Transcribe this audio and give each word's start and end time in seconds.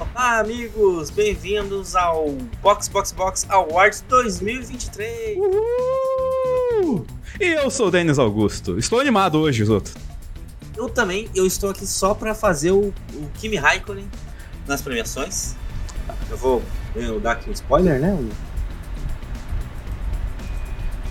Olá, 0.00 0.38
amigos! 0.38 1.10
Bem-vindos 1.10 1.94
ao 1.94 2.30
Box 2.62 2.88
Box 2.88 3.12
Box 3.12 3.46
Awards 3.50 4.02
2023! 4.08 5.36
Uhul! 5.36 7.06
E 7.38 7.44
eu 7.44 7.70
sou 7.70 7.88
o 7.88 7.90
Denis 7.90 8.18
Augusto. 8.18 8.78
Estou 8.78 8.98
animado 8.98 9.38
hoje, 9.38 9.62
Zoto. 9.66 9.92
Eu 10.74 10.88
também, 10.88 11.28
eu 11.34 11.46
estou 11.46 11.68
aqui 11.68 11.86
só 11.86 12.14
para 12.14 12.34
fazer 12.34 12.70
o, 12.70 12.88
o 12.88 13.30
Kimi 13.38 13.56
Raikkonen 13.56 14.08
nas 14.66 14.80
premiações. 14.80 15.54
Eu 16.30 16.38
vou 16.38 16.62
eu 16.96 17.20
dar 17.20 17.32
aqui 17.32 17.50
um 17.50 17.52
spoiler, 17.52 18.00
né? 18.00 18.16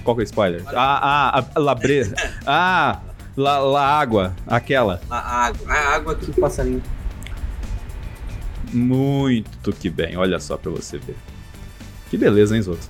Qual 0.08 0.16
que 0.16 0.22
é 0.22 0.24
o 0.24 0.26
spoiler? 0.26 0.64
Ah, 0.68 1.36
ah, 1.38 1.46
a 1.54 1.60
labre... 1.60 2.04
ah, 2.48 3.02
la, 3.36 3.60
la 3.60 3.86
água, 3.86 4.34
aquela. 4.48 5.02
A 5.10 5.48
água, 5.48 5.74
a 5.74 5.96
água 5.96 6.16
que 6.16 6.32
o 6.32 6.34
passarinho. 6.36 6.82
Muito 8.72 9.74
que 9.74 9.90
bem, 9.90 10.16
olha 10.16 10.40
só 10.40 10.56
pra 10.56 10.72
você 10.72 10.98
ver. 10.98 11.18
Que 12.10 12.16
beleza, 12.16 12.56
hein, 12.56 12.62
Zoto? 12.62 12.90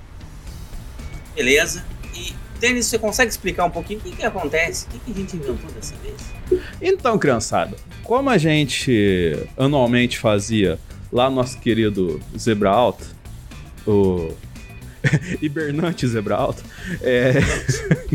Beleza. 1.35 1.83
E, 2.13 2.35
Denis, 2.59 2.85
você 2.85 2.99
consegue 2.99 3.31
explicar 3.31 3.65
um 3.65 3.71
pouquinho 3.71 3.99
o 3.99 4.03
que, 4.03 4.11
que 4.11 4.23
acontece? 4.23 4.85
O 4.85 4.89
que, 4.89 4.99
que 4.99 5.11
a 5.11 5.15
gente 5.15 5.37
inventou 5.37 5.71
dessa 5.71 5.95
vez? 5.95 6.61
Então, 6.79 7.17
criançada, 7.17 7.75
como 8.03 8.29
a 8.29 8.37
gente 8.37 9.35
anualmente 9.57 10.19
fazia 10.19 10.77
lá 11.11 11.31
no 11.31 11.37
nosso 11.37 11.57
querido 11.57 12.21
Zebra 12.37 12.69
Alta, 12.69 13.07
o 13.87 14.35
hibernante 15.41 16.07
Zebra 16.07 16.35
Alta, 16.35 16.63
é... 17.01 17.33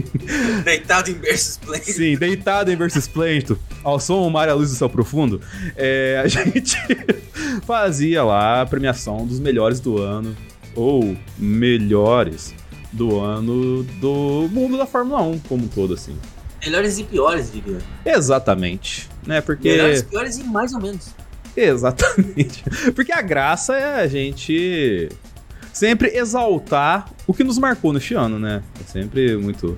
deitado 0.65 1.11
em 1.11 1.15
berço 1.15 1.51
esplêndido. 1.51 1.93
Sim, 1.93 2.17
deitado 2.17 2.71
em 2.71 2.77
berço 2.77 2.99
esplêndido, 2.99 3.59
ao 3.83 3.99
som, 4.01 4.29
mar 4.31 4.49
e 4.49 4.51
a 4.51 4.55
luz 4.55 4.71
do 4.71 4.77
céu 4.77 4.89
profundo, 4.89 5.41
é... 5.77 6.21
a 6.23 6.29
gente 6.29 6.77
fazia 7.67 8.23
lá 8.23 8.63
a 8.63 8.67
premiação 8.67 9.27
dos 9.27 9.41
melhores 9.41 9.81
do 9.81 9.99
ano, 9.99 10.37
ou 10.75 11.17
melhores 11.39 12.55
do 12.93 13.21
ano 13.21 13.83
do 14.01 14.49
mundo 14.51 14.77
da 14.77 14.87
Fórmula 14.87 15.23
1 15.23 15.39
como 15.41 15.65
um 15.65 15.69
todo, 15.69 15.95
assim. 15.95 16.17
Melhores 16.65 16.99
e 16.99 17.05
piores, 17.05 17.53
diria. 17.53 17.79
Exatamente, 18.05 19.09
né? 19.27 19.41
Porque... 19.41 19.71
Melhores, 19.71 20.03
piores 20.03 20.39
e 20.39 20.45
mais 20.45 20.73
ou 20.73 20.81
menos. 20.81 21.11
Exatamente. 21.57 22.63
Porque 22.95 23.13
a 23.13 23.21
graça 23.21 23.77
é 23.77 24.01
a 24.01 24.07
gente 24.07 25.09
sempre 25.73 26.09
exaltar 26.17 27.09
o 27.27 27.33
que 27.35 27.43
nos 27.45 27.59
marcou 27.59 27.93
neste 27.93 28.15
ano, 28.15 28.39
né? 28.39 28.63
É 28.81 28.85
sempre 28.91 29.37
muito, 29.37 29.77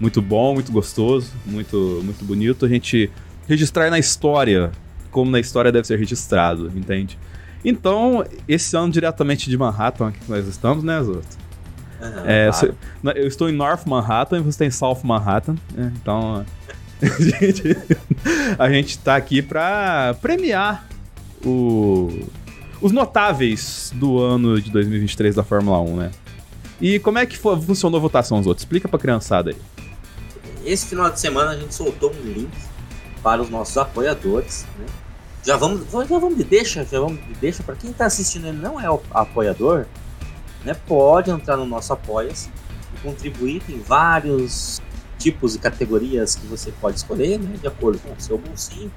muito 0.00 0.20
bom, 0.22 0.54
muito 0.54 0.72
gostoso, 0.72 1.30
muito, 1.46 2.00
muito 2.04 2.24
bonito 2.24 2.64
a 2.64 2.68
gente 2.68 3.10
registrar 3.48 3.90
na 3.90 3.98
história 3.98 4.70
como 5.10 5.30
na 5.30 5.38
história 5.38 5.70
deve 5.70 5.86
ser 5.86 5.98
registrado, 5.98 6.72
entende? 6.74 7.18
Então, 7.64 8.24
esse 8.48 8.76
ano 8.76 8.90
diretamente 8.92 9.48
de 9.48 9.56
Manhattan 9.56 10.10
que 10.12 10.18
nós 10.28 10.46
estamos, 10.48 10.82
né, 10.82 11.00
Zoto? 11.02 11.26
Aham, 12.02 12.22
É, 12.26 12.50
claro. 12.50 12.76
eu 13.16 13.26
estou 13.28 13.48
em 13.48 13.52
North 13.52 13.86
Manhattan 13.86 14.38
e 14.38 14.40
você 14.40 14.48
está 14.50 14.64
em 14.66 14.70
South 14.70 15.00
Manhattan, 15.04 15.56
né? 15.74 15.92
então 16.02 16.44
a 17.00 17.22
gente, 17.22 17.76
a 18.58 18.68
gente 18.70 18.98
tá 18.98 19.14
aqui 19.16 19.40
para 19.40 20.14
premiar 20.20 20.86
o- 21.44 22.26
os 22.84 22.92
notáveis 22.92 23.90
do 23.94 24.18
ano 24.20 24.60
de 24.60 24.70
2023 24.70 25.34
da 25.34 25.42
Fórmula 25.42 25.80
1, 25.80 25.96
né? 25.96 26.10
E 26.80 26.98
como 26.98 27.18
é 27.18 27.24
que 27.24 27.36
fo- 27.38 27.58
funcionou 27.60 27.98
a 27.98 28.00
votação, 28.02 28.38
os 28.38 28.46
outros? 28.46 28.62
Explica 28.62 28.86
pra 28.88 28.98
criançada 28.98 29.50
aí. 29.50 29.56
Esse 30.66 30.86
final 30.86 31.10
de 31.10 31.18
semana 31.18 31.52
a 31.52 31.56
gente 31.56 31.74
soltou 31.74 32.12
um 32.12 32.22
link 32.30 32.50
para 33.22 33.40
os 33.40 33.48
nossos 33.48 33.76
apoiadores, 33.78 34.66
né? 34.78 34.84
Já 35.42 35.56
vamos, 35.56 35.90
já 35.90 36.18
vamos 36.18 36.36
de 36.36 36.44
deixa, 36.44 36.84
já 36.84 37.00
vamos 37.00 37.18
de 37.26 37.34
deixa 37.34 37.62
para 37.62 37.74
quem 37.74 37.90
está 37.90 38.06
assistindo 38.06 38.48
e 38.48 38.52
não 38.52 38.78
é 38.80 38.90
o 38.90 39.00
apoiador, 39.12 39.86
né? 40.64 40.74
Pode 40.86 41.30
entrar 41.30 41.56
no 41.56 41.64
nosso 41.66 41.92
apoia-se 41.92 42.50
e 42.94 43.00
contribuir. 43.02 43.62
Tem 43.66 43.78
vários 43.80 44.80
tipos 45.18 45.54
e 45.54 45.58
categorias 45.58 46.34
que 46.34 46.46
você 46.46 46.70
pode 46.80 46.98
escolher, 46.98 47.38
né? 47.38 47.56
De 47.60 47.66
acordo 47.66 47.98
com 47.98 48.10
o 48.12 48.20
seu 48.20 48.36
bolsinho. 48.36 48.90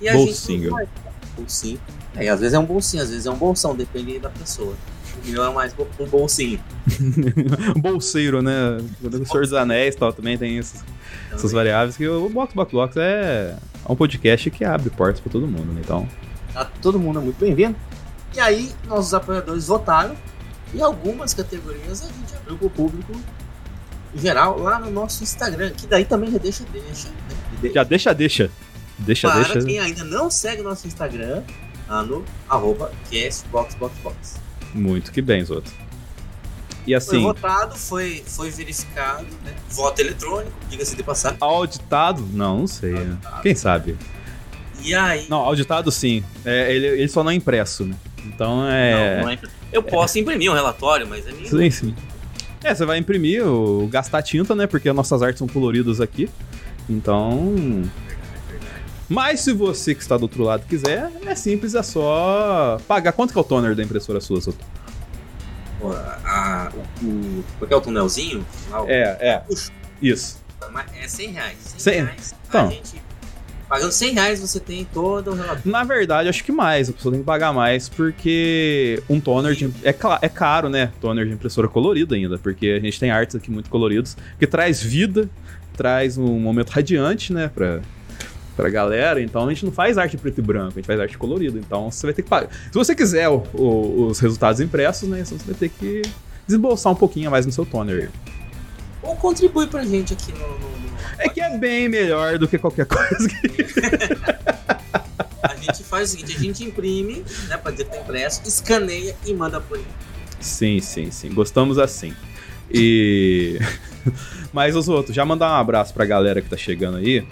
E 0.00 0.08
a 0.08 0.12
Bolsinho. 0.14 0.60
gente 0.64 0.70
vai- 0.70 0.88
bolsinho. 1.36 1.80
É, 2.16 2.28
às 2.28 2.40
vezes 2.40 2.54
é 2.54 2.58
um 2.58 2.64
bolsinho, 2.64 3.02
às 3.02 3.10
vezes 3.10 3.26
é 3.26 3.30
um 3.30 3.36
bolsão, 3.36 3.74
depende 3.74 4.18
da 4.18 4.30
pessoa. 4.30 4.74
O 5.24 5.28
meu 5.28 5.44
é 5.44 5.52
mais 5.52 5.74
um 5.98 6.06
bolsinho. 6.06 6.60
Bolseiro, 7.76 8.40
né? 8.40 8.78
O 9.02 9.26
Senhor 9.26 9.42
dos 9.42 9.52
Anéis 9.52 9.94
tal, 9.94 10.12
também 10.12 10.38
tem 10.38 10.58
essas, 10.58 10.82
essas 11.32 11.52
variáveis. 11.52 11.96
Que 11.96 12.08
o 12.08 12.28
Box 12.30 12.54
Box 12.54 12.72
Box 12.72 12.96
é 12.96 13.54
um 13.88 13.94
podcast 13.94 14.50
que 14.50 14.64
abre 14.64 14.88
portas 14.90 15.20
pra 15.20 15.30
todo 15.30 15.46
mundo, 15.46 15.72
né? 15.72 15.80
Então, 15.84 16.08
Tá, 16.52 16.64
todo 16.82 16.98
mundo 16.98 17.20
é 17.20 17.22
muito 17.22 17.38
bem-vindo. 17.38 17.76
E 18.34 18.40
aí, 18.40 18.70
nossos 18.86 19.14
apoiadores 19.14 19.66
votaram. 19.66 20.16
E 20.72 20.80
algumas 20.80 21.34
categorias 21.34 22.02
a 22.02 22.06
gente 22.06 22.34
abriu 22.36 22.56
pro 22.56 22.70
público 22.70 23.12
em 24.14 24.18
geral 24.18 24.58
lá 24.58 24.78
no 24.78 24.90
nosso 24.90 25.22
Instagram. 25.22 25.70
Que 25.70 25.86
daí 25.86 26.04
também 26.04 26.30
já 26.30 26.38
deixa, 26.38 26.64
deixa. 26.72 27.08
Né? 27.08 27.70
Já 27.74 27.82
deixa, 27.82 28.14
deixa. 28.14 28.50
Deixa, 28.98 29.28
Para 29.30 29.42
deixa. 29.42 29.64
quem 29.64 29.78
ainda 29.80 30.04
não 30.04 30.30
segue 30.30 30.62
nosso 30.62 30.86
Instagram, 30.86 31.42
lá 31.90 32.02
no 32.04 32.24
arroba 32.48 32.92
castboxboxbox. 33.10 34.36
Muito 34.72 35.10
que 35.10 35.20
bem, 35.20 35.44
Zoto. 35.44 35.70
E 36.86 36.92
Foi 36.92 36.94
assim, 36.94 37.22
votado, 37.22 37.76
foi, 37.76 38.22
foi 38.26 38.48
verificado, 38.50 39.26
né? 39.44 39.54
Voto 39.68 40.00
eletrônico, 40.00 40.52
diga-se 40.70 40.96
de 40.96 41.02
passagem. 41.02 41.36
auditado? 41.40 42.26
Não, 42.32 42.60
não 42.60 42.66
sei. 42.66 42.92
né? 42.92 43.18
Quem 43.42 43.54
sabe? 43.54 43.96
E 44.82 44.94
aí. 44.94 45.26
Não, 45.28 45.38
auditado 45.38 45.90
sim. 45.90 46.24
É, 46.44 46.74
ele, 46.74 46.86
ele 46.86 47.08
só 47.08 47.22
não 47.22 47.30
é 47.30 47.34
impresso, 47.34 47.84
né? 47.84 47.94
Então 48.24 48.66
é. 48.66 49.16
Não, 49.16 49.24
não 49.24 49.30
é- 49.32 49.38
Eu 49.72 49.82
posso 49.82 50.18
imprimir 50.18 50.50
um 50.50 50.54
relatório, 50.54 51.06
mas 51.06 51.26
é 51.26 51.32
minha. 51.32 51.48
Sim, 51.48 51.70
sim. 51.70 51.94
É, 52.64 52.74
você 52.74 52.86
vai 52.86 52.98
imprimir, 52.98 53.42
gastar 53.90 54.22
tinta, 54.22 54.54
né? 54.54 54.66
Porque 54.66 54.88
as 54.88 54.94
nossas 54.94 55.22
artes 55.22 55.38
são 55.38 55.48
coloridas 55.48 56.00
aqui. 56.00 56.30
Então. 56.88 57.82
Mas 59.10 59.40
se 59.40 59.52
você 59.52 59.92
que 59.92 60.00
está 60.00 60.16
do 60.16 60.22
outro 60.22 60.44
lado 60.44 60.64
quiser, 60.68 61.10
é 61.26 61.34
simples, 61.34 61.74
é 61.74 61.82
só 61.82 62.78
pagar. 62.86 63.10
Quanto 63.12 63.32
que 63.32 63.38
é 63.38 63.42
o 63.42 63.44
toner 63.44 63.74
da 63.74 63.82
impressora 63.82 64.20
sua, 64.20 64.40
Soto? 64.40 64.64
A- 66.24 66.70
o, 67.02 67.06
o, 67.06 67.44
porque 67.58 67.74
é 67.74 67.76
o 67.76 67.80
tunelzinho? 67.80 68.46
O- 68.72 68.84
É, 68.88 69.16
é. 69.20 69.42
Isso. 70.00 70.38
É 71.02 71.08
100 71.08 71.30
reais. 71.32 71.56
100 71.60 71.80
Cem? 71.80 72.04
reais. 72.04 72.34
Então. 72.48 72.68
A 72.68 72.70
gente, 72.70 73.02
pagando 73.68 73.90
100 73.90 74.12
reais, 74.14 74.40
você 74.40 74.60
tem 74.60 74.84
todo 74.84 75.30
o 75.32 75.34
relatório. 75.34 75.62
Na 75.64 75.82
verdade, 75.82 76.28
acho 76.28 76.44
que 76.44 76.52
mais. 76.52 76.88
A 76.88 76.92
pessoa 76.92 77.10
tem 77.12 77.20
que 77.22 77.26
pagar 77.26 77.52
mais 77.52 77.88
porque 77.88 79.02
um 79.08 79.18
toner 79.18 79.54
de, 79.54 79.66
é, 79.82 79.88
é 80.22 80.28
caro, 80.28 80.68
né? 80.68 80.92
Toner 81.00 81.26
de 81.26 81.32
impressora 81.32 81.66
colorida 81.66 82.14
ainda, 82.14 82.38
porque 82.38 82.68
a 82.68 82.80
gente 82.80 83.00
tem 83.00 83.10
artes 83.10 83.34
aqui 83.34 83.50
muito 83.50 83.70
coloridos 83.70 84.16
que 84.38 84.46
traz 84.46 84.80
vida, 84.82 85.28
traz 85.76 86.16
um 86.18 86.38
momento 86.38 86.68
radiante, 86.70 87.32
né, 87.32 87.48
pra, 87.52 87.80
pra 88.60 88.70
galera. 88.70 89.20
Então 89.22 89.46
a 89.46 89.48
gente 89.48 89.64
não 89.64 89.72
faz 89.72 89.96
arte 89.98 90.16
preto 90.16 90.38
e 90.38 90.42
branco, 90.42 90.72
a 90.72 90.74
gente 90.80 90.86
faz 90.86 91.00
arte 91.00 91.16
colorida. 91.18 91.58
Então 91.58 91.90
você 91.90 92.06
vai 92.06 92.14
ter 92.14 92.22
que 92.22 92.28
pagar. 92.28 92.48
Se 92.50 92.74
você 92.74 92.94
quiser 92.94 93.28
o- 93.28 93.42
o- 93.54 94.06
os 94.08 94.18
resultados 94.20 94.60
impressos, 94.60 95.08
né, 95.08 95.24
você 95.24 95.34
vai 95.36 95.54
ter 95.54 95.68
que 95.68 96.02
desembolsar 96.46 96.92
um 96.92 96.96
pouquinho 96.96 97.30
mais 97.30 97.46
no 97.46 97.52
seu 97.52 97.64
toner. 97.66 98.10
Ou 99.02 99.16
contribui 99.16 99.66
pra 99.66 99.82
gente 99.84 100.12
aqui 100.12 100.32
no. 100.32 100.38
no- 100.38 100.80
É 101.18 101.28
que 101.28 101.40
é 101.40 101.56
bem 101.58 101.88
melhor 101.88 102.38
do 102.38 102.46
que 102.48 102.58
qualquer 102.58 102.86
coisa 102.86 103.28
que 103.28 103.64
A 105.42 105.54
gente 105.56 105.82
faz 105.84 106.08
o 106.08 106.12
seguinte: 106.16 106.36
a 106.36 106.40
gente 106.40 106.64
imprime, 106.64 107.24
né, 107.48 107.56
pra 107.56 107.70
dizer 107.70 107.84
que 107.84 107.90
tá 107.90 107.98
impresso, 108.00 108.42
escaneia 108.46 109.16
e 109.26 109.32
manda 109.34 109.60
por 109.60 109.78
aí. 109.78 109.84
Sim, 110.40 110.80
sim, 110.80 111.10
sim. 111.10 111.30
Gostamos 111.32 111.78
assim. 111.78 112.14
E. 112.70 113.58
Mas 114.52 114.74
os 114.74 114.88
outros, 114.88 115.14
já 115.14 115.24
mandar 115.24 115.50
um 115.50 115.60
abraço 115.60 115.92
pra 115.94 116.04
galera 116.04 116.40
que 116.40 116.48
tá 116.48 116.56
chegando 116.56 116.96
aí. 116.98 117.24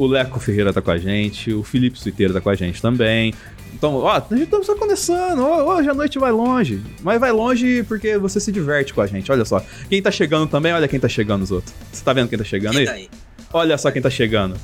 O 0.00 0.06
Leco 0.06 0.40
Ferreira 0.40 0.72
tá 0.72 0.80
com 0.80 0.90
a 0.90 0.96
gente, 0.96 1.52
o 1.52 1.62
Felipe 1.62 2.00
Suiteiro 2.00 2.32
tá 2.32 2.40
com 2.40 2.48
a 2.48 2.54
gente 2.54 2.80
também. 2.80 3.34
Então, 3.74 3.96
ó, 3.96 4.12
a 4.12 4.34
gente 4.34 4.46
tá 4.46 4.62
só 4.62 4.74
começando. 4.74 5.40
Ó, 5.40 5.76
Hoje 5.76 5.90
a 5.90 5.94
noite 5.94 6.18
vai 6.18 6.32
longe. 6.32 6.82
Mas 7.02 7.20
vai 7.20 7.30
longe 7.30 7.82
porque 7.82 8.16
você 8.16 8.40
se 8.40 8.50
diverte 8.50 8.94
com 8.94 9.02
a 9.02 9.06
gente. 9.06 9.30
Olha 9.30 9.44
só. 9.44 9.62
Quem 9.90 10.00
tá 10.00 10.10
chegando 10.10 10.46
também, 10.46 10.72
olha 10.72 10.88
quem 10.88 10.98
tá 10.98 11.06
chegando 11.06 11.42
os 11.42 11.50
outros. 11.50 11.74
Você 11.92 12.02
tá 12.02 12.14
vendo 12.14 12.30
quem 12.30 12.38
tá 12.38 12.44
chegando 12.44 12.78
aí? 12.78 12.86
daí? 12.86 13.10
Olha 13.52 13.76
só 13.76 13.90
quem 13.90 14.00
tá 14.00 14.08
chegando. 14.08 14.56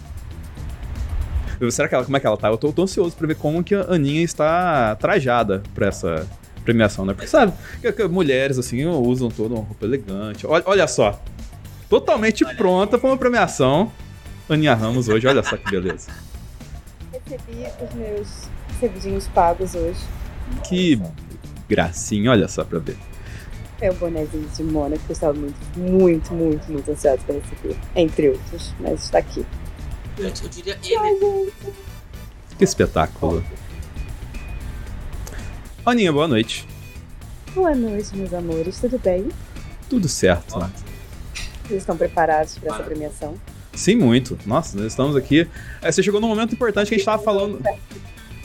Será 1.71 1.87
que 1.87 1.95
ela, 1.95 2.05
como 2.07 2.17
é 2.17 2.21
que 2.21 2.27
ela 2.27 2.39
tá? 2.39 2.49
Eu 2.49 2.57
tô, 2.57 2.73
tô 2.73 2.85
ansioso 2.85 3.15
pra 3.15 3.27
ver 3.27 3.37
como 3.37 3.63
que 3.63 3.75
a 3.75 3.83
Aninha 3.91 4.23
está 4.23 4.97
trajada 4.97 5.63
pra 5.75 5.89
essa 5.89 6.27
premiação, 6.65 7.05
né? 7.05 7.13
Porque 7.13 7.29
sabe, 7.29 7.53
que, 7.83 7.93
que 7.93 8.09
mulheres 8.09 8.59
assim 8.59 8.87
usam 8.87 9.29
toda 9.29 9.55
uma 9.55 9.65
roupa 9.65 9.85
elegante. 9.85 10.47
Olha, 10.47 10.65
olha 10.67 10.89
só. 10.89 11.23
Totalmente 11.91 12.43
Olha 12.43 12.53
aí. 12.53 12.57
pronta 12.57 12.97
pra 12.97 13.11
uma 13.11 13.19
premiação. 13.19 13.93
Aninha 14.49 14.75
Ramos 14.75 15.09
hoje, 15.09 15.27
olha 15.27 15.43
só 15.43 15.57
que 15.57 15.69
beleza. 15.69 16.09
Recebi 17.13 17.67
os 17.85 17.95
meus 17.95 18.29
servidinhos 18.79 19.27
pagos 19.29 19.75
hoje. 19.75 19.99
Que 20.69 21.01
gracinha, 21.69 22.31
olha 22.31 22.47
só 22.47 22.63
pra 22.65 22.79
ver. 22.79 22.97
É 23.81 23.91
o 23.91 23.95
bonezinho 23.95 24.49
de 24.49 24.63
Mônaco 24.63 25.03
que 25.05 25.11
eu 25.11 25.15
estava 25.15 25.35
muito, 25.35 25.57
muito, 25.77 26.33
muito, 26.33 26.73
muito 26.73 26.91
ansiosa 26.91 27.19
para 27.27 27.35
receber. 27.35 27.77
Entre 27.97 28.29
outros, 28.29 28.73
mas 28.79 29.03
está 29.05 29.19
aqui. 29.19 29.45
Gente, 30.17 30.45
eu 30.45 30.49
diria 30.49 30.79
ele. 30.85 31.53
Que 32.57 32.65
espetáculo. 32.65 33.45
Aninha, 35.85 36.13
boa 36.13 36.29
noite. 36.29 36.67
Boa 37.53 37.75
noite, 37.75 38.17
meus 38.17 38.33
amores, 38.33 38.81
tudo 38.81 38.99
bem? 38.99 39.29
Tudo 39.91 40.09
certo. 40.09 40.59
Vocês 41.65 41.83
estão 41.83 41.97
preparados 41.97 42.57
para 42.59 42.75
essa 42.75 42.85
premiação? 42.85 43.35
Sim, 43.77 43.97
muito. 43.97 44.39
Nossa, 44.47 44.77
nós 44.77 44.87
estamos 44.87 45.15
aqui. 45.15 45.47
É, 45.83 45.93
você 45.93 46.03
chegou 46.03 46.21
num 46.21 46.29
momento 46.29 46.55
importante 46.55 46.89
que 46.89 46.95
a 46.95 46.99
gente 46.99 47.07
tava 47.07 47.23
falando. 47.23 47.61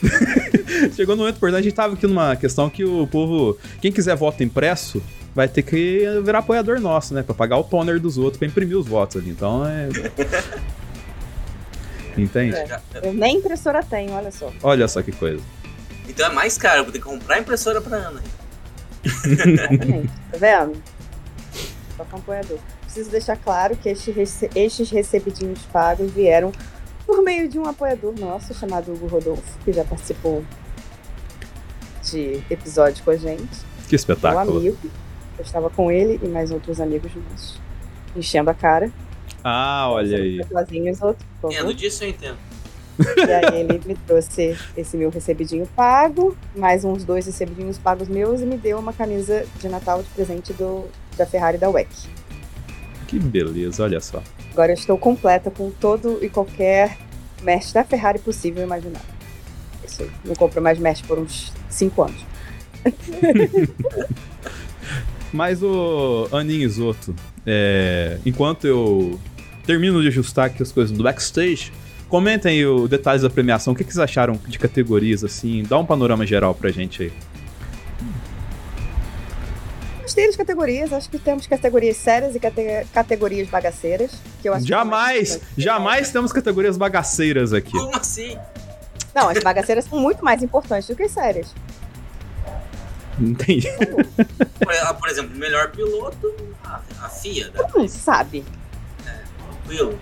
chegou 0.94 1.16
num 1.16 1.22
momento 1.22 1.36
importante, 1.36 1.60
a 1.60 1.62
gente 1.62 1.74
tava 1.74 1.94
aqui 1.94 2.06
numa 2.06 2.36
questão 2.36 2.68
que 2.68 2.84
o 2.84 3.06
povo. 3.06 3.58
Quem 3.80 3.90
quiser 3.90 4.14
voto 4.14 4.44
impresso. 4.44 5.02
Vai 5.34 5.48
ter 5.48 5.62
que 5.62 6.06
virar 6.22 6.40
apoiador 6.40 6.78
nosso, 6.78 7.14
né? 7.14 7.22
Pra 7.22 7.34
pagar 7.34 7.56
o 7.56 7.64
toner 7.64 7.98
dos 7.98 8.18
outros, 8.18 8.36
pra 8.36 8.46
imprimir 8.46 8.76
os 8.76 8.86
votos 8.86 9.16
ali. 9.16 9.30
Então 9.30 9.66
é. 9.66 9.88
Entende? 12.20 12.54
É. 12.54 12.80
Eu 13.02 13.14
nem 13.14 13.38
impressora 13.38 13.82
tenho, 13.82 14.12
olha 14.12 14.30
só. 14.30 14.52
Olha 14.62 14.86
só 14.86 15.00
que 15.00 15.10
coisa. 15.10 15.42
Então 16.06 16.30
é 16.30 16.34
mais 16.34 16.58
caro, 16.58 16.80
eu 16.80 16.84
vou 16.84 16.92
ter 16.92 16.98
que 16.98 17.04
comprar 17.04 17.38
impressora 17.38 17.80
pra 17.80 17.96
Ana. 17.96 18.22
Exatamente. 19.02 20.10
tá 20.30 20.38
vendo? 20.38 20.82
Só 21.96 22.04
com 22.04 22.16
apoiador. 22.18 22.58
Preciso 22.92 23.10
deixar 23.10 23.36
claro 23.36 23.74
que 23.76 23.88
este 23.88 24.10
rece- 24.10 24.50
estes 24.54 24.90
recebidinhos 24.90 25.60
pagos 25.72 26.10
vieram 26.10 26.52
por 27.06 27.22
meio 27.22 27.48
de 27.48 27.58
um 27.58 27.64
apoiador 27.66 28.12
nosso 28.18 28.52
chamado 28.52 28.92
Hugo 28.92 29.06
Rodolfo, 29.06 29.58
que 29.64 29.72
já 29.72 29.82
participou 29.82 30.44
de 32.04 32.42
episódio 32.50 33.02
com 33.02 33.10
a 33.10 33.16
gente. 33.16 33.48
Que 33.88 33.96
espetáculo. 33.96 34.58
amigo. 34.58 34.76
Eu 35.38 35.44
estava 35.44 35.70
com 35.70 35.90
ele 35.90 36.20
e 36.22 36.28
mais 36.28 36.50
outros 36.50 36.80
amigos 36.80 37.10
nossos. 37.30 37.58
Enchendo 38.14 38.50
a 38.50 38.54
cara. 38.54 38.90
Ah, 39.42 39.88
olha 39.90 40.18
aí. 40.18 40.40
Sozinhos, 40.46 41.00
outro, 41.00 41.24
por 41.40 41.50
favor. 41.50 41.54
Entendo 41.64 41.74
disso, 41.74 42.04
eu 42.04 42.08
entendo. 42.10 42.36
E 43.16 43.32
aí 43.32 43.60
ele 43.60 43.80
me 43.86 43.94
trouxe 44.06 44.54
esse 44.76 44.98
meu 44.98 45.08
recebidinho 45.08 45.66
pago, 45.74 46.36
mais 46.54 46.84
uns 46.84 47.04
dois 47.04 47.24
recebidinhos 47.24 47.78
pagos 47.78 48.06
meus 48.06 48.42
e 48.42 48.44
me 48.44 48.58
deu 48.58 48.78
uma 48.78 48.92
camisa 48.92 49.46
de 49.58 49.68
Natal 49.68 50.02
de 50.02 50.08
presente 50.10 50.52
do, 50.52 50.84
da 51.16 51.24
Ferrari 51.24 51.56
da 51.56 51.70
WEC. 51.70 51.88
Que 53.12 53.18
beleza, 53.18 53.84
olha 53.84 54.00
só. 54.00 54.22
Agora 54.52 54.72
eu 54.72 54.74
estou 54.74 54.96
completa 54.96 55.50
com 55.50 55.70
todo 55.70 56.18
e 56.22 56.30
qualquer 56.30 56.96
merch 57.42 57.70
da 57.70 57.84
Ferrari 57.84 58.18
possível 58.18 58.62
e 58.62 58.64
imaginável. 58.64 59.06
Isso 59.86 60.04
aí. 60.04 60.10
Não 60.24 60.34
compro 60.34 60.62
mais 60.62 60.78
merch 60.78 61.02
por 61.02 61.18
uns 61.18 61.52
5 61.68 62.04
anos. 62.04 62.24
Mas 65.30 65.62
o 65.62 66.26
Aninho 66.32 66.62
Isoto, 66.62 67.14
é, 67.44 68.16
enquanto 68.24 68.66
eu 68.66 69.20
termino 69.66 70.00
de 70.00 70.08
ajustar 70.08 70.46
aqui 70.46 70.62
as 70.62 70.72
coisas 70.72 70.96
do 70.96 71.04
backstage, 71.04 71.70
comentem 72.08 72.52
aí 72.52 72.64
os 72.64 72.88
detalhes 72.88 73.20
da 73.20 73.28
premiação. 73.28 73.74
O 73.74 73.76
que, 73.76 73.84
que 73.84 73.92
vocês 73.92 74.02
acharam 74.02 74.40
de 74.48 74.58
categorias 74.58 75.22
assim? 75.22 75.64
Dá 75.68 75.76
um 75.76 75.84
panorama 75.84 76.24
geral 76.24 76.54
pra 76.54 76.70
gente 76.70 77.02
aí. 77.02 77.12
Gostei 80.12 80.26
das 80.26 80.36
categorias, 80.36 80.92
acho 80.92 81.08
que 81.08 81.18
temos 81.18 81.46
categorias 81.46 81.96
sérias 81.96 82.34
e 82.36 82.38
cate- 82.38 82.86
categorias 82.92 83.48
bagaceiras. 83.48 84.10
Que 84.42 84.48
eu 84.50 84.52
acho 84.52 84.66
que 84.66 84.74
é 84.74 84.84
mais 84.84 85.28
Jamais, 85.30 85.40
jamais 85.56 86.10
temos 86.10 86.30
categorias 86.34 86.76
bagaceiras 86.76 87.54
aqui. 87.54 87.72
Como 87.72 87.96
assim? 87.96 88.36
Não, 89.14 89.30
as 89.30 89.38
bagaceiras 89.38 89.86
são 89.86 89.98
muito 89.98 90.22
mais 90.22 90.42
importantes 90.42 90.86
do 90.86 90.94
que 90.94 91.04
as 91.04 91.12
sérias. 91.12 91.54
Entendi. 93.18 93.66
Por, 94.58 94.74
ah, 94.82 94.92
por 94.92 95.08
exemplo, 95.08 95.34
melhor 95.34 95.70
piloto, 95.70 96.34
a, 96.62 96.80
a 97.00 97.08
FIA, 97.08 97.46
né? 97.48 97.60
Não 97.74 97.88
sabe. 97.88 98.44
tranquilo. 99.62 99.98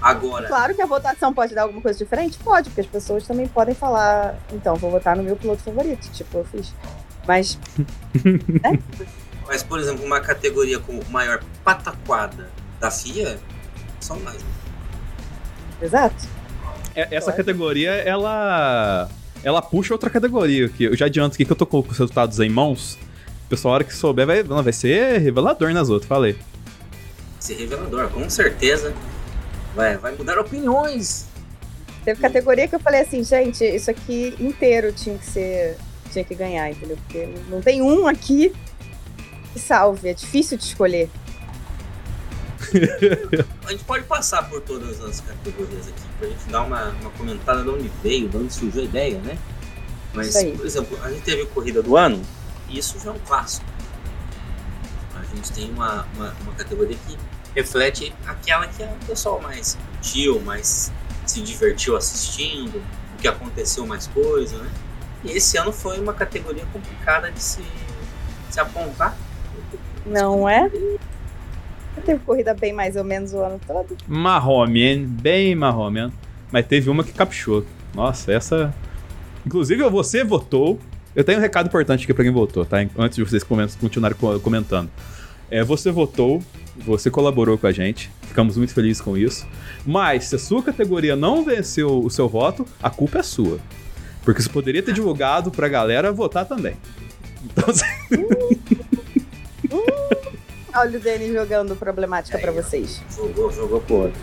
Agora, 0.00 0.48
Claro 0.48 0.74
que 0.74 0.82
a 0.82 0.86
votação 0.86 1.32
pode 1.32 1.54
dar 1.54 1.62
alguma 1.62 1.80
coisa 1.80 1.96
diferente? 1.96 2.36
Pode, 2.38 2.68
porque 2.70 2.80
as 2.80 2.86
pessoas 2.88 3.24
também 3.28 3.46
podem 3.46 3.76
falar, 3.76 4.34
então, 4.52 4.74
vou 4.74 4.90
votar 4.90 5.14
no 5.14 5.22
meu 5.22 5.36
piloto 5.36 5.62
favorito, 5.62 6.10
tipo 6.10 6.38
eu 6.38 6.44
fiz. 6.46 6.74
Mas, 7.28 7.56
mas 9.46 9.62
por 9.62 9.78
exemplo, 9.78 10.04
uma 10.04 10.20
categoria 10.20 10.78
como 10.78 11.02
maior 11.10 11.42
pataquada 11.64 12.50
da 12.80 12.90
FIA, 12.90 13.38
são 14.00 14.18
mais. 14.20 14.44
exato. 15.80 16.26
É, 16.94 17.08
Essa 17.16 17.26
Pode. 17.26 17.38
categoria, 17.38 17.90
ela. 17.92 19.08
Ela 19.42 19.62
puxa 19.62 19.94
outra 19.94 20.10
categoria. 20.10 20.68
Que 20.68 20.84
eu 20.84 20.96
já 20.96 21.06
adianto 21.06 21.34
aqui 21.34 21.44
que 21.44 21.52
eu 21.52 21.56
tô 21.56 21.66
com 21.66 21.80
os 21.80 21.98
resultados 21.98 22.38
em 22.38 22.48
mãos. 22.50 22.98
O 23.46 23.48
pessoal, 23.48 23.72
a 23.72 23.74
hora 23.76 23.84
que 23.84 23.94
souber, 23.94 24.26
vai, 24.26 24.42
não, 24.42 24.62
vai 24.62 24.72
ser 24.72 25.18
revelador 25.18 25.72
nas 25.72 25.88
outras, 25.88 26.08
falei. 26.08 26.36
Ser 27.40 27.54
revelador, 27.54 28.08
com 28.10 28.28
certeza. 28.28 28.94
Vai, 29.74 29.96
vai 29.96 30.14
mudar 30.14 30.38
opiniões. 30.38 31.26
Teve 32.04 32.20
categoria 32.20 32.68
que 32.68 32.74
eu 32.74 32.80
falei 32.80 33.00
assim, 33.00 33.22
gente, 33.24 33.64
isso 33.64 33.90
aqui 33.90 34.34
inteiro 34.38 34.92
tinha 34.92 35.16
que 35.16 35.26
ser, 35.26 35.76
tinha 36.10 36.24
que 36.24 36.34
ganhar, 36.34 36.70
entendeu? 36.70 36.96
Porque 37.04 37.28
não 37.48 37.60
tem 37.60 37.80
um 37.80 38.06
aqui 38.06 38.52
salve, 39.58 40.08
é 40.08 40.14
difícil 40.14 40.56
de 40.56 40.64
escolher. 40.64 41.10
A 43.66 43.70
gente 43.70 43.84
pode 43.84 44.04
passar 44.04 44.48
por 44.48 44.60
todas 44.60 45.00
as 45.00 45.20
categorias 45.20 45.88
aqui, 45.88 46.02
pra 46.18 46.28
gente 46.28 46.48
dar 46.48 46.62
uma, 46.62 46.90
uma 47.00 47.10
comentada 47.10 47.62
de 47.62 47.68
onde 47.68 47.90
veio, 48.02 48.28
de 48.28 48.36
onde 48.36 48.52
surgiu 48.52 48.82
a 48.82 48.84
ideia, 48.84 49.18
né? 49.18 49.38
Mas, 50.14 50.34
por 50.56 50.66
exemplo, 50.66 50.98
a 51.02 51.10
gente 51.10 51.22
teve 51.22 51.42
a 51.42 51.46
corrida 51.46 51.82
do 51.82 51.96
ano, 51.96 52.22
e 52.68 52.78
isso 52.78 52.98
já 52.98 53.10
é 53.10 53.12
um 53.12 53.18
clássico. 53.20 53.66
A 55.14 55.34
gente 55.34 55.52
tem 55.52 55.70
uma, 55.70 56.06
uma, 56.14 56.34
uma 56.42 56.52
categoria 56.54 56.96
que 57.06 57.18
reflete 57.54 58.14
aquela 58.26 58.66
que 58.66 58.82
é 58.82 58.86
o 58.86 59.06
pessoal 59.06 59.40
mais 59.40 59.76
curtiu, 60.02 60.40
mais 60.40 60.92
se 61.26 61.40
divertiu 61.40 61.96
assistindo, 61.96 62.78
o 63.14 63.20
que 63.20 63.28
aconteceu 63.28 63.86
mais 63.86 64.06
coisa, 64.08 64.58
né? 64.58 64.70
E 65.24 65.32
esse 65.32 65.56
ano 65.56 65.72
foi 65.72 66.00
uma 66.00 66.12
categoria 66.12 66.66
complicada 66.72 67.30
de 67.30 67.40
se, 67.40 67.62
se 68.50 68.60
apontar. 68.60 69.16
Não 70.06 70.48
é? 70.48 70.70
Teve 72.04 72.20
corrida 72.24 72.52
bem 72.54 72.72
mais 72.72 72.96
ou 72.96 73.04
menos 73.04 73.32
o 73.32 73.38
ano 73.38 73.60
todo. 73.66 73.96
Marromen, 74.08 75.04
bem 75.06 75.54
Marromen. 75.54 76.12
Mas 76.50 76.66
teve 76.66 76.90
uma 76.90 77.04
que 77.04 77.12
caprichou. 77.12 77.64
Nossa, 77.94 78.32
essa. 78.32 78.74
Inclusive, 79.46 79.82
você 79.88 80.24
votou. 80.24 80.78
Eu 81.14 81.22
tenho 81.22 81.38
um 81.38 81.40
recado 81.42 81.66
importante 81.66 82.04
aqui 82.04 82.14
pra 82.14 82.24
quem 82.24 82.32
votou, 82.32 82.64
tá? 82.64 82.78
Antes 82.98 83.16
de 83.16 83.22
vocês 83.24 83.44
continuarem 83.44 84.16
co- 84.16 84.40
comentando. 84.40 84.88
É, 85.50 85.62
você 85.62 85.90
votou, 85.90 86.42
você 86.78 87.10
colaborou 87.10 87.58
com 87.58 87.66
a 87.66 87.72
gente, 87.72 88.10
ficamos 88.22 88.56
muito 88.56 88.72
felizes 88.72 89.02
com 89.02 89.16
isso. 89.18 89.46
Mas, 89.84 90.24
se 90.24 90.36
a 90.36 90.38
sua 90.38 90.62
categoria 90.62 91.14
não 91.14 91.44
venceu 91.44 92.02
o 92.02 92.08
seu 92.08 92.26
voto, 92.28 92.66
a 92.82 92.88
culpa 92.88 93.18
é 93.18 93.22
sua. 93.22 93.58
Porque 94.24 94.40
você 94.40 94.48
poderia 94.48 94.82
ter 94.82 94.94
divulgado 94.94 95.50
pra 95.50 95.68
galera 95.68 96.10
votar 96.10 96.46
também. 96.46 96.74
Então, 97.44 97.64
Olha 100.74 100.98
o 100.98 101.00
Denis 101.00 101.32
jogando 101.32 101.76
problemática 101.76 102.38
ó. 102.38 102.52
vocês. 102.52 103.02
Jogou, 103.14 103.52
jogou 103.52 103.82
outro. 103.88 104.20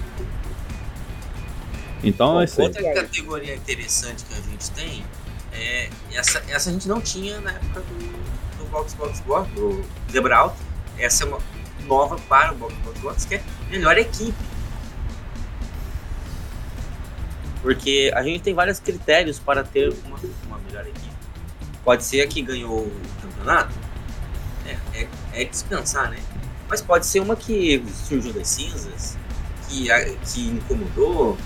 então 2.04 2.42
é 2.42 2.46
isso 2.46 2.60
aí. 2.60 2.68
Outra 2.68 2.94
categoria 2.94 3.56
interessante 3.56 4.26
que 4.26 4.34
a 4.34 4.42
gente 4.42 4.72
tem 4.72 5.06
é 5.54 5.90
essa, 6.14 6.44
essa 6.48 6.70
a 6.70 6.74
gente 6.74 6.88
não 6.88 7.00
tinha 7.02 7.40
na 7.42 7.52
época 7.52 7.82
do, 7.82 8.58
do 8.58 8.70
Box 8.72 8.94
Box 8.96 9.20
Box, 9.22 9.50
do 9.52 9.86
Zebra 10.12 10.38
Alto. 10.38 10.58
Essa 10.98 11.24
é 11.24 11.28
uma 11.28 11.40
nova 11.86 12.18
para 12.28 12.54
o 12.54 12.56
Box 12.56 12.74
Box 12.84 13.00
Box, 13.00 13.26
que 13.26 13.36
é 13.36 13.44
melhor 13.70 13.98
equipe. 13.98 14.34
Porque 17.62 18.12
a 18.16 18.24
gente 18.24 18.42
tem 18.42 18.54
vários 18.54 18.80
critérios 18.80 19.38
para 19.38 19.64
ter 19.64 19.94
uma, 20.06 20.18
uma 20.48 20.58
melhor 20.60 20.88
equipe. 20.88 21.10
Pode 21.84 22.04
ser 22.04 22.22
a 22.22 22.28
que 22.28 22.42
ganhou 22.42 22.80
o 22.80 23.02
campeonato, 23.22 23.74
é, 25.34 25.44
dispensar, 25.44 26.10
né? 26.10 26.18
Mas 26.68 26.82
pode 26.82 27.06
ser 27.06 27.20
uma 27.20 27.36
que 27.36 27.84
surgiu 28.08 28.32
das 28.32 28.48
cinzas, 28.48 29.18
que, 29.68 29.88
que 30.26 30.50
incomodou, 30.50 31.38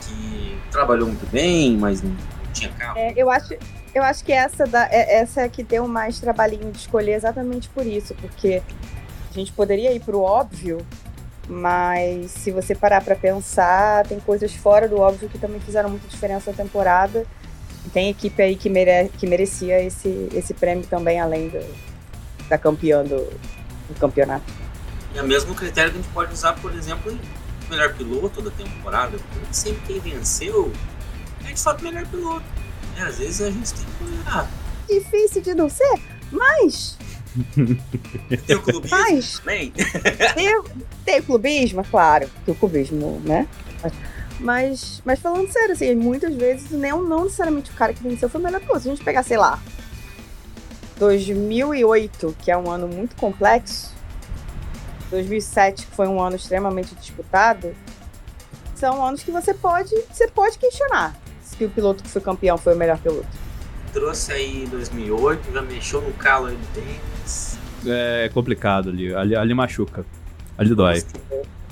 que 0.00 0.58
trabalhou 0.70 1.06
muito 1.06 1.26
bem, 1.30 1.76
mas 1.76 2.02
não, 2.02 2.16
tinha 2.52 2.70
carro. 2.70 2.98
É, 2.98 3.12
eu 3.16 3.30
acho, 3.30 3.54
eu 3.94 4.02
acho 4.02 4.24
que 4.24 4.32
essa, 4.32 4.66
da, 4.66 4.86
é, 4.90 5.20
essa 5.20 5.42
é 5.42 5.48
que 5.48 5.62
deu 5.62 5.86
mais 5.86 6.18
trabalhinho 6.18 6.70
de 6.72 6.78
escolher 6.78 7.12
exatamente 7.12 7.68
por 7.68 7.86
isso, 7.86 8.14
porque 8.16 8.62
a 9.30 9.34
gente 9.34 9.52
poderia 9.52 9.92
ir 9.92 10.00
pro 10.00 10.20
óbvio, 10.20 10.78
mas 11.48 12.30
se 12.30 12.50
você 12.50 12.74
parar 12.74 13.02
pra 13.02 13.14
pensar, 13.14 14.06
tem 14.06 14.18
coisas 14.18 14.54
fora 14.54 14.88
do 14.88 14.98
óbvio 14.98 15.28
que 15.28 15.38
também 15.38 15.60
fizeram 15.60 15.90
muita 15.90 16.08
diferença 16.08 16.50
na 16.50 16.56
temporada. 16.56 17.26
Tem 17.92 18.08
equipe 18.08 18.42
aí 18.42 18.56
que, 18.56 18.70
mere, 18.70 19.10
que 19.10 19.26
merecia 19.26 19.82
esse, 19.82 20.28
esse 20.32 20.54
prêmio 20.54 20.86
também, 20.86 21.20
além 21.20 21.48
do, 21.48 21.60
da 22.48 22.58
campeã 22.58 23.02
do, 23.02 23.16
do 23.88 24.00
campeonato. 24.00 24.44
E 25.14 25.18
é 25.18 25.22
o 25.22 25.26
mesmo 25.26 25.54
critério 25.54 25.92
que 25.92 25.98
a 25.98 26.02
gente 26.02 26.12
pode 26.12 26.32
usar, 26.32 26.54
por 26.54 26.74
exemplo, 26.74 27.12
em 27.12 27.20
melhor 27.70 27.94
piloto 27.94 28.42
da 28.42 28.50
temporada. 28.50 29.16
Porque 29.18 29.46
sempre 29.54 29.82
quem 29.86 30.00
venceu 30.00 30.72
é 31.48 31.52
de 31.52 31.60
fato 31.60 31.80
o 31.80 31.84
melhor 31.84 32.06
piloto. 32.06 32.44
É, 32.96 33.02
às 33.02 33.18
vezes 33.18 33.40
a 33.40 33.50
gente 33.50 33.72
tem 33.74 33.84
que 33.84 34.04
olhar. 34.04 34.48
Difícil 34.88 35.42
de 35.42 35.54
não 35.54 35.68
ser, 35.68 36.00
mas 36.30 36.96
Tem 38.46 38.56
o 38.56 38.62
clubismo 38.62 38.96
Mas- 38.98 39.38
também. 39.40 39.72
Tem, 40.34 40.62
tem 41.04 41.22
clubismo, 41.22 41.80
é 41.80 41.84
claro, 41.84 42.30
que 42.44 42.50
o 42.50 42.54
clubismo, 42.54 43.20
né? 43.24 43.48
Mas, 44.40 45.00
mas 45.04 45.20
falando 45.20 45.50
sério, 45.50 45.72
assim, 45.72 45.94
muitas 45.94 46.34
vezes 46.34 46.70
não, 46.70 47.02
não 47.02 47.24
necessariamente 47.24 47.70
o 47.70 47.74
cara 47.74 47.92
que 47.92 48.02
venceu 48.02 48.28
foi 48.28 48.40
o 48.40 48.44
melhor 48.44 48.60
piloto. 48.60 48.80
Se 48.80 48.88
a 48.88 48.94
gente 48.94 49.04
pegar, 49.04 49.22
sei 49.22 49.36
lá, 49.36 49.60
2008, 50.98 52.36
que 52.38 52.50
é 52.50 52.56
um 52.56 52.70
ano 52.70 52.88
muito 52.88 53.16
complexo, 53.16 53.92
2007, 55.10 55.86
que 55.86 55.94
foi 55.94 56.08
um 56.08 56.20
ano 56.20 56.36
extremamente 56.36 56.94
disputado, 56.94 57.74
são 58.74 59.04
anos 59.04 59.22
que 59.22 59.30
você 59.30 59.54
pode, 59.54 59.94
você 60.10 60.28
pode 60.28 60.58
questionar 60.58 61.14
se 61.40 61.64
o 61.64 61.70
piloto 61.70 62.02
que 62.02 62.08
foi 62.08 62.20
campeão 62.20 62.58
foi 62.58 62.74
o 62.74 62.76
melhor 62.76 62.98
piloto. 62.98 63.26
Trouxe 63.92 64.32
aí 64.32 64.64
em 64.64 64.66
2008, 64.66 65.52
já 65.52 65.62
mexeu 65.62 66.02
no 66.02 66.12
calo 66.14 66.46
aí 66.46 66.56
do 66.56 66.66
Dennis. 66.74 67.58
É 67.86 68.28
complicado 68.34 68.88
ali. 68.88 69.14
Ali, 69.14 69.36
ali 69.36 69.54
machuca. 69.54 70.04
Ali 70.58 70.74
dói. 70.74 71.02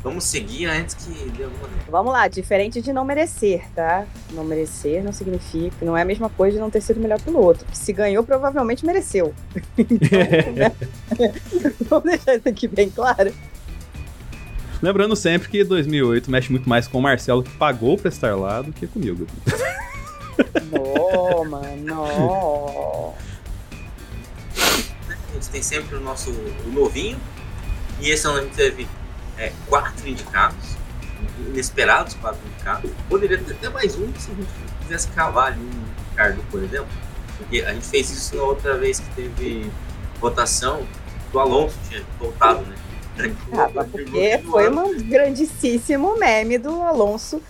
Vamos 0.02 0.24
seguir 0.24 0.66
antes 0.66 0.96
que 0.96 1.30
dê 1.30 1.44
alguma. 1.44 1.68
Vamos 1.88 2.12
lá, 2.12 2.26
diferente 2.26 2.82
de 2.82 2.92
não 2.92 3.04
merecer, 3.04 3.62
tá? 3.72 4.04
Não 4.32 4.42
merecer 4.42 5.02
não 5.04 5.12
significa, 5.12 5.76
não 5.84 5.96
é 5.96 6.02
a 6.02 6.04
mesma 6.04 6.28
coisa 6.28 6.56
de 6.56 6.60
não 6.60 6.70
ter 6.70 6.80
sido 6.80 6.96
o 6.96 7.00
melhor 7.00 7.20
piloto. 7.20 7.64
Que 7.64 7.78
se 7.78 7.92
ganhou, 7.92 8.24
provavelmente 8.24 8.84
mereceu. 8.84 9.32
Então, 9.78 10.52
né? 10.54 10.72
Vamos 11.88 12.04
deixar 12.04 12.34
isso 12.36 12.48
aqui 12.48 12.66
bem 12.66 12.90
claro. 12.90 13.32
Lembrando 14.82 15.14
sempre 15.14 15.48
que 15.48 15.62
2008 15.62 16.30
mexe 16.30 16.50
muito 16.50 16.68
mais 16.68 16.88
com 16.88 16.98
o 16.98 17.02
Marcelo, 17.02 17.42
que 17.42 17.50
pagou 17.50 17.96
pra 17.96 18.08
estar 18.08 18.34
lá, 18.34 18.62
do 18.62 18.72
que 18.72 18.86
comigo. 18.88 19.26
Não, 20.72 21.44
mano, 21.44 21.76
não. 21.84 23.14
A 24.58 25.34
gente 25.34 25.48
tem 25.50 25.62
sempre 25.62 25.96
o 25.96 26.00
nosso 26.00 26.30
o 26.30 26.72
novinho. 26.72 27.18
E 28.00 28.10
esse 28.10 28.26
ano 28.26 28.38
a 28.38 28.42
gente 28.42 28.56
teve 28.56 28.88
é, 29.38 29.52
quatro 29.68 30.08
indicados. 30.08 30.76
Inesperados 31.48 32.14
quatro 32.14 32.40
indicados. 32.46 32.90
Poderia 33.08 33.38
ter 33.38 33.52
até 33.52 33.68
mais 33.68 33.96
um 33.96 34.12
se 34.14 34.30
a 34.30 34.34
gente 34.34 34.50
quisesse 34.80 35.08
cavar 35.08 35.52
ali 35.52 35.60
um 35.60 36.10
Ricardo, 36.10 36.42
por 36.50 36.62
exemplo. 36.62 36.88
Porque 37.38 37.62
a 37.62 37.72
gente 37.72 37.86
fez 37.86 38.10
isso 38.10 38.36
na 38.36 38.42
outra 38.42 38.76
vez 38.78 39.00
que 39.00 39.14
teve 39.14 39.70
votação 40.20 40.86
do 41.32 41.38
Alonso 41.38 41.76
tinha 41.88 42.04
voltado, 42.18 42.62
né? 42.62 42.76
Ah, 43.52 43.68
porque 43.84 44.42
foi 44.50 44.70
um 44.70 45.08
grandíssimo 45.08 46.18
meme 46.18 46.58
do 46.58 46.82
Alonso 46.82 47.42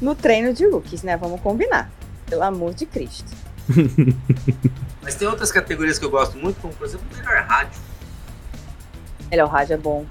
no 0.00 0.14
treino 0.14 0.52
de 0.52 0.66
rookies, 0.66 1.02
né? 1.02 1.16
Vamos 1.16 1.40
combinar. 1.40 1.90
Pelo 2.26 2.42
amor 2.42 2.74
de 2.74 2.86
Cristo. 2.86 3.30
Mas 5.02 5.14
tem 5.14 5.26
outras 5.26 5.50
categorias 5.50 5.98
que 5.98 6.04
eu 6.04 6.10
gosto 6.10 6.38
muito, 6.38 6.60
como 6.60 6.72
por 6.74 6.86
exemplo 6.86 7.06
o 7.12 7.16
melhor 7.16 7.42
rádio. 7.44 7.80
Melhor 9.30 9.48
rádio 9.48 9.74
é 9.74 9.76
bom. 9.76 10.06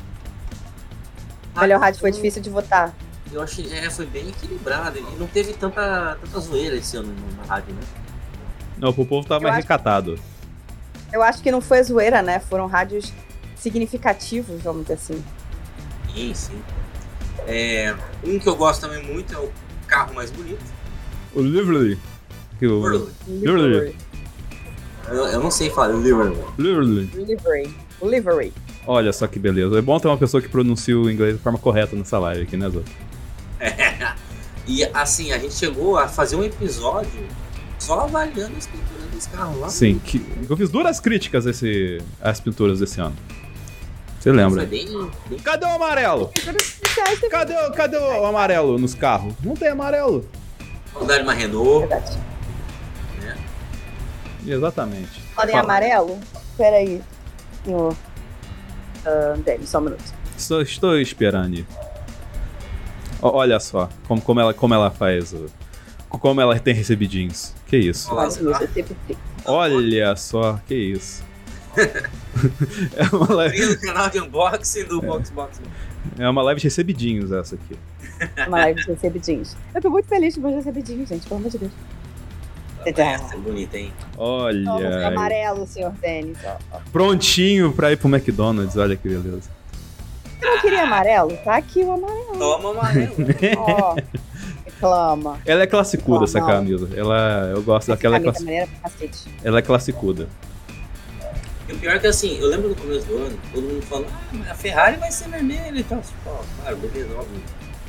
Melhor 1.62 1.80
rádio 1.80 2.00
foi 2.00 2.12
difícil 2.12 2.42
de 2.42 2.50
votar. 2.50 2.94
Eu 3.32 3.42
achei, 3.42 3.72
é, 3.72 3.90
foi 3.90 4.06
bem 4.06 4.28
equilibrado. 4.30 4.98
E 4.98 5.02
não 5.20 5.28
teve 5.28 5.54
tanta, 5.54 6.18
tanta 6.22 6.40
zoeira 6.40 6.76
esse 6.76 6.98
ano 6.98 7.14
na 7.38 7.44
rádio, 7.54 7.74
né? 7.74 7.82
Não, 8.78 8.90
o 8.90 9.06
povo 9.06 9.28
tava 9.28 9.44
Eu 9.44 9.50
mais 9.50 9.54
acho- 9.60 9.62
recatado. 9.68 10.20
Eu 11.12 11.22
acho 11.24 11.42
que 11.42 11.52
não 11.52 11.62
foi 11.62 11.82
zoeira, 11.84 12.22
né? 12.22 12.40
Foram 12.40 12.68
rádios 12.68 13.12
significativos, 13.56 14.62
vamos 14.62 14.82
dizer 14.84 14.94
assim. 14.94 15.24
Sim, 16.14 16.34
sim. 16.34 16.62
É, 17.48 17.96
um 18.24 18.38
que 18.40 18.48
eu 18.48 18.56
gosto 18.56 18.82
também 18.82 19.04
muito 19.04 19.34
é 19.34 19.38
o 19.38 19.52
carro 19.88 20.14
mais 20.14 20.32
bonito. 20.32 20.64
O 21.36 21.42
Liverly. 21.42 22.00
Que 22.58 22.68
o... 22.68 23.10
Liverly. 23.28 23.68
Livery. 23.68 23.96
Eu, 25.08 25.26
eu 25.28 25.40
não 25.40 25.50
sei 25.52 25.70
falar 25.70 25.90
Liverly. 25.94 26.38
Liverly. 26.58 27.06
Livery. 27.16 27.76
Livery. 28.02 28.54
Olha 28.92 29.14
só 29.14 29.28
que 29.28 29.38
beleza. 29.38 29.78
É 29.78 29.84
bom 29.84 30.00
ter 30.00 30.08
uma 30.08 30.18
pessoa 30.18 30.42
que 30.42 30.50
pronuncia 30.50 30.98
o 30.98 31.12
inglês 31.12 31.38
de 31.38 31.44
forma 31.44 31.60
correta 31.60 31.96
nessa 31.96 32.18
live 32.18 32.42
aqui, 32.42 32.58
né, 32.58 32.68
Zé? 32.72 32.82
e 34.66 34.84
assim, 34.84 35.32
a 35.32 35.38
gente 35.38 35.54
chegou 35.54 35.96
a 35.96 36.08
fazer 36.08 36.36
um 36.36 36.44
episódio 36.44 37.24
só 37.78 38.00
avaliando 38.00 38.58
as 38.58 38.66
pinturas 38.66 39.04
desse 39.14 39.30
carro 39.30 39.60
lá. 39.60 39.70
Sim, 39.70 40.00
que, 40.04 40.26
eu 40.50 40.58
fiz 40.58 40.72
duras 40.72 41.00
críticas 41.00 41.46
a 41.46 41.52
esse, 41.52 42.02
às 42.20 42.40
pinturas 42.40 42.80
desse 42.80 43.00
ano. 43.00 43.16
Você 44.20 44.32
lembra? 44.32 44.66
Bem, 44.66 44.88
bem 45.28 45.38
Cadê 45.38 45.68
o 45.68 45.70
amarelo? 45.70 46.32
Cadê, 47.30 47.54
o- 47.54 47.72
cadê 47.74 47.96
o 47.96 48.26
amarelo 48.26 48.80
nos 48.80 48.96
carros? 48.96 49.36
Não 49.44 49.56
tem 49.56 49.68
amarelo. 49.68 50.28
Saudade 50.92 51.20
de 51.20 51.26
uma 51.26 51.34
Renault. 51.36 51.88
verdade. 51.88 52.18
Exatamente. 54.48 55.22
Podem 55.36 55.56
amarelo? 55.56 56.20
Peraí. 56.58 57.04
Senhor. 57.64 57.96
Ah, 59.06 59.36
Denis, 59.46 59.70
só 59.70 59.80
um 59.80 59.84
minuto. 59.84 60.04
Estou, 60.38 60.62
estou 60.62 60.98
esperando. 61.00 61.66
Olha 63.22 63.60
só 63.60 63.90
como, 64.08 64.22
como, 64.22 64.40
ela, 64.40 64.54
como 64.54 64.74
ela 64.74 64.90
faz. 64.90 65.34
o- 65.34 65.48
Como 66.10 66.40
ela 66.42 66.58
tem 66.60 66.74
recebidinhos. 66.74 67.54
Que 67.68 67.78
isso? 67.78 68.10
Fico. 69.06 69.20
Olha 69.46 70.16
só, 70.16 70.60
que 70.68 70.74
isso. 70.76 71.24
é, 71.78 73.16
uma 73.16 73.34
live, 73.36 73.66
no 73.66 73.80
canal 73.82 74.10
de 74.10 74.20
unboxing 74.20 74.86
do 74.86 75.02
Box 75.02 75.30
Box. 75.30 75.62
é 76.18 76.28
uma 76.30 76.42
live 76.42 76.60
de 76.60 76.66
recebidinhos 76.68 77.32
essa 77.32 77.56
aqui. 77.56 77.78
Uma 78.48 78.58
live 78.62 78.82
de 78.84 78.88
recebidinhos. 78.92 79.56
Eu 79.74 79.82
tô 79.82 79.90
muito 79.90 80.08
feliz 80.08 80.36
com 80.36 80.42
meus 80.42 80.56
recebidinhos, 80.56 81.10
gente, 81.10 81.28
pelo 81.28 81.40
amor 81.40 81.52
de 81.52 81.58
Deus. 81.60 81.72
Essa 82.86 83.36
é 83.36 83.38
bonita, 83.38 83.78
hein? 83.78 83.92
Olha. 84.18 84.64
Vamos 84.72 85.04
amarelo, 85.04 85.68
senhor 85.68 85.92
Denis. 86.02 86.38
Prontinho 86.92 87.74
pra 87.74 87.92
ir 87.92 87.98
pro 87.98 88.08
McDonald's. 88.10 88.78
Olha 88.78 88.96
que 88.96 89.08
beleza. 89.10 89.50
Você 90.40 90.46
não 90.46 90.60
queria 90.62 90.84
amarelo? 90.84 91.36
Tá 91.44 91.58
aqui 91.58 91.82
o 91.84 91.92
amarelo. 91.92 92.38
Toma 92.38 92.72
amarelo. 92.72 93.16
Ó. 93.58 93.96
Reclama. 94.66 95.38
Ela 95.46 95.64
é 95.64 95.68
classicuda, 95.68 96.24
essa 96.24 96.40
camisa. 96.40 96.90
Ela, 96.96 97.52
eu 97.54 97.62
gosto 97.62 97.90
daquela. 97.90 98.18
É 98.18 98.68
ela 99.44 99.60
é 99.60 99.62
classicuda. 99.62 100.28
E 101.68 101.74
o 101.74 101.78
pior 101.78 101.96
é 101.96 102.00
que 102.00 102.08
assim, 102.08 102.40
eu 102.40 102.48
lembro 102.48 102.70
no 102.70 102.76
começo 102.76 103.06
do 103.06 103.18
ano, 103.18 103.38
todo 103.54 103.62
mundo 103.62 103.82
falando, 103.86 104.08
ah, 104.48 104.52
a 104.52 104.56
Ferrari 104.56 104.98
vai 104.98 105.12
ser 105.12 105.30
vermelha 105.30 105.78
e 105.80 105.84
tal. 105.84 106.00
Tipo, 106.00 106.16
ó, 106.30 106.40
claro, 106.62 106.78
beleza, 106.78 107.14
óbvio. 107.16 107.42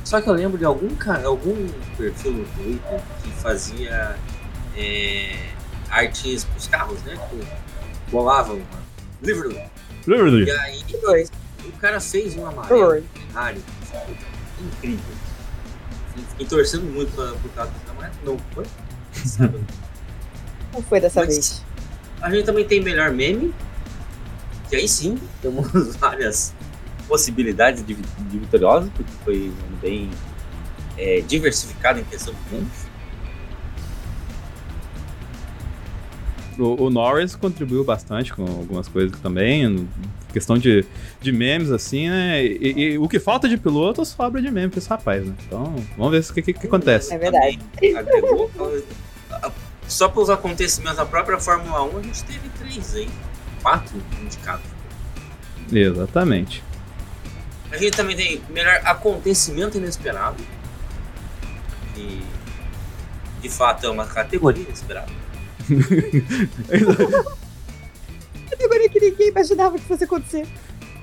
Só 0.03 0.19
que 0.21 0.27
eu 0.29 0.33
lembro 0.33 0.57
de 0.57 0.65
algum, 0.65 0.89
ca- 0.95 1.21
algum 1.23 1.67
perfil 1.97 2.33
no 2.33 2.45
Twitter 2.45 2.99
que 3.23 3.29
fazia 3.31 4.15
é, 4.75 5.49
artes 5.89 6.43
pros 6.45 6.67
carros, 6.67 7.01
né? 7.03 7.13
Tipo, 7.17 7.45
bolava 8.11 8.53
uma 8.53 8.65
Liverpool. 9.21 9.51
E 10.07 10.51
aí 10.51 10.83
Foi. 10.99 11.27
o 11.65 11.71
cara 11.73 11.99
fez 11.99 12.35
um 12.35 12.45
amarelo. 12.45 13.03
Ferrari. 13.31 13.61
Incrível. 14.59 15.05
Fiquei 16.31 16.45
torcendo 16.47 16.83
muito 16.85 17.11
pra, 17.15 17.31
por 17.33 17.51
causa 17.51 17.71
desse 17.71 17.89
amarelo. 17.89 18.15
Não 18.25 18.39
foi? 18.53 18.65
Não 20.73 20.81
foi 20.83 20.99
dessa 20.99 21.19
Mas- 21.21 21.29
vez. 21.35 21.65
A 22.21 22.29
gente 22.29 22.45
também 22.45 22.65
tem 22.67 22.81
melhor 22.83 23.11
meme, 23.11 23.51
que 24.69 24.75
aí 24.75 24.87
sim 24.87 25.17
temos 25.41 25.67
várias 25.97 26.53
possibilidades 27.07 27.83
de, 27.85 27.95
de 27.95 28.37
vitoriosos, 28.39 28.91
porque 28.95 29.11
foi 29.23 29.49
um 29.71 29.75
bem 29.77 30.09
é, 30.97 31.21
diversificado 31.21 31.99
em 31.99 32.03
questão 32.03 32.33
de 32.33 32.39
memes. 32.55 32.90
O, 36.57 36.85
o 36.85 36.89
Norris 36.89 37.35
contribuiu 37.35 37.83
bastante 37.83 38.33
com 38.33 38.43
algumas 38.43 38.87
coisas 38.87 39.19
também. 39.19 39.87
Questão 40.33 40.57
de, 40.57 40.85
de 41.21 41.31
memes, 41.31 41.71
assim, 41.71 42.09
né? 42.09 42.43
E, 42.43 42.93
e 42.93 42.97
o 42.97 43.07
que 43.07 43.19
falta 43.19 43.47
de 43.47 43.57
piloto, 43.57 44.05
sobra 44.05 44.41
de 44.41 44.49
meme 44.51 44.69
pra 44.69 44.79
esse 44.79 44.89
rapaz, 44.89 45.25
né? 45.25 45.33
Então, 45.45 45.75
vamos 45.97 46.11
ver 46.11 46.19
o 46.19 46.33
que, 46.33 46.41
que, 46.41 46.53
que 46.53 46.67
acontece. 46.67 47.13
É 47.13 47.17
verdade. 47.17 47.59
Também 47.75 47.95
agregou, 47.97 48.49
só 49.87 50.07
pelos 50.07 50.29
acontecimentos 50.29 50.97
da 50.97 51.05
própria 51.05 51.37
Fórmula 51.37 51.83
1, 51.83 51.97
a 51.97 52.01
gente 52.01 52.23
teve 52.23 52.49
três 52.57 52.95
aí, 52.95 53.09
quatro 53.61 54.01
indicados. 54.21 54.65
Exatamente. 55.71 56.63
A 57.71 57.77
gente 57.77 57.95
também 57.95 58.15
tem 58.15 58.41
melhor 58.49 58.81
acontecimento 58.85 59.77
inesperado. 59.77 60.41
Que 61.93 62.21
de 63.41 63.49
fato 63.49 63.85
é 63.85 63.89
uma 63.89 64.05
categoria 64.05 64.63
inesperada. 64.63 65.20
Categoria 68.49 68.89
que 68.89 68.99
ninguém 68.99 69.29
imaginava 69.29 69.77
que 69.77 69.85
fosse 69.85 70.03
acontecer. 70.03 70.45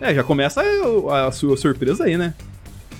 É, 0.00 0.14
já 0.14 0.22
começa 0.22 0.62
a, 1.10 1.26
a 1.26 1.32
sua 1.32 1.56
surpresa 1.56 2.04
aí, 2.04 2.16
né? 2.16 2.34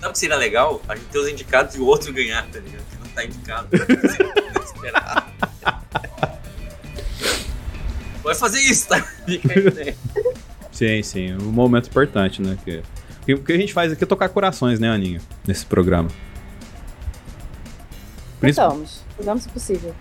Sabe 0.01 0.09
o 0.09 0.13
que 0.13 0.19
seria 0.19 0.37
legal? 0.37 0.83
A 0.89 0.97
gente 0.97 1.07
ter 1.09 1.19
os 1.19 1.29
indicados 1.29 1.75
e 1.77 1.81
o 1.81 1.85
outro 1.87 2.13
ganhar, 2.13 2.45
tá 2.51 2.59
ligado? 2.59 2.83
Que 2.91 2.97
não 3.01 3.09
tá 3.15 3.25
indicado. 3.25 3.69
Vai 8.23 8.35
fazer 8.35 8.61
isso, 8.61 8.89
tá? 8.89 9.01
Fica 9.27 9.53
aí, 9.59 9.65
né? 9.87 9.95
Sim, 10.73 11.03
sim. 11.03 11.35
Um 11.35 11.51
momento 11.53 11.89
importante, 11.89 12.43
né? 12.43 12.57
Que, 12.65 12.83
que- 13.25 13.35
o 13.35 13.43
que 13.43 13.53
a 13.53 13.57
gente 13.57 13.73
faz 13.73 13.93
aqui 13.93 14.05
é 14.05 14.07
tocar 14.07 14.29
corações, 14.29 14.79
né, 14.79 14.89
Aninha? 14.89 15.21
Nesse 15.47 15.65
programa. 15.67 16.09
Tentamos. 18.41 19.03
Fizemos 19.17 19.47
o 19.47 19.49
possível. 19.51 19.95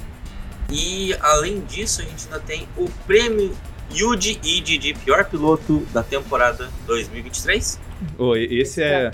E 0.70 1.16
além 1.22 1.62
disso, 1.62 2.02
a 2.02 2.04
gente 2.04 2.26
ainda 2.26 2.40
tem 2.40 2.68
o 2.78 2.90
prêmio 3.06 3.56
Yuji 3.94 4.40
Ide 4.44 4.78
de 4.78 4.94
pior 4.94 5.26
piloto 5.26 5.80
da 5.94 6.04
temporada 6.04 6.70
2023. 6.86 7.80
Oi, 8.18 8.48
esse 8.52 8.84
é. 8.84 9.12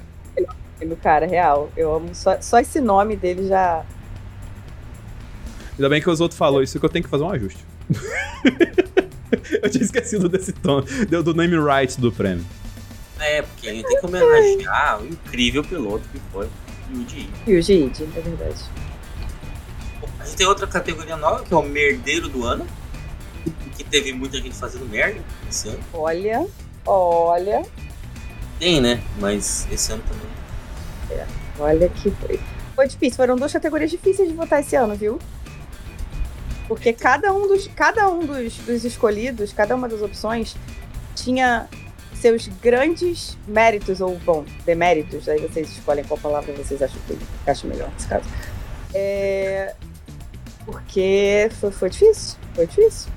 Do 0.85 0.95
cara, 0.97 1.25
real. 1.25 1.71
Eu 1.77 1.95
amo. 1.95 2.13
Só, 2.13 2.41
só 2.41 2.59
esse 2.59 2.81
nome 2.81 3.15
dele 3.15 3.47
já. 3.47 3.85
Ainda 5.73 5.89
bem 5.89 6.01
que 6.01 6.09
os 6.09 6.19
outros 6.19 6.37
falou 6.37 6.61
isso 6.61 6.79
que 6.79 6.85
eu 6.85 6.89
tenho 6.89 7.03
que 7.03 7.09
fazer 7.09 7.23
um 7.23 7.29
ajuste. 7.29 7.63
eu 9.61 9.69
tinha 9.69 9.83
esquecido 9.83 10.27
desse 10.27 10.51
tom, 10.51 10.83
do, 11.09 11.23
do 11.23 11.33
name 11.33 11.55
rights 11.57 11.95
do 11.95 12.11
prêmio. 12.11 12.45
É, 13.19 13.41
porque 13.41 13.69
a 13.69 13.73
gente 13.73 13.87
tem 13.87 13.99
que 13.99 14.05
homenagear 14.05 15.01
o 15.01 15.07
incrível 15.07 15.63
piloto 15.63 16.03
que 16.11 16.19
foi 16.31 16.47
Yuji 16.91 17.19
Ide. 17.19 17.51
Yuji 17.51 17.73
Ide, 17.85 18.03
é 18.03 18.21
verdade. 18.21 18.63
A 20.23 20.25
gente 20.25 20.37
tem 20.37 20.47
outra 20.47 20.65
categoria 20.65 21.17
nova, 21.17 21.43
que 21.43 21.53
é 21.53 21.57
o 21.57 21.61
merdeiro 21.61 22.29
do 22.29 22.45
ano. 22.45 22.65
Que 23.75 23.83
teve 23.83 24.13
muita 24.13 24.37
gente 24.37 24.55
fazendo 24.55 24.89
merda 24.89 25.19
esse 25.49 25.67
ano. 25.67 25.79
Olha, 25.93 26.47
olha, 26.85 27.61
Tem, 28.57 28.79
né? 28.79 29.03
Mas 29.19 29.67
esse 29.69 29.91
ano 29.91 30.01
também. 30.07 31.25
olha 31.59 31.89
que 31.89 32.09
foi. 32.11 32.39
Foi 32.73 32.87
difícil, 32.87 33.17
foram 33.17 33.35
duas 33.35 33.51
categorias 33.51 33.91
difíceis 33.91 34.29
de 34.29 34.33
votar 34.33 34.61
esse 34.61 34.75
ano, 34.77 34.95
viu? 34.95 35.19
Porque 36.69 36.93
cada 36.93 37.33
um 37.33 37.45
dos, 37.45 37.67
cada 37.67 38.09
um 38.09 38.25
dos, 38.25 38.55
dos 38.59 38.85
escolhidos, 38.85 39.51
cada 39.51 39.75
uma 39.75 39.89
das 39.89 40.01
opções, 40.01 40.55
tinha 41.15 41.67
seus 42.15 42.47
grandes 42.47 43.37
méritos, 43.45 43.99
ou, 43.99 44.17
bom, 44.19 44.45
deméritos, 44.65 45.27
aí 45.27 45.39
vocês 45.41 45.69
escolhem 45.69 46.05
qual 46.05 46.17
palavra 46.17 46.53
vocês 46.53 46.81
acham 46.81 46.97
que 47.05 47.17
encaixa 47.41 47.67
melhor 47.67 47.89
nesse 47.91 48.07
caso. 48.07 48.25
É, 48.93 49.75
Porque 50.65 51.49
foi, 51.59 51.71
foi 51.71 51.89
difícil, 51.89 52.37
foi 52.53 52.67
difícil. 52.67 53.11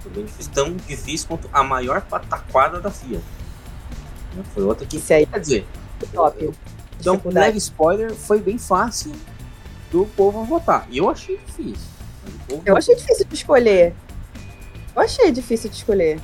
Foi 0.00 0.12
bem 0.12 0.24
difícil. 0.24 0.52
Tão 0.52 0.76
difícil 0.76 1.28
quanto 1.28 1.48
a 1.52 1.62
maior 1.62 2.00
pataquada 2.02 2.80
da 2.80 2.90
FIA. 2.90 3.20
Foi 4.54 4.62
outra 4.62 4.86
que. 4.86 4.96
Isso 4.96 5.12
aí, 5.12 5.26
Quer 5.26 5.40
dizer, 5.40 5.66
top. 6.12 6.50
Então, 7.00 7.20
um 7.24 7.30
leve 7.32 7.58
spoiler, 7.58 8.12
foi 8.14 8.40
bem 8.40 8.58
fácil 8.58 9.12
do 9.90 10.04
povo 10.16 10.44
votar. 10.44 10.86
E 10.90 10.98
eu 10.98 11.08
achei 11.08 11.36
difícil. 11.46 11.88
Eu 12.64 12.76
achei 12.76 12.94
difícil 12.94 13.24
de 13.24 13.34
escolher. 13.34 13.94
Eu 14.94 15.02
achei 15.02 15.30
difícil 15.32 15.70
de 15.70 15.76
escolher. 15.76 16.20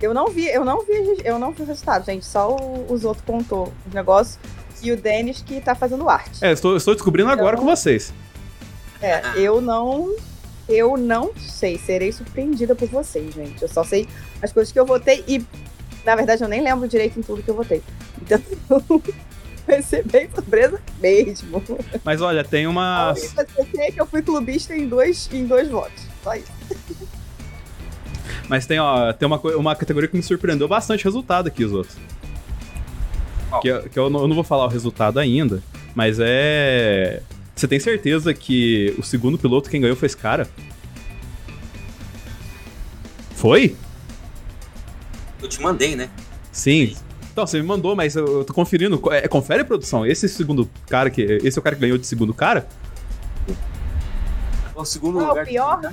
Eu 0.00 0.12
não 0.12 0.28
vi, 0.28 0.46
eu 0.48 0.64
não 0.64 0.84
vi, 0.84 1.22
eu 1.24 1.38
não 1.38 1.52
vi 1.52 1.62
o 1.62 1.66
resultado, 1.66 2.04
gente. 2.04 2.26
Só 2.26 2.56
o, 2.56 2.92
os 2.92 3.04
outros 3.04 3.24
contou 3.24 3.72
os 3.86 3.94
negócios. 3.94 4.38
E 4.82 4.90
o 4.90 4.96
Denis 4.96 5.42
que 5.42 5.60
tá 5.60 5.76
fazendo 5.76 6.08
arte. 6.08 6.44
É, 6.44 6.50
estou, 6.50 6.76
estou 6.76 6.92
descobrindo 6.94 7.30
agora 7.30 7.54
Então- 7.54 7.64
com 7.64 7.70
vocês. 7.76 8.12
É, 9.02 9.22
eu 9.36 9.60
não. 9.60 10.14
Eu 10.68 10.96
não 10.96 11.32
sei. 11.36 11.76
Serei 11.78 12.12
surpreendida 12.12 12.74
por 12.74 12.88
vocês, 12.88 13.34
gente. 13.34 13.60
Eu 13.60 13.68
só 13.68 13.82
sei 13.82 14.08
as 14.40 14.52
coisas 14.52 14.72
que 14.72 14.78
eu 14.78 14.86
votei 14.86 15.24
e, 15.26 15.44
na 16.04 16.14
verdade, 16.14 16.42
eu 16.42 16.48
nem 16.48 16.62
lembro 16.62 16.88
direito 16.88 17.18
em 17.18 17.22
tudo 17.22 17.42
que 17.42 17.50
eu 17.50 17.54
votei. 17.54 17.82
Então, 18.20 18.40
vai 19.66 19.82
ser 19.82 20.06
bem 20.06 20.28
surpresa 20.32 20.80
mesmo. 21.00 21.62
Mas 22.04 22.20
olha, 22.20 22.44
tem 22.44 22.66
uma. 22.66 23.14
Eu 23.16 23.16
sei 23.16 23.80
é 23.80 23.90
que 23.90 24.00
eu 24.00 24.06
fui 24.06 24.22
clubista 24.22 24.74
em 24.74 24.88
dois, 24.88 25.28
em 25.32 25.46
dois 25.46 25.68
votos. 25.68 26.04
Só 26.22 26.34
isso. 26.34 26.52
Mas 28.48 28.66
tem, 28.66 28.78
ó, 28.78 29.12
tem 29.12 29.26
uma, 29.26 29.40
uma 29.56 29.76
categoria 29.76 30.08
que 30.08 30.16
me 30.16 30.22
surpreendeu 30.22 30.68
bastante 30.68 31.04
o 31.04 31.08
resultado 31.08 31.48
aqui, 31.48 31.64
os 31.64 31.72
outros. 31.72 31.96
Qual? 33.48 33.60
Que, 33.60 33.88
que 33.88 33.98
eu, 33.98 34.08
não, 34.08 34.20
eu 34.20 34.28
não 34.28 34.34
vou 34.34 34.44
falar 34.44 34.64
o 34.64 34.68
resultado 34.68 35.18
ainda, 35.18 35.62
mas 35.94 36.18
é. 36.20 37.22
Você 37.62 37.68
tem 37.68 37.78
certeza 37.78 38.34
que 38.34 38.92
o 38.98 39.04
segundo 39.04 39.38
piloto 39.38 39.70
quem 39.70 39.80
ganhou 39.80 39.94
foi 39.94 40.06
esse 40.06 40.16
cara? 40.16 40.48
Foi? 43.36 43.76
Eu 45.40 45.48
te 45.48 45.62
mandei, 45.62 45.94
né? 45.94 46.10
Sim. 46.50 46.96
Então, 47.32 47.46
você 47.46 47.60
me 47.60 47.64
mandou, 47.64 47.94
mas 47.94 48.16
eu, 48.16 48.42
tô 48.44 48.52
conferindo. 48.52 48.98
Co- 48.98 49.12
é, 49.12 49.28
confere, 49.28 49.62
produção. 49.62 50.04
Esse 50.04 50.28
segundo 50.28 50.68
cara 50.88 51.08
que. 51.08 51.22
Esse 51.22 51.56
é 51.56 51.60
o 51.60 51.62
cara 51.62 51.76
que 51.76 51.82
ganhou 51.82 51.96
de 51.96 52.04
segundo 52.04 52.34
cara? 52.34 52.66
O 54.74 54.84
segundo 54.84 55.20
Não, 55.20 55.28
lugar. 55.28 55.44
o 55.44 55.46
pior? 55.46 55.92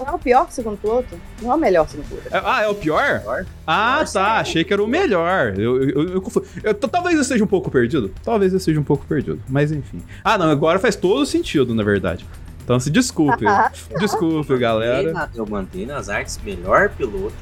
Não 0.00 0.06
é 0.06 0.12
o 0.12 0.18
pior 0.18 0.50
segundo 0.50 0.76
piloto? 0.78 1.14
Não 1.42 1.52
é 1.52 1.54
o 1.54 1.58
melhor 1.58 1.88
segundo 1.88 2.08
piloto. 2.08 2.28
É- 2.34 2.42
ah, 2.44 2.62
é 2.62 2.68
o 2.68 2.74
pior? 2.74 3.20
Pior? 3.20 3.46
Ah, 3.66 4.04
tá. 4.10 4.38
Achei 4.38 4.64
que 4.64 4.72
era 4.72 4.82
o 4.82 4.86
melhor. 4.88 5.54
Eu, 5.58 5.82
eu, 5.82 6.08
eu, 6.14 6.22
eu- 6.64 6.74
talvez 6.74 7.14
eu 7.16 7.22
esteja 7.22 7.44
um 7.44 7.46
pouco 7.46 7.70
perdido. 7.70 8.10
Talvez 8.24 8.52
eu 8.52 8.58
esteja 8.58 8.80
um 8.80 8.84
pouco 8.84 9.04
perdido. 9.06 9.40
Mas 9.48 9.70
enfim. 9.70 10.02
Ah, 10.24 10.38
não. 10.38 10.50
Agora 10.50 10.78
faz 10.78 10.96
todo 10.96 11.24
sentido, 11.26 11.74
na 11.74 11.82
verdade. 11.82 12.26
Então 12.64 12.78
se 12.80 12.90
desculpe. 12.90 13.44
desculpe, 13.98 14.56
galera. 14.58 15.28
Eu 15.34 15.46
mandei 15.46 15.84
nas 15.86 16.08
artes 16.08 16.38
melhor 16.44 16.88
piloto 16.90 17.32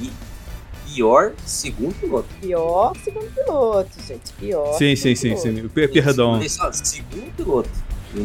e 0.00 0.10
pior 0.94 1.32
segundo 1.44 1.94
piloto. 1.94 2.28
Pior 2.40 2.92
segundo 3.02 3.26
piloto, 3.34 3.90
gente. 4.06 4.32
Pior. 4.34 4.74
Sim, 4.74 4.94
sim, 4.96 5.14
sim, 5.14 5.28
piloto. 5.30 5.42
sim. 5.42 5.68
Per- 5.68 5.90
Perdão. 5.92 6.48
Só 6.48 6.70
segundo 6.72 7.32
piloto. 7.36 7.70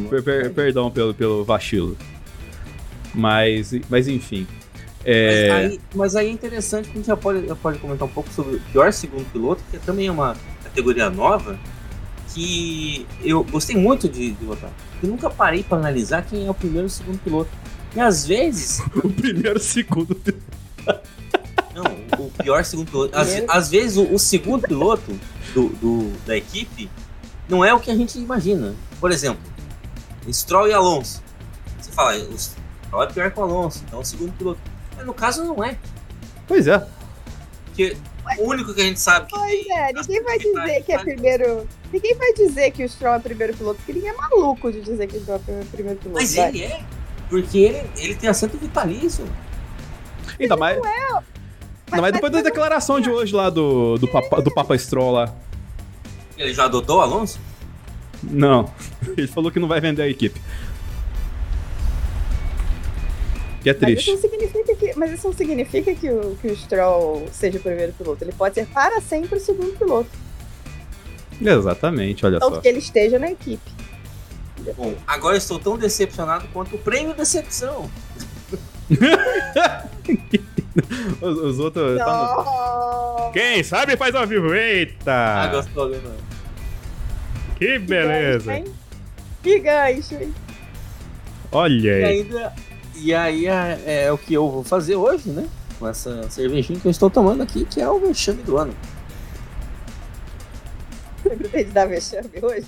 Per- 0.10 0.22
per- 0.24 0.54
perdão 0.54 0.92
pelo, 0.92 1.14
pelo 1.16 1.44
vacilo. 1.44 1.98
Mas, 3.13 3.72
mas 3.89 4.08
enfim. 4.08 4.48
É, 5.06 5.48
Mas, 5.50 5.72
aí, 5.72 5.82
mas 5.95 6.15
aí 6.15 6.28
é 6.28 6.32
interessante 6.32 6.86
que 6.88 6.91
a 6.91 6.95
gente 6.98 7.08
já 7.08 7.15
pode, 7.17 7.48
já 7.48 7.56
pode 7.56 7.80
comentar 7.80 8.08
um 8.08 8.12
pouco 8.12 8.30
sobre 8.34 8.58
o 8.58 8.60
pior 8.72 8.91
segundo 8.91 9.26
piloto, 9.32 9.63
que 9.72 9.80
também 9.80 10.08
é 10.08 10.12
uma 10.12 10.36
categoria 10.63 11.10
nova, 11.10 11.58
que 12.34 13.08
eu 13.22 13.43
gostei 13.45 13.76
muito 13.78 14.10
de, 14.10 14.32
de 14.32 14.45
votar. 14.45 14.69
Eu 15.02 15.10
nunca 15.10 15.30
parei 15.30 15.63
para 15.63 15.78
analisar 15.78 16.22
quem 16.24 16.45
é 16.45 16.50
o 16.52 16.54
primeiro 16.54 16.86
e 16.86 16.89
o 16.89 16.89
segundo 16.89 17.17
piloto. 17.19 17.50
E 17.95 18.00
às 18.00 18.26
vezes, 18.26 18.80
o 19.04 19.10
primeiro 19.10 19.60
segundo. 19.60 20.15
não, 21.74 22.26
o 22.26 22.30
pior 22.43 22.63
segundo 22.65 22.91
piloto. 22.91 23.17
Às, 23.17 23.30
às 23.48 23.69
vezes 23.69 23.98
o, 23.98 24.04
o 24.13 24.19
segundo 24.19 24.67
piloto 24.67 25.17
do, 25.54 25.69
do- 25.69 26.13
da 26.26 26.36
equipe 26.38 26.89
não 27.48 27.63
é 27.63 27.74
o 27.74 27.80
que 27.80 27.89
a 27.89 27.95
gente 27.95 28.19
imagina. 28.19 28.76
Por 29.00 29.12
exemplo, 29.12 29.41
Stroll 30.32 30.67
e 30.67 30.74
Alonso. 30.74 31.24
Você 31.80 31.91
fala, 31.91 32.15
Stroll 32.89 33.04
é 33.04 33.08
pior 33.08 33.32
que 33.32 33.39
o 33.39 33.43
Alonso, 33.43 33.84
então 33.86 33.99
é 33.99 34.02
o 34.02 34.06
segundo 34.06 34.32
piloto. 34.34 34.60
Mas 34.97 35.06
no 35.06 35.13
caso 35.13 35.43
não 35.43 35.63
é. 35.63 35.78
Pois 36.47 36.67
é. 36.67 36.86
Porque 37.65 37.95
o 38.39 38.49
único 38.49 38.73
que 38.73 38.82
a 38.82 38.84
gente 38.84 38.99
sabe 38.99 39.28
que 39.28 39.38
Pois 39.38 39.67
é, 39.67 39.93
ninguém 39.93 40.23
vai 40.23 40.39
que 40.39 40.54
dizer 40.54 40.84
que 40.84 40.91
é 40.91 40.97
primeiro. 40.97 41.67
Ninguém 41.93 42.15
vai 42.15 42.34
dizer 42.34 42.71
que 42.71 42.84
o 42.84 42.89
Stroll 42.89 43.15
é 43.15 43.19
primeiro 43.19 43.56
piloto, 43.56 43.78
porque 43.78 43.93
ninguém 43.93 44.10
é 44.10 44.13
maluco 44.13 44.71
de 44.71 44.82
dizer 44.82 45.08
que 45.08 45.17
o 45.17 45.21
Stroll 45.21 45.41
é 45.47 45.63
primeiro 45.71 45.99
piloto. 45.99 46.19
Mas 46.19 46.36
vai. 46.36 46.49
ele 46.49 46.63
é. 46.63 46.84
Porque 47.30 47.60
ele, 47.60 47.89
ele 47.97 48.15
tem 48.15 48.30
assento 48.30 48.58
vitalício. 48.58 49.25
Ainda 50.39 50.58
mais. 50.58 50.78
é, 50.78 51.13
Ainda 51.91 52.02
mais 52.02 52.13
depois 52.13 52.32
da 52.32 52.41
declaração 52.41 52.99
de 52.99 53.10
hoje 53.10 53.34
lá 53.34 53.49
do, 53.49 53.97
do, 53.97 54.08
Papa, 54.08 54.41
do 54.41 54.52
Papa 54.52 54.78
Stroll 54.78 55.12
lá. 55.12 55.34
Ele 56.38 56.54
já 56.54 56.65
adotou 56.65 56.97
o 56.97 57.02
Alonso? 57.02 57.39
Não. 58.23 58.71
Ele 59.17 59.28
falou 59.28 59.52
que 59.52 59.60
não 59.60 59.67
vai 59.67 59.80
vender 59.80 60.02
a 60.02 60.08
equipe. 60.08 60.39
Que 63.62 63.69
é 63.72 63.74
Mas 63.74 63.82
isso, 63.82 64.06
triste. 64.06 64.12
não 64.12 64.17
significa 64.22 64.76
que, 64.76 64.93
mas 64.98 65.12
isso 65.12 65.28
não 65.28 65.34
significa 65.36 65.93
que 65.95 66.10
o, 66.10 66.38
que 66.41 66.48
o 66.48 66.56
Stroll 66.56 67.28
seja 67.32 67.58
o 67.58 67.62
primeiro 67.62 67.91
piloto. 67.93 68.24
Ele 68.24 68.32
pode 68.32 68.56
ser 68.56 68.65
para 68.67 69.02
sempre 69.02 69.38
o 69.38 69.41
segundo 69.41 69.78
piloto. 69.78 70.10
Exatamente, 71.41 72.26
olha 72.26 72.39
Tanto 72.39 72.56
só. 72.56 72.62
que 72.62 72.67
ele 72.67 72.80
esteja 72.80 73.19
na 73.19 73.32
equipe. 73.32 73.72
Bom, 74.78 74.93
agora 75.08 75.36
eu 75.36 75.38
estou 75.38 75.58
tão 75.60 75.78
decepcionado 75.78 76.48
quanto 76.54 76.76
o 76.76 76.80
prêmio 76.80 77.13
decepção. 77.13 77.89
Os, 81.22 81.38
os 81.38 81.60
outros. 81.60 81.98
tá 81.98 82.06
no- 82.06 82.43
Não! 83.26 83.32
Quem 83.32 83.63
sabe 83.63 83.98
faz 83.98 84.15
ao 84.15 84.26
vivo. 84.26 84.54
Eita! 84.54 85.12
Ah, 85.13 85.48
gostou, 85.48 85.89
né? 85.89 86.00
que 87.58 87.78
beleza. 87.80 88.54
hein? 88.56 88.65
Que 89.43 89.60
gancho, 89.60 90.15
hein? 90.15 90.34
Olha 91.52 91.89
E 91.89 91.89
aí. 91.89 92.04
ainda. 92.22 92.54
E 93.02 93.14
aí 93.14 93.48
é, 93.48 94.04
é 94.06 94.12
o 94.12 94.18
que 94.18 94.34
eu 94.34 94.50
vou 94.50 94.64
fazer 94.64 94.96
hoje, 94.96 95.30
né? 95.30 95.48
Com 95.78 95.88
essa 95.88 96.30
cervejinha 96.30 96.80
que 96.80 96.88
eu 96.88 96.92
estou 96.92 97.10
tomando 97.10 97.44
aqui, 97.44 97.66
que 97.66 97.80
é 97.82 97.90
o 97.90 98.00
vexame 98.00 98.42
do 98.44 98.58
ano. 98.58 98.74
Pretende 101.24 101.72
dar 101.72 101.86
vexame 101.88 102.30
hoje? 102.42 102.68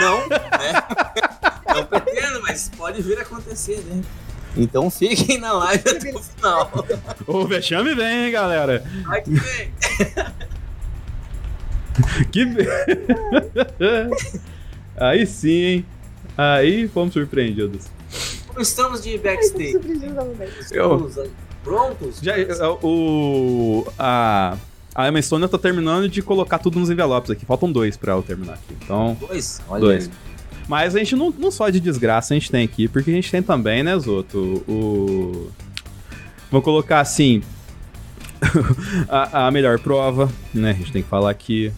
Não, 0.00 0.26
né? 0.28 0.38
Não 1.74 1.84
pretendo, 1.84 2.40
mas 2.42 2.70
pode 2.76 3.02
vir 3.02 3.18
a 3.18 3.22
acontecer, 3.22 3.78
né? 3.84 4.02
Então 4.56 4.90
fiquem 4.90 5.38
na 5.38 5.52
live 5.52 5.84
até 5.88 6.10
o 6.14 6.22
final. 6.22 6.70
O 7.26 7.46
vexame 7.46 7.94
vem, 7.94 8.26
hein, 8.26 8.32
galera. 8.32 8.82
Vai 9.04 9.22
que 9.22 9.30
vem. 9.30 9.72
Que. 12.30 12.44
be- 12.44 12.68
Aí 14.96 15.26
sim, 15.26 15.50
hein? 15.50 15.86
Aí 16.36 16.86
fomos 16.88 17.12
surpreendidos. 17.12 17.86
Estamos 18.60 19.02
de 19.02 19.16
backstage? 19.18 19.76
aí 19.76 21.30
prontos? 21.68 22.18
Já, 22.22 22.34
o. 22.82 23.86
A. 23.98 24.56
A 24.94 25.06
Emma 25.06 25.22
Stone 25.22 25.46
tá 25.46 25.58
terminando 25.58 26.08
de 26.08 26.20
colocar 26.22 26.58
tudo 26.58 26.80
nos 26.80 26.90
envelopes 26.90 27.30
aqui. 27.30 27.46
Faltam 27.46 27.70
dois 27.70 27.96
pra 27.96 28.14
eu 28.14 28.22
terminar 28.22 28.54
aqui. 28.54 28.76
Então. 28.82 29.16
Dois? 29.20 29.60
Olha 29.68 29.80
Dois. 29.80 30.06
aí. 30.06 30.12
Mas 30.66 30.96
a 30.96 30.98
gente 30.98 31.14
não, 31.14 31.32
não 31.38 31.50
só 31.52 31.70
de 31.70 31.78
desgraça 31.78 32.34
a 32.34 32.36
gente 32.36 32.50
tem 32.50 32.64
aqui, 32.64 32.88
porque 32.88 33.10
a 33.10 33.14
gente 33.14 33.30
tem 33.30 33.42
também, 33.42 33.82
né, 33.82 33.98
Zoto, 33.98 34.62
o... 34.68 35.50
Vou 36.50 36.60
colocar 36.60 37.00
assim, 37.00 37.42
a, 39.08 39.46
a 39.46 39.50
melhor 39.50 39.78
prova, 39.78 40.30
né, 40.52 40.70
a 40.70 40.74
gente 40.74 40.92
tem 40.92 41.02
que 41.02 41.08
falar 41.08 41.30
aqui. 41.30 41.72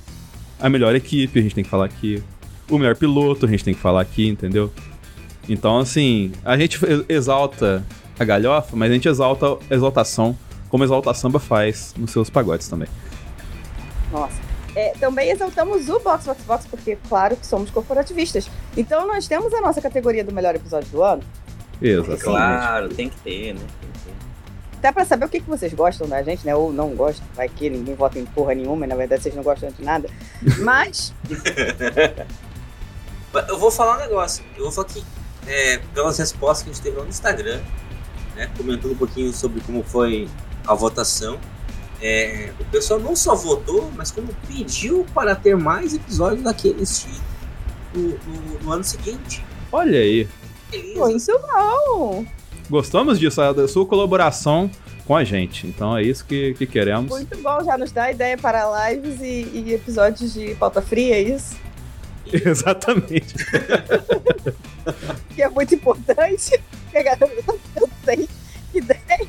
A 0.59 0.69
melhor 0.69 0.95
equipe, 0.97 1.39
a 1.39 1.43
gente 1.43 1.55
tem 1.55 1.63
que 1.63 1.71
falar 1.71 1.85
aqui. 1.85 2.23
O 2.69 2.79
melhor 2.79 2.97
piloto, 2.97 3.47
a 3.47 3.49
gente 3.49 3.63
tem 3.63 3.75
que 3.75 3.81
falar 3.81 4.01
aqui, 4.01 4.29
entendeu? 4.29 4.73
Então, 5.51 5.79
assim, 5.79 6.31
a 6.45 6.57
gente 6.57 6.79
exalta 7.09 7.85
a 8.17 8.25
galhofa, 8.25 8.77
mas 8.77 8.89
a 8.89 8.95
gente 8.95 9.09
exalta 9.09 9.59
a 9.69 9.75
exaltação, 9.75 10.39
como 10.69 10.85
a 10.85 10.87
Exalta 10.87 11.13
Samba 11.13 11.41
faz 11.41 11.93
nos 11.99 12.13
seus 12.13 12.31
pagodes 12.31 12.69
também. 12.69 12.89
Nossa. 14.13 14.41
É, 14.77 14.93
também 15.01 15.29
exaltamos 15.29 15.89
o 15.89 15.99
Box 15.99 16.27
Box 16.27 16.45
Box, 16.45 16.67
porque, 16.71 16.97
claro, 17.09 17.35
que 17.35 17.45
somos 17.45 17.69
corporativistas. 17.69 18.49
Então, 18.77 19.09
nós 19.09 19.27
temos 19.27 19.53
a 19.53 19.61
nossa 19.61 19.83
categoria 19.83 20.23
do 20.23 20.33
melhor 20.33 20.55
episódio 20.55 20.89
do 20.91 21.03
ano. 21.03 21.23
Exatamente. 21.83 22.23
Claro, 22.23 22.89
tem 22.91 23.09
que 23.09 23.17
ter, 23.17 23.55
né? 23.55 23.61
Até 24.79 24.93
pra 24.93 25.05
saber 25.05 25.25
o 25.25 25.29
que, 25.29 25.41
que 25.41 25.49
vocês 25.49 25.75
gostam 25.75 26.09
da 26.09 26.23
gente, 26.23 26.47
né? 26.47 26.55
Ou 26.55 26.73
não 26.73 26.91
gostam, 26.91 27.27
vai 27.35 27.49
que 27.49 27.69
ninguém 27.69 27.97
vota 27.97 28.21
em 28.21 28.25
porra 28.25 28.55
nenhuma, 28.55 28.87
e 28.87 28.89
na 28.89 28.95
verdade 28.95 29.25
vocês 29.25 29.35
não 29.35 29.43
gostam 29.43 29.69
de 29.71 29.83
nada. 29.83 30.09
Mas. 30.63 31.13
eu 33.49 33.59
vou 33.59 33.73
falar 33.73 33.97
um 33.97 34.01
negócio. 34.01 34.45
Eu 34.57 34.63
vou 34.63 34.73
falar 34.73 34.87
que, 34.87 35.05
é, 35.47 35.79
pelas 35.95 36.19
respostas 36.19 36.63
que 36.63 36.71
a 36.71 36.73
gente 36.73 36.83
teve 36.83 36.97
lá 36.97 37.05
no 37.05 37.11
Instagram, 37.11 37.61
né, 38.37 38.51
comentando 38.57 38.93
um 38.93 38.97
pouquinho 38.97 39.33
sobre 39.33 39.61
como 39.61 39.83
foi 39.83 40.29
a 40.67 40.75
votação, 40.75 41.39
é, 42.03 42.53
o 42.59 42.65
pessoal 42.67 42.99
não 42.99 43.15
só 43.15 43.35
votou, 43.35 43.91
mas 43.97 44.11
como 44.11 44.29
pediu 44.47 45.05
para 45.15 45.35
ter 45.35 45.57
mais 45.57 45.95
episódios 45.95 46.43
daquele 46.43 46.83
estilo 46.83 47.21
no, 47.95 48.03
no, 48.03 48.59
no 48.63 48.73
ano 48.73 48.85
seguinte. 48.85 49.45
Olha 49.71 49.99
aí. 49.99 50.27
Muito 50.97 51.41
bom! 51.53 52.25
Gostamos 52.69 53.19
disso, 53.19 53.41
da 53.53 53.67
sua 53.67 53.85
colaboração 53.85 54.71
com 55.07 55.17
a 55.17 55.25
gente. 55.25 55.67
Então 55.67 55.97
é 55.97 56.03
isso 56.03 56.25
que, 56.25 56.55
que 56.55 56.67
queremos. 56.67 57.11
Muito 57.11 57.37
bom, 57.39 57.65
já 57.65 57.77
nos 57.77 57.91
dá 57.91 58.11
ideia 58.13 58.39
para 58.39 58.89
lives 58.89 59.21
e, 59.21 59.51
e 59.53 59.75
episódios 59.75 60.33
de 60.33 60.55
pauta 60.55 60.81
fria, 60.81 61.17
é 61.17 61.23
isso? 61.23 61.57
Exatamente. 62.45 63.35
que 65.35 65.43
é 65.43 65.49
muito 65.49 65.75
importante. 65.75 66.61
Eu 66.93 67.89
sei 68.05 68.29
ideia. 68.75 69.29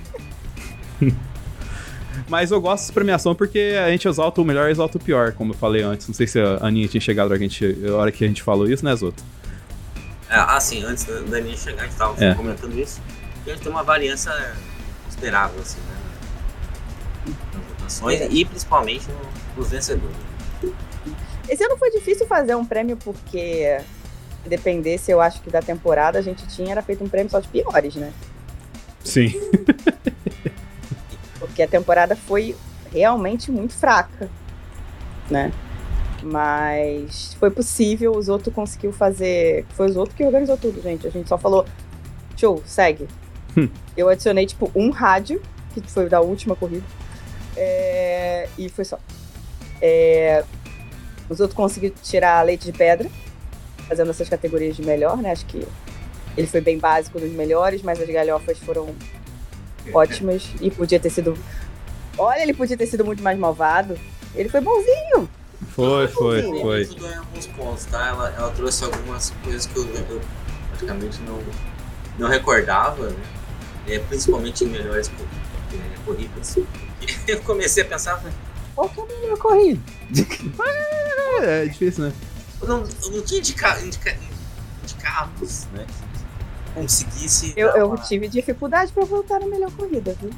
Mas 2.28 2.52
eu 2.52 2.62
gosto 2.62 2.84
dessa 2.84 2.94
premiação 2.94 3.36
porque 3.36 3.78
a 3.84 3.90
gente 3.90 4.08
exalta 4.08 4.42
o 4.42 4.46
melhor 4.46 4.70
e 4.70 4.72
exalta 4.72 4.98
o 4.98 5.02
pior, 5.02 5.34
como 5.34 5.54
eu 5.54 5.58
falei 5.58 5.82
antes. 5.84 6.08
Não 6.08 6.16
sei 6.16 6.28
se 6.28 6.40
a 6.40 6.66
Aninha 6.66 6.88
tinha 6.88 7.02
chegado 7.02 7.30
na 7.30 7.96
hora 7.96 8.12
que 8.12 8.24
a 8.24 8.28
gente 8.28 8.42
falou 8.42 8.70
isso, 8.70 8.86
né, 8.86 8.96
Zoto? 8.96 9.24
É, 10.30 10.36
ah, 10.36 10.60
sim, 10.60 10.84
antes 10.84 11.04
da 11.04 11.38
Aninha 11.38 11.58
chegar, 11.58 11.82
a 11.82 11.84
gente 11.84 11.92
estava 11.92 12.24
é. 12.24 12.34
comentando 12.34 12.80
isso. 12.80 13.02
E 13.46 13.50
a 13.50 13.54
gente 13.54 13.64
tem 13.64 13.72
uma 13.72 13.84
variância 13.84 14.32
considerável, 15.06 15.60
assim, 15.60 15.80
né? 15.82 17.34
Nas 17.54 17.66
votações 17.66 18.22
e 18.32 18.46
principalmente 18.46 19.08
nos 19.58 19.70
vencedores. 19.70 20.31
Esse 21.52 21.66
ano 21.66 21.76
foi 21.76 21.92
difícil 21.92 22.26
fazer 22.26 22.56
um 22.56 22.64
prêmio 22.64 22.96
porque 22.96 23.78
dependesse, 24.46 25.12
eu 25.12 25.20
acho 25.20 25.42
que 25.42 25.50
da 25.50 25.62
temporada 25.62 26.18
a 26.18 26.22
gente 26.22 26.48
tinha 26.48 26.72
era 26.72 26.82
feito 26.82 27.04
um 27.04 27.10
prêmio 27.10 27.30
só 27.30 27.42
de 27.42 27.50
piores, 27.50 27.94
né? 27.96 28.14
Sim. 29.04 29.34
porque 31.38 31.62
a 31.62 31.68
temporada 31.68 32.16
foi 32.16 32.56
realmente 32.90 33.52
muito 33.52 33.74
fraca, 33.74 34.30
né? 35.30 35.52
Mas 36.24 37.34
foi 37.34 37.52
possível, 37.52 38.16
os 38.16 38.30
outros 38.30 38.56
conseguiu 38.56 38.94
fazer. 38.94 39.66
Foi 39.72 39.90
os 39.90 39.98
outros 39.98 40.16
que 40.16 40.24
organizou 40.24 40.56
tudo, 40.56 40.82
gente. 40.82 41.06
A 41.06 41.10
gente 41.10 41.28
só 41.28 41.38
falou, 41.38 41.66
show, 42.38 42.64
segue. 42.66 43.10
Hum. 43.58 43.68
Eu 43.98 44.08
adicionei, 44.08 44.46
tipo, 44.46 44.72
um 44.74 44.90
rádio, 44.90 45.42
que 45.74 45.82
foi 45.82 46.08
da 46.08 46.22
última 46.22 46.56
corrida. 46.56 46.86
É... 47.58 48.48
E 48.58 48.70
foi 48.70 48.86
só. 48.86 48.98
É... 49.82 50.46
Os 51.32 51.39
outros 51.39 51.56
conseguiram 51.56 51.96
tirar 52.04 52.46
leite 52.46 52.65
de 52.65 52.74
pedra, 52.74 53.10
fazendo 53.88 54.12
essas 54.12 54.28
categorias 54.28 54.76
de 54.76 54.82
melhor, 54.84 55.15
né? 55.15 55.32
Acho 55.32 55.46
que 55.46 55.65
ele 56.36 56.46
foi 56.46 56.60
bem 56.60 56.78
básico 56.78 57.17
nos 57.17 57.32
melhores, 57.32 57.82
mas 57.82 58.02
as 58.02 58.08
galhofas 58.10 58.60
foram 58.60 58.94
ótimas 59.94 60.52
e 60.60 60.70
podia 60.70 61.00
ter 61.00 61.10
sido. 61.10 61.38
Olha, 62.17 62.44
ele 62.44 62.54
podia 62.54 62.76
ter 62.76 62.86
sido 62.86 63.06
muito 63.06 63.24
mais 63.24 63.39
malvado. 63.39 63.98
Ele 64.36 64.50
foi 64.50 64.60
bonzinho. 64.60 65.30
Foi, 65.70 66.06
foi, 66.10 66.41
foi. 66.41 66.62
foi. 66.62 66.86
Ganhou 67.00 67.20
alguns 67.20 67.48
pontos, 67.48 67.86
tá? 67.86 68.08
Ela, 68.10 68.34
ela 68.38 68.52
trouxe 68.52 68.84
algumas 68.84 69.30
coisas 69.41 69.65
que 69.65 69.78
eu, 69.78 69.88
eu 69.88 70.22
praticamente 70.67 71.22
não, 71.22 71.39
não 72.20 72.28
recordava, 72.28 73.10
né? 73.10 73.24
É, 73.88 74.00
principalmente 74.00 74.65
em 74.65 74.67
melhores 74.67 75.10
é, 75.10 76.06
corridas. 76.06 76.58
eu 77.26 77.39
comecei 77.44 77.84
a 77.84 77.86
pensar, 77.86 78.22
qual 78.76 78.90
que 78.90 79.00
é 79.00 79.04
a 79.04 79.08
melhor 79.08 79.38
corrida? 79.38 79.82
é, 81.42 81.64
é 81.64 81.66
difícil, 81.66 82.06
né? 82.06 82.14
Eu 82.62 82.68
não, 82.68 82.78
não 82.80 83.22
tinha 83.24 83.40
indica, 83.40 83.80
indica, 83.82 84.18
indicados, 84.84 85.68
né? 85.74 85.86
conseguisse. 86.74 87.54
Eu, 87.56 87.70
eu 87.70 87.96
tive 87.98 88.28
dificuldade 88.28 88.92
para 88.92 89.06
voltar 89.06 89.40
na 89.40 89.48
melhor 89.48 89.72
corrida, 89.72 90.16
viu? 90.22 90.32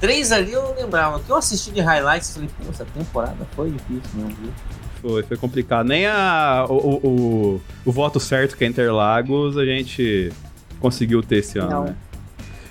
Três 0.00 0.30
ali 0.30 0.52
eu 0.52 0.74
lembrava. 0.74 1.18
que 1.20 1.30
eu 1.30 1.36
assisti 1.36 1.70
de 1.72 1.80
highlights 1.80 2.32
falei, 2.32 2.48
pô, 2.56 2.70
essa 2.70 2.84
temporada 2.84 3.46
foi 3.56 3.70
difícil 3.70 4.10
mesmo, 4.14 4.36
viu? 4.40 4.52
Foi, 5.00 5.22
foi 5.22 5.36
complicado. 5.36 5.86
Nem 5.86 6.06
a, 6.06 6.66
o, 6.68 6.74
o, 6.74 7.06
o, 7.06 7.60
o 7.84 7.92
voto 7.92 8.20
certo 8.20 8.56
que 8.56 8.64
é 8.64 8.68
Interlagos 8.68 9.56
a 9.56 9.64
gente 9.64 10.32
conseguiu 10.80 11.22
ter 11.22 11.38
esse 11.38 11.58
ano, 11.58 11.70
Não. 11.70 11.84
né? 11.84 11.96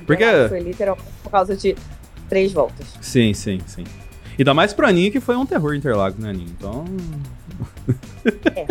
Porque... 0.05 0.25
Foi 0.47 0.59
literalmente 0.61 1.07
por 1.21 1.29
causa 1.29 1.55
de 1.55 1.75
três 2.29 2.53
voltas. 2.53 2.87
Sim, 3.01 3.33
sim, 3.33 3.59
sim. 3.65 3.83
Ainda 4.37 4.53
mais 4.53 4.73
pra 4.73 4.89
Aninha, 4.89 5.11
que 5.11 5.19
foi 5.19 5.35
um 5.35 5.45
terror 5.45 5.73
Interlagos, 5.73 6.19
né, 6.19 6.29
Aninha? 6.29 6.47
Então. 6.57 6.85
É. 8.55 8.67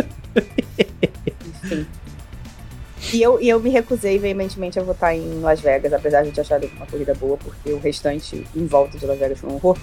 Enfim. 1.64 1.87
E 3.12 3.22
eu, 3.22 3.40
e 3.40 3.48
eu 3.48 3.61
me 3.61 3.70
recusei 3.70 4.18
veementemente 4.18 4.79
a 4.79 4.83
votar 4.83 5.14
em 5.14 5.40
Las 5.40 5.61
Vegas, 5.61 5.92
apesar 5.92 6.22
de 6.22 6.29
eu 6.29 6.35
ter 6.35 6.40
achado 6.40 6.66
uma 6.76 6.87
corrida 6.87 7.14
boa, 7.14 7.37
porque 7.37 7.72
o 7.72 7.79
restante 7.79 8.44
em 8.55 8.66
volta 8.66 8.98
de 8.98 9.07
Las 9.07 9.18
Vegas 9.18 9.38
foi 9.38 9.50
um 9.50 9.55
horror. 9.55 9.79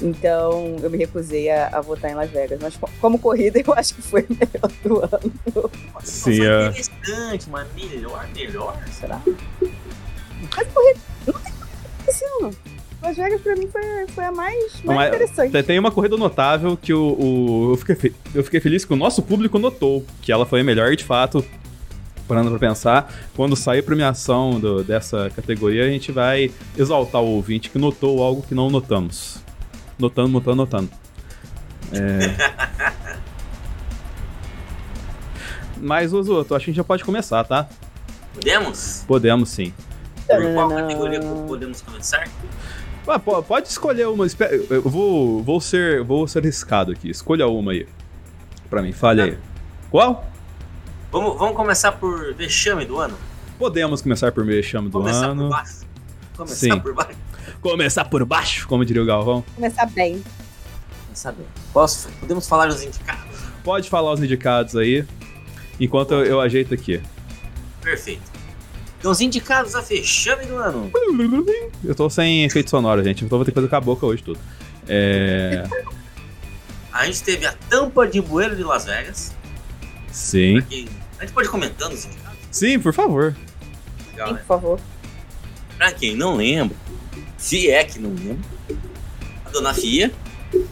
Então 0.00 0.76
eu 0.80 0.88
me 0.88 0.96
recusei 0.96 1.50
a, 1.50 1.68
a 1.68 1.80
votar 1.80 2.10
em 2.10 2.14
Las 2.14 2.30
Vegas. 2.30 2.60
Mas 2.60 2.78
como 3.00 3.18
corrida, 3.18 3.58
eu 3.64 3.74
acho 3.74 3.94
que 3.94 4.02
foi 4.02 4.22
o 4.22 4.26
melhor 4.30 4.72
do 4.82 5.16
ano. 5.16 5.70
Sim, 6.04 6.44
é. 6.44 6.68
interessante, 6.68 7.50
mas 7.50 7.66
melhor, 7.74 8.28
melhor, 8.34 8.76
será? 8.92 9.20
Mas 10.56 10.68
corrida. 10.72 11.00
Não 11.26 11.34
tem 11.34 11.52
esse 12.06 12.24
ano. 12.40 12.77
Las 13.02 13.16
Vegas 13.16 13.40
pra 13.40 13.54
mim 13.54 13.68
foi, 13.68 14.06
foi 14.08 14.24
a 14.24 14.32
mais, 14.32 14.82
mais 14.82 14.98
Mas, 14.98 15.08
interessante. 15.08 15.62
Tem 15.62 15.78
uma 15.78 15.90
corrida 15.90 16.16
notável 16.16 16.76
que 16.76 16.92
o, 16.92 17.16
o 17.18 17.72
eu, 17.72 17.76
fiquei, 17.76 18.14
eu 18.34 18.42
fiquei 18.42 18.60
feliz 18.60 18.84
que 18.84 18.92
o 18.92 18.96
nosso 18.96 19.22
público 19.22 19.58
notou 19.58 20.04
que 20.20 20.32
ela 20.32 20.44
foi 20.44 20.60
a 20.60 20.64
melhor 20.64 20.96
de 20.96 21.04
fato 21.04 21.44
parando 22.28 22.50
pra 22.50 22.58
pensar, 22.58 23.10
quando 23.34 23.56
sair 23.56 23.78
a 23.78 23.82
premiação 23.82 24.60
do, 24.60 24.84
dessa 24.84 25.30
categoria, 25.30 25.84
a 25.84 25.88
gente 25.88 26.12
vai 26.12 26.52
exaltar 26.76 27.22
o 27.22 27.26
ouvinte 27.26 27.70
que 27.70 27.78
notou 27.78 28.22
algo 28.22 28.42
que 28.42 28.54
não 28.54 28.68
notamos. 28.68 29.38
Notando, 29.98 30.28
notando, 30.28 30.56
notando. 30.56 30.90
É... 31.92 33.08
Mas, 35.80 36.12
Uzoto, 36.12 36.54
acho 36.54 36.64
que 36.66 36.70
a 36.70 36.72
gente 36.72 36.76
já 36.76 36.84
pode 36.84 37.02
começar, 37.02 37.44
tá? 37.44 37.66
Podemos? 38.34 39.04
Podemos, 39.06 39.48
sim. 39.48 39.72
Por 40.26 40.52
qual 40.52 40.68
categoria 40.68 41.20
podemos 41.20 41.80
começar? 41.80 42.28
Ah, 43.06 43.18
pode 43.18 43.68
escolher 43.68 44.06
uma. 44.08 44.26
Eu 44.70 44.82
vou, 44.82 45.42
vou, 45.42 45.60
ser, 45.60 46.02
vou 46.02 46.26
ser 46.28 46.40
arriscado 46.40 46.92
aqui. 46.92 47.08
Escolha 47.08 47.46
uma 47.46 47.72
aí. 47.72 47.86
Pra 48.68 48.82
mim, 48.82 48.92
fale 48.92 49.22
aí. 49.22 49.38
Qual? 49.90 50.28
Vamos, 51.10 51.38
vamos 51.38 51.56
começar 51.56 51.92
por 51.92 52.34
vexame 52.34 52.84
do 52.84 52.98
ano? 52.98 53.16
Podemos 53.58 54.02
começar 54.02 54.30
por 54.30 54.44
vexame 54.44 54.88
do 54.88 54.98
começar 54.98 55.26
ano. 55.26 55.42
Por 55.42 55.50
baixo. 55.50 55.80
Começar 56.36 56.56
Sim. 56.56 56.80
por 56.80 56.94
baixo. 56.94 57.18
Começar 57.60 58.04
por 58.04 58.24
baixo, 58.24 58.68
como 58.68 58.84
diria 58.84 59.02
o 59.02 59.06
Galvão. 59.06 59.42
Começar 59.54 59.86
bem. 59.86 60.22
Começar 61.06 61.32
bem. 61.32 61.46
Posso, 61.72 62.08
podemos 62.20 62.46
falar 62.46 62.68
os 62.68 62.82
indicados? 62.82 63.24
Pode 63.64 63.88
falar 63.88 64.12
os 64.12 64.22
indicados 64.22 64.76
aí, 64.76 65.04
enquanto 65.80 66.12
eu, 66.12 66.24
eu 66.24 66.40
ajeito 66.40 66.74
aqui. 66.74 67.02
Perfeito. 67.80 68.37
Então, 68.98 69.12
os 69.12 69.20
indicados 69.20 69.74
a 69.74 69.80
vexame 69.80 70.46
do 70.46 70.56
ano. 70.56 70.90
Eu 71.84 71.94
tô 71.94 72.10
sem 72.10 72.44
efeito 72.44 72.68
sonoro, 72.68 73.02
gente. 73.04 73.24
Então 73.24 73.38
vou 73.38 73.44
ter 73.44 73.52
que 73.52 73.54
fazer 73.54 73.68
com 73.68 73.76
a 73.76 73.80
boca 73.80 74.04
hoje 74.04 74.22
tudo. 74.22 74.40
É... 74.88 75.64
a 76.92 77.06
gente 77.06 77.22
teve 77.22 77.46
a 77.46 77.52
tampa 77.68 78.06
de 78.06 78.20
bueiro 78.20 78.56
de 78.56 78.64
Las 78.64 78.86
Vegas. 78.86 79.34
Sim. 80.10 80.58
A 81.18 81.22
gente 81.22 81.32
pode 81.32 81.46
ir 81.46 81.50
comentando 81.50 81.92
os 81.92 82.06
indicados? 82.06 82.38
Sim, 82.50 82.80
por 82.80 82.92
favor. 82.92 83.36
Legal, 84.10 84.28
Sim, 84.28 84.34
né? 84.34 84.40
por 84.40 84.46
favor. 84.46 84.80
Pra 85.76 85.92
quem 85.92 86.16
não 86.16 86.36
lembra, 86.36 86.76
se 87.36 87.70
é 87.70 87.84
que 87.84 88.00
não 88.00 88.10
lembra, 88.10 88.44
a 89.44 89.50
Dona 89.50 89.74
Fia. 89.74 90.12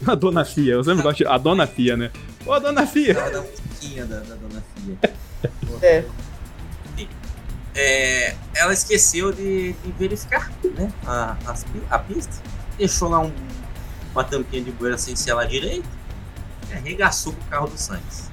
A 0.05 0.15
Dona 0.15 0.45
Fia, 0.45 0.73
eu 0.73 0.83
sempre 0.83 1.03
gosto 1.03 1.19
de... 1.19 1.27
A 1.27 1.39
Dona 1.39 1.67
Fia, 1.67 1.97
né? 1.97 2.11
Ô, 2.45 2.53
a 2.53 2.59
Dona 2.59 2.87
Fia! 2.87 3.23
A 3.23 3.31
da 3.31 3.43
musiquinha 3.43 4.05
da, 4.05 4.21
da 4.21 4.35
Dona 4.35 4.65
Fia. 4.75 5.15
É. 5.83 6.05
É, 7.77 8.35
ela 8.55 8.73
esqueceu 8.73 9.31
de, 9.33 9.73
de 9.75 9.93
verificar 9.99 10.51
né, 10.77 10.91
a, 11.07 11.37
pi- 11.53 11.83
a 11.91 11.99
pista, 11.99 12.33
deixou 12.79 13.09
lá 13.11 13.21
um- 13.21 13.33
uma 14.13 14.25
tampinha 14.25 14.63
de 14.65 14.73
poeira 14.73 14.97
sem 14.97 15.15
selar 15.15 15.47
direito 15.47 15.87
e 16.71 16.75
arregaçou 16.75 17.35
com 17.35 17.41
o 17.43 17.45
carro 17.51 17.69
do 17.69 17.77
Sainz. 17.79 18.31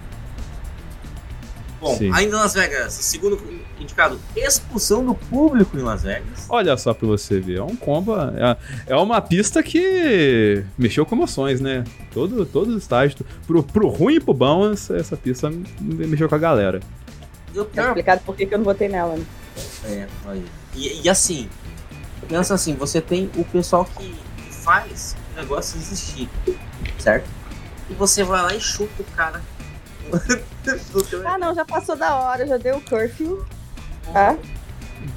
Bom, 1.82 1.98
Sim. 1.98 2.10
ainda 2.14 2.38
Las 2.38 2.54
Vegas, 2.54 2.94
segundo 2.94 3.38
indicado, 3.78 4.18
expulsão 4.38 5.06
do 5.06 5.14
público 5.14 5.78
em 5.78 5.82
Las 5.82 6.04
Vegas. 6.04 6.46
Olha 6.48 6.78
só 6.78 6.94
pra 6.94 7.06
você 7.06 7.42
ver, 7.42 7.58
é 7.58 7.62
um 7.64 7.76
combo. 7.76 8.16
É, 8.16 8.56
é 8.88 8.96
uma 8.96 9.20
pista 9.20 9.62
que 9.62 10.64
mexeu 10.78 11.06
com 11.06 11.14
emoções, 11.16 11.60
né? 11.60 11.84
Todo, 12.14 12.46
todos 12.46 12.74
os 12.74 12.82
estágios. 12.84 13.22
Pro, 13.46 13.62
pro 13.62 13.90
ruim 13.90 14.16
e 14.16 14.20
pro 14.22 14.34
bom, 14.34 14.72
essa, 14.72 14.96
essa 14.96 15.18
pista 15.18 15.52
mexeu 15.82 16.30
com 16.30 16.36
a 16.36 16.38
galera. 16.38 16.80
E 17.54 17.60
o 17.60 17.66
Tá 17.66 17.88
explicado 17.88 18.22
por 18.22 18.36
que 18.36 18.48
eu 18.50 18.58
não 18.58 18.66
votei 18.66 18.90
nela, 18.90 19.16
né? 19.16 19.26
É, 19.86 20.08
aí. 20.26 20.46
E, 20.74 21.02
e 21.02 21.10
assim, 21.10 21.50
pensa 22.28 22.54
assim, 22.54 22.74
você 22.76 23.00
tem 23.00 23.30
o 23.36 23.46
pessoal 23.46 23.86
que 23.86 24.16
faz 24.50 25.16
o 25.34 25.40
negócio 25.40 25.78
existir, 25.78 26.30
certo? 26.98 27.30
E 27.90 27.94
você 27.94 28.24
vai 28.24 28.42
lá 28.42 28.54
e 28.56 28.60
chuta 28.62 29.02
o 29.02 29.06
cara. 29.16 29.42
Ah, 31.26 31.38
não, 31.38 31.54
já 31.54 31.66
passou 31.66 31.94
da 31.94 32.16
hora, 32.16 32.48
já 32.48 32.56
deu 32.56 32.78
o 32.78 32.82
curfew. 32.82 33.46
Tá? 34.14 34.38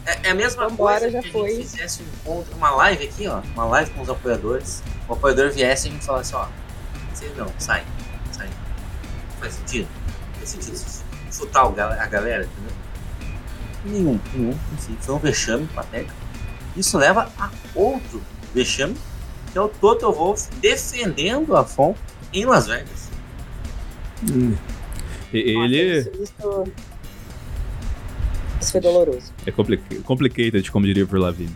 é, 0.05 0.29
é 0.29 0.31
a 0.31 0.35
mesma 0.35 0.69
Vambora, 0.69 1.01
coisa 1.01 1.11
já 1.13 1.23
que 1.23 1.29
a 1.29 1.33
foi. 1.33 1.51
gente 1.51 1.69
fizesse 1.69 2.03
um 2.03 2.07
encontro, 2.07 2.57
uma 2.57 2.71
live 2.71 3.05
aqui, 3.05 3.29
ó, 3.29 3.41
uma 3.55 3.65
live 3.67 3.91
com 3.93 4.03
os 4.03 4.11
apoiadores. 4.11 4.83
O 5.09 5.13
apoiador 5.13 5.53
viesse 5.53 5.87
e 5.87 5.91
a 5.91 5.93
gente 5.93 6.05
falasse, 6.05 6.35
ó, 6.35 6.49
vocês 7.15 7.37
não, 7.37 7.47
sai, 7.59 7.85
sai. 8.33 8.49
Faz 9.39 9.55
sentido? 9.55 9.89
Faz 10.39 10.49
sentido 10.49 11.06
chutar 11.37 11.65
o 11.67 11.69
a 11.81 12.07
galera, 12.07 12.45
entendeu? 12.45 12.73
Nenhum, 13.85 14.21
nenhum. 14.35 14.59
Enfim, 14.75 14.97
foi 15.01 15.15
um 15.15 15.19
vexame 15.19 15.67
patético. 15.75 16.15
Isso 16.77 16.99
leva 16.99 17.29
a 17.39 17.51
outro 17.75 18.21
vexame, 18.55 18.97
que 19.53 19.59
é 19.59 19.61
o 19.61 19.69
Toto 19.69 20.11
Wolff 20.13 20.49
defendendo 20.61 21.57
a 21.57 21.65
FOM 21.65 21.95
em 22.33 22.45
Las 22.45 22.67
Vegas. 22.67 23.09
E- 25.33 25.55
Nossa, 25.55 25.67
Ele 25.75 25.99
Isso, 25.99 26.11
isso, 26.23 26.65
isso 28.61 28.73
foi 28.73 28.81
doloroso. 28.81 29.33
é 29.45 29.51
compli- 29.51 29.79
complicated, 30.05 30.71
como 30.71 30.87
diria 30.87 31.07
por 31.07 31.19
Lavigne. 31.19 31.55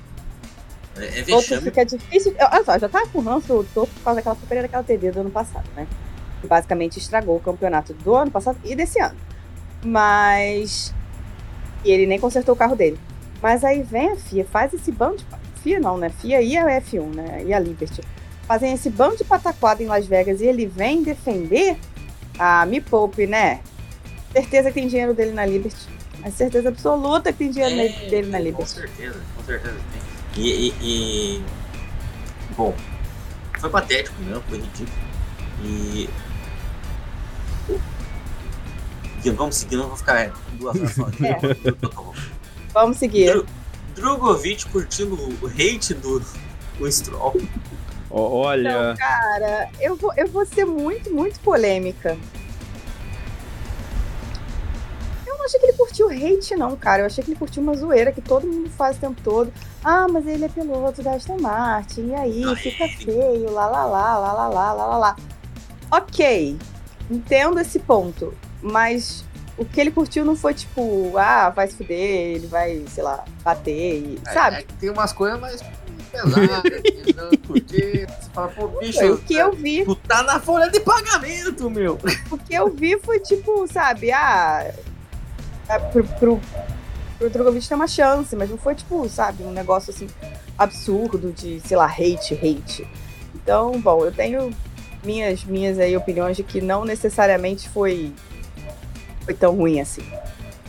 É, 0.97 1.05
é 1.05 1.09
Outro 1.21 1.37
vexame. 1.57 1.62
fica 1.62 1.85
difícil. 1.87 2.35
eu- 2.38 2.47
Olha 2.53 2.64
só, 2.64 2.79
já 2.79 2.88
tava 2.88 3.07
com 3.09 3.21
ranço 3.21 3.49
do 3.49 3.64
Toto 3.75 3.90
por 3.95 4.03
causa 4.05 4.16
daquela 4.16 4.37
porcaria 4.37 4.62
daquela 4.62 4.83
TV 4.83 5.11
do 5.11 5.21
ano 5.21 5.31
passado, 5.31 5.64
né? 5.75 5.87
Que 6.40 6.47
basicamente 6.47 6.99
estragou 6.99 7.37
o 7.37 7.40
campeonato 7.40 7.93
do 7.95 8.14
ano 8.14 8.31
passado 8.31 8.59
e 8.64 8.75
desse 8.75 9.01
ano. 9.01 9.16
Mas. 9.85 10.95
E 11.85 11.90
ele 11.90 12.07
nem 12.07 12.19
consertou 12.19 12.55
o 12.55 12.59
carro 12.59 12.77
dele. 12.77 12.99
Mas 13.43 13.64
aí 13.64 13.83
vem 13.83 14.11
a 14.12 14.16
FIA, 14.16 14.45
faz 14.45 14.73
esse 14.75 14.93
bando 14.93 15.16
de. 15.19 15.27
FIA 15.62 15.79
não, 15.81 15.99
né? 15.99 16.09
FIA 16.11 16.40
e 16.43 16.57
a 16.57 16.66
F1, 16.81 17.14
né? 17.14 17.45
E 17.47 17.53
a 17.53 17.59
Liberty. 17.59 18.03
Fazem 18.47 18.73
esse 18.73 18.90
bando 18.90 19.16
de 19.16 19.25
pataquada 19.25 19.83
em 19.83 19.87
Las 19.87 20.07
Vegas 20.07 20.40
e 20.40 20.47
ele 20.47 20.66
vem 20.66 21.03
defender. 21.03 21.79
Ah, 22.38 22.64
me 22.66 22.81
poupe, 22.81 23.27
né? 23.27 23.61
Certeza 24.33 24.69
que 24.71 24.75
tem 24.81 24.88
dinheiro 24.88 25.12
dele 25.14 25.33
na 25.33 25.45
Liberty. 25.45 25.77
Mas 26.21 26.35
certeza 26.35 26.69
absoluta 26.69 27.33
que 27.33 27.38
tem 27.38 27.51
dinheiro 27.51 27.75
É, 27.79 27.88
dele 28.11 28.29
na 28.31 28.38
Com 28.38 28.45
Liberty. 28.45 28.71
certeza, 28.71 29.21
com 29.37 29.43
certeza 29.45 29.77
tem. 30.35 30.43
E, 30.45 30.69
e- 30.69 30.75
e- 30.83 31.45
Bom, 32.57 32.75
foi 33.59 33.71
patético 33.71 34.21
mesmo, 34.23 34.43
foi 34.49 34.59
ridículo. 34.59 34.99
E. 35.64 36.09
E 39.24 39.30
vamos 39.30 39.56
seguir, 39.56 39.76
não 39.76 39.88
vou 39.88 39.96
ficar 39.96 40.33
duas 40.59 40.76
horas 40.76 40.92
falando. 40.92 41.24
É. 41.24 41.38
Vamos 42.72 42.96
seguir. 42.98 43.33
Dro- 43.33 43.46
Drogovic 43.94 44.66
curtindo 44.70 45.14
o 45.14 45.46
hate 45.46 45.92
do, 45.94 46.20
do 46.78 46.90
Stroll. 46.92 47.37
Olha, 48.11 48.92
Então, 48.92 48.96
cara, 48.96 49.68
eu 49.80 49.94
vou, 49.96 50.12
eu 50.16 50.26
vou 50.28 50.44
ser 50.46 50.64
muito, 50.64 51.12
muito 51.12 51.38
polêmica. 51.40 52.16
Eu 55.26 55.37
não 55.37 55.44
achei 55.44 55.61
que 55.61 55.66
ele 55.66 55.76
curtiu 55.76 56.09
hate, 56.09 56.56
não, 56.56 56.76
cara. 56.76 57.02
Eu 57.02 57.06
achei 57.06 57.22
que 57.22 57.30
ele 57.30 57.38
curtiu 57.38 57.62
uma 57.62 57.74
zoeira 57.76 58.11
que 58.12 58.20
todo 58.20 58.46
mundo 58.46 58.70
faz 58.70 58.96
o 58.96 59.00
tempo 59.00 59.20
todo. 59.22 59.52
Ah, 59.85 60.06
mas 60.09 60.26
ele 60.26 60.44
é 60.44 60.48
piloto 60.48 61.02
da 61.02 61.12
Aston 61.14 61.38
Martin, 61.40 62.09
e 62.09 62.14
aí 62.14 62.56
fica 62.56 62.87
feio, 62.88 63.50
lá, 63.50 63.66
lá, 63.66 63.85
lá, 63.87 64.18
lá, 64.18 64.33
lá, 64.33 64.48
lá, 64.48 64.72
lá, 64.72 64.87
lá, 64.87 64.96
lá. 64.98 65.16
Ok, 65.90 66.56
entendo 67.11 67.59
esse 67.59 67.78
ponto, 67.78 68.35
mas 68.62 69.25
o 69.57 69.64
que 69.64 69.81
ele 69.81 69.90
curtiu 69.90 70.25
não 70.25 70.35
foi 70.35 70.55
tipo, 70.55 71.12
ah, 71.16 71.51
vai 71.51 71.68
se 71.68 71.77
fuder, 71.77 71.96
ele 71.99 72.46
vai, 72.46 72.83
sei 72.88 73.03
lá, 73.03 73.25
bater, 73.42 73.99
e, 73.99 74.20
sabe? 74.33 74.57
É, 74.57 74.64
tem 74.79 74.90
umas 74.90 75.12
coisas 75.12 75.38
mais 75.38 75.62
pesadas. 76.11 76.81
que 76.83 77.14
não 77.14 77.31
curti. 77.46 78.07
Você 78.07 78.31
fala, 78.33 78.49
pô, 78.49 78.68
bicho, 78.68 79.12
o 79.12 79.18
que 79.18 79.35
eu 79.35 79.53
vi. 79.53 79.85
tu 79.85 79.94
tá 79.94 80.23
na 80.23 80.40
folha 80.40 80.70
de 80.70 80.81
pagamento, 80.81 81.70
meu. 81.70 81.99
O 82.31 82.38
que 82.38 82.55
eu 82.55 82.68
vi 82.68 82.99
foi 83.01 83.20
tipo, 83.20 83.66
sabe, 83.70 84.11
ah. 84.12 84.73
é, 85.68 85.79
pro, 85.79 86.05
pro, 86.05 86.40
pro 87.18 87.31
Drogovic 87.31 87.68
ter 87.68 87.75
uma 87.75 87.88
chance, 87.88 88.35
mas 88.35 88.51
não 88.51 88.59
foi 88.59 88.75
tipo, 88.75 89.09
sabe, 89.09 89.42
um 89.44 89.53
negócio 89.53 89.92
assim 89.92 90.09
absurdo 90.59 91.33
de, 91.33 91.61
sei 91.61 91.77
lá, 91.77 91.87
hate, 91.87 92.35
hate. 92.35 92.87
Então, 93.35 93.81
bom, 93.81 94.05
eu 94.05 94.12
tenho 94.12 94.51
minhas, 95.03 95.44
minhas 95.44 95.79
aí 95.79 95.96
opiniões 95.96 96.37
de 96.37 96.42
que 96.42 96.61
não 96.61 96.85
necessariamente 96.85 97.68
foi, 97.68 98.12
foi 99.24 99.35
tão 99.35 99.54
ruim 99.54 99.80
assim. 99.80 100.02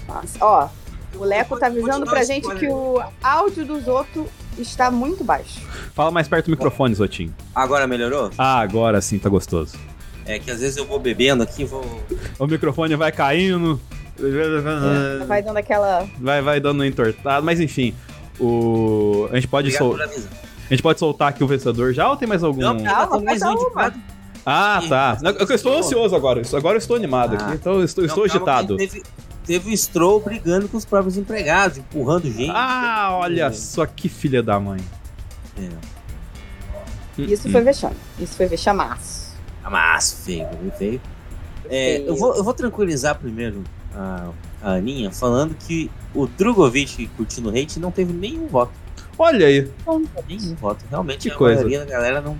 Mas, 0.07 0.35
ó, 0.39 0.69
o 1.15 1.23
Leco 1.23 1.57
tá 1.57 1.67
avisando 1.67 2.05
pra 2.05 2.23
gente 2.23 2.47
que 2.55 2.67
o 2.67 3.01
áudio 3.23 3.65
dos 3.65 3.87
outros 3.87 4.27
está 4.57 4.91
muito 4.91 5.23
baixo. 5.23 5.61
fala 5.93 6.11
mais 6.11 6.27
perto 6.27 6.45
do 6.45 6.51
microfone, 6.51 6.93
Zotinho. 6.93 7.33
Agora 7.55 7.87
melhorou? 7.87 8.31
Ah, 8.37 8.59
agora 8.59 9.01
sim 9.01 9.17
tá 9.17 9.29
gostoso. 9.29 9.77
É 10.25 10.39
que 10.39 10.51
às 10.51 10.59
vezes 10.59 10.77
eu 10.77 10.85
vou 10.85 10.99
bebendo 10.99 11.43
aqui, 11.43 11.63
vou. 11.63 11.83
O 12.37 12.47
microfone 12.47 12.95
vai 12.95 13.11
caindo. 13.11 13.79
Vai 15.27 15.41
dando 15.41 15.57
aquela. 15.57 16.07
Vai, 16.19 16.41
vai 16.41 16.59
dando 16.59 16.85
entortado, 16.85 17.45
mas 17.45 17.59
enfim. 17.59 17.95
O... 18.39 19.27
A, 19.31 19.35
gente 19.35 19.47
pode 19.47 19.67
Obrigado 19.67 19.87
sol... 19.87 19.91
por 19.91 20.01
avisar. 20.01 20.31
a 20.69 20.73
gente 20.73 20.83
pode 20.83 20.99
soltar 20.99 21.29
aqui 21.29 21.43
o 21.43 21.47
vencedor 21.47 21.93
já 21.93 22.09
ou 22.09 22.17
tem 22.17 22.27
mais 22.27 22.43
algum? 22.43 22.61
Não, 22.61 22.77
tem 22.77 22.85
mais 23.23 23.41
um 23.41 23.45
falta 23.45 23.69
uma. 23.69 23.93
Ah, 24.45 24.82
tá. 24.88 25.17
Não, 25.21 25.32
Eu 25.32 25.56
estou 25.56 25.77
ansioso 25.77 26.15
agora. 26.15 26.41
Agora 26.54 26.75
eu 26.75 26.80
estou 26.80 26.95
animado 26.95 27.36
Ah. 27.39 27.45
aqui. 27.45 27.56
Então 27.56 27.73
eu 27.73 27.84
estou, 27.84 28.04
estou 28.06 28.23
Não, 28.25 28.30
calma 28.34 28.51
agitado. 28.51 28.77
Teve, 28.77 29.04
teve 29.45 29.73
o 29.73 29.77
Stroll 29.77 30.19
brigando 30.19 30.67
com 30.67 30.77
os 30.77 30.86
próprios 30.86 31.17
empregados, 31.17 31.77
empurrando 31.77 32.23
gente. 32.32 32.49
Ah, 32.54 33.10
olha 33.21 33.51
só 33.54 33.86
que 33.86 34.10
filha 34.10 34.41
da 34.41 34.60
mãe. 34.60 34.80
É. 35.58 35.69
Isso 37.21 37.49
foi 37.51 37.62
vexame. 37.62 37.95
Isso 38.19 38.36
foi 38.36 38.47
vexamaço. 38.47 39.32
Amasso, 39.63 40.15
feio, 40.23 40.47
bem 40.62 40.71
feio. 40.71 41.01
É, 41.69 41.99
eu, 42.08 42.15
vou, 42.15 42.36
eu 42.36 42.43
vou 42.43 42.54
tranquilizar 42.54 43.15
primeiro 43.19 43.63
a, 43.95 44.30
a 44.62 44.71
Aninha, 44.73 45.12
falando 45.12 45.54
que 45.56 45.91
o 46.15 46.25
Drogovic 46.25 47.08
curtindo 47.15 47.49
hate 47.49 47.80
não 47.80 47.91
teve 47.91 48.12
nenhum 48.12 48.47
voto. 48.47 48.71
Olha 49.17 49.45
aí. 49.45 49.69
Nenhum 50.27 50.56
voto. 50.56 50.84
Realmente 50.89 51.27
Que 51.27 51.34
a 51.34 51.38
coisa. 51.38 51.56
maioria 51.62 51.80
da 51.86 51.86
galera 51.86 52.21
não, 52.21 52.36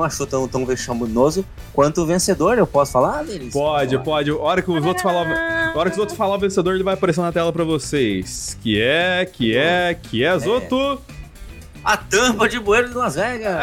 não 0.00 0.06
achou 0.06 0.26
tão, 0.26 0.48
tão 0.48 0.64
vexaminoso 0.64 1.44
quanto 1.74 2.00
o 2.02 2.06
vencedor. 2.06 2.56
Eu 2.58 2.66
posso 2.66 2.90
falar 2.92 3.22
deles? 3.24 3.52
Pode, 3.52 3.92
Posso 3.96 4.04
pode. 4.04 4.30
A 4.30 4.36
hora 4.36 4.62
que 4.62 4.70
os 4.70 4.84
outros 4.84 5.02
falar, 5.02 5.72
hora 5.76 5.90
que 5.90 5.94
os 5.94 6.00
outros 6.00 6.16
falar 6.16 6.36
o 6.36 6.38
vencedor, 6.38 6.74
ele 6.74 6.82
vai 6.84 6.94
aparecer 6.94 7.20
na 7.20 7.30
tela 7.32 7.52
pra 7.52 7.64
vocês. 7.64 8.56
Que 8.62 8.80
é, 8.80 9.24
que 9.30 9.56
é, 9.56 9.94
que 9.94 10.24
é, 10.24 10.38
Zoto. 10.38 10.68
falar. 10.70 10.98
A 11.82 11.96
tampa 11.96 12.48
de 12.48 12.58
bueiro 12.58 12.88
de 12.90 12.94
Las 12.94 13.14
Vegas. 13.14 13.56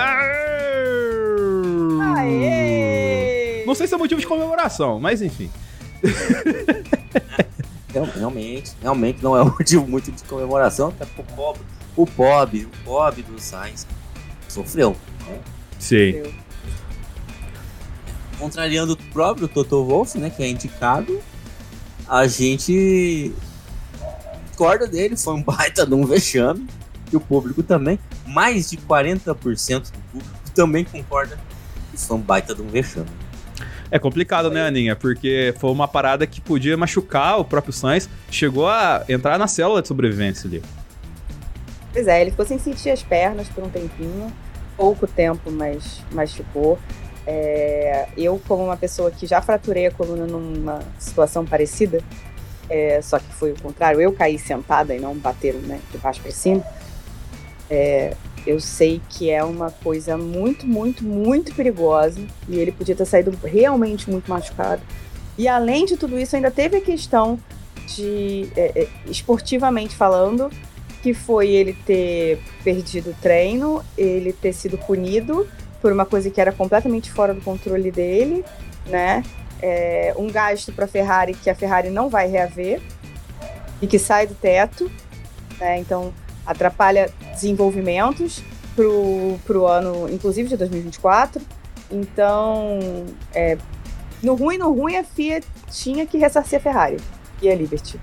Aê! 2.16 3.64
Não 3.66 3.76
sei 3.76 3.88
se 3.88 3.94
é 3.94 3.98
motivo 3.98 4.20
de 4.22 4.28
comemoração, 4.28 5.00
mas 5.00 5.22
enfim. 5.22 5.50
Real- 7.94 8.08
Realmente, 8.16 8.74
realmente 8.82 9.24
não 9.24 9.36
é 9.36 9.42
um 9.42 9.46
motivo 9.50 9.88
muito 9.88 10.12
de 10.12 10.24
comemoração, 10.26 10.90
até 10.90 11.06
porque 11.06 11.22
o 11.22 11.36
pobre, 11.36 11.62
o 11.96 12.06
pobre, 12.06 12.66
o 12.66 12.70
pobre 12.86 13.24
do 13.24 13.40
Sainz 13.42 13.88
sofreu. 14.48 14.96
Sim. 15.80 16.24
Contrariando 18.38 18.94
o 18.94 18.98
próprio 18.98 19.48
Toto 19.48 19.84
Wolff, 19.84 20.18
né, 20.18 20.30
que 20.30 20.44
é 20.44 20.48
indicado, 20.48 21.20
a 22.08 22.28
gente 22.28 23.34
discorda 24.46 24.88
dele, 24.88 25.18
foi 25.18 25.34
um 25.34 25.42
baita 25.44 25.86
de 25.86 25.94
um 25.94 26.06
vexame, 26.06 26.68
e 27.12 27.16
o 27.16 27.20
público 27.20 27.64
também, 27.64 28.00
mais 28.26 28.70
de 28.70 28.78
40% 28.78 29.92
do 29.92 30.00
público 30.12 30.52
também 30.54 30.84
concorda 30.84 31.38
que 31.92 31.98
foi 31.98 32.18
um 32.18 32.22
baita 32.22 32.54
de 32.54 32.62
um 32.62 32.68
vexame. 32.68 33.10
É 33.90 33.98
complicado, 33.98 34.50
né, 34.52 34.68
Aninha? 34.68 34.96
Porque 34.96 35.54
foi 35.60 35.72
uma 35.72 35.88
parada 35.88 36.28
que 36.28 36.42
podia 36.42 36.76
machucar 36.76 37.40
o 37.40 37.46
próprio 37.46 37.72
Sainz. 37.72 38.10
Chegou 38.30 38.68
a 38.68 39.04
entrar 39.08 39.40
na 39.40 39.48
célula 39.48 39.82
de 39.82 39.88
sobrevivência 39.88 40.48
ali. 40.48 40.62
Pois 41.94 42.08
é, 42.08 42.22
ele 42.22 42.32
ficou 42.32 42.46
sem 42.46 42.60
sentir 42.60 42.90
as 42.90 43.02
pernas 43.02 43.48
por 43.48 43.64
um 43.64 43.70
tempinho. 43.70 44.32
Pouco 44.78 45.08
tempo, 45.08 45.52
mas, 45.52 46.02
ficou. 46.32 46.80
É, 47.26 48.08
eu, 48.16 48.40
como 48.48 48.64
uma 48.64 48.78
pessoa 48.78 49.12
que 49.12 49.28
já 49.28 49.42
fraturei 49.42 49.88
a 49.88 49.92
coluna 49.92 50.26
numa 50.26 50.80
situação 50.98 51.46
parecida, 51.46 52.02
é, 52.70 53.02
só 53.02 53.20
que 53.20 53.34
foi 53.34 53.52
o 53.52 53.62
contrário, 53.62 54.00
eu 54.00 54.14
caí 54.14 54.38
sentada 54.38 54.96
e 54.96 55.00
não 55.00 55.16
bateram 55.16 55.60
né, 55.60 55.82
de 55.92 55.98
baixo 55.98 56.22
para 56.22 56.32
cima. 56.32 56.64
É, 57.70 58.16
eu 58.46 58.62
sei 58.62 59.02
que 59.10 59.30
é 59.30 59.44
uma 59.44 59.72
coisa 59.72 60.18
muito, 60.18 60.66
muito, 60.66 61.04
muito 61.04 61.54
perigosa 61.54 62.22
e 62.48 62.58
ele 62.58 62.72
podia 62.72 62.96
ter 62.96 63.06
saído 63.06 63.38
realmente 63.44 64.10
muito 64.10 64.30
machucado. 64.30 64.82
E 65.38 65.48
além 65.48 65.86
de 65.86 65.98
tudo 65.98 66.18
isso, 66.18 66.36
ainda 66.36 66.50
teve 66.50 66.78
a 66.78 66.82
questão 66.82 67.38
de, 67.88 68.50
é, 68.56 68.84
é 68.84 68.88
esportivamente 69.06 69.96
falando, 69.96 70.50
que 71.08 71.14
foi 71.14 71.48
ele 71.48 71.72
ter 71.72 72.38
perdido 72.66 73.12
o 73.12 73.14
treino, 73.14 73.82
ele 73.98 74.34
ter 74.34 74.52
sido 74.52 74.78
punido 74.78 75.48
por 75.82 75.94
uma 75.94 76.06
coisa 76.06 76.30
que 76.30 76.42
era 76.42 76.52
completamente 76.52 77.10
fora 77.10 77.34
do 77.34 77.40
controle 77.40 77.90
dele, 77.92 78.44
né? 78.88 79.24
É, 79.62 80.14
um 80.18 80.28
gasto 80.28 80.74
para 80.74 80.84
a 80.84 80.88
Ferrari 80.88 81.34
que 81.34 81.50
a 81.50 81.56
Ferrari 81.56 81.90
não 81.90 82.10
vai 82.10 82.28
reaver 82.28 82.82
e 83.82 83.88
que 83.88 83.98
sai 83.98 84.28
do 84.28 84.36
teto, 84.36 84.92
né? 85.58 85.80
Então 85.80 86.14
atrapalha 86.46 87.10
desenvolvimentos 87.32 88.44
pro, 88.76 89.40
pro 89.46 89.66
ano, 89.66 90.10
inclusive 90.10 90.50
de 90.50 90.58
2024. 90.58 91.42
Então, 91.90 92.80
é, 93.34 93.58
no 94.22 94.36
ruim, 94.36 94.58
no 94.58 94.74
ruim, 94.74 94.98
a 94.98 95.06
FIA 95.06 95.42
tinha 95.72 96.06
que 96.06 96.18
ressarcir 96.18 96.60
a 96.60 96.62
Ferrari 96.62 96.98
e 97.42 97.50
a 97.50 97.56
Liberty. 97.56 97.98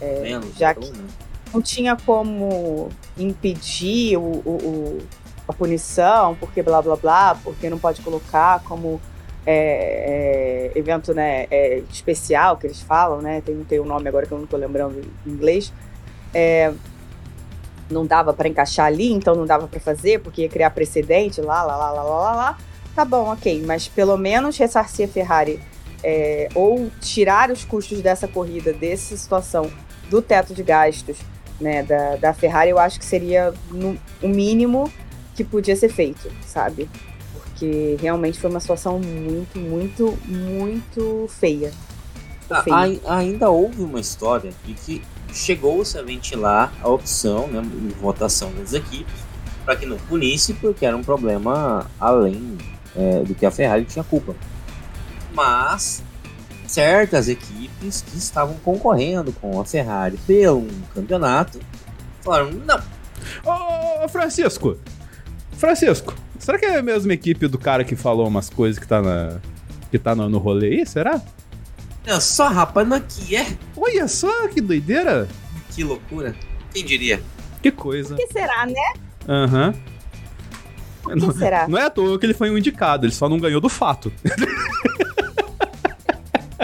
É, 0.00 0.20
Menos, 0.22 0.56
já 0.56 0.74
que 0.74 0.90
né? 0.90 1.04
Não 1.52 1.60
tinha 1.60 1.96
como 1.96 2.88
impedir 3.18 4.16
o, 4.16 4.20
o, 4.22 4.50
o, 4.50 4.98
a 5.46 5.52
punição, 5.52 6.34
porque 6.36 6.62
blá 6.62 6.80
blá 6.80 6.96
blá, 6.96 7.38
porque 7.42 7.68
não 7.68 7.78
pode 7.78 8.00
colocar 8.02 8.60
como 8.64 9.00
é, 9.44 10.70
é, 10.74 10.78
evento 10.78 11.12
né, 11.12 11.46
é, 11.50 11.82
especial 11.90 12.56
que 12.56 12.66
eles 12.66 12.80
falam, 12.80 13.20
né? 13.20 13.40
Tem, 13.40 13.56
tem 13.64 13.80
um 13.80 13.84
nome 13.84 14.08
agora 14.08 14.26
que 14.26 14.32
eu 14.32 14.38
não 14.38 14.44
estou 14.44 14.58
lembrando 14.58 15.00
em 15.26 15.30
inglês. 15.30 15.72
É, 16.32 16.72
não 17.90 18.06
dava 18.06 18.32
para 18.32 18.48
encaixar 18.48 18.86
ali, 18.86 19.12
então 19.12 19.34
não 19.34 19.44
dava 19.44 19.68
para 19.68 19.78
fazer, 19.78 20.20
porque 20.20 20.42
ia 20.42 20.48
criar 20.48 20.70
precedente, 20.70 21.40
lá, 21.40 21.62
lá, 21.62 21.76
lá, 21.76 21.90
lá, 21.90 22.02
lá, 22.02 22.34
lá. 22.34 22.58
Tá 22.94 23.04
bom, 23.04 23.32
ok, 23.32 23.62
mas 23.66 23.88
pelo 23.88 24.16
menos 24.16 24.56
ressarcir 24.56 25.08
a 25.08 25.12
Ferrari 25.12 25.60
é, 26.02 26.48
ou 26.54 26.90
tirar 27.00 27.50
os 27.50 27.64
custos 27.64 28.00
dessa 28.00 28.26
corrida, 28.26 28.72
dessa 28.72 29.16
situação 29.16 29.70
do 30.10 30.20
teto 30.20 30.54
de 30.54 30.62
gastos 30.62 31.18
né, 31.62 31.82
da, 31.82 32.16
da 32.16 32.34
Ferrari, 32.34 32.70
eu 32.70 32.78
acho 32.78 32.98
que 32.98 33.04
seria 33.04 33.54
no, 33.70 33.96
o 34.20 34.28
mínimo 34.28 34.92
que 35.34 35.44
podia 35.44 35.74
ser 35.76 35.88
feito, 35.88 36.30
sabe? 36.46 36.90
Porque 37.32 37.96
realmente 38.00 38.38
foi 38.38 38.50
uma 38.50 38.60
situação 38.60 38.98
muito, 38.98 39.58
muito, 39.58 40.18
muito 40.26 41.26
feia. 41.28 41.72
Ah, 42.50 42.62
feia. 42.62 43.00
ainda 43.06 43.48
houve 43.48 43.82
uma 43.82 44.00
história 44.00 44.52
de 44.64 44.74
que 44.74 45.02
chegou-se 45.32 45.96
a 45.96 46.02
ventilar 46.02 46.72
a 46.82 46.88
opção, 46.88 47.46
né, 47.46 47.62
em 47.62 47.88
votação 48.00 48.52
das 48.52 48.72
equipes, 48.74 49.14
para 49.64 49.76
que 49.76 49.86
não 49.86 49.96
punisse, 49.96 50.52
porque 50.54 50.84
era 50.84 50.96
um 50.96 51.02
problema 51.02 51.86
além 51.98 52.58
é, 52.94 53.20
do 53.20 53.34
que 53.34 53.46
a 53.46 53.50
Ferrari 53.50 53.84
tinha 53.84 54.04
culpa. 54.04 54.34
Mas 55.32 56.02
certas 56.72 57.28
equipes 57.28 58.02
que 58.02 58.16
estavam 58.16 58.54
concorrendo 58.64 59.32
com 59.32 59.60
a 59.60 59.64
Ferrari 59.64 60.16
pelo 60.26 60.66
campeonato 60.94 61.60
falaram: 62.22 62.50
não. 62.52 62.80
Ô, 63.44 64.08
Francisco! 64.08 64.78
Francisco, 65.52 66.14
será 66.38 66.58
que 66.58 66.64
é 66.64 66.78
a 66.78 66.82
mesma 66.82 67.12
equipe 67.12 67.46
do 67.46 67.58
cara 67.58 67.84
que 67.84 67.94
falou 67.94 68.26
umas 68.26 68.48
coisas 68.48 68.78
que 68.78 68.88
tá, 68.88 69.00
na, 69.00 69.38
que 69.90 69.98
tá 69.98 70.14
no, 70.14 70.28
no 70.28 70.38
rolê 70.38 70.78
aí? 70.78 70.86
Será? 70.86 71.20
Olha 72.04 72.20
só, 72.20 72.48
rapaz, 72.48 72.88
não 72.88 72.96
aqui 72.96 73.36
é. 73.36 73.46
Olha 73.76 74.08
só, 74.08 74.48
que 74.48 74.60
doideira. 74.60 75.28
Que 75.70 75.84
loucura. 75.84 76.34
Quem 76.72 76.84
diria? 76.84 77.22
Que 77.62 77.70
coisa. 77.70 78.14
O 78.14 78.16
que 78.16 78.26
será, 78.26 78.66
né? 78.66 78.92
Aham. 79.28 79.74
Uhum. 81.06 81.16
Não, 81.16 81.32
será? 81.32 81.68
Não 81.68 81.78
é 81.78 81.84
à 81.84 81.90
toa 81.90 82.18
que 82.18 82.26
ele 82.26 82.34
foi 82.34 82.50
um 82.50 82.56
indicado, 82.56 83.04
ele 83.04 83.12
só 83.12 83.28
não 83.28 83.38
ganhou 83.38 83.60
do 83.60 83.68
fato. 83.68 84.12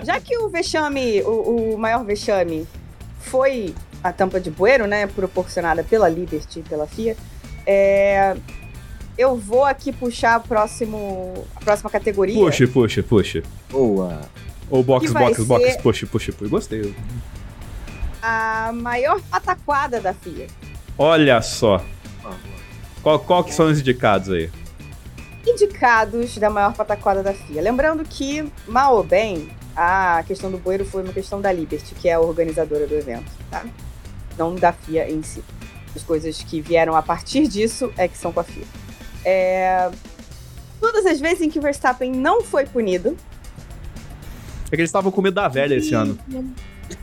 Já 0.04 0.20
que 0.20 0.36
o 0.38 0.48
vexame, 0.48 1.22
o, 1.22 1.74
o 1.74 1.78
maior 1.78 2.04
vexame, 2.04 2.66
foi 3.20 3.74
a 4.02 4.12
tampa 4.12 4.40
de 4.40 4.50
bueiro, 4.50 4.86
né? 4.86 5.06
Proporcionada 5.06 5.82
pela 5.82 6.08
Liberty, 6.08 6.62
pela 6.68 6.86
FIA, 6.86 7.16
é, 7.66 8.36
eu 9.16 9.36
vou 9.36 9.64
aqui 9.64 9.92
puxar 9.92 10.36
a, 10.36 10.40
próximo, 10.40 11.46
a 11.56 11.60
próxima 11.60 11.90
categoria. 11.90 12.36
Puxa, 12.36 12.66
puxa, 12.66 13.02
puxa. 13.02 13.42
Boa. 13.70 14.20
Ou 14.70 14.82
box, 14.82 15.12
box, 15.12 15.44
box, 15.44 15.76
puxa, 15.82 16.06
puxa, 16.06 16.32
puxa. 16.32 16.50
Gostei. 16.50 16.94
A 18.22 18.70
maior 18.72 19.20
pataquada 19.22 20.00
da 20.00 20.14
FIA. 20.14 20.46
Olha 20.96 21.42
só. 21.42 21.84
Qual, 23.02 23.18
qual 23.20 23.44
que 23.44 23.52
são 23.52 23.66
os 23.66 23.80
indicados 23.80 24.30
aí? 24.30 24.50
Indicados 25.46 26.36
da 26.36 26.50
maior 26.50 26.74
pataquada 26.74 27.22
da 27.22 27.32
FIA. 27.32 27.62
Lembrando 27.62 28.04
que, 28.04 28.50
mal 28.66 28.96
ou 28.96 29.04
bem, 29.04 29.48
a 29.80 30.24
questão 30.24 30.50
do 30.50 30.58
bueiro 30.58 30.84
foi 30.84 31.04
uma 31.04 31.12
questão 31.12 31.40
da 31.40 31.52
Liberty, 31.52 31.94
que 31.94 32.08
é 32.08 32.14
a 32.14 32.20
organizadora 32.20 32.84
do 32.84 32.94
evento, 32.94 33.30
tá? 33.48 33.64
Não 34.36 34.54
da 34.56 34.72
FIA 34.72 35.08
em 35.08 35.22
si. 35.22 35.42
As 35.94 36.02
coisas 36.02 36.42
que 36.42 36.60
vieram 36.60 36.96
a 36.96 37.02
partir 37.02 37.46
disso 37.46 37.92
é 37.96 38.08
que 38.08 38.18
são 38.18 38.32
com 38.32 38.40
a 38.40 38.44
FIA. 38.44 38.64
É... 39.24 39.88
Todas 40.80 41.06
as 41.06 41.20
vezes 41.20 41.42
em 41.42 41.50
que 41.50 41.60
o 41.60 41.62
Verstappen 41.62 42.10
não 42.10 42.42
foi 42.42 42.66
punido, 42.66 43.16
é 44.66 44.70
que 44.70 44.82
eles 44.82 44.88
estavam 44.90 45.10
com 45.10 45.22
medo 45.22 45.34
da 45.34 45.48
velha 45.48 45.76
esse 45.76 45.94
ano. 45.94 46.18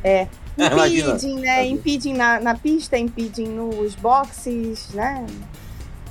É. 0.04 0.28
Impeding, 0.58 1.40
né? 1.40 1.66
Impeding 1.66 2.14
na, 2.14 2.40
na 2.40 2.56
pista, 2.56 2.98
impeding 2.98 3.48
nos 3.48 3.96
boxes, 3.96 4.90
né? 4.90 5.26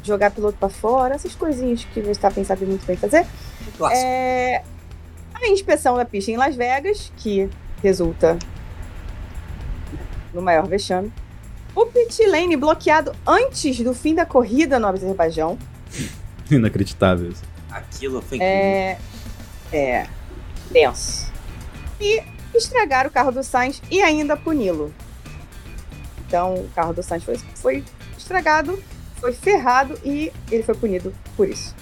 Jogar 0.02 0.30
piloto 0.30 0.58
pra 0.58 0.68
fora, 0.68 1.14
essas 1.14 1.34
coisinhas 1.34 1.84
que 1.84 2.00
o 2.00 2.02
Verstappen 2.02 2.44
sabe 2.44 2.66
muito 2.66 2.84
bem 2.84 2.96
fazer. 2.96 3.26
Clássico. 3.78 4.04
É, 4.04 4.62
a 5.44 5.48
inspeção 5.48 5.96
da 5.96 6.04
pista 6.04 6.30
em 6.30 6.36
Las 6.36 6.56
Vegas, 6.56 7.12
que 7.16 7.48
resulta 7.82 8.38
no 10.32 10.42
maior 10.42 10.66
vexame. 10.66 11.12
O 11.74 11.86
pit 11.86 12.24
lane 12.26 12.56
bloqueado 12.56 13.12
antes 13.26 13.80
do 13.80 13.94
fim 13.94 14.14
da 14.14 14.24
corrida 14.24 14.78
no 14.78 14.86
Azerbaijão. 14.86 15.58
Inacreditável 16.50 17.30
isso. 17.30 17.42
Aquilo 17.70 18.22
foi 18.22 18.40
É. 18.40 18.98
É. 19.72 20.06
Tenso 20.72 21.34
e 22.00 22.22
estragar 22.54 23.06
o 23.06 23.10
carro 23.10 23.32
do 23.32 23.42
Sainz 23.42 23.82
e 23.90 24.02
ainda 24.02 24.36
puni-lo. 24.36 24.92
Então, 26.26 26.54
o 26.54 26.68
carro 26.74 26.92
do 26.92 27.02
Sainz 27.02 27.24
foi, 27.24 27.36
foi 27.56 27.84
estragado, 28.16 28.82
foi 29.16 29.32
ferrado 29.32 29.98
e 30.04 30.32
ele 30.50 30.62
foi 30.62 30.74
punido 30.74 31.12
por 31.36 31.48
isso. 31.48 31.74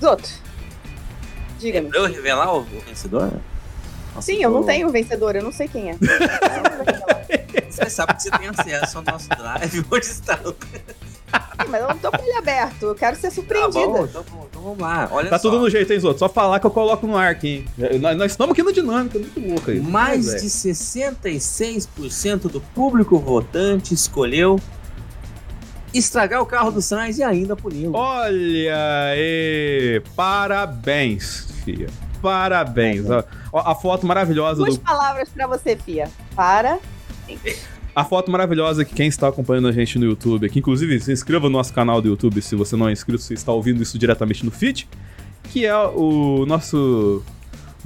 Zoto, 0.00 0.28
diga-me. 1.62 1.90
É 1.94 1.98
eu 1.98 2.06
revelar 2.06 2.54
o, 2.54 2.62
vencedor? 2.62 3.32
Nossa, 4.14 4.26
Sim, 4.26 4.42
eu 4.42 4.50
não 4.50 4.62
tenho 4.62 4.90
vencedor, 4.90 5.36
eu 5.36 5.42
não 5.42 5.52
sei 5.52 5.68
quem 5.68 5.90
é. 5.90 5.96
você 7.70 7.88
sabe 7.88 8.14
que 8.14 8.22
você 8.22 8.30
tem 8.30 8.48
acesso 8.48 8.98
ao 8.98 9.04
nosso 9.04 9.28
drive 9.30 9.84
onde 9.90 10.04
está 10.04 10.38
o 10.44 10.54
mas 11.68 11.80
eu 11.80 11.88
não 11.88 11.96
tô 11.96 12.10
com 12.10 12.22
ele 12.22 12.36
aberto, 12.36 12.82
eu 12.82 12.94
quero 12.94 13.16
ser 13.16 13.30
surpreendida. 13.30 13.80
Tá 13.80 13.88
bom, 13.88 14.04
então, 14.04 14.24
então 14.50 14.62
vamos 14.62 14.78
lá. 14.78 15.08
Olha 15.10 15.30
tá 15.30 15.38
só. 15.38 15.48
tudo 15.48 15.62
no 15.62 15.70
jeito, 15.70 15.90
hein, 15.90 15.98
Zoto? 15.98 16.18
Só 16.18 16.28
falar 16.28 16.60
que 16.60 16.66
eu 16.66 16.70
coloco 16.70 17.06
no 17.06 17.16
ar 17.16 17.30
aqui. 17.30 17.66
Nós, 17.98 18.16
nós 18.16 18.32
estamos 18.32 18.52
aqui 18.52 18.62
no 18.62 18.72
dinâmica, 18.72 19.18
muito 19.18 19.40
louco 19.40 19.70
aí. 19.70 19.80
Mais 19.80 20.26
de 20.26 20.48
66% 20.48 22.50
do 22.50 22.60
público 22.60 23.18
votante 23.18 23.94
escolheu 23.94 24.60
estragar 25.94 26.42
o 26.42 26.46
carro 26.46 26.70
do 26.70 26.82
Sainz 26.82 27.18
e 27.18 27.22
ainda 27.22 27.56
puni-lo. 27.56 27.96
Olha 27.96 29.10
aí! 29.10 30.02
Parabéns, 30.14 31.48
Fia. 31.64 31.86
Parabéns. 32.20 33.08
É. 33.08 33.24
A, 33.52 33.72
a, 33.72 33.74
foto 33.74 34.06
maravilhosa 34.06 34.64
Duas 34.64 34.76
do... 34.76 34.80
palavras 34.80 35.28
para 35.28 35.46
você, 35.46 35.76
Fia. 35.76 36.08
Para. 36.34 36.78
A 37.94 38.04
foto 38.04 38.30
maravilhosa 38.30 38.84
que 38.84 38.94
quem 38.94 39.08
está 39.08 39.28
acompanhando 39.28 39.68
a 39.68 39.72
gente 39.72 39.98
no 39.98 40.06
YouTube 40.06 40.46
aqui, 40.46 40.58
inclusive 40.58 40.98
se 41.00 41.12
inscreva 41.12 41.48
no 41.48 41.58
nosso 41.58 41.74
canal 41.74 42.00
do 42.00 42.08
YouTube 42.08 42.40
se 42.40 42.56
você 42.56 42.74
não 42.74 42.88
é 42.88 42.92
inscrito, 42.92 43.22
se 43.22 43.34
está 43.34 43.52
ouvindo 43.52 43.82
isso 43.82 43.98
diretamente 43.98 44.44
no 44.44 44.50
feed, 44.50 44.88
que 45.44 45.66
é 45.66 45.76
o 45.76 46.46
nosso 46.46 47.22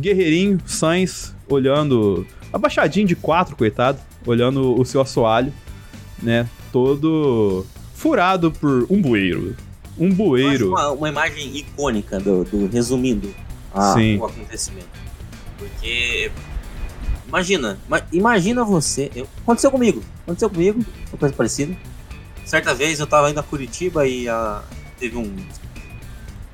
guerreirinho 0.00 0.60
Sainz 0.64 1.34
olhando, 1.48 2.26
abaixadinho 2.52 3.06
de 3.06 3.16
quatro, 3.16 3.56
coitado, 3.56 3.98
olhando 4.24 4.78
o 4.78 4.84
seu 4.84 5.00
assoalho, 5.00 5.52
né, 6.22 6.48
todo 6.70 7.66
furado 7.94 8.52
por 8.52 8.86
um 8.88 9.00
bueiro. 9.00 9.56
Um 9.98 10.12
bueiro. 10.12 10.68
Uma, 10.68 10.90
uma, 10.90 11.08
imagem 11.08 11.56
icônica 11.56 12.20
do, 12.20 12.44
do 12.44 12.66
resumindo 12.68 13.34
a, 13.76 13.94
o 14.18 14.24
acontecimento. 14.26 14.88
Porque 15.58 16.30
Imagina, 17.28 17.76
imagina 18.12 18.64
você. 18.64 19.10
Eu, 19.14 19.26
aconteceu 19.42 19.70
comigo. 19.70 20.02
Aconteceu 20.22 20.48
comigo, 20.48 20.84
uma 21.10 21.18
coisa 21.18 21.34
parecida. 21.34 21.76
Certa 22.44 22.72
vez 22.72 23.00
eu 23.00 23.06
tava 23.06 23.28
indo 23.30 23.40
a 23.40 23.42
Curitiba 23.42 24.06
e 24.06 24.28
uh, 24.28 24.62
teve 24.98 25.16
um. 25.16 25.34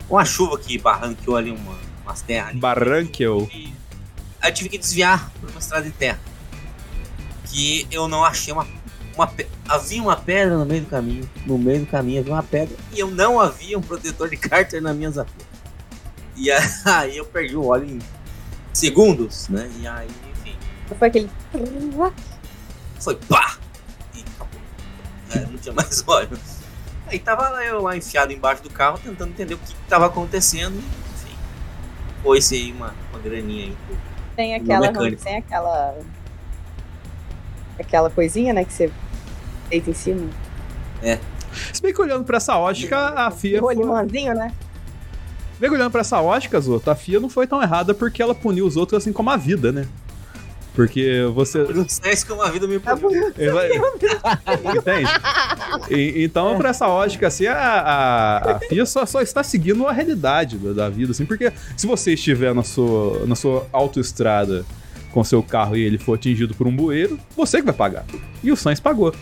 Uma 0.09 0.25
chuva 0.25 0.59
que 0.59 0.79
barranqueou 0.79 1.37
ali 1.37 1.51
uma, 1.51 1.77
umas 2.05 2.23
terras. 2.23 2.51
Ali, 2.51 2.59
Barranqueou. 2.61 3.49
E, 3.53 3.73
aí 4.41 4.51
eu 4.51 4.55
tive 4.55 4.71
que 4.71 4.79
desviar 4.79 5.31
por 5.41 5.51
uma 5.51 5.59
estrada 5.59 5.85
de 5.85 5.91
terra. 5.93 6.19
que 7.51 7.87
eu 7.91 8.09
não 8.09 8.25
achei 8.25 8.53
uma, 8.53 8.67
uma 9.15 9.27
pe- 9.27 9.47
havia 9.69 10.03
uma 10.03 10.17
pedra 10.17 10.57
no 10.57 10.65
meio 10.65 10.83
do 10.83 10.87
caminho, 10.89 11.29
no 11.47 11.59
meio 11.59 11.81
do 11.81 11.87
caminho 11.87 12.21
havia 12.21 12.33
uma 12.33 12.43
pedra 12.43 12.75
e 12.95 12.99
eu 12.99 13.11
não 13.11 13.39
havia 13.39 13.79
um 13.79 13.83
protetor 13.83 14.29
de 14.31 14.37
cárter 14.39 14.81
nas 14.81 14.97
minhas 14.97 15.19
apoias. 15.19 15.47
E 16.37 16.51
aí 16.85 17.17
eu 17.17 17.25
perdi 17.25 17.57
o 17.57 17.67
óleo 17.67 17.89
em 17.89 17.99
segundos, 18.73 19.49
né? 19.49 19.71
E 19.81 19.87
aí, 19.87 20.09
enfim, 20.31 20.57
Foi 20.99 21.09
aquele. 21.09 21.31
foi 22.99 23.17
pá! 23.17 23.59
E 24.15 24.21
acabou. 24.21 24.61
É, 25.35 25.41
não 25.47 25.59
tinha 25.59 25.75
mais 25.75 26.03
óleo. 26.07 26.39
Aí 27.07 27.19
tava 27.19 27.63
eu 27.65 27.83
lá 27.83 27.97
enfiado 27.97 28.33
embaixo 28.33 28.63
do 28.63 28.71
carro 28.71 28.99
tentando 28.99 29.31
entender 29.31 29.55
o 29.55 29.59
que 29.59 29.73
estava 29.73 30.07
acontecendo. 30.07 30.77
Enfim, 30.77 31.37
foi-se 32.23 32.55
aí 32.55 32.73
uma, 32.73 32.95
uma 33.11 33.19
graninha 33.19 33.67
aí. 33.67 33.77
Tem 34.35 34.55
aquela. 34.55 34.93
Tem 35.17 35.37
aquela. 35.37 35.99
Aquela 37.79 38.11
coisinha, 38.11 38.53
né? 38.53 38.65
Que 38.65 38.73
você 38.73 38.93
deita 39.69 39.91
em 39.91 39.95
cima. 39.95 40.31
Se 41.73 41.83
bem 41.83 41.93
que 41.93 42.01
olhando 42.01 42.25
pra 42.25 42.37
essa 42.39 42.57
ótica, 42.57 42.97
a 42.99 43.31
FIA. 43.31 43.59
O 43.59 43.63
Foi... 43.63 43.75
limãozinho, 43.75 44.35
né? 44.35 44.53
Se 45.69 45.75
olhando 45.75 45.91
pra 45.91 46.01
essa 46.01 46.21
ótica, 46.21 46.61
Zoto, 46.61 46.91
a 46.91 46.95
FIA 46.95 47.21
não 47.21 47.29
foi 47.29 47.47
tão 47.47 47.63
errada 47.63 47.95
porque 47.95 48.21
ela 48.23 48.35
puniu 48.35 48.67
os 48.67 48.77
outros 48.77 49.03
assim 49.03 49.13
como 49.13 49.31
a 49.31 49.37
vida, 49.37 49.71
né? 49.71 49.87
Porque 50.75 51.23
você. 51.35 51.65
Por 51.65 51.79
um 51.79 51.89
senso 51.89 52.27
que 52.27 52.33
uma 52.33 52.51
vida 52.51 52.67
me 52.67 52.81
Tá 52.81 52.97
puniu. 52.97 53.29
Entende? 54.77 55.11
E- 55.91 56.25
então, 56.25 56.57
pra 56.57 56.71
essa 56.71 56.89
ótica, 56.89 57.27
assim, 57.27 57.47
a, 57.47 57.57
a, 57.57 58.53
a 58.57 58.59
FIA 58.61 58.87
só, 58.87 59.05
só 59.05 59.21
está 59.21 59.43
seguindo 59.43 59.87
a 59.87 59.93
realidade 59.93 60.57
da, 60.57 60.73
da 60.73 60.89
vida, 60.89 61.13
assim, 61.13 61.27
porque 61.27 61.53
se 61.77 61.87
você 61.87 62.15
estiver 62.15 62.55
na 62.55 62.63
sua, 62.63 63.27
na 63.27 63.35
sua 63.37 63.67
autoestrada 63.73 64.65
com 65.13 65.23
seu 65.23 65.43
carro 65.43 65.77
e 65.77 65.83
ele 65.83 65.99
for 65.99 66.15
atingido 66.15 66.55
por 66.55 66.67
um 66.67 66.75
bueiro, 66.75 67.19
você 67.37 67.59
que 67.59 67.65
vai 67.67 67.75
pagar. 67.75 68.05
E 68.43 68.51
o 68.51 68.57
Sainz 68.57 68.81
pagou. 68.81 69.15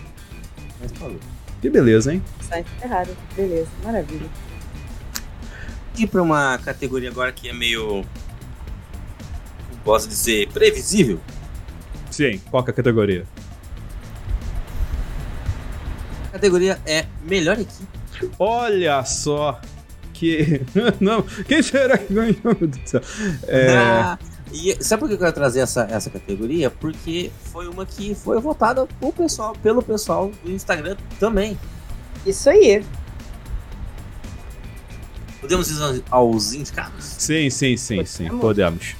Mas 0.80 0.93
falou. 0.93 1.18
Que 1.61 1.68
beleza, 1.68 2.14
hein? 2.14 2.22
Sai 2.41 2.64
errado. 2.82 3.11
Beleza, 3.36 3.68
maravilha. 3.84 4.26
Pra 6.07 6.22
uma 6.22 6.59
categoria 6.59 7.11
agora 7.11 7.32
que 7.32 7.48
é 7.48 7.53
meio. 7.53 8.05
Posso 9.84 10.09
dizer, 10.09 10.48
previsível. 10.48 11.20
Sim, 12.11 12.40
qual 12.51 12.62
que 12.62 12.70
é 12.70 12.72
a 12.72 12.76
categoria? 12.76 13.26
A 16.26 16.32
categoria 16.32 16.78
é 16.86 17.07
melhor 17.26 17.59
equipe. 17.59 17.86
Olha 18.38 19.03
só 19.05 19.61
que. 20.12 20.62
Não, 21.01 21.22
quem 21.22 21.62
será 21.62 21.96
que 21.96 22.12
ganhou? 22.12 22.36
Meu 22.44 22.55
Deus 22.68 22.82
do 22.82 22.88
céu. 22.88 23.01
É, 23.48 23.76
Ah, 23.76 24.18
e 24.53 24.76
sabe 24.82 25.01
por 25.01 25.09
que 25.09 25.14
eu 25.14 25.18
quero 25.18 25.32
trazer 25.32 25.61
essa, 25.61 25.86
essa 25.90 26.11
categoria? 26.11 26.70
Porque 26.70 27.30
foi 27.53 27.68
uma 27.68 27.86
que 27.86 28.14
foi 28.14 28.40
votada 28.40 28.86
por 29.01 29.12
pessoal, 29.12 29.55
pelo 29.62 29.82
pessoal 29.82 30.30
do 30.44 30.51
Instagram 30.51 30.96
também. 31.18 31.59
Isso 32.26 32.51
aí. 32.51 32.84
Podemos 35.41 35.70
ir 35.70 36.03
aos- 36.11 36.53
indicados? 36.53 37.05
Sim, 37.18 37.49
sim, 37.51 37.76
sim, 37.76 38.05
sim, 38.05 38.24
Podemos. 38.24 38.41
podemos. 38.41 38.97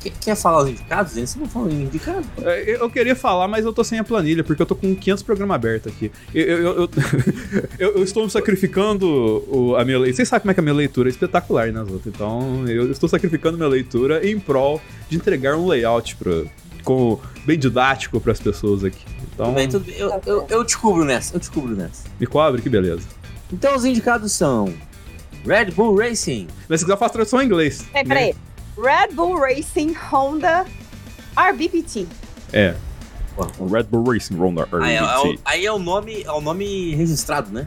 Quer, 0.00 0.12
quer 0.20 0.34
falar 0.36 0.64
os 0.64 0.68
indicados? 0.70 1.12
Você 1.12 1.38
não 1.38 1.48
fala 1.48 1.72
em 1.72 1.82
indicado? 1.84 2.26
É, 2.42 2.74
Eu 2.80 2.90
queria 2.90 3.14
falar, 3.14 3.46
mas 3.46 3.64
eu 3.64 3.72
tô 3.72 3.84
sem 3.84 3.98
a 4.00 4.04
planilha, 4.04 4.42
porque 4.42 4.60
eu 4.60 4.66
tô 4.66 4.74
com 4.74 4.94
500 4.96 5.22
programas 5.22 5.54
abertos 5.54 5.92
aqui. 5.92 6.10
Eu, 6.34 6.44
eu, 6.44 6.58
eu, 6.82 6.90
eu- 7.78 7.90
eu 7.98 8.02
estou 8.02 8.28
sacrificando 8.28 9.06
o- 9.48 9.76
a 9.76 9.84
minha 9.84 9.98
leitura. 9.98 10.16
Vocês 10.16 10.28
sabem 10.28 10.42
como 10.42 10.50
é 10.50 10.54
que 10.54 10.60
a 10.60 10.62
minha 10.62 10.74
leitura 10.74 11.08
é 11.08 11.12
espetacular, 11.12 11.72
né, 11.72 11.84
Zoto? 11.84 12.08
Então, 12.08 12.66
eu 12.68 12.90
estou 12.90 13.08
sacrificando 13.08 13.56
minha 13.56 13.68
leitura 13.68 14.26
em 14.28 14.38
prol 14.40 14.80
de 15.08 15.16
entregar 15.16 15.56
um 15.56 15.68
layout 15.68 16.16
pra, 16.16 16.42
com, 16.82 17.20
bem 17.46 17.56
didático 17.58 18.20
para 18.20 18.32
as 18.32 18.40
pessoas 18.40 18.82
aqui. 18.82 19.04
Então, 19.32 19.46
Tudo 19.46 19.54
bem, 19.54 19.68
tudo 19.68 19.84
bem. 19.84 19.94
Eu, 19.98 20.20
eu, 20.26 20.46
eu 20.50 20.64
descubro 20.64 21.04
nessa, 21.04 21.36
eu 21.36 21.38
descubro 21.38 21.76
nessa. 21.76 22.08
me 22.18 22.26
cobre, 22.26 22.60
que 22.60 22.68
beleza. 22.68 23.06
Então 23.52 23.76
os 23.76 23.84
indicados 23.84 24.32
são 24.32 24.72
Red 25.44 25.66
Bull 25.72 25.96
Racing, 25.98 26.46
Mas 26.68 26.80
se 26.80 26.86
quiser, 26.86 26.94
eu 26.94 26.98
faço 26.98 27.12
tradução 27.14 27.42
em 27.42 27.46
inglês. 27.46 27.82
Peraí, 27.92 28.06
peraí. 28.06 28.34
Red 28.78 29.14
Bull 29.14 29.38
Racing 29.38 29.94
Honda 30.10 30.64
RBPT. 31.36 32.06
É. 32.52 32.74
O 33.58 33.66
Red 33.66 33.84
Bull 33.84 34.12
Racing 34.12 34.36
Honda 34.36 34.68
aí, 34.80 34.94
é, 34.96 35.02
o- 35.18 35.38
aí 35.44 35.66
é 35.66 35.72
o 35.72 35.78
nome, 35.78 36.22
é 36.22 36.30
o 36.30 36.40
nome 36.40 36.94
registrado, 36.94 37.50
né? 37.50 37.66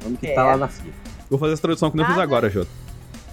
O 0.00 0.04
nome 0.04 0.16
que 0.16 0.26
tá 0.28 0.40
É. 0.42 0.44
lá 0.44 0.56
na 0.56 0.68
FIA. 0.68 0.92
Vou 1.28 1.38
fazer 1.38 1.52
essa 1.52 1.62
tradução 1.62 1.90
que 1.90 2.00
eu 2.00 2.04
fiz 2.06 2.18
agora, 2.18 2.48
Jota. 2.50 2.70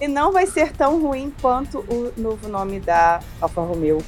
E 0.00 0.06
não 0.06 0.32
vai 0.32 0.46
ser 0.46 0.70
tão 0.72 1.00
ruim 1.02 1.32
quanto 1.40 1.78
o 1.80 2.12
novo 2.16 2.48
nome 2.48 2.78
da 2.78 3.20
Alfa 3.40 3.60
Romeo. 3.62 3.98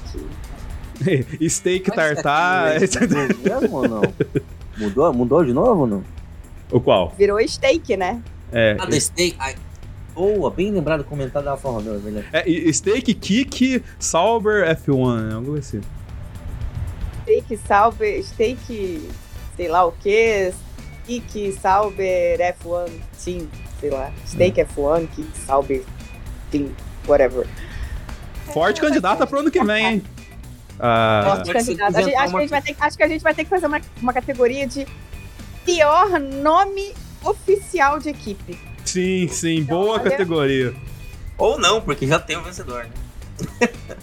Que... 1.03 1.25
Steak 1.51 1.91
tartar. 1.91 2.79
Mas 2.81 2.95
é 2.95 3.01
mesmo 3.61 3.77
ou 3.77 3.89
não? 3.89 4.03
Mudou, 4.79 5.13
mudou 5.13 5.45
de 5.45 5.53
novo 5.53 5.81
ou 5.83 5.87
não? 5.87 6.05
O 6.71 6.81
qual? 6.81 7.15
Virou 7.17 7.39
steak, 7.47 7.97
né? 7.97 8.21
É. 8.53 8.77
Ah, 8.79 8.91
Steak. 9.01 9.37
Ai, 9.39 9.55
boa, 10.15 10.51
bem 10.51 10.71
lembrado, 10.73 11.05
comentário 11.05 11.45
da 11.45 11.53
Alfa 11.53 11.69
Romeo, 11.71 11.95
é 11.95 11.99
verdade. 11.99 12.27
É, 12.33 12.73
Steak, 12.73 13.15
Kick, 13.15 13.83
Sauber, 13.99 14.65
F1, 14.77 15.35
algo 15.35 15.57
assim. 15.57 15.81
Steak, 17.23 17.57
Sauber, 17.67 18.25
steak, 18.25 19.09
sei 19.57 19.69
lá 19.69 19.85
o 19.87 19.93
que, 19.93 20.53
Kick, 21.07 21.53
Sauber, 21.61 22.39
F1 22.61 22.91
Team, 23.25 23.49
sei 23.81 23.91
lá. 23.91 24.11
Steak 24.27 24.61
F1, 24.63 25.07
Kick, 25.15 25.29
Sauber 25.47 25.83
Team, 26.51 26.71
whatever. 27.07 27.47
Forte 28.53 28.81
candidata 28.81 29.27
pro 29.27 29.41
ano 29.41 29.51
que 29.51 29.63
vem, 29.63 29.87
hein? 29.87 30.03
Ah, 30.81 31.23
Forte 31.25 31.53
pode 31.53 31.63
ser 31.65 31.77
candidato. 31.77 31.97
A 31.97 32.01
gente- 32.01 32.09
inventar 32.09 32.23
acho, 32.25 32.31
que 32.31 32.35
uma- 32.35 32.39
a 32.39 32.43
gente 32.43 32.51
vai 32.51 32.63
ter, 32.63 32.77
acho 32.81 32.97
que 32.97 33.03
a 33.05 33.09
gente 33.09 33.23
vai 33.23 33.35
ter 33.35 33.45
que 33.45 33.51
fazer 33.51 33.67
uma, 33.67 33.81
uma 34.03 34.13
categoria 34.13 34.67
de 34.67 34.87
pior 35.65 36.19
nome 36.19 36.95
oficial 37.25 37.99
de 37.99 38.11
equipe. 38.11 38.59
sim, 38.85 39.29
sim, 39.29 39.63
boa 39.63 40.01
Olha. 40.01 40.11
categoria. 40.11 40.75
Ou 41.39 41.59
não, 41.59 41.81
porque 41.81 42.07
já 42.07 42.19
tem 42.19 42.37
o 42.37 42.43
vencedor, 42.43 42.85
né? 42.85 42.91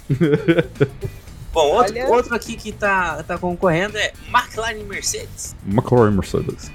Bom, 1.53 1.67
outro, 1.71 1.93
Olha. 1.93 2.07
outro 2.07 2.35
aqui 2.35 2.55
que 2.55 2.71
tá, 2.71 3.23
tá 3.23 3.37
concorrendo 3.37 3.97
é 3.97 4.13
McLaren 4.27 4.77
e 4.77 4.83
Mercedes. 4.83 5.55
McLaren 5.65 6.11
Mercedes. 6.11 6.71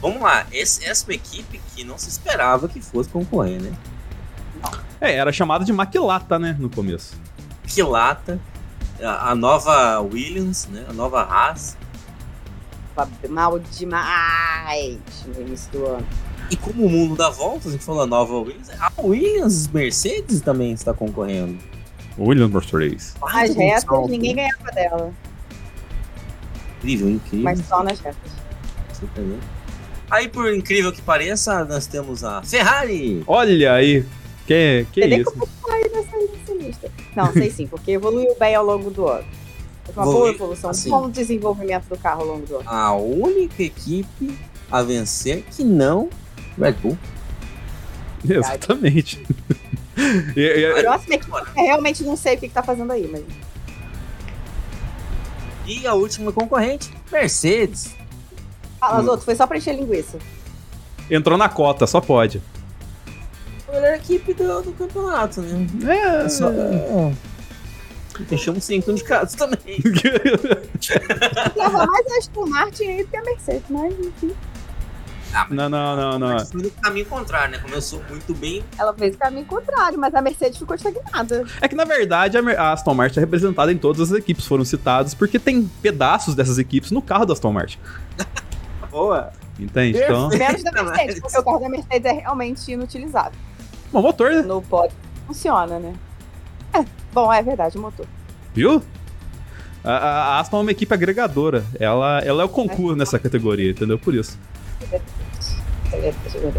Vamos 0.00 0.20
lá, 0.20 0.46
esse, 0.52 0.84
essa 0.84 1.04
é 1.04 1.06
uma 1.08 1.14
equipe 1.14 1.60
que 1.74 1.82
não 1.82 1.96
se 1.96 2.08
esperava 2.10 2.68
que 2.68 2.80
fosse 2.80 3.08
concorrer, 3.08 3.60
né? 3.60 3.72
É, 5.00 5.14
era 5.14 5.32
chamada 5.32 5.64
de 5.64 5.72
Maquilata, 5.72 6.38
né, 6.38 6.54
no 6.58 6.68
começo. 6.68 7.14
Quilata, 7.66 8.38
a, 9.02 9.30
a 9.30 9.34
nova 9.34 10.00
Williams, 10.00 10.66
né? 10.66 10.84
A 10.88 10.92
nova 10.92 11.22
Haas. 11.22 11.76
Mal 13.28 13.58
demais 13.58 14.98
no 15.26 15.40
início 15.42 15.70
do 15.72 15.86
ano. 15.86 16.06
E 16.50 16.56
como 16.56 16.84
o 16.86 16.90
mundo 16.90 17.16
dá 17.16 17.30
voltas, 17.30 17.68
a 17.68 17.70
gente 17.72 17.84
falou 17.84 18.02
a 18.02 18.06
nova 18.06 18.34
Williams, 18.38 18.70
a 18.78 18.92
Williams 19.02 19.68
Mercedes 19.68 20.40
também 20.40 20.72
está 20.72 20.92
concorrendo. 20.92 21.58
William 22.18 22.48
Mercedes. 22.48 23.14
As 23.22 23.32
Baita 23.32 23.54
de 23.54 23.58
um 23.58 23.68
retas, 23.68 24.10
ninguém 24.10 24.36
ganhava 24.36 24.70
dela, 24.72 25.12
Incrível, 26.78 27.10
incrível. 27.10 27.44
mas 27.44 27.66
só 27.66 27.82
nas 27.82 27.98
retas. 27.98 28.30
Surpreendente. 28.92 29.42
Aí, 30.10 30.28
por 30.28 30.52
incrível 30.52 30.92
que 30.92 31.00
pareça, 31.02 31.64
nós 31.64 31.86
temos 31.86 32.22
a 32.22 32.42
Ferrari. 32.42 33.24
Olha 33.26 33.72
aí. 33.72 34.04
Que, 34.46 34.86
que 34.92 35.00
nem 35.06 35.22
isso? 35.22 35.32
Não, 37.16 37.32
sei 37.32 37.50
sim, 37.50 37.66
porque 37.66 37.92
evoluiu 37.92 38.36
bem 38.38 38.54
ao 38.54 38.64
longo 38.64 38.90
do 38.90 39.08
ano. 39.08 39.24
Teve 39.84 39.98
uma 39.98 40.04
boa 40.04 40.14
Evoluiu, 40.16 40.34
evolução, 40.34 40.70
assim. 40.70 40.88
um 40.88 41.00
bom 41.02 41.10
desenvolvimento 41.10 41.84
do 41.88 41.96
carro 41.98 42.22
ao 42.22 42.26
longo 42.28 42.46
do 42.46 42.56
ano. 42.56 42.68
A 42.70 42.94
única 42.94 43.62
equipe 43.62 44.38
a 44.70 44.82
vencer 44.82 45.42
que 45.50 45.62
não 45.64 46.08
Red 46.58 46.72
Bull. 46.72 46.98
Exatamente. 48.28 49.24
E- 50.36 50.40
e- 50.40 50.66
A 50.66 50.82
próxima 50.82 51.14
equipe, 51.14 51.30
eu 51.56 51.62
realmente 51.62 52.02
não 52.02 52.16
sei 52.16 52.34
o 52.34 52.38
que, 52.40 52.48
que 52.48 52.54
tá 52.54 52.64
fazendo 52.64 52.90
aí, 52.92 53.08
mas. 53.12 53.22
E 55.66 55.86
a 55.86 55.94
última 55.94 56.32
concorrente, 56.32 56.90
Mercedes. 57.12 57.94
Fala, 58.80 59.00
Hum. 59.00 59.04
Zoto, 59.06 59.24
foi 59.24 59.36
só 59.36 59.46
pra 59.46 59.56
encher 59.56 59.74
linguiça. 59.76 60.18
entrou 61.08 61.38
na 61.38 61.48
cota, 61.48 61.86
só 61.86 62.00
pode. 62.00 62.42
A 63.68 63.72
melhor 63.72 63.94
equipe 63.94 64.34
do, 64.34 64.62
do 64.62 64.72
campeonato, 64.72 65.40
né? 65.42 65.66
É. 65.86 66.24
É 66.24 66.28
só- 66.28 66.50
é. 66.50 67.12
Fechamos 68.28 68.64
cinco 68.64 68.90
indicados 68.90 69.34
também. 69.34 69.78
Leva 71.56 71.86
mais 71.86 72.06
a 72.06 72.18
Aston 72.18 72.46
Martin 72.46 72.84
aí 72.84 73.04
do 73.04 73.10
que 73.10 73.16
a 73.16 73.22
Mercedes, 73.22 73.64
mas 73.68 73.92
enfim. 73.98 74.34
Ah, 75.34 75.48
não, 75.50 75.68
não, 75.68 75.96
não, 75.96 76.18
não. 76.18 76.28
Mas 76.34 76.52
foi 76.52 76.62
no 76.62 76.70
caminho 76.70 77.06
contrário, 77.06 77.50
né? 77.50 77.58
Começou 77.58 78.00
muito 78.08 78.32
bem. 78.34 78.64
Ela 78.78 78.94
fez 78.94 79.16
o 79.16 79.18
caminho 79.18 79.44
contrário, 79.44 79.98
mas 79.98 80.14
a 80.14 80.22
Mercedes 80.22 80.58
ficou 80.58 80.76
estagnada. 80.76 81.44
É 81.60 81.66
que 81.66 81.74
na 81.74 81.84
verdade 81.84 82.38
a 82.38 82.72
Aston 82.72 82.94
Martin 82.94 83.18
é 83.18 83.22
representada 83.22 83.72
em 83.72 83.76
todas 83.76 84.12
as 84.12 84.16
equipes, 84.16 84.46
foram 84.46 84.64
citados, 84.64 85.12
porque 85.12 85.40
tem 85.40 85.68
pedaços 85.82 86.36
dessas 86.36 86.58
equipes 86.58 86.92
no 86.92 87.02
carro 87.02 87.26
da 87.26 87.32
Aston 87.32 87.52
Martin. 87.52 87.78
Boa. 88.90 89.32
Entende? 89.58 89.98
Então. 89.98 90.28
Menos 90.28 90.62
da 90.62 90.70
Mercedes, 90.70 91.20
porque 91.20 91.38
o 91.38 91.42
carro 91.42 91.58
da 91.58 91.68
Mercedes 91.68 92.06
é 92.06 92.12
realmente 92.12 92.70
inutilizado. 92.70 93.36
Bom, 93.92 94.02
motor, 94.02 94.30
né? 94.30 94.42
No 94.42 94.62
pódio 94.62 94.96
funciona, 95.26 95.78
né? 95.78 95.94
É, 96.74 96.84
bom, 97.12 97.32
é 97.32 97.42
verdade, 97.42 97.78
o 97.78 97.80
motor. 97.80 98.06
Viu? 98.54 98.82
A, 99.82 99.92
a 99.92 100.40
Aston 100.40 100.58
é 100.58 100.60
uma 100.62 100.70
equipe 100.70 100.92
agregadora. 100.94 101.64
Ela, 101.78 102.20
ela 102.20 102.42
é 102.42 102.44
o 102.44 102.48
concurso 102.48 102.96
nessa 102.96 103.18
categoria, 103.18 103.70
entendeu? 103.70 103.98
Por 103.98 104.14
isso. 104.14 104.38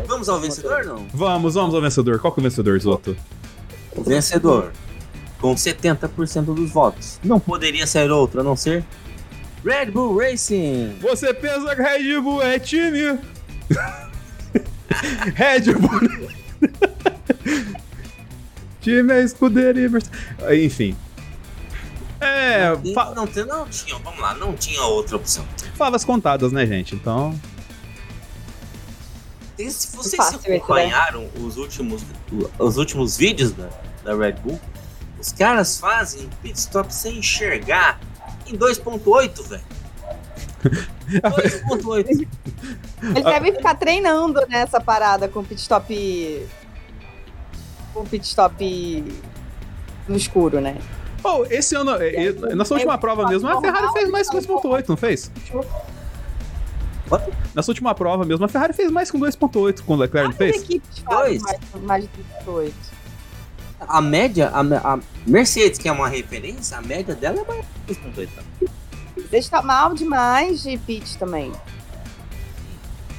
Vamos 0.07 0.29
ao 0.29 0.39
vencedor, 0.39 0.85
não? 0.85 1.05
Vamos, 1.13 1.55
vamos 1.55 1.75
ao 1.75 1.81
vencedor. 1.81 2.19
Qual 2.19 2.31
que 2.31 2.39
é 2.39 2.41
o 2.41 2.43
vencedor, 2.43 2.79
Zoto? 2.79 3.17
O 3.95 4.03
vencedor, 4.03 4.71
com 5.39 5.55
70% 5.55 6.53
dos 6.53 6.69
votos, 6.69 7.19
não 7.23 7.39
poderia 7.39 7.87
ser 7.87 8.11
outro 8.11 8.41
a 8.41 8.43
não 8.43 8.55
ser 8.55 8.83
Red 9.65 9.87
Bull 9.87 10.17
Racing. 10.17 10.97
Você 11.01 11.33
pensa 11.33 11.75
que 11.75 11.81
Red 11.81 12.21
Bull 12.21 12.41
é 12.41 12.59
time? 12.59 13.19
Red 15.33 15.73
Bull. 15.73 15.99
Time 18.85 19.13
é 19.13 19.23
escuderia. 19.23 19.89
Enfim. 20.63 20.95
É. 22.19 22.69
Não, 22.69 22.93
fa- 22.93 23.13
não, 23.15 23.27
tem- 23.27 23.45
não 23.45 23.67
tinha, 23.67 23.97
vamos 23.99 24.19
lá, 24.19 24.33
não 24.35 24.53
tinha 24.53 24.81
outra 24.83 25.15
opção. 25.17 25.45
favas 25.75 26.05
contadas, 26.05 26.51
né, 26.51 26.65
gente? 26.65 26.95
Então. 26.95 27.37
E 29.57 29.69
se 29.71 29.95
vocês 29.95 30.15
Fácil 30.15 30.39
né? 30.47 30.57
acompanharam 30.57 31.29
os 31.39 31.57
últimos, 31.57 32.03
os 32.59 32.77
últimos 32.77 33.17
vídeos 33.17 33.51
da, 33.51 33.69
da 34.03 34.15
Red 34.15 34.33
Bull, 34.33 34.59
os 35.19 35.31
caras 35.31 35.77
fazem 35.79 36.29
pit 36.41 36.57
stop 36.59 36.93
sem 36.93 37.17
enxergar 37.19 37.99
em 38.45 38.55
2.8, 38.55 39.47
velho. 39.47 39.63
2.8. 41.09 42.27
Ele 43.03 43.23
deve 43.23 43.51
ficar 43.53 43.75
treinando 43.75 44.45
nessa 44.47 44.79
parada 44.81 45.27
com 45.27 45.43
pit 45.43 45.61
stop. 45.61 46.47
Com 47.95 48.03
pit 48.03 48.27
stop 48.27 49.03
no 50.07 50.17
escuro, 50.17 50.59
né? 50.59 50.77
Oh, 51.23 51.45
esse 51.49 51.75
ano, 51.75 51.91
é, 51.95 52.27
é, 52.27 52.55
nessa 52.55 52.73
última 52.73 52.97
prova 52.97 53.27
mesmo, 53.27 53.47
a 53.47 53.59
Ferrari 53.61 53.87
fez 53.93 54.09
mais 54.11 54.29
que 54.29 54.37
2.8, 54.37 54.89
não 54.89 54.97
fez? 54.97 55.31
What? 57.09 57.31
Nessa 57.55 57.71
última 57.71 57.95
prova 57.95 58.25
mesmo, 58.25 58.43
a 58.43 58.49
Ferrari 58.49 58.73
fez 58.73 58.91
mais 58.91 59.09
com 59.09 59.17
2.8 59.17 59.81
com 59.81 59.93
o 59.93 59.95
Leclerc, 59.95 60.35
fez? 60.35 60.57
equipes 60.57 61.03
Dois. 61.09 61.41
mais, 61.41 61.59
mais 61.81 62.03
de 62.03 62.09
38. 62.09 62.75
A 63.79 64.01
média, 64.01 64.49
a, 64.49 64.93
a 64.93 64.99
Mercedes, 65.25 65.79
que 65.79 65.87
é 65.87 65.91
uma 65.91 66.09
referência, 66.09 66.77
a 66.77 66.81
média 66.81 67.15
dela 67.15 67.39
é 67.39 67.45
mais 67.45 67.65
que 67.87 67.93
2.8. 67.95 68.29
tá? 68.35 68.43
Você 69.15 69.37
está 69.37 69.61
mal 69.61 69.93
demais 69.93 70.63
de 70.63 70.77
pit 70.77 71.17
também. 71.17 71.51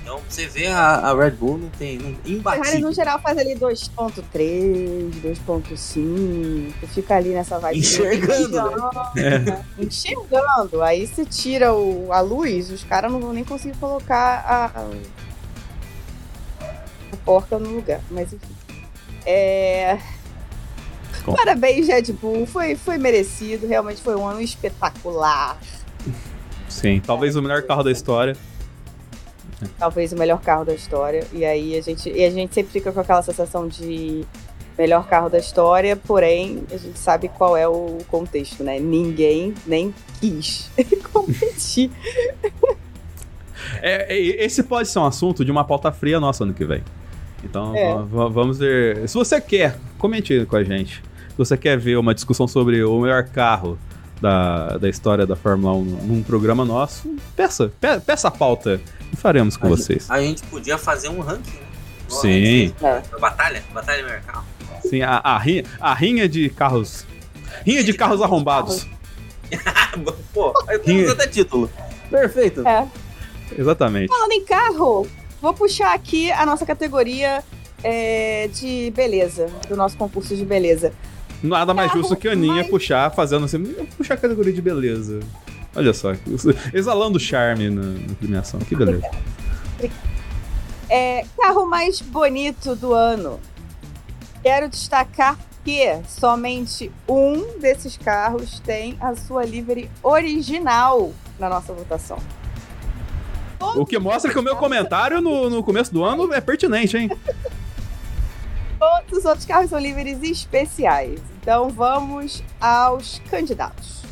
Então 0.06 0.20
você 0.28 0.46
vê 0.46 0.68
a, 0.68 0.98
a 0.98 1.12
Red 1.16 1.32
Bull 1.32 1.58
não 1.58 1.68
tem. 1.70 1.98
Não, 1.98 2.10
A 2.10 2.14
Ferrari, 2.14 2.32
imbatível. 2.38 2.80
no 2.80 2.92
geral, 2.92 3.18
faz 3.20 3.36
ali 3.36 3.56
2.3, 3.56 5.10
2.5, 5.20 6.72
fica 6.94 7.16
ali 7.16 7.30
nessa 7.30 7.58
vibe. 7.58 7.80
Enxergando, 7.80 8.70
né? 9.16 9.64
Enxergando. 9.76 10.80
Aí 10.80 11.08
você 11.08 11.24
tira 11.24 11.74
o, 11.74 12.12
a 12.12 12.20
luz, 12.20 12.70
os 12.70 12.84
caras 12.84 13.10
não 13.10 13.18
vão 13.18 13.32
nem 13.32 13.42
conseguir 13.42 13.76
colocar 13.78 14.44
a, 14.46 14.66
a, 14.66 14.90
a 17.12 17.16
porca 17.24 17.58
no 17.58 17.70
lugar. 17.70 18.00
Mas 18.08 18.32
enfim. 18.32 18.54
É... 19.26 19.98
Com- 21.24 21.34
Parabéns, 21.34 21.88
Red 21.88 22.12
Bull. 22.12 22.46
Foi, 22.46 22.76
foi 22.76 22.96
merecido. 22.96 23.66
Realmente 23.66 24.00
foi 24.00 24.14
um 24.14 24.24
ano 24.24 24.40
espetacular. 24.40 25.58
Sim, 26.68 27.02
talvez 27.04 27.34
o 27.34 27.42
melhor 27.42 27.62
carro 27.62 27.82
da 27.82 27.90
história. 27.90 28.36
Talvez 29.78 30.12
o 30.12 30.16
melhor 30.16 30.40
carro 30.40 30.64
da 30.64 30.74
história. 30.74 31.24
E 31.32 31.44
aí 31.44 31.76
a 31.76 31.80
gente, 31.82 32.10
e 32.10 32.24
a 32.24 32.30
gente 32.30 32.54
sempre 32.54 32.72
fica 32.72 32.92
com 32.92 33.00
aquela 33.00 33.22
sensação 33.22 33.66
de 33.68 34.24
melhor 34.78 35.06
carro 35.08 35.30
da 35.30 35.38
história, 35.38 35.96
porém 35.96 36.62
a 36.70 36.76
gente 36.76 36.98
sabe 36.98 37.28
qual 37.28 37.56
é 37.56 37.66
o 37.66 37.98
contexto, 38.08 38.62
né? 38.62 38.78
Ninguém 38.78 39.54
nem 39.66 39.94
quis 40.20 40.70
competir. 41.12 41.90
É, 43.82 44.14
é, 44.14 44.44
esse 44.44 44.62
pode 44.62 44.88
ser 44.88 44.98
um 44.98 45.06
assunto 45.06 45.44
de 45.44 45.50
uma 45.50 45.64
pauta 45.64 45.90
fria 45.90 46.20
nossa 46.20 46.44
ano 46.44 46.52
que 46.54 46.64
vem. 46.64 46.82
Então 47.44 47.74
É. 47.76 47.94
va- 47.94 48.02
va- 48.02 48.28
vamos 48.28 48.58
ver. 48.58 49.08
Se 49.08 49.14
você 49.14 49.40
quer, 49.40 49.78
comente 49.98 50.44
com 50.46 50.56
a 50.56 50.64
gente. 50.64 51.02
Se 51.30 51.36
você 51.38 51.56
quer 51.56 51.78
ver 51.78 51.96
uma 51.96 52.14
discussão 52.14 52.46
sobre 52.48 52.82
o 52.82 53.00
melhor 53.00 53.24
carro 53.24 53.78
da, 54.20 54.76
da 54.78 54.88
história 54.88 55.26
da 55.26 55.36
Fórmula 55.36 55.74
1 55.74 55.82
num 55.84 56.22
programa 56.22 56.64
nosso, 56.64 57.14
peça, 57.34 57.70
pe- 57.80 58.00
peça 58.00 58.28
a 58.28 58.30
pauta 58.30 58.80
faremos 59.14 59.56
com 59.56 59.66
A 59.66 59.70
vocês. 59.70 60.10
A 60.10 60.20
gente 60.20 60.42
podia 60.44 60.76
fazer 60.78 61.08
um 61.08 61.20
ranking, 61.20 61.50
né? 61.50 61.66
Igual 62.06 62.18
a 62.18 62.22
Sim. 62.22 62.44
gente 62.44 62.84
É. 62.84 63.02
Batalha, 63.20 63.62
batalha 63.72 64.02
melhor 64.04 64.20
carro. 64.22 64.44
Sim, 64.82 65.02
a, 65.02 65.20
a, 65.22 65.38
rinha, 65.38 65.64
a 65.80 65.94
rinha 65.94 66.28
de 66.28 66.48
carros. 66.50 67.04
Rinha 67.64 67.82
de 67.82 67.92
carros 67.94 68.22
arrombados. 68.22 68.86
Pô, 70.32 70.52
aí 70.68 70.78
temos 70.78 71.10
até 71.10 71.26
título. 71.26 71.70
Perfeito. 72.10 72.66
É. 72.66 72.86
Exatamente. 73.56 74.08
Falando 74.08 74.32
em 74.32 74.44
carro, 74.44 75.06
vou 75.40 75.54
puxar 75.54 75.94
aqui 75.94 76.30
a 76.32 76.44
nossa 76.44 76.66
categoria 76.66 77.42
é, 77.82 78.48
de 78.52 78.92
beleza, 78.94 79.46
do 79.68 79.76
nosso 79.76 79.96
concurso 79.96 80.36
de 80.36 80.44
beleza. 80.44 80.92
Nada 81.42 81.72
mais 81.74 81.88
Carro 81.90 82.00
justo 82.02 82.16
que 82.16 82.28
a 82.28 82.32
Aninha 82.32 82.54
mais- 82.54 82.68
puxar, 82.68 83.10
fazendo 83.14 83.44
assim, 83.44 83.62
puxar 83.96 84.14
a 84.14 84.16
categoria 84.16 84.52
de 84.52 84.62
beleza. 84.62 85.20
Olha 85.76 85.92
só, 85.92 86.12
exalando 86.72 87.20
charme 87.20 87.68
na, 87.68 87.82
na 87.82 88.14
premiação. 88.14 88.58
Que 88.60 88.74
beleza. 88.74 89.08
É, 90.88 91.26
carro 91.36 91.66
mais 91.66 92.00
bonito 92.00 92.74
do 92.74 92.94
ano. 92.94 93.38
Quero 94.42 94.68
destacar 94.70 95.36
que 95.62 96.00
somente 96.08 96.90
um 97.06 97.58
desses 97.58 97.96
carros 97.96 98.60
tem 98.60 98.96
a 99.00 99.14
sua 99.16 99.44
livery 99.44 99.90
original 100.02 101.12
na 101.38 101.48
nossa 101.48 101.72
votação. 101.74 102.18
O 103.60 103.84
que 103.84 103.98
mostra 103.98 104.32
que 104.32 104.38
o 104.38 104.42
meu 104.42 104.56
comentário 104.56 105.20
no, 105.20 105.50
no 105.50 105.62
começo 105.62 105.92
do 105.92 106.04
ano 106.04 106.32
é 106.32 106.40
pertinente, 106.40 106.96
hein? 106.96 107.10
Todos 108.78 109.18
os 109.18 109.24
outros 109.24 109.44
carros 109.44 109.70
são 109.70 109.78
liveries 109.78 110.22
especiais. 110.22 111.20
Então 111.42 111.68
vamos 111.68 112.42
aos 112.60 113.20
candidatos. 113.30 114.02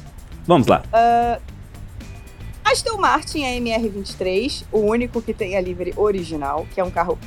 Vamos 0.46 0.66
lá. 0.66 0.82
Aston 2.64 2.96
Martin 2.96 3.42
AMR23, 3.42 4.64
o 4.72 4.78
único 4.78 5.20
que 5.20 5.34
tem 5.34 5.56
a 5.56 5.60
livery 5.60 5.92
original, 5.96 6.66
que 6.72 6.80
é 6.80 6.84
um 6.84 6.90
carro 6.90 7.18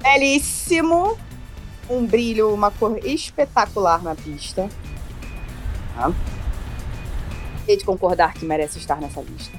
belíssimo, 0.00 1.18
um 1.90 2.06
brilho, 2.06 2.54
uma 2.54 2.70
cor 2.70 2.98
espetacular 3.04 4.02
na 4.02 4.14
pista. 4.14 4.68
Tá? 5.94 6.12
Hei 7.66 7.76
de 7.76 7.84
concordar 7.84 8.32
que 8.32 8.44
merece 8.44 8.78
estar 8.78 9.00
nessa 9.00 9.20
lista. 9.20 9.58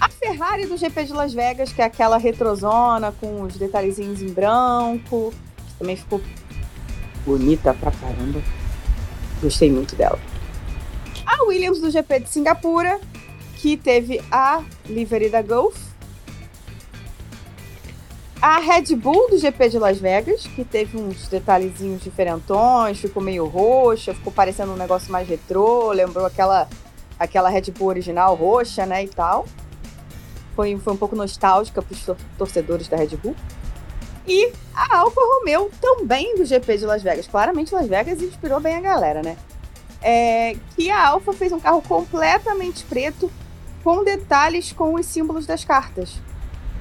A 0.00 0.08
Ferrari 0.08 0.66
do 0.66 0.76
GP 0.76 1.04
de 1.04 1.12
Las 1.12 1.34
Vegas, 1.34 1.72
que 1.72 1.82
é 1.82 1.84
aquela 1.84 2.16
retrozona 2.16 3.12
com 3.12 3.42
os 3.42 3.56
detalhezinhos 3.56 4.22
em 4.22 4.32
branco, 4.32 5.32
que 5.68 5.74
também 5.74 5.94
ficou 5.94 6.20
bonita 7.24 7.74
pra 7.74 7.92
caramba. 7.92 8.42
Gostei 9.40 9.70
muito 9.70 9.94
dela. 9.94 10.18
A 11.26 11.44
Williams 11.44 11.80
do 11.80 11.90
GP 11.90 12.20
de 12.20 12.30
Singapura, 12.30 13.00
que 13.62 13.76
teve 13.76 14.20
a 14.28 14.64
livery 14.86 15.28
da 15.28 15.40
Golf. 15.40 15.76
A 18.40 18.58
Red 18.58 18.96
Bull 18.96 19.30
do 19.30 19.38
GP 19.38 19.68
de 19.68 19.78
Las 19.78 20.00
Vegas, 20.00 20.48
que 20.48 20.64
teve 20.64 20.98
uns 20.98 21.28
detalhezinhos 21.28 22.02
diferentões, 22.02 22.98
ficou 22.98 23.22
meio 23.22 23.46
roxa, 23.46 24.12
ficou 24.14 24.32
parecendo 24.32 24.72
um 24.72 24.76
negócio 24.76 25.12
mais 25.12 25.28
retrô, 25.28 25.92
lembrou 25.92 26.26
aquela, 26.26 26.68
aquela 27.16 27.48
Red 27.48 27.70
Bull 27.70 27.86
original 27.86 28.34
roxa, 28.34 28.84
né, 28.84 29.04
e 29.04 29.08
tal. 29.08 29.46
Foi, 30.56 30.76
foi 30.78 30.92
um 30.92 30.96
pouco 30.96 31.14
nostálgica 31.14 31.80
para 31.80 31.92
os 31.92 32.04
torcedores 32.36 32.88
da 32.88 32.96
Red 32.96 33.16
Bull. 33.16 33.36
E 34.26 34.52
a 34.74 34.98
Alfa 34.98 35.20
Romeo 35.20 35.70
também 35.80 36.34
do 36.34 36.44
GP 36.44 36.78
de 36.78 36.84
Las 36.84 37.04
Vegas. 37.04 37.28
Claramente 37.28 37.72
Las 37.72 37.86
Vegas 37.86 38.20
inspirou 38.20 38.58
bem 38.58 38.74
a 38.74 38.80
galera, 38.80 39.22
né? 39.22 39.36
É, 40.02 40.56
que 40.74 40.90
a 40.90 41.10
Alfa 41.10 41.32
fez 41.32 41.52
um 41.52 41.60
carro 41.60 41.80
completamente 41.80 42.82
preto 42.86 43.30
com 43.82 44.04
detalhes 44.04 44.72
com 44.72 44.94
os 44.94 45.06
símbolos 45.06 45.46
das 45.46 45.64
cartas. 45.64 46.20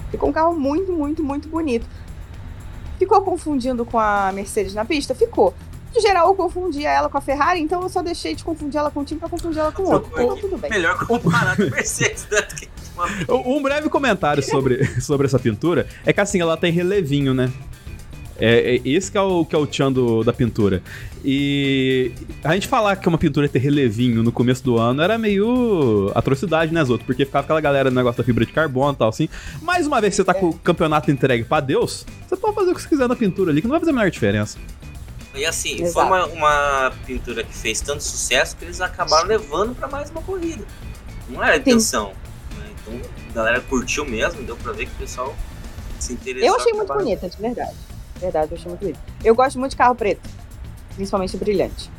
Ficou 0.09 0.29
um 0.29 0.33
carro 0.33 0.53
muito, 0.57 0.91
muito, 0.91 1.23
muito 1.23 1.47
bonito. 1.47 1.85
Ficou 2.99 3.21
confundindo 3.21 3.83
com 3.85 3.97
a 3.97 4.31
Mercedes 4.33 4.73
na 4.73 4.85
pista? 4.85 5.15
Ficou. 5.15 5.53
No 5.93 5.99
geral, 6.01 6.27
eu 6.27 6.35
confundia 6.35 6.89
ela 6.89 7.09
com 7.09 7.17
a 7.17 7.21
Ferrari, 7.21 7.59
então 7.59 7.81
eu 7.81 7.89
só 7.89 8.01
deixei 8.01 8.33
de 8.35 8.43
confundir 8.43 8.77
ela 8.79 8.89
com 8.91 9.01
um 9.01 9.03
time 9.03 9.19
pra 9.19 9.27
confundir 9.27 9.59
ela 9.59 9.71
com 9.71 9.83
outro. 9.83 10.09
Então, 10.13 10.37
tudo 10.37 10.57
bem. 10.57 10.69
Melhor 10.69 10.97
comparar 11.05 11.55
com 11.57 11.63
a 11.63 11.69
Mercedes, 11.69 12.27
né? 12.31 12.41
do 12.41 12.55
que 12.55 12.69
uma- 12.95 13.47
Um 13.47 13.61
breve 13.61 13.89
comentário 13.89 14.41
sobre, 14.43 14.85
sobre 15.01 15.27
essa 15.27 15.37
pintura 15.39 15.87
é 16.05 16.13
que 16.13 16.21
assim, 16.21 16.39
ela 16.39 16.55
tem 16.55 16.71
relevinho, 16.71 17.33
né? 17.33 17.51
É, 18.39 18.75
é 18.75 18.81
esse 18.85 19.11
que 19.11 19.17
é 19.17 19.21
o, 19.21 19.43
que 19.45 19.53
é 19.55 19.59
o 19.59 19.67
tchan 19.67 19.91
do- 19.91 20.23
da 20.23 20.31
pintura. 20.31 20.81
E 21.23 22.11
a 22.43 22.53
gente 22.53 22.67
falar 22.67 22.95
que 22.95 23.07
uma 23.07 23.17
pintura 23.17 23.47
ter 23.47 23.59
relevinho 23.59 24.23
no 24.23 24.31
começo 24.31 24.63
do 24.63 24.77
ano 24.79 25.01
era 25.03 25.17
meio 25.17 26.11
atrocidade, 26.15 26.73
né, 26.73 26.83
Zoto? 26.83 27.05
Porque 27.05 27.25
ficava 27.25 27.43
aquela 27.43 27.61
galera 27.61 27.89
no 27.91 27.95
negócio 27.95 28.17
da 28.17 28.23
fibra 28.23 28.45
de 28.45 28.51
carbono 28.51 28.93
e 28.93 28.95
tal, 28.95 29.09
assim. 29.09 29.29
Mais 29.61 29.85
uma 29.85 30.01
vez 30.01 30.11
que 30.13 30.15
você 30.17 30.23
tá 30.23 30.33
com 30.33 30.49
o 30.49 30.53
campeonato 30.53 31.11
entregue 31.11 31.43
pra 31.43 31.59
Deus, 31.59 32.05
você 32.27 32.35
pode 32.35 32.55
fazer 32.55 32.71
o 32.71 32.75
que 32.75 32.81
você 32.81 32.89
quiser 32.89 33.07
na 33.07 33.15
pintura 33.15 33.51
ali, 33.51 33.61
que 33.61 33.67
não 33.67 33.71
vai 33.73 33.79
fazer 33.79 33.91
a 33.91 33.93
menor 33.93 34.09
diferença. 34.09 34.57
E 35.35 35.45
assim, 35.45 35.77
foi 35.77 35.85
Exato. 35.85 36.07
uma, 36.07 36.25
uma 36.25 36.91
pintura 37.05 37.43
que 37.43 37.53
fez 37.53 37.79
tanto 37.81 38.03
sucesso 38.03 38.57
que 38.57 38.65
eles 38.65 38.81
acabaram 38.81 39.27
levando 39.27 39.75
pra 39.75 39.87
mais 39.87 40.09
uma 40.09 40.21
corrida. 40.21 40.65
Não 41.29 41.41
era 41.43 41.53
a 41.53 41.57
intenção. 41.57 42.13
né? 42.57 42.65
Então 42.81 42.99
a 43.29 43.33
galera 43.33 43.61
curtiu 43.61 44.05
mesmo, 44.05 44.41
deu 44.43 44.57
pra 44.57 44.73
ver 44.73 44.87
que 44.87 44.91
o 44.93 44.97
pessoal 44.97 45.35
se 45.99 46.13
interessou. 46.13 46.47
Eu 46.49 46.55
achei 46.55 46.73
muito 46.73 46.93
bonita, 46.93 47.29
de 47.29 47.37
verdade. 47.37 47.75
Verdade, 48.19 48.51
eu 48.51 48.57
achei 48.57 48.67
muito 48.69 48.81
bonita. 48.81 48.99
Eu 49.23 49.35
gosto 49.35 49.57
muito 49.59 49.71
de 49.71 49.77
carro 49.77 49.95
preto, 49.95 50.27
principalmente 50.95 51.37
brilhante. 51.37 51.89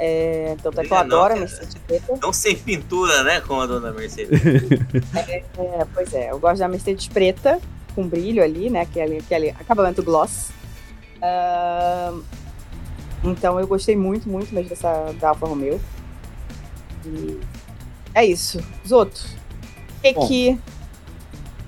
É, 0.00 0.56
tanto 0.62 0.80
é 0.80 0.84
que 0.84 0.92
eu 0.92 0.96
Brilhante 0.96 1.08
não, 1.10 1.16
adoro 1.18 1.34
a. 1.34 1.36
Mercedes 1.40 1.74
preta. 1.86 2.18
Não 2.22 2.32
sem 2.32 2.56
pintura, 2.56 3.22
né? 3.24 3.40
Como 3.40 3.60
a 3.60 3.66
dona 3.66 3.90
Mercedes. 3.92 4.40
É, 5.28 5.42
pois 5.92 6.14
é, 6.14 6.30
eu 6.30 6.38
gosto 6.38 6.58
da 6.58 6.68
Mercedes 6.68 7.08
preta, 7.08 7.60
com 7.94 8.06
brilho 8.06 8.42
ali, 8.42 8.70
né? 8.70 8.82
Aquele, 8.82 9.18
aquele 9.18 9.50
acabamento 9.50 10.02
gloss. 10.02 10.50
Ahn, 11.20 12.20
então 13.24 13.58
eu 13.58 13.66
gostei 13.66 13.96
muito, 13.96 14.28
muito 14.28 14.54
mesmo 14.54 14.68
dessa 14.68 15.12
da 15.20 15.30
Alfa 15.30 15.46
Romeo. 15.46 15.80
E 17.04 17.40
é 18.14 18.24
isso. 18.24 18.60
Zoto. 18.86 19.20
E 20.04 20.12
Bom, 20.14 20.28
que, 20.28 20.58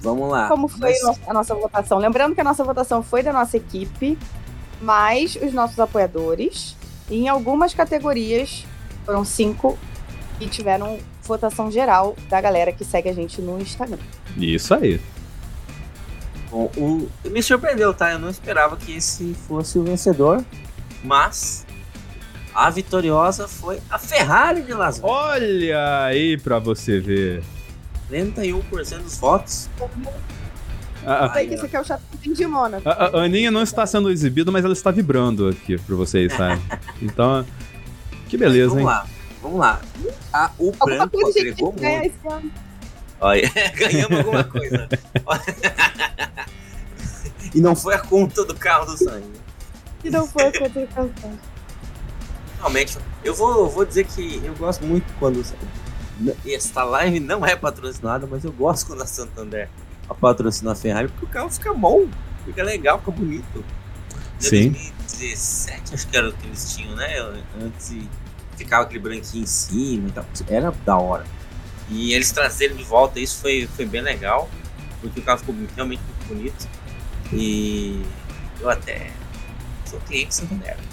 Vamos 0.01 0.31
lá. 0.31 0.47
como 0.49 0.69
foi 0.69 0.93
Mas- 1.03 1.21
a 1.27 1.33
nossa 1.35 1.53
votação? 1.55 1.99
Lembrando 1.99 2.35
que 2.35 2.41
a 2.41 2.45
nossa 2.45 2.63
votação 2.63 3.03
foi 3.03 3.25
da 3.25 3.33
nossa 3.33 3.57
equipe, 3.57 4.17
mais 4.81 5.37
os 5.37 5.53
nossos 5.53 5.79
apoiadores. 5.79 6.77
E 7.09 7.17
em 7.17 7.29
algumas 7.29 7.75
categorias, 7.75 8.65
foram 9.05 9.25
cinco, 9.25 9.79
e 10.41 10.47
tiveram 10.47 10.99
votação 11.23 11.71
geral 11.71 12.17
da 12.29 12.41
galera 12.41 12.73
que 12.73 12.85
segue 12.85 13.09
a 13.09 13.13
gente 13.13 13.41
no 13.43 13.61
Instagram. 13.61 13.99
Isso 14.37 14.75
aí. 14.75 15.01
Bom, 16.51 16.71
o... 16.77 17.09
Me 17.29 17.43
surpreendeu, 17.43 17.95
tá? 17.95 18.13
Eu 18.13 18.19
não 18.19 18.31
esperava 18.31 18.77
que 18.77 18.97
esse 18.97 19.35
fosse 19.47 19.79
o 19.79 19.85
vencedor, 19.85 20.45
mas 21.05 21.65
a 22.55 22.69
vitoriosa 22.71 23.47
foi 23.47 23.81
a 23.89 23.99
Ferrari 23.99 24.63
de 24.63 24.73
Las 24.73 24.99
Vegas. 24.99 25.11
Olha 25.11 26.05
aí 26.07 26.37
pra 26.39 26.59
você 26.59 26.99
ver. 26.99 27.43
41% 28.11 28.99
dos 28.99 29.17
votos. 29.19 29.69
A, 31.07 31.27
a- 31.27 31.33
sei 31.35 31.49
que 31.49 31.55
esse 31.55 31.65
aqui 31.67 31.77
é 31.77 31.81
o 31.81 32.35
de 32.35 32.47
Mônaco. 32.47 32.89
a- 32.89 32.93
a 32.93 33.23
Aninha 33.25 33.51
não 33.51 33.63
está 33.63 33.87
sendo 33.87 34.11
exibida, 34.11 34.51
mas 34.51 34.65
ela 34.65 34.73
está 34.75 34.91
vibrando 34.91 35.49
aqui 35.49 35.79
pra 35.79 35.97
vocês, 35.97 36.33
sabe? 36.35 36.61
Então, 37.01 37.45
que 38.29 38.37
beleza, 38.37 38.69
vamos 38.69 38.81
hein? 38.81 38.87
lá, 38.87 39.07
vamos 39.43 39.59
lá. 39.59 39.81
A- 40.33 40.51
o 40.59 40.73
Alguma 40.79 41.07
branco 41.07 41.19
coisa 41.21 41.39
a 41.39 41.43
agregou 41.43 41.73
muito. 41.73 41.85
esse 41.85 42.29
ano. 42.29 42.51
Olha, 43.21 43.51
ganhamos 43.77 44.19
alguma 44.19 44.45
coisa. 44.45 44.89
e 47.55 47.61
não 47.61 47.75
foi 47.75 47.95
a 47.95 47.99
conta 47.99 48.45
do 48.45 48.55
carro 48.55 48.87
do 48.87 48.97
sangue. 48.97 49.27
E 50.05 50.11
não 50.11 50.27
foi 50.27 50.45
contra 50.53 50.83
o 50.83 50.87
campanha. 50.89 51.39
Realmente, 52.59 52.99
eu 53.25 53.35
vou, 53.35 53.69
vou 53.69 53.85
dizer 53.85 54.05
que 54.07 54.41
eu 54.45 54.55
gosto 54.55 54.85
muito 54.85 55.05
quando. 55.19 55.43
Esta 56.47 56.85
live 56.85 57.19
não 57.21 57.45
é 57.45 57.57
patrocinada, 57.57 58.27
mas 58.31 58.45
eu 58.45 58.53
gosto 58.53 58.87
quando 58.87 59.03
a 59.03 59.07
Santander 59.07 59.69
a 60.11 60.15
patrocina 60.15 60.73
a 60.73 60.75
Ferrari, 60.75 61.09
porque 61.09 61.25
o 61.25 61.29
carro 61.29 61.49
fica 61.51 61.73
bom, 61.73 62.07
fica 62.45 62.63
legal, 62.65 62.99
fica 62.99 63.13
bonito. 63.13 63.65
Em 64.41 64.43
Sim. 64.43 64.71
2017, 64.73 65.95
acho 65.95 66.09
que 66.09 66.17
era 66.17 66.29
o 66.29 66.33
que 66.33 66.47
eles 66.47 66.75
tinham, 66.75 66.97
né? 66.97 67.19
Antes 67.63 67.95
ficava 68.57 68.83
aquele 68.85 68.99
branquinho 69.01 69.45
em 69.45 69.47
cima 69.47 70.09
e 70.09 70.13
tal. 70.13 70.25
Era 70.49 70.73
da 70.85 70.97
hora. 70.99 71.25
E 71.89 72.13
eles 72.13 72.31
trazerem 72.31 72.77
de 72.77 72.85
volta 72.85 73.19
isso 73.21 73.41
foi, 73.41 73.69
foi 73.77 73.85
bem 73.87 74.01
legal, 74.03 74.49
porque 75.01 75.21
o 75.21 75.23
carro 75.23 75.39
ficou 75.39 75.55
realmente 75.75 76.01
muito 76.03 76.29
bonito. 76.29 76.69
E 77.33 78.03
eu 78.61 78.69
até 78.69 79.11
sou 79.87 80.01
cliente 80.01 80.29
de 80.29 80.35
Santander 80.35 80.71
agora. 80.73 80.91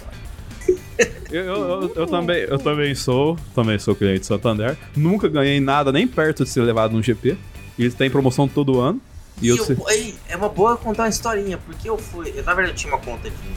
Eu, 1.30 1.44
eu, 1.44 1.54
eu- 1.82 1.92
eu 1.94 2.06
também, 2.06 2.38
eu 2.44 2.58
também 2.58 2.94
sou, 2.94 3.36
também 3.54 3.78
sou 3.78 3.94
cliente 3.94 4.20
de 4.20 4.26
Santander. 4.26 4.76
Nunca 4.96 5.28
ganhei 5.28 5.60
nada 5.60 5.92
nem 5.92 6.06
perto 6.08 6.42
de 6.42 6.48
ser 6.50 6.62
levado 6.62 6.92
num 6.92 7.02
GP. 7.02 7.36
Eles 7.78 7.92
têm 7.94 8.10
promoção 8.10 8.48
todo 8.48 8.80
ano. 8.80 9.00
E 9.40 9.48
eu 9.48 9.56
eu- 9.56 10.14
é 10.28 10.36
uma 10.36 10.48
boa 10.48 10.76
contar 10.76 11.04
uma 11.04 11.08
historinha, 11.08 11.58
porque 11.58 11.88
eu 11.88 11.96
fui. 11.98 12.32
Eu, 12.34 12.42
na 12.44 12.54
verdade, 12.54 12.70
eu 12.70 12.74
tinha 12.76 12.92
uma 12.92 13.00
conta 13.02 13.30
de, 13.30 13.54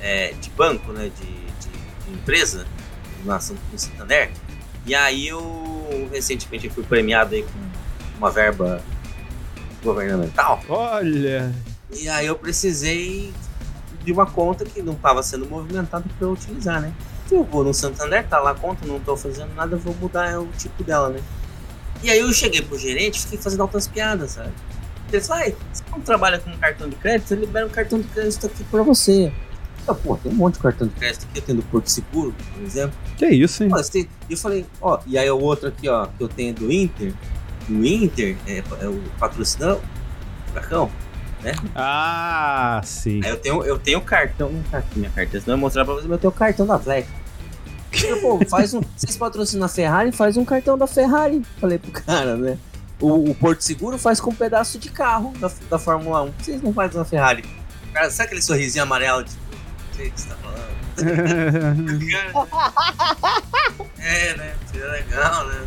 é, 0.00 0.32
de 0.40 0.50
banco, 0.50 0.92
né? 0.92 1.10
De, 1.18 1.24
de- 1.26 2.06
de 2.06 2.12
empresa 2.12 2.66
na 3.24 3.34
no 3.36 3.78
Santander. 3.78 4.30
E 4.86 4.94
aí 4.94 5.26
eu 5.28 6.08
recentemente 6.12 6.68
fui 6.70 6.84
premiado 6.84 7.34
aí 7.34 7.42
com 7.42 8.18
uma 8.18 8.30
verba 8.30 8.80
governamental. 9.82 10.60
Olha! 10.68 11.52
E 11.92 12.08
aí 12.08 12.26
eu 12.26 12.36
precisei 12.36 13.32
de 14.04 14.12
uma 14.12 14.26
conta 14.26 14.64
que 14.64 14.82
não 14.82 14.92
estava 14.94 15.22
sendo 15.22 15.46
movimentada 15.46 16.04
para 16.18 16.26
eu 16.26 16.32
utilizar, 16.32 16.80
né? 16.80 16.92
Eu 17.30 17.42
vou 17.42 17.64
no 17.64 17.74
Santander, 17.74 18.24
tá 18.28 18.38
lá 18.38 18.52
a 18.52 18.54
conta, 18.54 18.86
não 18.86 19.00
tô 19.00 19.16
fazendo 19.16 19.52
nada, 19.54 19.76
vou 19.76 19.94
mudar 19.94 20.38
o 20.40 20.46
tipo 20.58 20.84
dela, 20.84 21.08
né? 21.08 21.20
E 22.02 22.10
aí 22.10 22.20
eu 22.20 22.32
cheguei 22.32 22.62
pro 22.62 22.78
gerente 22.78 23.16
e 23.18 23.22
fiquei 23.22 23.38
fazendo 23.38 23.62
altas 23.62 23.88
piadas, 23.88 24.32
sabe? 24.32 24.52
Ele 25.16 25.24
falou, 25.26 25.42
ai, 25.42 25.54
você 25.72 25.82
não 25.90 26.00
trabalha 26.00 26.38
com 26.38 26.50
cartão 26.58 26.88
de 26.88 26.96
crédito? 26.96 27.32
Eu 27.34 27.40
libero 27.40 27.66
um 27.66 27.70
cartão 27.70 28.00
de 28.00 28.08
crédito 28.08 28.46
aqui 28.46 28.64
pra 28.64 28.82
você. 28.82 29.32
Eu, 29.88 29.94
pô, 29.94 30.16
tem 30.16 30.32
um 30.32 30.34
monte 30.34 30.54
de 30.54 30.60
cartão 30.60 30.88
de 30.88 30.94
crédito 30.94 31.26
aqui, 31.30 31.38
eu 31.38 31.42
tenho 31.42 31.58
do 31.58 31.64
Porto 31.66 31.88
Seguro, 31.88 32.34
por 32.54 32.62
exemplo. 32.62 32.96
Que 33.16 33.26
isso, 33.26 33.62
hein? 33.62 33.70
Pô, 33.70 33.76
você- 33.76 34.08
E 34.28 34.32
eu 34.32 34.36
falei, 34.38 34.66
ó, 34.80 34.98
e 35.06 35.16
aí 35.16 35.30
o 35.30 35.38
outro 35.38 35.68
aqui, 35.68 35.88
ó, 35.88 36.06
que 36.06 36.22
eu 36.22 36.28
tenho 36.28 36.52
do 36.54 36.72
Inter, 36.72 37.12
o 37.68 37.84
Inter 37.84 38.36
é, 38.46 38.58
é 38.80 38.88
o 38.88 39.00
patrocinador, 39.18 39.80
Furacão. 40.48 40.90
Ah, 41.74 42.80
sim. 42.84 43.20
Aí 43.22 43.30
eu 43.30 43.36
tenho, 43.36 43.62
eu 43.64 43.78
tenho 43.78 44.00
cartão, 44.00 44.50
não 44.50 44.62
tá 44.64 44.78
aqui 44.78 44.98
minha 44.98 45.10
carteira, 45.10 45.40
senão 45.44 45.54
eu 45.56 45.60
vou 45.60 45.66
mostrar 45.66 45.84
pra 45.84 45.94
vocês, 45.94 46.06
mas 46.06 46.12
eu 46.14 46.18
tenho 46.18 46.30
o 46.32 46.34
cartão 46.34 46.66
da. 46.66 46.80
Eu, 48.04 48.20
Pô, 48.20 48.40
faz 48.48 48.74
um. 48.74 48.80
Vocês 48.96 49.16
patrocinam 49.16 49.64
a 49.66 49.68
Ferrari, 49.68 50.10
faz 50.12 50.36
um 50.36 50.44
cartão 50.44 50.76
da 50.76 50.86
Ferrari. 50.86 51.42
Falei 51.60 51.78
pro 51.78 51.90
cara, 51.92 52.36
né? 52.36 52.58
O, 53.00 53.30
o 53.30 53.34
Porto 53.34 53.60
Seguro 53.62 53.98
faz 53.98 54.20
com 54.20 54.30
um 54.30 54.34
pedaço 54.34 54.78
de 54.78 54.90
carro 54.90 55.32
da, 55.38 55.50
da 55.70 55.78
Fórmula 55.78 56.22
1. 56.22 56.32
Vocês 56.38 56.62
não 56.62 56.72
fazem 56.72 56.98
na 56.98 57.04
Ferrari. 57.04 57.44
Cara, 57.92 58.10
sabe 58.10 58.26
aquele 58.26 58.42
sorrisinho 58.42 58.82
amarelo, 58.84 59.24
tipo, 59.24 59.40
não 59.50 59.94
sei 59.96 60.08
o 60.08 60.12
que 60.12 60.20
você 60.20 60.28
tá 60.28 60.36
falando. 60.36 60.66
É, 63.98 64.36
né? 64.36 64.54
Seria 64.70 64.86
legal, 64.88 65.46
né? 65.46 65.66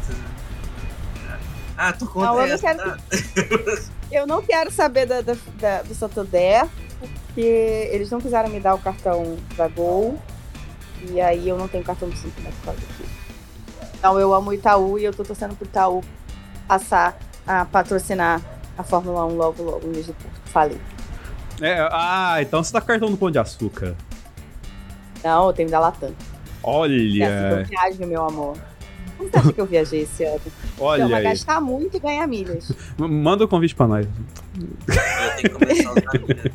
Ah, 1.77 1.93
tô 1.93 2.05
contra 2.07 2.29
Não, 2.31 2.41
eu 2.41 2.47
não 2.49 2.57
quero 2.59 2.77
tá? 2.79 2.97
Eu 4.11 4.25
não 4.27 4.41
quero 4.41 4.71
saber 4.71 5.05
da, 5.05 5.21
da- 5.21 5.37
da- 5.59 5.81
do 5.83 5.93
Santander, 5.93 6.65
porque 6.99 7.41
eles 7.91 8.09
não 8.09 8.19
quiseram 8.19 8.49
me 8.49 8.59
dar 8.59 8.73
o 8.73 8.79
cartão 8.79 9.37
da 9.55 9.67
Gol. 9.67 10.19
E 11.11 11.21
aí 11.21 11.47
eu 11.47 11.57
não 11.57 11.67
tenho 11.67 11.83
cartão 11.83 12.09
do 12.09 12.17
Santander 12.17 12.51
por 12.53 12.65
causa 12.65 12.79
disso. 12.81 13.03
Então 13.97 14.19
eu 14.19 14.33
amo 14.33 14.49
o 14.49 14.53
Itaú 14.53 14.97
e 14.97 15.03
eu 15.05 15.13
tô 15.13 15.23
torcendo 15.23 15.55
pro 15.55 15.65
Itaú 15.67 16.03
passar 16.69 17.19
a 17.47 17.65
patrocinar 17.65 18.39
a 18.77 18.83
Fórmula 18.83 19.25
1 19.25 19.35
logo, 19.35 19.63
logo 19.63 19.87
no 19.87 19.91
mês 19.91 20.05
de 20.05 20.13
Porto. 20.13 20.39
Falei. 20.45 20.77
É, 21.59 21.89
ah, 21.91 22.37
então 22.39 22.63
você 22.63 22.71
tá 22.71 22.79
com 22.79 22.87
cartão 22.87 23.09
do 23.09 23.17
Pão 23.17 23.31
de 23.31 23.39
Açúcar. 23.39 23.95
Não, 25.23 25.47
eu 25.47 25.53
tenho 25.53 25.69
da 25.69 25.79
Latam. 25.79 26.09
É 26.09 26.11
assim 26.11 26.15
que 26.15 26.63
eu 26.63 26.69
Olha, 26.69 27.63
viajo, 27.63 28.05
meu 28.05 28.23
amor. 28.23 28.57
Como 29.17 29.29
você 29.29 29.37
acha 29.37 29.51
que 29.51 29.59
eu 29.59 29.65
viajei 29.65 30.01
esse 30.03 30.23
ano? 30.23 30.39
olha 30.79 31.01
Então, 31.01 31.09
vai 31.09 31.23
gastar 31.23 31.59
muito 31.59 31.97
e 31.97 31.99
ganhar 31.99 32.27
milhas. 32.27 32.71
Manda 32.97 33.43
o 33.43 33.47
convite 33.47 33.75
pra 33.75 33.87
nós. 33.87 34.07
Eu 34.55 35.35
tenho 35.35 35.41
que 35.41 35.49
começar 35.49 35.89
a 35.89 35.91
usar 35.91 36.19
milha. 36.21 36.53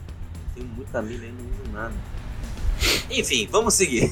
Tenho 0.55 0.69
muita 0.69 1.03
milha 1.03 1.27
e 1.27 1.33
não 1.33 1.51
uso 1.51 1.73
nada. 1.73 1.95
Enfim, 3.11 3.49
vamos 3.51 3.75
seguir. 3.75 4.11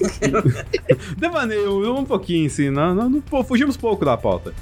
Devaneio 1.16 1.96
um 1.96 2.04
pouquinho, 2.04 2.50
sim. 2.50 2.70
Não, 2.70 2.94
não, 2.94 3.08
não- 3.08 3.44
fugimos 3.44 3.76
pouco 3.76 4.04
da 4.04 4.16
pauta. 4.16 4.52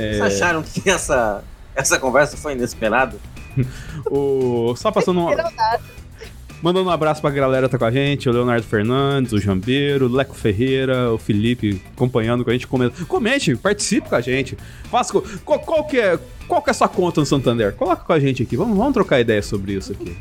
É, 0.00 0.12
Vocês 0.14 0.34
acharam 0.34 0.62
que 0.62 0.88
essa, 0.88 1.44
essa 1.74 1.98
conversa 1.98 2.36
foi 2.36 2.52
inesperada? 2.52 3.16
o, 4.10 4.74
só 4.76 4.90
passando 4.90 5.20
um, 5.20 5.28
Mandando 6.62 6.90
um 6.90 6.92
abraço 6.92 7.22
pra 7.22 7.30
galera 7.30 7.66
que 7.66 7.72
tá 7.72 7.78
com 7.78 7.86
a 7.86 7.90
gente, 7.90 8.28
o 8.28 8.32
Leonardo 8.32 8.66
Fernandes, 8.66 9.32
o 9.32 9.38
Jambeiro, 9.38 10.06
o 10.06 10.12
Leco 10.12 10.34
Ferreira, 10.34 11.10
o 11.10 11.16
Felipe 11.16 11.82
acompanhando 11.96 12.44
com 12.44 12.50
a 12.50 12.52
gente. 12.52 12.66
Comente, 12.66 13.04
comente 13.06 13.56
participe 13.56 14.10
com 14.10 14.14
a 14.14 14.20
gente. 14.20 14.58
Faça, 14.90 15.12
qual, 15.42 15.58
qual 15.58 15.84
que 15.86 15.98
é, 15.98 16.18
qual 16.46 16.60
que 16.60 16.68
é 16.68 16.72
a 16.72 16.74
sua 16.74 16.88
conta 16.88 17.20
no 17.20 17.26
Santander? 17.26 17.72
Coloca 17.74 18.04
com 18.04 18.12
a 18.12 18.20
gente 18.20 18.42
aqui, 18.42 18.58
vamos, 18.58 18.76
vamos 18.76 18.92
trocar 18.92 19.20
ideia 19.20 19.42
sobre 19.42 19.72
isso 19.72 19.92
aqui. 19.92 20.14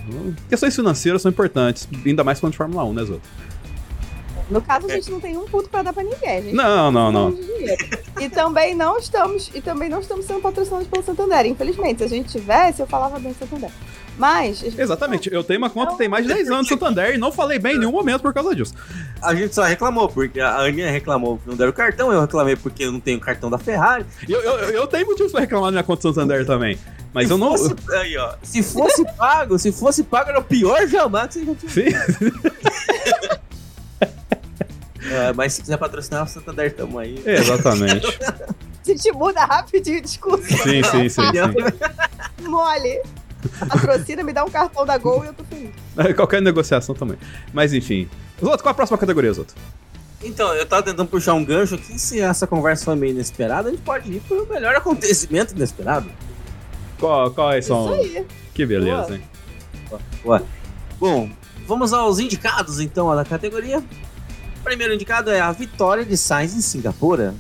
Questões 0.48 0.74
financeiras 0.74 1.22
são 1.22 1.30
importantes, 1.30 1.90
ainda 2.06 2.24
mais 2.24 2.40
quando 2.40 2.54
de 2.54 2.58
Fórmula 2.58 2.86
1, 2.86 2.94
né, 2.94 3.04
Zoto? 3.04 3.22
No 4.50 4.62
caso, 4.62 4.88
a 4.88 4.90
gente 4.90 5.12
não 5.12 5.20
tem 5.20 5.38
um 5.38 5.46
puto 5.46 5.70
pra 5.70 5.84
dar 5.84 5.94
pra 5.94 6.04
ninguém, 6.04 6.44
gente. 6.44 6.56
Não, 6.56 6.92
não, 6.92 7.12
não. 7.12 7.38
E 8.20 8.30
também 8.30 8.74
não 8.74 8.98
estamos, 8.98 9.52
e 9.54 9.62
também 9.62 9.90
não 9.90 10.00
estamos 10.00 10.26
sendo 10.26 10.42
patrocinados 10.42 10.88
pelo 10.88 11.04
Santander. 11.04 11.46
Infelizmente, 11.46 12.00
se 12.00 12.04
a 12.04 12.08
gente 12.08 12.30
tivesse, 12.30 12.82
eu 12.82 12.88
falava 12.88 13.20
bem 13.20 13.32
do 13.32 13.38
Santander. 13.38 13.70
Mas. 14.18 14.62
Exatamente, 14.78 15.32
eu 15.32 15.44
tenho 15.44 15.60
uma 15.60 15.70
conta 15.70 15.94
que 15.94 16.00
tem 16.00 16.10
mais 16.10 16.28
de 16.28 16.34
10 16.34 16.50
anos 16.50 16.70
no 16.70 16.78
Santander 16.78 17.16
e 17.16 17.18
não 17.18 17.32
falei 17.32 17.58
bem 17.58 17.76
em 17.76 17.80
nenhum 17.80 17.92
momento 17.92 18.22
por 18.22 18.34
causa 18.34 18.54
disso. 18.54 18.74
A 19.22 19.34
gente 19.34 19.56
só 19.56 19.64
reclamou, 19.64 20.10
porque 20.10 20.42
a 20.42 20.58
Aninha 20.58 20.92
reclamou 20.92 21.38
que 21.38 21.48
não 21.48 21.56
deram 21.56 21.72
cartão, 21.72 22.12
eu 22.12 22.20
reclamei 22.20 22.56
porque 22.56 22.84
eu 22.84 22.92
não 22.92 23.00
tenho 23.00 23.20
cartão 23.20 23.50
da 23.50 23.58
Ferrari. 23.58 24.06
Eu, 24.28 24.42
eu, 24.42 24.54
eu 24.72 24.88
tenho 24.88 25.06
motivos 25.06 25.32
pra 25.32 25.42
reclamar 25.42 25.68
da 25.68 25.72
minha 25.72 25.84
conta 25.84 26.02
do 26.02 26.14
Santander 26.14 26.46
também. 26.46 26.78
Mas 27.14 27.28
se 27.28 27.34
eu 27.34 27.38
não. 27.38 27.58
Fosse, 27.58 27.76
aí, 27.96 28.18
ó, 28.18 28.34
se 28.44 28.62
fosse 28.62 29.06
pago, 29.14 29.58
se 29.58 29.72
fosse 29.72 30.04
pago, 30.04 30.30
era 30.30 30.40
o 30.40 30.44
pior 30.44 30.86
jamais 30.88 31.34
que 31.34 31.40
você 31.40 31.46
já 31.46 31.56
tinha. 31.56 31.72
Sim. 31.72 33.30
É, 35.04 35.34
mas 35.34 35.54
se 35.54 35.62
quiser 35.62 35.78
patrocinar, 35.78 36.24
o 36.24 36.28
Santander 36.28 36.74
tamo 36.74 37.00
aí. 37.00 37.22
É, 37.26 37.36
exatamente. 37.36 38.06
A 38.86 38.92
gente 38.92 39.12
muda 39.12 39.46
rapidinho 39.46 40.00
o 40.00 40.02
discurso. 40.02 40.48
sim, 40.48 40.84
sim, 40.84 41.10
sim, 41.10 41.10
sim. 41.10 42.44
Mole. 42.50 43.02
Patrocina, 43.68 44.24
me 44.24 44.34
dá 44.34 44.44
um 44.44 44.50
cartão 44.50 44.86
da 44.86 44.98
Gol 44.98 45.24
e 45.24 45.28
eu 45.28 45.34
tô 45.34 45.44
feliz. 45.44 45.72
Qualquer 46.16 46.42
negociação 46.42 46.96
também. 46.96 47.18
Mas 47.54 47.74
enfim. 47.74 48.10
Zoto, 48.44 48.64
qual 48.64 48.72
a 48.72 48.76
próxima 48.76 48.98
categoria, 48.98 49.32
Zoto? 49.32 49.54
Então, 50.22 50.54
eu 50.54 50.66
tava 50.66 50.84
tentando 50.84 51.08
puxar 51.08 51.34
um 51.34 51.46
gancho 51.46 51.76
aqui. 51.76 51.98
Se 51.98 52.20
essa 52.20 52.46
conversa 52.46 52.84
foi 52.86 52.96
meio 52.96 53.12
inesperada, 53.12 53.70
a 53.70 53.72
gente 53.72 53.84
pode 53.84 54.12
ir 54.12 54.20
pro 54.22 54.46
melhor 54.48 54.76
acontecimento 54.76 55.54
inesperado. 55.54 56.10
Qual, 57.00 57.32
quais 57.32 57.66
são? 57.66 57.96
Isso 58.02 58.18
aí. 58.18 58.26
Que 58.54 58.66
beleza, 58.66 59.08
Boa. 59.08 59.16
hein? 59.16 59.24
Ué. 60.26 60.42
Bom, 61.00 61.30
vamos 61.66 61.94
aos 61.94 62.20
indicados 62.20 62.80
então 62.80 63.16
da 63.16 63.24
categoria. 63.24 63.82
O 64.60 64.64
primeiro 64.64 64.94
indicado 64.94 65.32
é 65.32 65.40
a 65.40 65.52
vitória 65.52 66.06
de 66.06 66.18
Sainz 66.18 66.54
em 66.54 66.62
Singapura. 66.62 67.34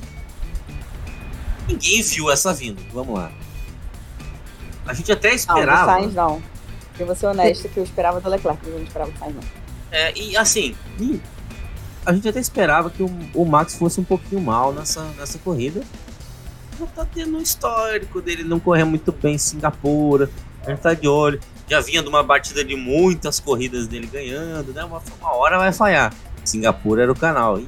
Ninguém 1.68 2.02
viu 2.02 2.32
essa 2.32 2.54
vindo. 2.54 2.82
Vamos 2.92 3.14
lá. 3.18 3.32
A 4.88 4.94
gente 4.94 5.12
até 5.12 5.30
Não, 5.30 5.36
do 5.36 5.40
esperava. 5.40 5.92
Sainz 5.92 6.14
não. 6.16 6.42
Eu 6.98 7.06
vou 7.06 7.16
ser 7.16 7.28
honesta 7.28 7.68
que 7.68 7.78
eu 7.78 7.84
esperava 7.84 8.20
do 8.20 8.30
Leclerc, 8.30 8.60
mas 8.64 8.74
eu 8.74 8.80
não 8.80 8.86
esperava 8.86 9.12
do 9.12 9.20
Sainz 9.20 9.36
não. 9.36 9.44
É, 9.92 10.18
e 10.18 10.36
assim, 10.38 10.76
a 12.06 12.14
gente 12.14 12.28
até 12.28 12.40
esperava 12.40 12.90
que 12.90 13.04
o, 13.04 13.10
o 13.34 13.46
Max 13.46 13.76
fosse 13.76 14.00
um 14.00 14.04
pouquinho 14.04 14.42
mal 14.42 14.74
nessa, 14.74 15.04
nessa 15.18 15.38
corrida. 15.40 15.82
Já 16.80 16.86
tá 16.88 17.06
tendo 17.06 17.38
um 17.38 17.42
histórico 17.42 18.22
dele 18.22 18.44
não 18.44 18.60
correr 18.60 18.86
muito 18.86 19.12
bem 19.12 19.36
em 19.36 19.38
Singapura. 19.38 20.30
Gente 20.66 20.80
tá 20.80 20.94
de 20.94 21.08
olho. 21.08 21.40
Já 21.68 21.82
vinha 21.82 22.02
de 22.02 22.10
uma 22.10 22.24
batida 22.24 22.64
de 22.64 22.76
muitas 22.76 23.40
corridas 23.40 23.88
dele 23.88 24.08
ganhando, 24.08 24.74
né? 24.74 24.84
Uma, 24.84 25.02
uma 25.20 25.34
hora 25.36 25.58
vai 25.58 25.72
falhar. 25.72 26.14
Singapura 26.50 27.04
era 27.04 27.12
o 27.12 27.16
canal. 27.16 27.60
E 27.60 27.64
o 27.64 27.68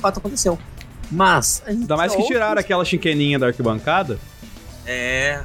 fato 0.00 0.18
aconteceu. 0.18 0.58
Mas. 1.10 1.62
A 1.66 1.70
gente 1.70 1.82
Ainda 1.82 1.96
mais 1.96 2.14
que 2.14 2.22
tiraram 2.24 2.48
outros- 2.50 2.64
aquela 2.64 2.84
chiqueninha 2.84 3.38
da 3.38 3.46
arquibancada. 3.48 4.18
É. 4.86 5.42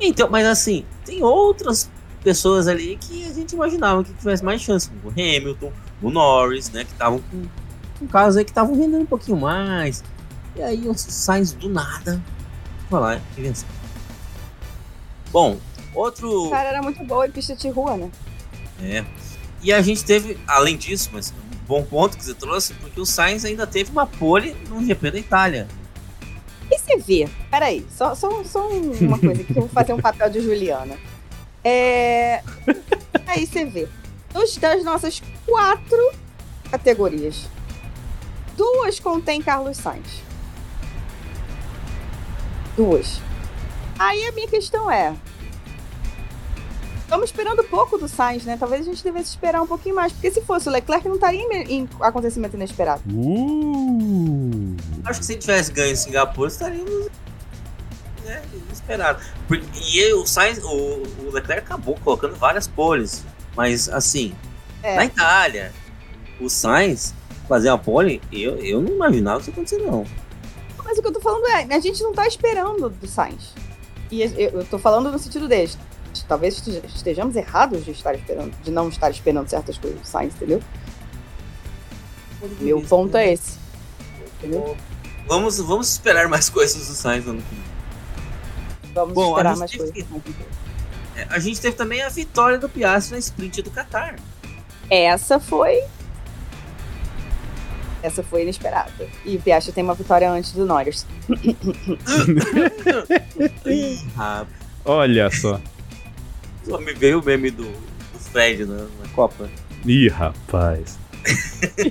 Então, 0.00 0.28
mas 0.30 0.46
assim, 0.46 0.84
tem 1.04 1.22
outras 1.22 1.90
pessoas 2.22 2.66
ali 2.68 2.98
que 3.00 3.24
a 3.28 3.32
gente 3.32 3.52
imaginava 3.54 4.02
que 4.04 4.12
tivesse 4.14 4.44
mais 4.44 4.60
chance. 4.60 4.88
como 4.90 5.08
O 5.08 5.10
Hamilton, 5.12 5.72
o 6.02 6.10
Norris, 6.10 6.70
né? 6.70 6.84
Que 6.84 6.92
estavam 6.92 7.20
com, 7.30 7.42
com 7.98 8.06
casos 8.06 8.36
aí 8.36 8.44
que 8.44 8.50
estavam 8.50 8.74
rendendo 8.74 9.02
um 9.02 9.06
pouquinho 9.06 9.36
mais. 9.38 10.02
E 10.54 10.62
aí 10.62 10.88
o 10.88 10.94
Sainz 10.96 11.52
do 11.52 11.68
nada. 11.68 12.20
Vai 12.90 13.00
lá 13.00 13.20
e 13.36 13.40
venceu. 13.42 13.68
Bom, 15.32 15.58
outro. 15.94 16.46
O 16.46 16.50
cara 16.50 16.68
era 16.68 16.82
muito 16.82 17.02
boa 17.04 17.26
em 17.26 17.30
pista 17.30 17.54
de 17.54 17.68
rua, 17.68 17.96
né? 17.96 18.10
É. 18.82 19.04
E 19.62 19.72
a 19.72 19.80
gente 19.82 20.04
teve, 20.04 20.38
além 20.46 20.76
disso, 20.76 21.10
mas 21.12 21.32
um 21.45 21.45
bom 21.66 21.82
ponto 21.82 22.16
que 22.16 22.24
você 22.24 22.34
trouxe, 22.34 22.74
porque 22.74 23.00
o 23.00 23.06
Sainz 23.06 23.44
ainda 23.44 23.66
teve 23.66 23.90
uma 23.90 24.06
pole 24.06 24.56
no 24.68 24.84
GP 24.84 25.10
da 25.10 25.18
Itália. 25.18 25.68
E 26.70 26.78
você 26.78 26.96
vê, 26.96 27.28
peraí, 27.50 27.86
só, 27.90 28.14
só, 28.14 28.42
só 28.44 28.68
uma 28.68 29.18
coisa 29.18 29.44
que 29.44 29.50
eu 29.50 29.62
vou 29.62 29.68
fazer 29.68 29.92
um 29.92 30.00
papel 30.00 30.30
de 30.30 30.40
Juliana. 30.40 30.96
É. 31.62 32.42
Aí 33.26 33.46
você 33.46 33.64
vê. 33.64 33.88
Dos, 34.32 34.56
das 34.56 34.84
nossas 34.84 35.22
quatro 35.46 36.12
categorias, 36.70 37.48
duas 38.56 39.00
contém 39.00 39.40
Carlos 39.40 39.76
Sainz. 39.76 40.22
Duas. 42.76 43.20
Aí 43.98 44.26
a 44.26 44.32
minha 44.32 44.48
questão 44.48 44.90
é. 44.90 45.14
Estamos 47.06 47.26
esperando 47.26 47.62
pouco 47.62 47.96
do 47.96 48.08
Sainz, 48.08 48.44
né? 48.44 48.56
Talvez 48.58 48.82
a 48.82 48.84
gente 48.90 49.02
devesse 49.04 49.30
esperar 49.30 49.62
um 49.62 49.66
pouquinho 49.66 49.94
mais. 49.94 50.12
Porque 50.12 50.28
se 50.28 50.40
fosse 50.40 50.68
o 50.68 50.72
Leclerc, 50.72 51.06
não 51.06 51.14
estaria 51.14 51.40
em, 51.40 51.82
em 51.82 51.88
acontecimento 52.00 52.56
inesperado. 52.56 53.00
Uh! 53.08 54.74
Acho 55.04 55.20
que 55.20 55.26
se 55.26 55.36
tivesse 55.36 55.70
ganho 55.70 55.92
em 55.92 55.96
Singapura, 55.96 56.48
estaríamos 56.48 57.06
né, 58.24 58.42
inesperado. 58.52 59.20
Porque, 59.46 59.64
e 59.94 60.12
o 60.14 60.26
Sainz, 60.26 60.58
o, 60.64 60.68
o 60.68 61.30
Leclerc 61.32 61.64
acabou 61.64 61.96
colocando 62.02 62.34
várias 62.34 62.66
poles. 62.66 63.24
Mas 63.54 63.88
assim, 63.88 64.34
É. 64.82 64.96
na 64.96 65.04
Itália, 65.04 65.72
o 66.40 66.50
Sainz 66.50 67.14
fazer 67.48 67.68
a 67.68 67.78
pole, 67.78 68.20
eu, 68.32 68.56
eu 68.56 68.82
não 68.82 68.90
imaginava 68.90 69.40
isso 69.40 69.50
acontecer, 69.50 69.78
não. 69.78 70.04
Mas 70.84 70.98
o 70.98 71.02
que 71.02 71.06
eu 71.06 71.12
tô 71.12 71.20
falando 71.20 71.46
é, 71.50 71.72
a 71.72 71.78
gente 71.78 72.02
não 72.02 72.12
tá 72.12 72.26
esperando 72.26 72.90
do 72.90 73.06
Sainz. 73.06 73.54
E 74.10 74.22
eu, 74.22 74.30
eu 74.50 74.64
tô 74.64 74.76
falando 74.76 75.12
no 75.12 75.18
sentido 75.20 75.46
deste. 75.46 75.78
Talvez 76.28 76.54
esteja- 76.54 76.82
estejamos 76.86 77.34
errados 77.36 77.84
de 77.84 77.90
estar 77.90 78.14
esperando, 78.14 78.52
de 78.62 78.70
não 78.70 78.88
estar 78.88 79.10
esperando 79.10 79.48
certas 79.48 79.76
coisas 79.78 80.00
do 80.00 80.06
Sainz, 80.06 80.34
entendeu? 80.34 80.62
Meu 82.60 82.80
ponto 82.82 83.16
é 83.16 83.32
esse. 83.32 83.58
Entendeu? 84.38 84.76
Vamos, 85.26 85.58
vamos 85.58 85.90
esperar 85.90 86.28
mais 86.28 86.48
coisas 86.50 86.86
do 86.86 86.94
Sainz 86.94 87.24
no 87.24 87.32
ano 87.32 87.42
que 87.42 87.54
vem. 87.54 87.64
Vamos 88.94 89.14
Bom, 89.14 89.26
a 89.26 89.30
esperar 89.30 89.50
gente 89.50 89.58
mais 89.58 89.70
teve 89.70 90.02
coisas. 90.04 90.22
É, 91.16 91.26
A 91.30 91.38
gente 91.38 91.60
teve 91.60 91.76
também 91.76 92.02
a 92.02 92.08
vitória 92.08 92.58
do 92.58 92.68
Piastri 92.68 93.14
na 93.14 93.18
sprint 93.18 93.62
do 93.62 93.70
Qatar. 93.70 94.16
Essa 94.90 95.40
foi. 95.40 95.80
Essa 98.02 98.22
foi 98.22 98.42
inesperada. 98.42 98.92
E 99.24 99.36
o 99.36 99.40
Piastri 99.40 99.72
tem 99.72 99.82
uma 99.82 99.94
vitória 99.94 100.30
antes 100.30 100.52
do 100.52 100.64
Norris. 100.66 101.06
Ih, 103.66 103.98
rapaz, 104.14 104.46
Olha 104.84 105.30
só. 105.30 105.60
Só 106.66 106.78
me 106.78 106.92
veio 106.92 107.20
o 107.20 107.24
meme 107.24 107.50
do, 107.50 107.64
do 107.64 108.18
Fred 108.18 108.64
na, 108.64 108.76
na 108.76 109.08
Copa. 109.14 109.48
Ih, 109.84 110.08
rapaz. 110.08 110.98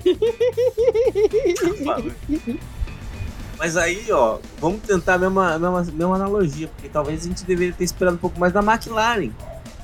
Mas 3.58 3.78
aí, 3.78 4.12
ó, 4.12 4.40
vamos 4.60 4.82
tentar 4.82 5.14
a 5.14 5.18
mesma, 5.18 5.54
a 5.54 5.60
mesma, 5.60 5.82
mesma 5.82 6.16
analogia, 6.16 6.68
porque 6.68 6.90
talvez 6.90 7.22
a 7.22 7.30
gente 7.30 7.46
deveria 7.46 7.74
ter 7.74 7.86
esperado 7.86 8.18
um 8.18 8.20
pouco 8.20 8.38
mais 8.40 8.52
da 8.52 8.60
McLaren. 8.60 9.32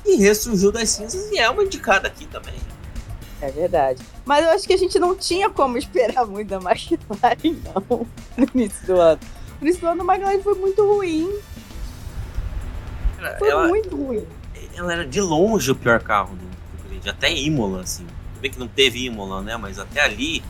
E 0.04 0.16
ressurgiu 0.16 0.70
das 0.70 0.90
cinzas 0.90 1.30
e 1.30 1.38
é 1.38 1.48
uma 1.48 1.62
indicada 1.62 2.08
aqui 2.08 2.26
também. 2.26 2.56
É 3.40 3.50
verdade. 3.50 4.02
Mas 4.24 4.44
eu 4.44 4.50
acho 4.50 4.66
que 4.66 4.74
a 4.74 4.76
gente 4.76 4.98
não 4.98 5.14
tinha 5.16 5.48
como 5.48 5.78
esperar 5.78 6.26
muito 6.26 6.48
da 6.48 6.56
McLaren, 6.56 7.56
não, 7.64 8.06
no 8.36 8.46
início 8.54 8.86
do 8.86 9.00
ano. 9.00 9.20
No 9.58 9.66
início 9.66 9.80
do 9.80 9.88
ano, 9.88 10.02
a 10.02 10.14
McLaren 10.14 10.42
foi 10.42 10.54
muito 10.54 10.84
ruim. 10.84 11.32
Foi 13.38 13.48
ela, 13.48 13.68
muito 13.68 13.96
ruim. 13.96 14.26
Ela 14.74 14.92
era 14.92 15.06
de 15.06 15.20
longe 15.20 15.70
o 15.70 15.74
pior 15.74 16.00
carro 16.00 16.34
do, 16.36 16.44
do 16.82 16.88
grid, 16.88 17.08
até 17.08 17.32
Imola, 17.32 17.82
assim. 17.82 18.04
Tudo 18.04 18.40
bem 18.42 18.50
que 18.50 18.58
não 18.58 18.68
teve 18.68 19.04
Imola, 19.04 19.42
né? 19.42 19.56
Mas 19.56 19.78
até 19.78 20.00
ali. 20.02 20.42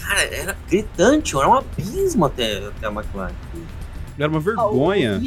Cara, 0.00 0.22
era 0.22 0.56
gritante, 0.68 1.36
era 1.36 1.48
um 1.48 1.54
abismo 1.54 2.26
até, 2.26 2.58
até 2.66 2.86
a 2.86 2.90
McLaren. 2.90 3.32
Era 4.18 4.28
uma 4.28 4.40
vergonha. 4.40 5.20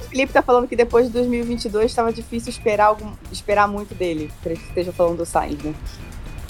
O 0.00 0.04
Felipe 0.04 0.32
tá 0.32 0.42
falando 0.42 0.66
que 0.66 0.74
depois 0.74 1.06
de 1.06 1.12
2022 1.12 1.84
estava 1.86 2.12
difícil 2.12 2.50
esperar, 2.50 2.86
algum, 2.86 3.12
esperar 3.30 3.68
muito 3.68 3.94
dele. 3.94 4.32
Pra 4.42 4.54
que 4.54 4.60
esteja 4.68 4.92
falando 4.92 5.18
do 5.18 5.26
Sainz, 5.26 5.62
né? 5.62 5.74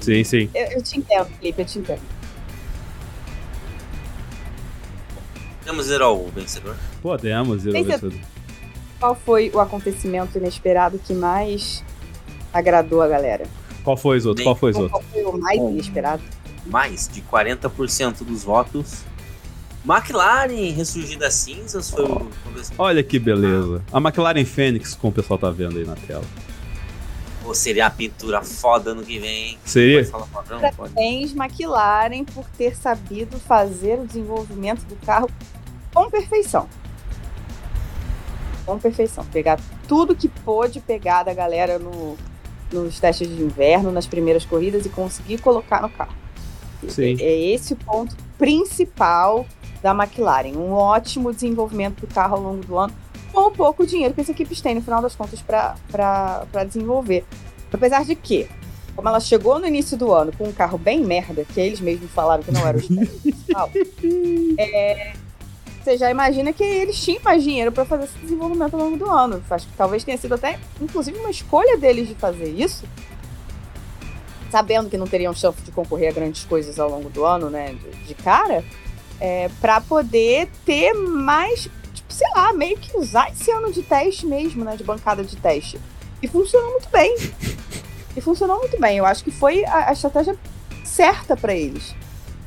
Sim, 0.00 0.22
sim. 0.24 0.48
Eu, 0.54 0.66
eu 0.72 0.82
te 0.82 0.98
entendo, 0.98 1.26
Felipe, 1.38 1.60
eu 1.60 1.66
te 1.66 1.78
entendo. 1.78 2.00
Podemos 5.58 5.84
dizer 5.86 6.00
ao 6.02 6.26
vencedor? 6.28 6.76
Podemos 7.02 7.64
ir 7.64 7.68
ao 7.68 7.72
Tem 7.74 7.84
que- 7.84 7.90
vencedor. 7.90 8.18
Qual 9.00 9.14
foi 9.14 9.50
o 9.54 9.58
acontecimento 9.58 10.36
inesperado 10.36 10.98
que 10.98 11.14
mais 11.14 11.82
agradou 12.52 13.00
a 13.00 13.08
galera? 13.08 13.46
Qual 13.82 13.96
foi, 13.96 14.20
Zoto? 14.20 14.42
Qual 14.42 14.54
foi, 14.54 14.74
Zoto? 14.74 14.90
Qual 14.90 15.02
foi 15.02 15.24
o 15.24 15.38
mais 15.38 15.58
inesperado? 15.58 16.22
Mais 16.66 17.08
de 17.08 17.22
40% 17.22 18.22
dos 18.22 18.44
votos. 18.44 19.02
McLaren 19.88 20.72
ressurgir 20.72 21.18
das 21.18 21.32
cinzas 21.32 21.90
foi 21.90 22.04
o. 22.04 22.30
Olha 22.76 23.02
que 23.02 23.18
beleza. 23.18 23.82
A 23.90 23.96
McLaren 23.96 24.44
Fênix, 24.44 24.94
como 24.94 25.10
o 25.10 25.14
pessoal 25.14 25.38
tá 25.38 25.50
vendo 25.50 25.78
aí 25.78 25.86
na 25.86 25.96
tela. 25.96 26.24
Ou 27.46 27.54
seria 27.54 27.86
a 27.86 27.90
pintura 27.90 28.42
foda 28.42 28.90
ano 28.90 29.02
que 29.02 29.18
vem? 29.18 29.58
Seria? 29.64 30.06
Parabéns, 30.76 31.34
McLaren, 31.34 32.26
por 32.26 32.44
ter 32.50 32.76
sabido 32.76 33.38
fazer 33.40 33.98
o 33.98 34.06
desenvolvimento 34.06 34.84
do 34.84 34.94
carro 34.96 35.30
com 35.94 36.10
perfeição. 36.10 36.68
Com 38.70 38.78
perfeição. 38.78 39.24
Pegar 39.32 39.58
tudo 39.88 40.14
que 40.14 40.28
pôde 40.28 40.78
pegar 40.78 41.24
da 41.24 41.34
galera 41.34 41.76
no, 41.76 42.16
nos 42.72 43.00
testes 43.00 43.28
de 43.28 43.42
inverno, 43.42 43.90
nas 43.90 44.06
primeiras 44.06 44.44
corridas 44.44 44.86
e 44.86 44.88
conseguir 44.88 45.38
colocar 45.38 45.82
no 45.82 45.90
carro. 45.90 46.14
Sim. 46.88 47.16
É 47.18 47.52
esse 47.52 47.72
o 47.72 47.76
ponto 47.76 48.14
principal 48.38 49.44
da 49.82 49.90
McLaren. 49.90 50.52
Um 50.56 50.70
ótimo 50.70 51.32
desenvolvimento 51.32 52.00
do 52.00 52.06
carro 52.06 52.36
ao 52.36 52.42
longo 52.42 52.64
do 52.64 52.78
ano, 52.78 52.94
com 53.32 53.48
o 53.48 53.50
pouco 53.50 53.84
dinheiro 53.84 54.14
que 54.14 54.20
as 54.20 54.28
equipes 54.28 54.60
têm, 54.60 54.76
no 54.76 54.82
final 54.82 55.02
das 55.02 55.16
contas, 55.16 55.42
para 55.42 56.64
desenvolver. 56.64 57.24
Apesar 57.72 58.04
de 58.04 58.14
que, 58.14 58.48
como 58.94 59.08
ela 59.08 59.18
chegou 59.18 59.58
no 59.58 59.66
início 59.66 59.96
do 59.96 60.12
ano 60.12 60.32
com 60.38 60.44
um 60.44 60.52
carro 60.52 60.78
bem 60.78 61.00
merda, 61.00 61.44
que 61.44 61.60
eles 61.60 61.80
mesmos 61.80 62.12
falaram 62.12 62.44
que 62.44 62.52
não 62.52 62.64
era 62.64 62.78
o 62.78 62.82
principal, 62.86 63.68
é, 64.56 65.12
você 65.82 65.96
já 65.96 66.10
imagina 66.10 66.52
que 66.52 66.62
eles 66.62 67.02
tinham 67.02 67.22
mais 67.22 67.42
dinheiro 67.42 67.72
para 67.72 67.84
fazer 67.84 68.04
esse 68.04 68.18
desenvolvimento 68.18 68.74
ao 68.74 68.80
longo 68.80 68.96
do 68.96 69.10
ano. 69.10 69.42
Acho 69.50 69.66
que 69.66 69.76
talvez 69.76 70.04
tenha 70.04 70.18
sido 70.18 70.34
até, 70.34 70.58
inclusive, 70.80 71.18
uma 71.18 71.30
escolha 71.30 71.76
deles 71.76 72.08
de 72.08 72.14
fazer 72.14 72.48
isso 72.48 72.84
sabendo 74.50 74.90
que 74.90 74.98
não 74.98 75.06
teriam 75.06 75.32
chance 75.32 75.62
de 75.62 75.70
concorrer 75.70 76.10
a 76.10 76.12
grandes 76.12 76.44
coisas 76.44 76.78
ao 76.78 76.90
longo 76.90 77.08
do 77.08 77.24
ano, 77.24 77.48
né, 77.48 77.72
de, 77.74 78.06
de 78.06 78.14
cara, 78.14 78.64
é, 79.20 79.48
para 79.60 79.80
poder 79.80 80.50
ter 80.66 80.92
mais, 80.92 81.68
tipo, 81.94 82.12
sei 82.12 82.28
lá, 82.34 82.52
meio 82.52 82.76
que 82.76 82.96
usar 82.98 83.30
esse 83.30 83.50
ano 83.50 83.72
de 83.72 83.82
teste 83.82 84.26
mesmo, 84.26 84.64
né, 84.64 84.76
de 84.76 84.82
bancada 84.82 85.22
de 85.22 85.36
teste. 85.36 85.80
E 86.22 86.28
funcionou 86.28 86.72
muito 86.72 86.88
bem. 86.90 87.16
E 88.16 88.20
funcionou 88.20 88.58
muito 88.58 88.76
bem. 88.80 88.98
Eu 88.98 89.06
acho 89.06 89.22
que 89.22 89.30
foi 89.30 89.64
a, 89.64 89.90
a 89.90 89.92
estratégia 89.92 90.36
certa 90.82 91.36
para 91.36 91.54
eles. 91.54 91.94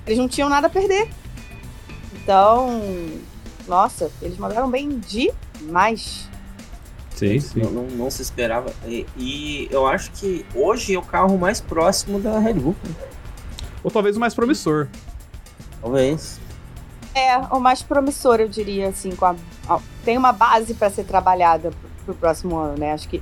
Eles 0.05 0.19
não 0.19 0.27
tinham 0.27 0.49
nada 0.49 0.67
a 0.67 0.69
perder. 0.69 1.07
Então, 2.23 2.79
nossa, 3.67 4.09
eles 4.21 4.37
mandaram 4.37 4.69
bem 4.71 4.97
demais. 4.99 6.29
Sim, 7.15 7.39
sim. 7.39 7.61
Não, 7.61 7.69
não, 7.71 7.83
não 7.87 8.09
se 8.11 8.21
esperava. 8.21 8.71
E, 8.85 9.05
e 9.17 9.67
eu 9.69 9.85
acho 9.85 10.11
que 10.11 10.45
hoje 10.55 10.95
é 10.95 10.97
o 10.99 11.01
carro 11.03 11.37
mais 11.37 11.59
próximo 11.61 12.19
da 12.19 12.39
Red 12.39 12.53
Bull. 12.55 12.75
Ou 13.83 13.91
talvez 13.91 14.15
o 14.15 14.19
mais 14.19 14.33
promissor. 14.33 14.87
Talvez. 15.81 16.39
É, 17.13 17.37
o 17.37 17.59
mais 17.59 17.83
promissor, 17.83 18.39
eu 18.39 18.47
diria, 18.47 18.87
assim, 18.89 19.11
com 19.15 19.25
a, 19.25 19.35
a- 19.69 19.79
tem 20.03 20.17
uma 20.17 20.31
base 20.31 20.73
para 20.73 20.89
ser 20.89 21.03
trabalhada 21.03 21.69
pro, 21.71 21.89
pro 22.05 22.15
próximo 22.15 22.57
ano, 22.57 22.77
né? 22.79 22.93
Acho 22.93 23.07
que 23.07 23.21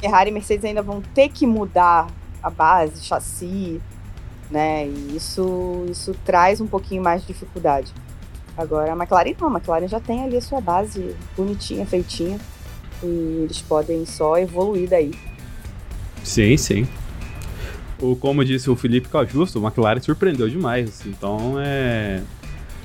Ferrari 0.00 0.30
e 0.30 0.32
Mercedes 0.34 0.64
ainda 0.64 0.82
vão 0.82 1.00
ter 1.14 1.28
que 1.30 1.46
mudar 1.46 2.08
a 2.42 2.50
base, 2.50 3.02
chassi, 3.04 3.80
né? 4.50 4.86
E 4.86 5.16
isso, 5.16 5.86
isso 5.88 6.12
traz 6.24 6.60
um 6.60 6.66
pouquinho 6.66 7.02
mais 7.02 7.22
de 7.22 7.28
dificuldade. 7.28 7.94
Agora, 8.56 8.92
a 8.92 8.96
McLaren 8.96 9.34
não, 9.40 9.48
a 9.48 9.58
McLaren 9.58 9.88
já 9.88 10.00
tem 10.00 10.22
ali 10.22 10.36
a 10.36 10.40
sua 10.40 10.60
base 10.60 11.14
bonitinha, 11.36 11.86
feitinha. 11.86 12.38
E 13.02 13.42
eles 13.44 13.60
podem 13.60 14.06
só 14.06 14.38
evoluir 14.38 14.88
daí. 14.88 15.12
Sim, 16.22 16.56
sim. 16.56 16.86
O, 18.00 18.14
como 18.16 18.44
disse 18.44 18.70
o 18.70 18.76
Felipe 18.76 19.08
Cajusto, 19.08 19.58
o 19.58 19.66
McLaren 19.66 20.00
surpreendeu 20.00 20.48
demais. 20.48 20.88
assim, 20.88 21.08
Então 21.08 21.54
é, 21.58 22.22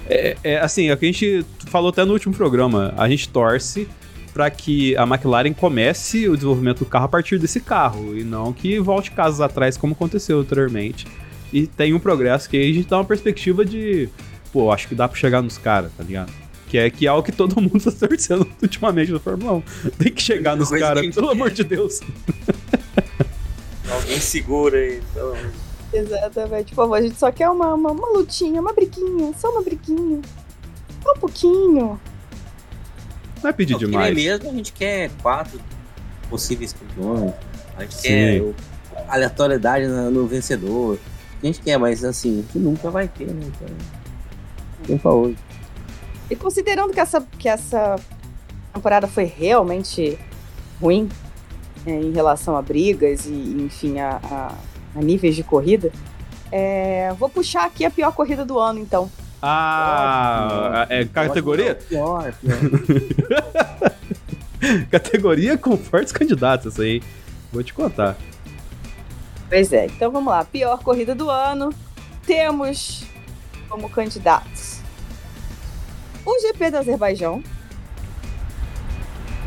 é. 0.07 0.37
É 0.43 0.57
assim, 0.59 0.89
é 0.89 0.93
o 0.93 0.97
que 0.97 1.05
a 1.05 1.11
gente 1.11 1.45
falou 1.67 1.89
até 1.89 2.03
no 2.05 2.13
último 2.13 2.33
programa. 2.33 2.93
A 2.97 3.07
gente 3.09 3.29
torce 3.29 3.87
para 4.33 4.49
que 4.51 4.95
a 4.95 5.03
McLaren 5.03 5.53
comece 5.53 6.29
o 6.29 6.35
desenvolvimento 6.35 6.79
do 6.79 6.85
carro 6.85 7.05
a 7.05 7.09
partir 7.09 7.39
desse 7.39 7.59
carro 7.59 8.15
e 8.15 8.23
não 8.23 8.53
que 8.53 8.79
volte 8.79 9.09
casas 9.09 9.41
atrás, 9.41 9.75
como 9.75 9.93
aconteceu 9.93 10.39
anteriormente. 10.39 11.07
E 11.51 11.65
tem 11.65 11.93
um 11.93 11.99
progresso 11.99 12.49
que 12.49 12.57
a 12.57 12.73
gente 12.73 12.87
dá 12.87 12.97
uma 12.97 13.05
perspectiva 13.05 13.65
de. 13.65 14.09
Pô, 14.51 14.71
acho 14.71 14.87
que 14.87 14.95
dá 14.95 15.07
pra 15.07 15.17
chegar 15.17 15.41
nos 15.41 15.57
caras, 15.57 15.91
tá 15.97 16.03
ligado? 16.03 16.31
Que 16.69 16.77
é, 16.77 16.89
que 16.89 17.05
é 17.05 17.09
algo 17.09 17.23
que 17.23 17.31
todo 17.31 17.55
mundo 17.61 17.79
tá 17.79 18.07
torcendo 18.07 18.47
ultimamente 18.61 19.11
na 19.11 19.19
Fórmula 19.19 19.53
1. 19.53 19.61
Tem 19.97 20.11
que 20.11 20.21
chegar 20.21 20.55
nos 20.55 20.69
que 20.69 20.79
caras, 20.79 21.03
gente 21.03 21.13
pelo 21.15 21.29
amor 21.29 21.49
de 21.51 21.63
Deus. 21.63 21.99
Alguém 23.89 24.19
segura 24.19 24.77
aí. 24.77 25.01
pelo 25.13 25.31
amor 25.33 25.47
de 25.51 25.67
Exatamente. 25.97 26.69
Por 26.69 26.75
favor, 26.75 26.95
a 26.95 27.01
gente 27.01 27.17
só 27.17 27.31
quer 27.31 27.49
uma, 27.49 27.73
uma, 27.73 27.91
uma 27.91 28.09
lutinha, 28.09 28.59
uma 28.59 28.73
briguinha, 28.73 29.33
só 29.39 29.49
uma 29.51 29.61
briguinha. 29.61 30.21
Só 31.03 31.11
um 31.13 31.19
pouquinho. 31.19 31.99
Não 33.41 33.49
é 33.49 33.53
pedir 33.53 33.73
Não, 33.73 33.79
que 33.79 33.85
nem 33.85 33.91
demais. 33.91 34.15
mesmo 34.15 34.49
a 34.49 34.53
gente 34.53 34.73
quer 34.73 35.09
quatro 35.21 35.59
possíveis 36.29 36.73
campeões. 36.73 37.33
A 37.77 37.83
gente 37.83 37.95
Sim. 37.95 38.01
quer 38.01 38.41
o- 38.41 38.55
aleatoriedade 39.07 39.87
na- 39.87 40.09
no 40.09 40.27
vencedor. 40.27 40.99
A 41.41 41.45
gente 41.45 41.61
quer, 41.61 41.77
mas 41.77 42.03
assim, 42.03 42.39
a 42.39 42.41
gente 42.41 42.57
nunca 42.59 42.89
vai 42.91 43.07
ter, 43.07 43.27
né? 43.27 43.45
Então, 43.45 43.67
tem 44.87 44.97
pra 44.97 45.11
hoje. 45.11 45.37
E 46.29 46.35
considerando 46.35 46.91
que 46.93 46.99
essa, 46.99 47.21
que 47.37 47.47
essa 47.47 47.95
temporada 48.73 49.07
foi 49.07 49.25
realmente 49.25 50.17
ruim 50.81 51.09
é, 51.85 51.91
em 51.91 52.11
relação 52.11 52.57
a 52.57 52.61
brigas 52.61 53.25
e, 53.25 53.29
enfim, 53.59 53.99
a, 53.99 54.19
a- 54.23 54.55
a 54.95 55.01
níveis 55.01 55.35
de 55.35 55.43
corrida, 55.43 55.91
é, 56.51 57.13
vou 57.19 57.29
puxar 57.29 57.65
aqui 57.65 57.85
a 57.85 57.91
pior 57.91 58.11
corrida 58.13 58.43
do 58.43 58.57
ano, 58.57 58.79
então. 58.79 59.11
Ah, 59.41 60.87
é 60.89 61.05
categoria? 61.05 61.75
Pior, 61.75 62.33
pior. 62.33 62.57
Categoria 64.89 65.57
com 65.57 65.77
fortes 65.77 66.11
candidatos, 66.11 66.73
essa 66.73 66.81
aí. 66.83 67.01
Vou 67.53 67.63
te 67.63 67.73
contar. 67.73 68.17
Pois 69.47 69.71
é, 69.71 69.85
então 69.85 70.11
vamos 70.11 70.29
lá. 70.31 70.43
Pior 70.43 70.79
corrida 70.83 71.13
do 71.15 71.29
ano. 71.29 71.71
Temos 72.25 73.05
como 73.69 73.89
candidatos 73.89 74.76
o 76.31 76.39
GP 76.41 76.71
do 76.71 76.77
Azerbaijão. 76.77 77.43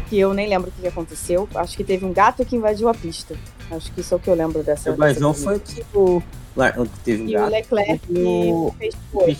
Que 0.08 0.18
eu 0.18 0.34
nem 0.34 0.48
lembro 0.48 0.70
o 0.76 0.80
que 0.80 0.86
aconteceu. 0.88 1.48
Acho 1.54 1.76
que 1.76 1.84
teve 1.84 2.04
um 2.04 2.12
gato 2.12 2.44
que 2.44 2.56
invadiu 2.56 2.88
a 2.88 2.94
pista. 2.94 3.36
Acho 3.70 3.92
que 3.92 4.00
isso 4.00 4.12
é 4.14 4.16
o 4.16 4.20
que 4.20 4.28
eu 4.28 4.34
lembro 4.34 4.62
dessa. 4.62 4.90
O 4.90 4.92
Azerbaijão 4.94 5.32
dessa 5.32 5.44
foi 5.44 5.58
que 5.60 5.84
o. 5.94 6.22
Teve 7.04 7.22
um 7.22 7.26
E 7.28 7.36
o 7.36 7.40
gato. 7.40 7.50
Leclerc 7.52 8.00
e 8.10 8.22
o- 8.52 8.74
fez 8.76 8.94
o 8.94 8.98
pole. 9.12 9.36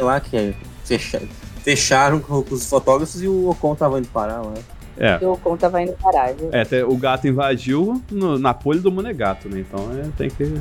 Lá 0.00 0.18
que 0.20 0.36
é, 0.36 0.54
fecha- 0.84 1.22
fecharam 1.62 2.20
com, 2.20 2.42
os 2.50 2.66
fotógrafos 2.66 3.22
e 3.22 3.28
o 3.28 3.50
Ocon 3.50 3.74
tava 3.74 3.98
indo 3.98 4.08
parar 4.08 4.40
lá. 4.40 4.54
É. 4.96 5.18
O 5.22 5.32
Ocon 5.32 5.56
tava 5.58 5.82
indo 5.82 5.92
parar, 5.92 6.32
viu? 6.32 6.48
É, 6.52 6.62
até 6.62 6.84
o 6.84 6.96
gato 6.96 7.28
invadiu 7.28 8.00
no- 8.10 8.38
na 8.38 8.54
pole 8.54 8.80
do 8.80 8.90
Monegato, 8.90 9.46
né? 9.48 9.60
Então 9.60 9.90
é, 9.92 10.08
tem 10.16 10.30
que. 10.30 10.58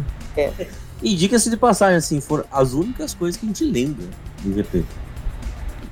E 1.01 1.15
diga-se 1.15 1.49
de 1.49 1.55
passagem, 1.57 1.97
assim, 1.97 2.19
foram 2.19 2.43
as 2.51 2.73
únicas 2.73 3.13
coisas 3.13 3.39
que 3.39 3.45
a 3.45 3.47
gente 3.47 3.63
lembra 3.63 4.05
do 4.43 4.53
GP. 4.53 4.83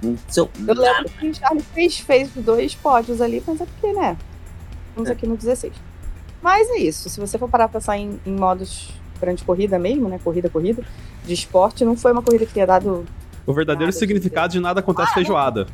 Não 0.02 0.18
sei- 0.28 0.44
Eu 0.68 0.74
lembro 0.76 1.06
que 1.12 1.28
o 1.30 1.34
Charles 1.36 1.64
fez, 1.74 1.98
fez 2.00 2.30
dois 2.36 2.74
pódios 2.76 3.22
ali, 3.22 3.44
mas 3.46 3.62
é 3.62 3.66
porque, 3.66 3.94
né? 3.94 4.18
Estamos 4.90 5.10
É. 5.10 5.14
aqui 5.14 5.28
no 5.28 5.38
16. 5.38 5.74
Mas 6.42 6.70
é 6.72 6.78
isso. 6.80 7.10
Se 7.10 7.20
você 7.20 7.38
for 7.38 7.48
parar 7.48 7.68
pra 7.68 7.80
pensar 7.80 7.98
em, 7.98 8.20
em 8.26 8.32
modos 8.36 8.90
grande 9.20 9.44
corrida 9.44 9.78
mesmo, 9.78 10.10
né? 10.10 10.20
Corrida, 10.24 10.50
corrida, 10.50 10.84
de 11.24 11.34
esporte, 11.34 11.86
não 11.86 11.96
foi 11.96 12.12
uma 12.12 12.24
corrida 12.24 12.46
que 12.48 12.54
tenha 12.54 12.66
dado. 12.66 13.06
O 13.46 13.54
verdadeiro 13.54 13.92
Nada, 13.92 14.00
significado 14.00 14.52
de 14.54 14.60
nada 14.60 14.80
acontece 14.80 15.12
Ah, 15.12 15.14
feijoada. 15.14 15.68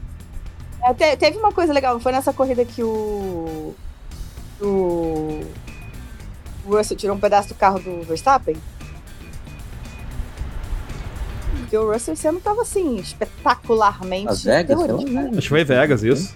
É, 0.84 0.94
te- 0.94 1.16
teve 1.18 1.38
uma 1.38 1.52
coisa 1.54 1.72
legal, 1.72 1.94
não 1.94 2.02
foi 2.02 2.12
nessa 2.12 2.34
corrida 2.34 2.64
que 2.66 2.84
o. 2.84 3.74
O. 4.62 5.42
O 6.66 6.76
Russell 6.76 6.98
tirou 6.98 7.16
um 7.16 7.20
pedaço 7.20 7.48
do 7.50 7.56
carro 7.56 7.80
do 7.80 8.04
Verstappen? 8.04 8.58
Porque 11.68 11.78
o 11.78 11.91
Russell 11.91 12.13
esse 12.13 12.26
ano 12.26 12.39
tava 12.39 12.61
assim, 12.61 12.95
espetacularmente. 12.95 14.30
As 14.30 14.41
Vegas, 14.41 14.80
né? 14.80 15.30
Acho 15.32 15.41
que 15.41 15.49
foi 15.49 15.65
Vegas 15.65 16.01
isso. 16.01 16.34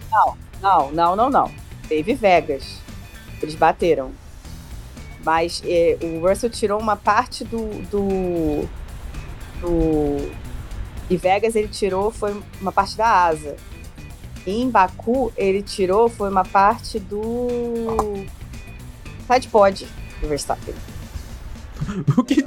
Não, 0.62 0.92
não, 0.92 1.16
não, 1.16 1.30
não. 1.30 1.52
Teve 1.88 2.14
Vegas. 2.14 2.80
Eles 3.42 3.56
bateram. 3.56 4.12
Mas 5.24 5.64
eh, 5.66 5.98
o 6.02 6.28
Russell 6.28 6.50
tirou 6.50 6.78
uma 6.82 6.98
parte 6.98 7.46
do, 7.46 7.66
do. 7.90 8.68
do. 9.62 10.32
E 11.10 11.16
Vegas 11.16 11.56
ele 11.56 11.70
tirou 11.70 12.12
foi 12.12 12.38
uma 12.60 12.74
parte 12.74 12.98
da 12.98 13.08
asa. 13.08 13.56
E 14.46 14.52
em 14.52 14.70
Baku 14.70 15.32
ele 15.38 15.62
tirou 15.62 16.10
foi 16.10 16.30
uma 16.30 16.44
parte 16.44 17.00
do. 17.00 17.48
Sidepod 19.28 19.88
do 20.20 20.28
Verstappen. 20.28 20.76
O 22.18 22.24
que, 22.24 22.44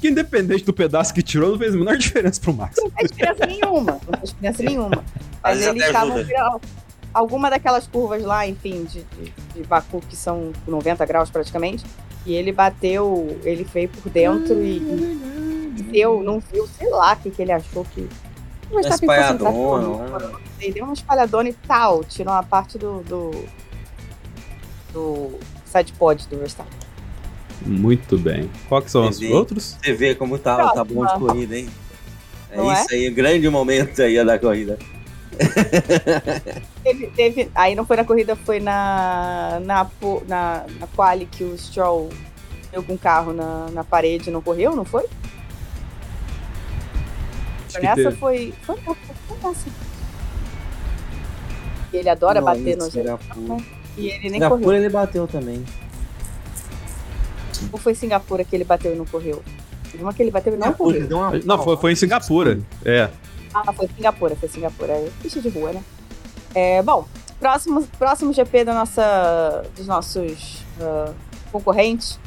que 0.00 0.08
independente 0.08 0.64
do 0.64 0.72
pedaço 0.72 1.12
que 1.12 1.22
tirou, 1.22 1.52
não 1.52 1.58
fez 1.58 1.74
a 1.74 1.78
menor 1.78 1.96
diferença 1.96 2.40
pro 2.40 2.52
Max. 2.52 2.76
Não 2.76 2.90
faz 2.90 3.10
diferença 3.10 3.46
nenhuma. 3.46 3.92
Não 3.92 4.18
faz 4.18 4.30
diferença 4.30 4.62
nenhuma. 4.62 5.04
Mas 5.42 5.66
eles 5.66 5.82
estavam 5.84 6.14
ajuda. 6.14 6.24
virando 6.24 6.60
alguma 7.12 7.50
daquelas 7.50 7.86
curvas 7.86 8.22
lá, 8.22 8.46
enfim, 8.46 8.84
de, 8.84 9.02
de, 9.02 9.32
de 9.54 9.62
Baku 9.64 10.00
que 10.08 10.16
são 10.16 10.52
90 10.66 11.04
graus 11.06 11.30
praticamente. 11.30 11.84
E 12.26 12.34
ele 12.34 12.52
bateu, 12.52 13.38
ele 13.42 13.64
veio 13.64 13.88
por 13.88 14.10
dentro 14.10 14.62
e, 14.62 14.76
e 14.76 15.82
deu, 15.90 16.22
não 16.22 16.40
viu, 16.40 16.66
sei 16.66 16.90
lá 16.90 17.12
o 17.12 17.16
que, 17.16 17.30
que 17.30 17.42
ele 17.42 17.52
achou 17.52 17.84
que. 17.84 18.08
O 18.70 18.74
Verstappen 18.74 19.08
fosse 19.08 19.32
entrar 19.32 19.50
espalhadona? 19.50 20.32
Ele 20.60 20.72
deu 20.74 20.84
uma 20.84 20.92
espalhadona 20.92 21.48
e 21.48 21.52
tal, 21.54 22.04
tirou 22.04 22.34
uma 22.34 22.42
parte 22.42 22.76
do. 22.76 23.00
do, 23.04 23.30
do 24.92 25.38
sidepod 25.64 26.26
do 26.28 26.38
Verstappen. 26.38 26.87
Muito 27.64 28.16
bem. 28.18 28.50
Qual 28.68 28.80
que 28.80 28.90
são 28.90 29.08
os 29.08 29.20
outros? 29.20 29.76
Você 29.82 29.92
vê 29.92 30.14
como 30.14 30.38
tá, 30.38 30.70
tá 30.72 30.84
bom 30.84 31.04
de 31.04 31.14
corrida, 31.14 31.56
hein? 31.56 31.68
É 32.50 32.56
Não 32.56 32.70
é? 32.70 32.80
isso 32.80 32.94
aí, 32.94 33.10
grande 33.10 33.48
momento 33.48 34.00
aí 34.00 34.24
da 34.24 34.38
corrida. 34.38 34.78
Teve, 36.82 37.06
teve- 37.08 37.50
aí 37.54 37.74
não 37.74 37.84
foi 37.86 37.96
na 37.96 38.04
corrida, 38.04 38.34
foi 38.34 38.58
na 38.58 39.60
na, 39.64 39.86
na, 40.26 40.66
na 40.80 40.86
quali 40.96 41.26
que 41.26 41.44
o 41.44 41.56
Stroll 41.56 42.08
deu 42.72 42.82
com 42.82 42.94
o 42.94 42.98
carro 42.98 43.32
na, 43.32 43.68
na 43.72 43.84
parede 43.84 44.30
e 44.30 44.32
não 44.32 44.40
correu, 44.40 44.74
não 44.74 44.84
foi? 44.84 45.04
Acho 47.66 47.72
Foi 47.72 47.80
que 47.80 47.86
nessa 47.86 48.10
foi. 48.16 48.54
Foi 48.62 48.76
nessa, 48.76 49.14
foi 49.28 49.38
nessa. 49.48 49.66
Ele 51.92 52.08
adora 52.08 52.40
Não, 52.40 52.46
bater 52.46 52.76
no 52.76 52.90
Singapura. 52.90 53.56
E 53.96 54.08
ele 54.08 54.30
nem 54.30 54.40
correu. 54.40 54.72
Ele 54.72 54.88
bateu 54.88 55.26
também. 55.26 55.64
Ou 57.72 57.78
foi 57.78 57.94
Singapura 57.94 58.44
que 58.44 58.54
ele 58.54 58.64
bateu 58.64 58.92
e 58.94 58.96
não 58.96 59.06
correu? 59.06 59.42
Teve 59.90 60.02
uma 60.02 60.12
que 60.12 60.22
ele 60.22 60.30
bateu 60.30 60.52
e 60.52 60.56
não 60.56 60.66
Singapura, 60.66 60.94
correu. 60.94 61.08
deu 61.08 61.18
uma 61.18 61.40
Não, 61.44 61.62
foi, 61.62 61.76
foi 61.76 61.92
em 61.92 61.96
Singapura. 61.96 62.60
É. 62.84 63.08
Ah, 63.54 63.72
foi 63.72 63.88
Singapura, 63.88 64.36
foi 64.36 64.48
Singapura. 64.48 64.92
É 64.92 65.10
pista 65.22 65.40
de 65.40 65.48
rua, 65.48 65.72
né? 65.72 65.82
É, 66.54 66.82
bom, 66.82 67.06
próximo, 67.38 67.86
próximo 67.98 68.32
GP 68.32 68.64
da 68.64 68.74
nossa, 68.74 69.64
dos 69.76 69.86
nossos 69.86 70.64
ah, 70.80 71.12
concorrentes 71.50 72.18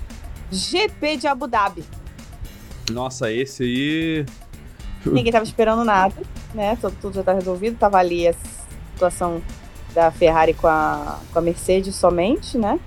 GP 0.51 1.17
de 1.17 1.27
Abu 1.27 1.47
Dhabi. 1.47 1.83
Nossa, 2.91 3.31
esse 3.31 3.63
aí. 3.63 4.25
Ninguém 5.05 5.31
tava 5.31 5.45
esperando 5.45 5.83
nada, 5.83 6.13
né? 6.53 6.77
Tudo, 6.79 6.95
tudo 7.01 7.15
já 7.15 7.23
tá 7.23 7.33
resolvido. 7.33 7.77
Tava 7.77 7.97
ali 7.97 8.27
a 8.27 8.33
situação 8.93 9.41
da 9.93 10.11
Ferrari 10.11 10.53
com 10.53 10.67
a, 10.67 11.19
com 11.31 11.39
a 11.39 11.41
Mercedes 11.41 11.95
somente, 11.95 12.57
né? 12.57 12.79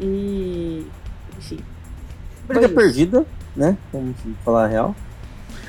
E. 0.00 0.86
Enfim. 1.38 1.58
Briga 2.46 2.68
perdida, 2.68 3.26
né? 3.54 3.76
Vamos 3.92 4.16
falar 4.44 4.64
a 4.64 4.68
real. 4.68 4.94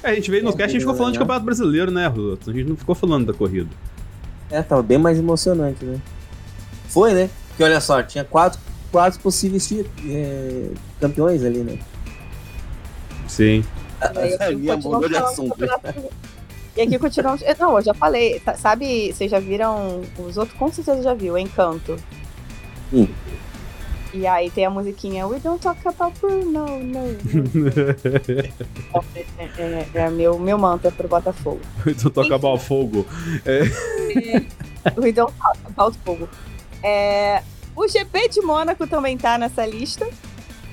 É, 0.04 0.12
a 0.12 0.16
gente 0.16 0.30
veio 0.30 0.44
no 0.44 0.52
cast 0.52 0.62
e 0.62 0.64
a 0.64 0.68
gente 0.74 0.82
ficou 0.82 0.96
falando 0.96 1.14
de 1.14 1.20
Campeonato 1.20 1.46
Brasileiro, 1.46 1.92
né, 1.92 2.08
Ruto? 2.08 2.50
A 2.50 2.54
gente 2.54 2.70
não 2.70 2.76
ficou 2.76 2.94
falando 2.94 3.26
da 3.26 3.34
corrida. 3.34 3.70
É, 4.50 4.62
tava 4.62 4.82
bem 4.82 4.98
mais 4.98 5.18
emocionante, 5.18 5.84
né? 5.84 6.00
Foi, 6.88 7.14
né? 7.14 7.30
Porque 7.50 7.64
olha 7.64 7.82
só, 7.82 8.02
tinha 8.04 8.24
quatro, 8.24 8.60
quatro 8.92 9.20
possíveis 9.20 9.70
é, 10.08 10.70
campeões 11.02 11.44
ali, 11.44 11.60
né? 11.60 11.80
Sim. 13.28 13.64
E 14.52 14.76
mudou 14.78 15.10
de 15.10 15.18
assunto. 15.18 15.58
E 16.76 16.82
aqui 16.82 17.00
continuamos. 17.00 17.42
Não, 17.60 17.76
eu 17.76 17.84
já 17.84 17.94
falei. 17.94 18.42
Sabe, 18.58 19.12
vocês 19.12 19.32
já 19.32 19.40
viram. 19.40 20.02
Os 20.20 20.38
outros 20.38 20.58
com 20.58 20.72
certeza 20.72 21.02
já 21.02 21.14
viu, 21.16 21.38
Encanto. 21.38 21.98
Sim. 22.92 23.10
E 24.14 24.26
aí 24.26 24.50
tem 24.50 24.66
a 24.66 24.70
musiquinha 24.70 25.28
We 25.28 25.40
don't 25.40 25.62
talk 25.62 25.86
about 25.88 26.18
Bruno, 26.20 26.46
no, 26.46 26.80
no. 26.80 27.00
é, 29.38 29.44
é, 29.58 29.88
é, 29.94 30.10
meu, 30.10 30.40
meu 30.40 30.58
mantra 30.58 30.92
pro 30.92 31.08
Botafogo. 31.08 31.60
We 31.86 31.94
don't 31.94 32.14
talk 32.14 32.34
about 32.34 32.64
fogo. 32.64 33.06
É. 33.46 33.64
We 34.98 35.12
don't 35.12 35.34
talk 35.38 35.60
about 35.68 35.98
fogo. 36.06 36.30
É, 36.82 37.44
o 37.76 37.88
GP 37.88 38.30
de 38.30 38.42
Mônaco 38.42 38.88
também 38.88 39.18
tá 39.18 39.38
nessa 39.38 39.66
lista. 39.66 40.08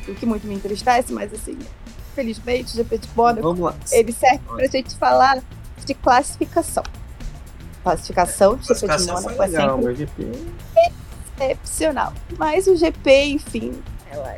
O 0.06 0.14
que 0.14 0.24
muito 0.26 0.46
me 0.46 0.54
entristece, 0.54 1.12
mas 1.12 1.32
assim, 1.32 1.58
felizmente, 2.14 2.74
o 2.74 2.76
GP 2.76 2.98
de 2.98 3.08
Mônaco, 3.16 3.74
ele 3.90 4.12
serve 4.12 4.40
pra 4.46 4.66
gente 4.66 4.94
falar 4.96 5.42
de 5.84 5.94
classificação. 5.94 6.84
Classificação 7.82 8.56
de 8.56 8.66
GP 8.68 8.96
de 8.96 9.06
Mônaco 9.06 9.42
é 9.42 9.48
sempre 9.48 11.03
excepcional. 11.38 12.12
Mas 12.38 12.66
o 12.66 12.76
GP, 12.76 13.24
enfim, 13.26 13.82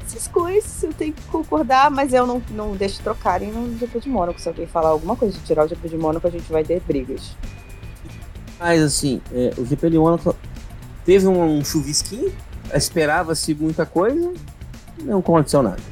essas 0.02 0.26
coisas 0.28 0.82
eu 0.82 0.92
tenho 0.92 1.12
que 1.12 1.22
concordar, 1.24 1.90
mas 1.90 2.12
eu 2.12 2.26
não, 2.26 2.42
não 2.50 2.76
deixo 2.76 3.02
trocarem 3.02 3.50
no 3.50 3.78
GP 3.78 4.00
de 4.00 4.08
Mônaco. 4.08 4.40
Se 4.40 4.48
alguém 4.48 4.66
falar 4.66 4.90
alguma 4.90 5.16
coisa 5.16 5.36
de 5.38 5.44
tirar 5.44 5.64
o 5.64 5.68
GP 5.68 5.88
de 5.88 5.96
Mônaco, 5.96 6.26
a 6.26 6.30
gente 6.30 6.50
vai 6.50 6.64
ter 6.64 6.80
brigas. 6.80 7.36
Mas 8.58 8.82
assim, 8.82 9.20
é, 9.32 9.52
o 9.58 9.64
GP 9.64 9.90
de 9.90 9.98
Mônaco 9.98 10.34
teve 11.04 11.26
um, 11.26 11.58
um 11.58 11.64
chuvisquinho, 11.64 12.32
esperava-se 12.74 13.54
muita 13.54 13.84
coisa, 13.84 14.32
não 15.02 15.18
aconteceu 15.18 15.62
nada. 15.62 15.82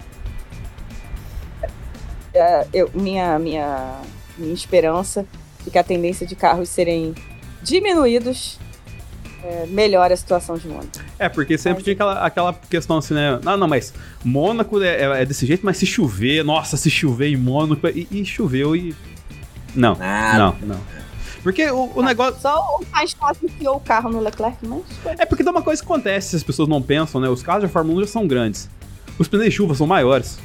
É, 2.32 2.66
eu, 2.72 2.90
minha, 2.94 3.38
minha, 3.38 4.00
minha 4.36 4.52
esperança 4.52 5.26
é 5.66 5.70
que 5.70 5.78
a 5.78 5.84
tendência 5.84 6.26
de 6.26 6.34
carros 6.34 6.68
serem 6.68 7.14
diminuídos 7.62 8.58
é, 9.44 9.66
melhora 9.66 10.14
a 10.14 10.16
situação 10.16 10.56
de 10.56 10.66
Mônaco. 10.66 10.88
É, 11.18 11.28
porque 11.28 11.58
sempre 11.58 11.76
mas... 11.76 11.84
tinha 11.84 11.94
aquela, 11.94 12.24
aquela 12.24 12.52
questão 12.54 12.96
assim, 12.96 13.12
né? 13.12 13.38
Não, 13.42 13.56
não, 13.58 13.68
mas 13.68 13.92
Mônaco 14.24 14.82
é, 14.82 15.02
é, 15.02 15.22
é, 15.22 15.24
desse 15.26 15.44
jeito, 15.44 15.64
mas 15.64 15.76
se 15.76 15.84
chover, 15.84 16.42
nossa, 16.42 16.78
se 16.78 16.90
chover 16.90 17.28
em 17.28 17.36
Mônaco. 17.36 17.86
E, 17.88 18.08
e 18.10 18.24
choveu 18.24 18.74
e. 18.74 18.94
Não, 19.74 19.96
ah, 20.00 20.38
não, 20.38 20.68
não. 20.68 20.80
Porque 21.42 21.70
o, 21.70 21.92
o 21.94 22.00
ah, 22.00 22.04
negócio. 22.04 22.40
Só 22.40 22.58
o 22.80 22.86
mais 22.90 23.12
fácil 23.12 23.46
enfiou 23.46 23.76
o 23.76 23.80
carro 23.80 24.10
no 24.10 24.20
Leclerc, 24.20 24.56
mas. 24.66 24.82
É 25.18 25.26
porque 25.26 25.42
dá 25.42 25.50
uma 25.50 25.62
coisa 25.62 25.82
que 25.82 25.86
acontece, 25.86 26.30
se 26.30 26.36
as 26.36 26.42
pessoas 26.42 26.68
não 26.68 26.80
pensam, 26.80 27.20
né? 27.20 27.28
Os 27.28 27.42
carros 27.42 27.62
da 27.62 27.68
Fórmula 27.68 27.98
1 27.98 28.00
já 28.06 28.12
são 28.12 28.26
grandes. 28.26 28.70
Os 29.18 29.28
pneus 29.28 29.44
de 29.44 29.50
chuva 29.50 29.74
são 29.74 29.86
maiores. 29.86 30.38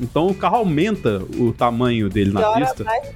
Então 0.00 0.26
o 0.26 0.34
carro 0.34 0.56
aumenta 0.56 1.22
o 1.38 1.52
tamanho 1.52 2.08
dele 2.08 2.32
na 2.32 2.52
pista. 2.52 2.84
Mais, 2.84 3.06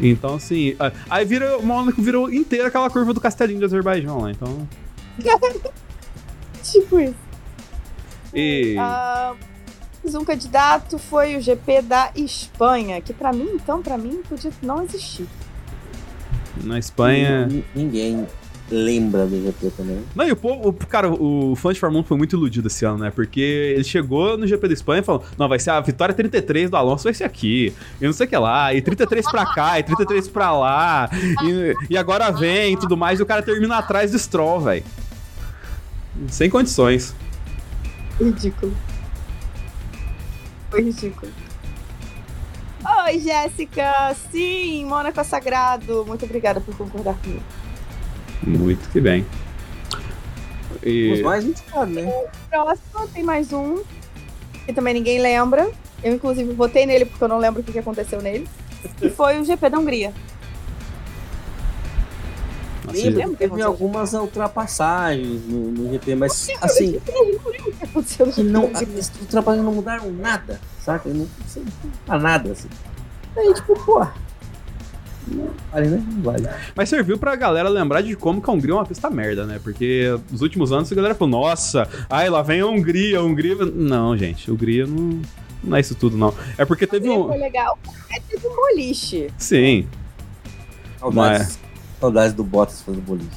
então, 0.00 0.34
assim. 0.34 0.76
Aí 1.08 1.24
vira. 1.24 1.58
O 1.58 1.64
Mônaco 1.64 2.00
virou 2.02 2.32
inteira 2.32 2.68
aquela 2.68 2.90
curva 2.90 3.12
do 3.12 3.20
castelinho 3.20 3.60
do 3.60 3.66
Azerbaijão 3.66 4.20
lá, 4.20 4.30
então. 4.30 4.68
tipo 6.62 7.00
isso. 7.00 7.14
E. 8.34 8.76
Uh, 8.78 10.16
um 10.18 10.24
candidato 10.24 10.98
foi 10.98 11.36
o 11.36 11.40
GP 11.40 11.82
da 11.82 12.10
Espanha, 12.14 13.00
que 13.00 13.14
para 13.14 13.32
mim, 13.32 13.48
então, 13.54 13.82
para 13.82 13.96
mim, 13.96 14.20
podia 14.28 14.52
não 14.62 14.82
existir. 14.82 15.26
Na 16.62 16.78
Espanha. 16.78 17.48
Ninguém 17.74 18.26
lembra 18.70 19.26
do 19.26 19.42
GP 19.42 19.70
também. 19.76 20.02
Não, 20.14 20.26
e 20.26 20.32
o 20.32 20.36
povo, 20.36 20.72
cara, 20.88 21.10
o 21.10 21.54
fã 21.56 21.72
de 21.72 21.80
Fórmula 21.80 22.02
1 22.02 22.06
foi 22.06 22.16
muito 22.16 22.36
iludido 22.36 22.68
esse 22.68 22.84
ano, 22.84 22.98
né? 22.98 23.10
Porque 23.10 23.40
ele 23.40 23.84
chegou 23.84 24.38
no 24.38 24.46
GP 24.46 24.68
da 24.68 24.74
Espanha 24.74 25.00
e 25.00 25.04
falou: 25.04 25.24
não, 25.38 25.48
vai 25.48 25.58
ser 25.58 25.70
a 25.70 25.80
vitória 25.80 26.14
33 26.14 26.70
do 26.70 26.76
Alonso, 26.76 27.04
vai 27.04 27.14
ser 27.14 27.24
aqui. 27.24 27.74
E 28.00 28.04
não 28.04 28.12
sei 28.12 28.26
o 28.26 28.28
que 28.28 28.36
lá, 28.36 28.72
e 28.74 28.80
33 28.80 29.30
pra 29.30 29.46
cá, 29.54 29.78
e 29.78 29.82
33 29.82 30.28
pra 30.28 30.52
lá. 30.52 31.10
E, 31.42 31.74
e 31.90 31.96
agora 31.98 32.30
vem 32.30 32.74
e 32.74 32.76
tudo 32.76 32.96
mais, 32.96 33.20
e 33.20 33.22
o 33.22 33.26
cara 33.26 33.42
termina 33.42 33.78
atrás 33.78 34.12
do 34.12 34.18
Stroll, 34.18 34.60
velho. 34.60 34.84
Sem 36.28 36.48
condições. 36.48 37.14
Ridículo. 38.20 38.74
Foi 40.70 40.82
ridículo. 40.82 41.32
Oi, 43.06 43.18
Jéssica! 43.18 44.14
Sim, 44.30 44.84
Mônaco 44.84 45.18
é 45.18 45.24
sagrado. 45.24 46.04
Muito 46.06 46.24
obrigada 46.24 46.60
por 46.60 46.76
concordar 46.76 47.14
comigo. 47.14 47.42
Muito 48.46 48.88
que 48.90 49.00
bem. 49.00 49.26
E... 50.82 51.12
Os 51.12 51.22
mais 51.22 51.44
indicados, 51.44 51.94
né? 51.94 52.26
Próximo, 52.50 53.08
tem 53.12 53.22
mais 53.22 53.52
um. 53.52 53.82
Que 54.66 54.72
também 54.72 54.94
ninguém 54.94 55.20
lembra. 55.20 55.70
Eu, 56.02 56.14
inclusive, 56.14 56.52
votei 56.52 56.84
nele 56.86 57.06
porque 57.06 57.24
eu 57.24 57.28
não 57.28 57.38
lembro 57.38 57.60
o 57.60 57.64
que 57.64 57.78
aconteceu 57.78 58.20
nele. 58.20 58.46
Que 58.98 59.08
foi 59.08 59.40
o 59.40 59.44
GP 59.44 59.70
da 59.70 59.78
Hungria. 59.78 60.12
Assim, 62.86 63.08
lembro, 63.08 63.36
teve 63.36 63.62
algumas 63.62 64.12
ultrapassagens 64.12 65.42
no, 65.46 65.70
no 65.70 65.92
GP, 65.92 66.14
mas 66.16 66.48
assim. 66.60 67.00
Que 67.00 68.42
não, 68.42 68.70
as 68.74 69.10
ultrapassagens 69.20 69.64
não 69.64 69.72
mudaram 69.72 70.10
nada, 70.12 70.60
saca? 70.80 71.08
Não, 71.08 71.26
não 72.06 72.20
nada, 72.20 72.52
assim. 72.52 72.68
Aí, 73.36 73.54
tipo, 73.54 73.74
vale, 75.72 75.88
né? 75.88 76.04
Não 76.06 76.22
vale. 76.22 76.48
Mas 76.74 76.88
serviu 76.88 77.18
pra 77.18 77.34
galera 77.36 77.68
lembrar 77.68 78.02
de 78.02 78.14
como 78.16 78.42
que 78.42 78.50
a 78.50 78.52
Hungria 78.52 78.72
é 78.72 78.76
uma 78.76 78.86
pista 78.86 79.08
merda, 79.10 79.46
né? 79.46 79.60
Porque 79.62 80.18
nos 80.30 80.42
últimos 80.42 80.72
anos 80.72 80.90
a 80.90 80.94
galera 80.94 81.14
falou, 81.14 81.40
nossa, 81.40 81.88
ai, 82.08 82.28
lá 82.28 82.42
vem 82.42 82.60
a 82.60 82.66
Hungria, 82.66 83.18
a 83.18 83.22
Hungria. 83.22 83.56
Não, 83.64 84.16
gente, 84.16 84.48
a 84.50 84.52
Hungria 84.52 84.86
não. 84.86 85.22
Não 85.62 85.76
é 85.78 85.80
isso 85.80 85.94
tudo, 85.94 86.16
não. 86.16 86.34
É 86.58 86.64
porque 86.64 86.86
teve 86.86 87.08
um. 87.08 87.26
Foi 87.26 87.38
legal. 87.38 87.78
É 88.10 88.20
tipo 88.20 88.48
um 88.48 88.54
boliche. 88.54 89.30
Sim. 89.38 89.88
Saudades, 90.98 91.38
Mas... 91.40 91.58
saudades 92.00 92.32
do 92.34 92.44
Bottas 92.44 92.82
fazendo 92.82 93.02
boliche. 93.02 93.30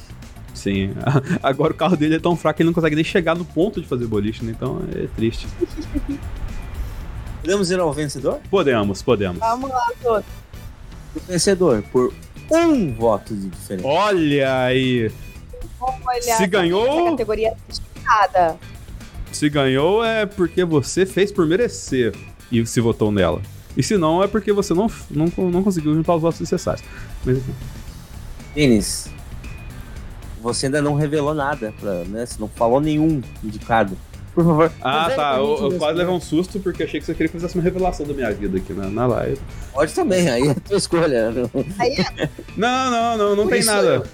Sim. 0.52 0.90
Agora 1.42 1.72
o 1.72 1.76
carro 1.76 1.96
dele 1.96 2.16
é 2.16 2.20
tão 2.20 2.36
fraco 2.36 2.58
que 2.58 2.62
ele 2.62 2.68
não 2.68 2.74
consegue 2.74 2.96
nem 2.96 3.04
chegar 3.04 3.34
no 3.34 3.46
ponto 3.46 3.80
de 3.80 3.86
fazer 3.86 4.06
boliche, 4.06 4.44
né? 4.44 4.52
Então 4.54 4.82
é 4.94 5.06
triste. 5.16 5.46
Podemos 7.40 7.70
ir 7.70 7.80
ao 7.80 7.92
vencedor? 7.94 8.40
Podemos, 8.50 9.00
podemos. 9.00 9.38
Vamos 9.38 9.70
lá, 9.70 9.90
todos 10.02 10.47
vencedor 11.26 11.82
por 11.92 12.12
um 12.50 12.92
voto 12.92 13.34
de 13.34 13.48
diferença. 13.48 13.86
Olha 13.86 14.64
aí. 14.64 15.10
Olha, 15.80 16.36
se 16.36 16.46
ganhou. 16.46 17.10
Categoria 17.10 17.54
disputada. 17.68 18.56
Se 19.32 19.48
ganhou 19.48 20.04
é 20.04 20.26
porque 20.26 20.64
você 20.64 21.04
fez 21.04 21.30
por 21.30 21.46
merecer 21.46 22.14
e 22.50 22.64
se 22.66 22.80
votou 22.80 23.12
nela. 23.12 23.42
E 23.76 23.82
se 23.82 23.96
não, 23.96 24.22
é 24.22 24.26
porque 24.26 24.52
você 24.52 24.74
não, 24.74 24.90
não, 25.10 25.26
não 25.50 25.62
conseguiu 25.62 25.94
juntar 25.94 26.16
os 26.16 26.22
votos 26.22 26.40
necessários. 26.40 26.84
Mas 27.24 27.38
enfim. 27.38 27.54
Denis, 28.54 29.08
você 30.40 30.66
ainda 30.66 30.82
não 30.82 30.94
revelou 30.94 31.34
nada, 31.34 31.72
pra, 31.78 32.04
né? 32.04 32.26
Você 32.26 32.40
não 32.40 32.48
falou 32.48 32.80
nenhum 32.80 33.22
indicado 33.44 33.96
por 34.38 34.44
favor. 34.44 34.72
Ah, 34.80 35.10
tá. 35.10 35.36
Eu, 35.36 35.72
eu 35.72 35.78
quase 35.78 35.98
levei 35.98 36.14
um 36.14 36.20
susto 36.20 36.60
porque 36.60 36.84
achei 36.84 37.00
que 37.00 37.06
você 37.06 37.12
queria 37.12 37.26
que 37.26 37.32
fizesse 37.32 37.56
uma 37.56 37.64
revelação 37.64 38.06
da 38.06 38.14
minha 38.14 38.30
vida 38.30 38.56
aqui 38.58 38.72
na, 38.72 38.88
na 38.88 39.04
live. 39.04 39.40
Pode 39.72 39.92
também, 39.92 40.28
aí 40.28 40.46
é 40.46 40.54
tua 40.54 40.76
escolha. 40.76 41.32
É- 41.80 42.28
não, 42.56 42.90
não, 42.90 43.18
não, 43.18 43.36
não 43.36 43.48
tem 43.48 43.64
nada. 43.64 43.86
Eu. 43.96 44.06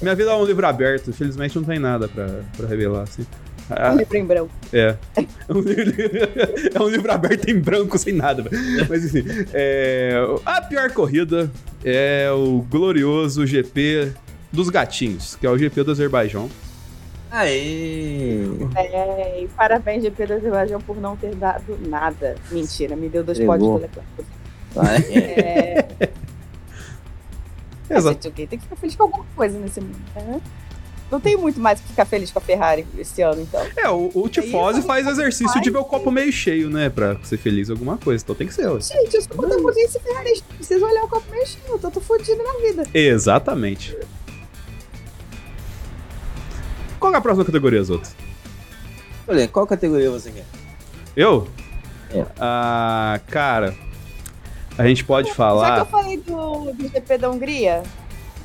Minha 0.00 0.14
vida 0.14 0.30
é 0.30 0.34
um 0.36 0.44
livro 0.44 0.64
aberto, 0.64 1.10
infelizmente 1.10 1.56
não 1.56 1.64
tem 1.64 1.80
nada 1.80 2.06
pra, 2.06 2.42
pra 2.56 2.68
revelar, 2.68 3.02
assim. 3.02 3.26
Ah, 3.68 3.92
um 3.92 3.96
livro 3.96 4.16
em 4.16 4.24
branco. 4.24 4.50
É. 4.72 4.94
É 5.16 5.24
um 5.52 5.58
livro, 5.60 5.92
é 6.72 6.80
um 6.80 6.88
livro 6.88 7.10
aberto 7.10 7.50
em 7.50 7.58
branco, 7.58 7.98
sem 7.98 8.12
nada. 8.14 8.44
Mas 8.88 9.04
enfim. 9.04 9.24
É, 9.52 10.14
a 10.46 10.60
pior 10.60 10.88
corrida 10.92 11.50
é 11.84 12.30
o 12.30 12.64
glorioso 12.70 13.44
GP 13.44 14.12
dos 14.52 14.68
gatinhos, 14.68 15.34
que 15.34 15.44
é 15.44 15.50
o 15.50 15.58
GP 15.58 15.82
do 15.82 15.90
Azerbaijão. 15.90 16.48
Aê! 17.34 18.46
É, 18.76 19.46
parabéns, 19.56 20.04
GP 20.04 20.26
da 20.26 20.34
Azerbaijão, 20.36 20.80
por 20.80 20.96
não 20.96 21.16
ter 21.16 21.34
dado 21.34 21.76
nada. 21.88 22.36
Mentira, 22.50 22.94
me 22.94 23.08
deu 23.08 23.24
dois 23.24 23.38
pódios 23.40 23.68
do 23.68 23.76
Leclerc. 23.78 24.08
É... 25.10 25.84
Exato. 27.90 28.30
Tem 28.30 28.46
que 28.46 28.58
ficar 28.58 28.76
feliz 28.76 28.96
com 28.96 29.02
alguma 29.02 29.24
coisa 29.36 29.58
nesse 29.58 29.80
mundo, 29.80 29.98
né? 30.14 30.40
não 31.10 31.20
tem 31.20 31.36
muito 31.36 31.60
mais 31.60 31.80
que 31.80 31.88
ficar 31.88 32.04
feliz 32.04 32.30
com 32.30 32.38
a 32.38 32.42
Ferrari 32.42 32.86
esse 32.98 33.22
ano, 33.22 33.40
então. 33.42 33.60
É, 33.76 33.88
o, 33.88 34.10
o 34.14 34.28
Tifose 34.28 34.82
faz 34.82 35.06
exercício 35.06 35.52
faz, 35.52 35.62
de 35.62 35.70
ver 35.70 35.78
o 35.78 35.84
copo 35.84 36.10
meio 36.10 36.32
cheio, 36.32 36.68
né? 36.68 36.88
Pra 36.88 37.16
ser 37.22 37.36
feliz 37.36 37.68
em 37.68 37.72
alguma 37.72 37.96
coisa. 37.96 38.22
Então 38.22 38.34
tem 38.34 38.46
que 38.46 38.54
ser, 38.54 38.66
ué. 38.68 38.80
Gente, 38.80 39.14
eu 39.14 39.22
sou 39.22 39.36
protagonista 39.36 40.00
Ferrari, 40.00 40.42
preciso 40.56 40.84
olhar 40.84 41.04
o 41.04 41.08
copo 41.08 41.30
meio 41.30 41.46
cheio, 41.46 41.62
eu 41.68 41.78
tô, 41.78 41.90
tô 41.90 42.00
fodido 42.00 42.42
na 42.42 42.66
vida. 42.66 42.84
Exatamente. 42.92 43.96
Qual 47.04 47.12
é 47.12 47.18
a 47.18 47.20
próxima 47.20 47.44
categoria, 47.44 47.84
Zoto? 47.84 48.08
Olha, 49.28 49.46
qual 49.46 49.66
categoria 49.66 50.10
você 50.10 50.30
quer? 50.30 50.46
Eu? 51.14 51.46
É. 52.10 52.24
Ah, 52.40 53.20
cara. 53.26 53.74
A 54.78 54.86
gente 54.86 55.04
pode 55.04 55.30
falar. 55.34 55.68
Já 55.68 55.74
que 55.74 55.80
eu 55.82 55.86
falei 55.86 56.16
do, 56.16 56.72
do 56.72 56.88
GP 56.88 57.18
da 57.18 57.30
Hungria, 57.30 57.82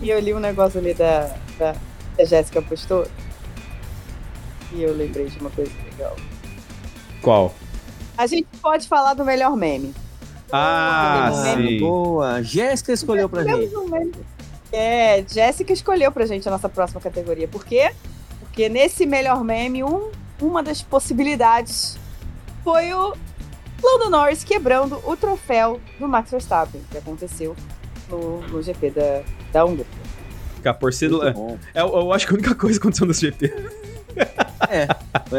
e 0.01 0.09
eu 0.09 0.19
li 0.19 0.33
um 0.33 0.41
negócio 0.41 0.77
ali 0.77 0.93
da, 0.93 1.33
da, 1.57 1.73
da 2.17 2.25
Jéssica 2.25 2.61
postou, 2.61 3.07
e 4.73 4.83
eu 4.83 4.93
lembrei 4.93 5.27
de 5.27 5.39
uma 5.39 5.51
coisa 5.51 5.71
legal. 5.91 6.17
Qual? 7.21 7.55
A 8.17 8.27
gente 8.27 8.49
pode 8.61 8.89
falar 8.89 9.13
do 9.13 9.23
melhor 9.23 9.55
meme. 9.55 9.95
Ah, 10.51 11.27
Ah, 11.29 11.55
sim. 11.55 11.79
Boa. 11.79 12.43
Jéssica 12.43 12.91
escolheu 12.91 13.29
pra 13.29 13.41
gente. 13.41 13.73
um 13.77 13.87
meme. 13.87 14.11
É, 14.69 15.23
Jéssica 15.25 15.71
escolheu 15.71 16.11
pra 16.11 16.25
gente 16.25 16.45
a 16.45 16.51
nossa 16.51 16.67
próxima 16.67 16.99
categoria. 16.99 17.47
Por 17.47 17.63
quê? 17.63 17.89
Porque 17.93 18.18
nesse 18.67 19.05
melhor 19.05 19.43
meme, 19.43 19.83
um, 19.83 20.11
uma 20.41 20.61
das 20.61 20.81
possibilidades 20.81 21.97
foi 22.63 22.93
o 22.93 23.13
Lando 23.81 24.09
Norris 24.09 24.43
quebrando 24.43 25.01
o 25.05 25.15
troféu 25.15 25.79
do 25.97 26.07
Max 26.07 26.31
Verstappen, 26.31 26.81
que 26.91 26.97
aconteceu 26.97 27.55
no, 28.09 28.41
no 28.47 28.61
GP 28.61 28.91
da, 28.91 29.21
da 29.53 29.65
Hungria. 29.65 29.85
Ficar 30.55 30.73
por 30.73 30.91
si. 30.91 31.07
Muito 31.07 31.31
bom. 31.31 31.57
Eu, 31.73 31.87
eu 31.87 32.13
acho 32.13 32.27
que 32.27 32.33
a 32.33 32.35
única 32.35 32.55
coisa 32.55 32.77
que 32.77 32.85
aconteceu 32.85 33.07
nesse 33.07 33.21
GP. 33.21 33.53
É, 34.67 34.87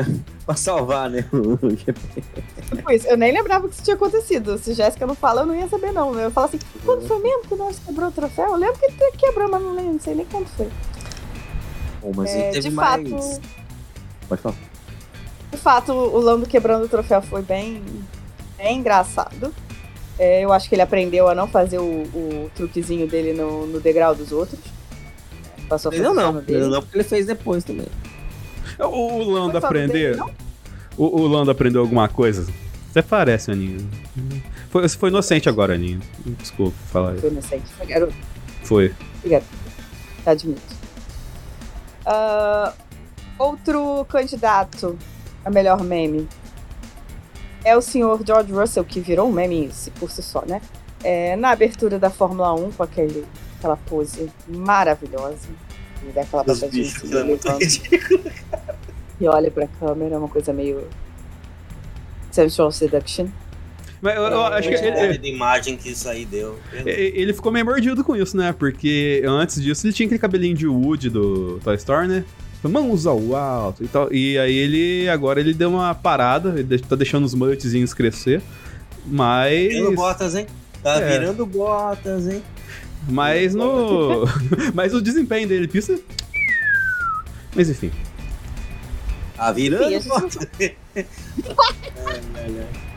pra 0.47 0.57
salvar, 0.57 1.11
né? 1.11 1.25
o 1.33 1.71
GP. 1.71 2.01
Tipo 2.75 2.91
isso, 2.91 3.07
eu 3.07 3.16
nem 3.16 3.33
lembrava 3.33 3.68
que 3.68 3.75
isso 3.75 3.85
tinha 3.85 3.95
acontecido. 3.95 4.59
Se 4.59 4.73
Jéssica 4.73 5.07
não 5.07 5.14
fala, 5.14 5.43
eu 5.43 5.47
não 5.47 5.55
ia 5.55 5.68
saber, 5.68 5.93
não. 5.93 6.18
Eu 6.18 6.31
falo 6.31 6.47
assim, 6.47 6.59
quando 6.85 7.07
foi 7.07 7.21
mesmo 7.21 7.43
que 7.43 7.55
o 7.55 7.57
Norris 7.57 7.79
quebrou 7.79 8.09
o 8.09 8.12
troféu? 8.12 8.47
Eu 8.47 8.57
lembro 8.57 8.79
que 8.79 8.87
ele 8.87 9.16
quebrou, 9.18 9.49
mas 9.51 9.62
não, 9.62 9.75
lembro, 9.75 9.93
não 9.93 10.01
sei 10.01 10.14
nem 10.14 10.25
quando 10.25 10.47
foi. 10.49 10.68
Bom, 12.03 12.12
mas 12.14 12.30
É, 12.30 12.51
teve 12.51 12.68
de 12.68 12.70
mais. 12.74 13.14
fato, 13.14 13.40
Pode 14.28 14.42
falar. 14.42 14.57
De 15.51 15.57
fato, 15.57 15.92
o 15.92 16.18
Lando 16.20 16.46
quebrando 16.46 16.84
o 16.84 16.88
troféu 16.88 17.20
foi 17.20 17.42
bem, 17.42 17.82
bem 18.57 18.78
engraçado. 18.78 19.53
É, 20.18 20.44
eu 20.44 20.53
acho 20.53 20.68
que 20.68 20.74
ele 20.74 20.82
aprendeu 20.82 21.28
a 21.28 21.34
não 21.34 21.48
fazer 21.48 21.78
o, 21.78 21.82
o 21.84 22.51
truquezinho 22.55 23.09
dele 23.09 23.32
no, 23.32 23.66
no 23.66 23.80
degrau 23.80 24.14
dos 24.14 24.30
outros. 24.32 24.61
Passou 25.68 25.90
a 25.90 25.94
Ele 25.94 26.05
fazer 26.05 26.14
não, 26.20 26.32
não. 26.34 26.40
dele. 26.42 26.61
Ele 26.61 26.68
não, 26.70 26.80
porque 26.82 26.96
ele 26.96 27.05
fez 27.05 27.26
depois 27.26 27.64
também. 27.64 27.86
O, 28.78 28.84
o 28.84 29.30
Lando 29.30 29.53
dele, 29.55 29.64
aprender. 29.64 30.18
O, 30.96 31.20
o 31.22 31.26
Lando 31.26 31.51
aprendeu 31.51 31.80
alguma 31.80 32.09
coisa? 32.09 32.46
Até 32.90 33.03
parece, 33.03 33.51
Aninha. 33.51 33.78
Foi, 34.70 34.82
você 34.82 34.96
foi 34.96 35.09
inocente 35.11 35.48
agora, 35.48 35.74
Aninha. 35.74 35.98
Desculpa 36.38 36.76
falar 36.92 37.12
isso. 37.12 37.22
Foi 37.22 37.30
inocente, 37.30 37.64
foi 37.76 37.86
garoto, 37.86 38.14
Foi. 38.62 38.94
tá 40.24 40.30
admito. 40.32 40.80
Ah, 42.05 42.72
outro 43.38 44.05
candidato 44.09 44.98
a 45.44 45.51
melhor 45.51 45.82
meme 45.82 46.28
é 47.64 47.76
o 47.76 47.82
senhor 47.82 48.20
George 48.26 48.53
Russell, 48.53 48.84
que 48.84 49.01
virou 49.01 49.28
um 49.28 49.32
meme 49.32 49.70
por 49.98 50.11
si 50.11 50.22
só, 50.22 50.42
né? 50.46 50.61
É, 51.03 51.36
na 51.36 51.51
abertura 51.51 51.98
da 51.98 52.11
Fórmula 52.11 52.55
1, 52.55 52.72
com 52.72 52.82
aquele, 52.82 53.26
aquela 53.59 53.76
pose 53.76 54.30
maravilhosa. 54.48 55.48
Ele 56.03 56.12
dá 56.12 56.22
aquela 56.22 56.44
batadinha 56.44 56.70
bichos, 56.70 57.12
é 57.12 57.22
muito 57.22 57.48
ridículo. 57.48 58.24
e 59.20 59.28
olha 59.28 59.51
pra 59.51 59.66
câmera, 59.66 60.14
é 60.14 60.18
uma 60.18 60.28
coisa 60.28 60.53
meio. 60.53 60.88
Sensual 62.30 62.70
Seduction. 62.70 63.26
Mas 64.03 64.16
eu, 64.16 64.22
eu 64.22 64.40
É, 64.46 64.59
acho 64.59 64.68
que 64.68 64.74
A 64.74 65.05
ele, 65.05 65.18
de 65.18 65.28
imagem 65.28 65.76
que 65.76 65.90
isso 65.90 66.09
aí 66.09 66.24
deu. 66.24 66.59
ele- 66.86 67.32
ficou 67.34 67.53
meio 67.53 67.64
mordido 67.66 68.03
com 68.03 68.16
isso, 68.16 68.36
né? 68.36 68.55
Porque 68.59 69.22
antes 69.26 69.62
disso 69.62 69.86
ele 69.86 69.92
tinha 69.92 70.07
aquele 70.07 70.18
cabelinho 70.18 70.57
de 70.57 70.66
Woody 70.66 71.11
do 71.11 71.61
Toy 71.62 71.74
Story, 71.76 72.09
né? 72.09 72.24
Mãos 72.62 73.07
ao 73.07 73.34
alto 73.36 73.82
e 73.84 73.88
tal. 73.88 74.12
E 74.12 74.38
aí 74.38 74.55
ele 74.57 75.09
agora 75.09 75.40
ele 75.40 75.53
deu 75.55 75.70
uma 75.70 75.94
parada, 75.94 76.59
ele 76.59 76.78
tá 76.78 76.94
deixando 76.96 77.24
os 77.24 77.34
mulletzinhos 77.34 77.92
crescer. 77.94 78.42
Mas. 79.07 79.68
Virando 79.72 79.94
botas, 79.96 80.34
hein? 80.34 80.46
Tá 80.82 80.94
É. 81.01 81.18
virando 81.18 81.46
botas, 81.46 82.26
hein? 82.28 82.42
Mas 83.09 83.55
no. 83.55 84.24
mas 84.74 84.92
o 84.94 85.01
desempenho 85.01 85.48
dele, 85.48 85.66
pista. 85.68 85.98
Mas 87.55 87.68
enfim. 87.70 87.90
Tá 89.36 89.53
virando 89.53 90.01
botas. 90.09 90.46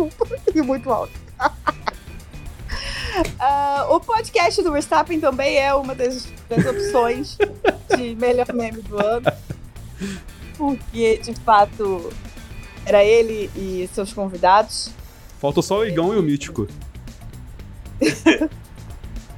Desculpa, 0.00 0.26
eu 0.54 0.64
muito 0.64 0.90
alto. 0.90 1.12
Ah, 3.38 3.86
o 3.90 3.98
podcast 4.00 4.62
do 4.62 4.72
Verstappen 4.72 5.20
também 5.20 5.58
é 5.58 5.74
uma 5.74 5.94
das, 5.94 6.28
das 6.48 6.64
opções 6.64 7.36
de 7.94 8.14
melhor 8.14 8.50
meme 8.54 8.80
do 8.82 9.04
ano. 9.04 9.26
Porque, 10.56 11.18
de 11.18 11.34
fato, 11.34 12.10
era 12.86 13.04
ele 13.04 13.50
e 13.56 13.90
seus 13.92 14.12
convidados. 14.12 14.90
Faltou 15.38 15.62
só 15.62 15.80
o 15.80 15.84
Igão 15.84 16.14
e 16.14 16.18
o 16.18 16.22
Mítico. 16.22 16.68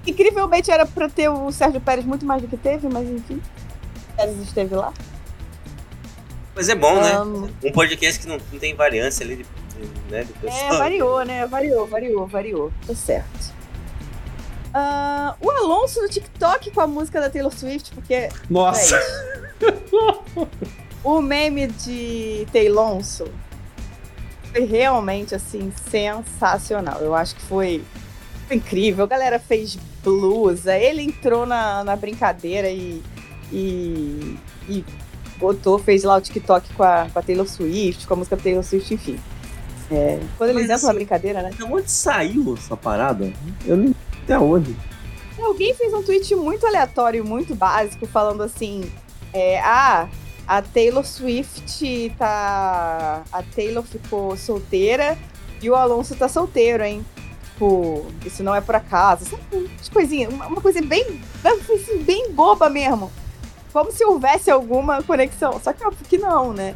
Incrivelmente 0.07 0.71
era 0.71 0.85
pra 0.85 1.09
ter 1.09 1.29
o 1.29 1.51
Sérgio 1.51 1.81
Pérez 1.81 2.05
muito 2.05 2.27
mais 2.27 2.43
do 2.43 2.49
que 2.49 2.57
teve, 2.59 2.89
mas 2.89 3.09
enfim. 3.09 3.41
Pérez 4.17 4.39
esteve 4.39 4.75
lá. 4.77 4.93
Mas 6.55 6.69
é 6.69 6.75
bom, 6.75 7.01
né? 7.01 7.19
Um 7.65 7.73
podcast 7.73 8.21
que 8.21 8.27
não, 8.29 8.39
não 8.53 8.59
tem 8.59 8.75
variância 8.75 9.25
ali 9.25 9.37
de, 9.37 9.43
de- 9.45 10.11
né, 10.11 10.25
do 10.25 10.49
É, 10.49 10.69
variou, 10.77 11.25
né? 11.25 11.47
Variou, 11.47 11.87
variou, 11.87 12.27
variou. 12.27 12.73
Tá 12.87 12.95
certo. 12.95 13.53
Ah, 14.75 15.35
o 15.41 15.51
Alonso 15.51 16.01
no 16.03 16.09
TikTok 16.09 16.71
com 16.71 16.81
a 16.81 16.87
música 16.87 17.21
da 17.21 17.29
Taylor 17.31 17.53
Swift, 17.53 17.93
porque 17.95 18.29
Nossa! 18.49 18.99
o 21.05 21.21
meme 21.21 21.67
de 21.67 22.47
Taylonso 22.53 23.27
foi 24.53 24.65
realmente, 24.65 25.35
assim, 25.35 25.73
sensacional. 25.91 27.01
Eu 27.01 27.15
acho 27.15 27.35
que 27.35 27.43
foi, 27.43 27.83
foi 28.47 28.57
incrível. 28.57 29.05
A 29.05 29.09
galera 29.09 29.39
fez 29.39 29.77
blusa, 30.03 30.77
ele 30.77 31.03
entrou 31.03 31.47
na, 31.47 31.83
na 31.85 31.97
brincadeira 31.97 32.69
e, 32.69 33.03
e, 33.51 34.39
e 34.69 34.85
botou, 35.43 35.77
fez 35.77 36.05
lá 36.05 36.17
o 36.17 36.21
TikTok 36.21 36.73
com 36.75 36.85
a, 36.85 37.09
com 37.13 37.19
a 37.19 37.23
Taylor 37.23 37.49
Swift, 37.49 38.07
com 38.07 38.15
a 38.15 38.17
música 38.17 38.37
Taylor 38.37 38.63
Swift, 38.63 38.95
enfim. 38.95 39.19
É, 39.91 40.21
quando 40.39 40.51
eles 40.51 40.63
entram 40.63 40.79
na 40.79 40.89
assim, 40.89 40.95
brincadeira, 40.95 41.43
né? 41.43 41.51
Da 41.59 41.67
onde 41.67 41.91
saiu 41.91 42.55
essa 42.57 42.77
parada? 42.77 43.31
Eu 43.67 43.77
nem 43.77 43.95
até 44.23 44.39
onde. 44.39 44.75
Alguém 45.39 45.75
fez 45.75 45.93
um 45.93 46.03
tweet 46.03 46.35
muito 46.37 46.65
aleatório, 46.65 47.25
muito 47.25 47.55
básico, 47.55 48.07
falando 48.07 48.43
assim: 48.43 48.91
é, 49.33 49.61
ah, 49.61 50.09
a 50.47 50.63
Taylor 50.63 51.05
Swift 51.05 52.15
tá. 52.17 53.25
A 53.33 53.43
Taylor 53.43 53.83
ficou 53.83 54.37
solteira 54.37 55.19
e 55.61 55.69
o 55.69 55.75
Alonso 55.75 56.15
tá 56.15 56.29
solteiro, 56.29 56.85
hein? 56.85 57.05
Tipo, 57.45 58.07
isso 58.25 58.43
não 58.43 58.55
é 58.55 58.61
por 58.61 58.77
acaso. 58.77 59.25
Sabe, 59.25 59.43
umas 59.53 59.89
coisinhas, 59.89 60.33
uma, 60.33 60.47
uma 60.47 60.61
coisa 60.61 60.81
bem. 60.81 61.21
Assim, 61.45 62.03
bem 62.03 62.31
boba 62.31 62.71
mesmo. 62.71 63.11
Como 63.73 63.91
se 63.91 64.05
houvesse 64.05 64.51
alguma 64.51 65.03
conexão. 65.03 65.61
Só 65.63 65.73
que 65.73 65.85
óbvio 65.85 66.07
que 66.07 66.19
não, 66.19 66.53
né? 66.53 66.75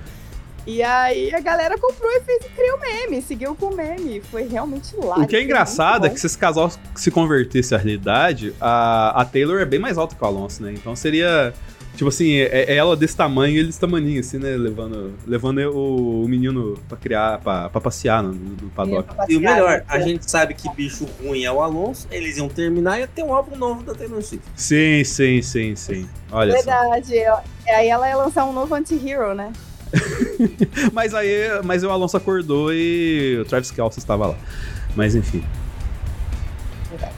E 0.66 0.82
aí 0.82 1.32
a 1.32 1.38
galera 1.38 1.78
comprou 1.78 2.10
e 2.10 2.20
fez 2.22 2.44
e 2.44 2.48
criou 2.48 2.80
meme, 2.80 3.22
seguiu 3.22 3.54
com 3.54 3.66
o 3.66 3.76
meme. 3.76 4.20
Foi 4.20 4.48
realmente 4.48 4.96
lá. 4.96 5.18
O 5.18 5.26
que 5.26 5.36
é 5.36 5.42
engraçado 5.42 6.06
é 6.06 6.10
que 6.10 6.18
se 6.18 6.26
esse 6.26 6.36
casal 6.36 6.72
se 6.96 7.10
convertesse 7.10 7.72
à 7.72 7.78
realidade, 7.78 8.52
a, 8.60 9.20
a 9.20 9.24
Taylor 9.24 9.60
é 9.60 9.64
bem 9.64 9.78
mais 9.78 9.96
alta 9.96 10.16
que 10.16 10.22
o 10.22 10.26
Alonso, 10.26 10.62
né? 10.62 10.72
Então 10.72 10.96
seria. 10.96 11.54
Tipo 11.96 12.08
assim, 12.10 12.34
é, 12.34 12.72
é 12.72 12.76
ela 12.76 12.94
desse 12.94 13.16
tamanho 13.16 13.54
e 13.54 13.58
ele 13.58 13.66
desse 13.68 13.80
tamanho, 13.80 14.20
assim, 14.20 14.38
né? 14.38 14.50
Levando, 14.50 15.14
levando 15.26 15.58
o, 15.72 16.24
o 16.24 16.28
menino 16.28 16.78
pra 16.86 16.96
criar, 16.98 17.38
pra, 17.38 17.70
pra 17.70 17.80
passear 17.80 18.22
no, 18.22 18.32
no 18.34 18.70
paddock. 18.70 19.08
E 19.28 19.36
o 19.36 19.40
melhor, 19.40 19.78
né? 19.78 19.84
a 19.88 19.98
gente 20.00 20.30
sabe 20.30 20.52
que 20.52 20.68
bicho 20.74 21.06
ruim 21.22 21.44
é 21.44 21.50
o 21.50 21.62
Alonso, 21.62 22.06
eles 22.10 22.36
iam 22.36 22.48
terminar 22.48 22.98
e 22.98 23.00
ia 23.00 23.06
ter 23.06 23.22
um 23.22 23.32
álbum 23.32 23.56
novo 23.56 23.82
da 23.82 23.94
Taylor 23.94 24.22
Swift. 24.22 24.46
Sim, 24.54 25.02
sim, 25.04 25.40
sim, 25.40 25.74
sim. 25.74 26.08
Olha 26.30 26.52
só. 26.52 26.56
Verdade. 26.58 27.16
é- 27.16 27.74
Aí 27.74 27.88
ela 27.88 28.06
ia 28.08 28.16
lançar 28.16 28.44
um 28.44 28.52
novo 28.52 28.74
anti-hero, 28.74 29.34
né? 29.34 29.52
Mas 30.92 31.14
aí, 31.14 31.62
mas 31.64 31.82
o 31.84 31.90
Alonso 31.90 32.16
acordou 32.16 32.72
e 32.72 33.38
o 33.40 33.44
Travis 33.44 33.70
Kelce 33.70 33.98
estava 33.98 34.26
lá. 34.26 34.38
Mas 34.94 35.14
enfim. 35.14 35.42
Verdade. 36.90 37.14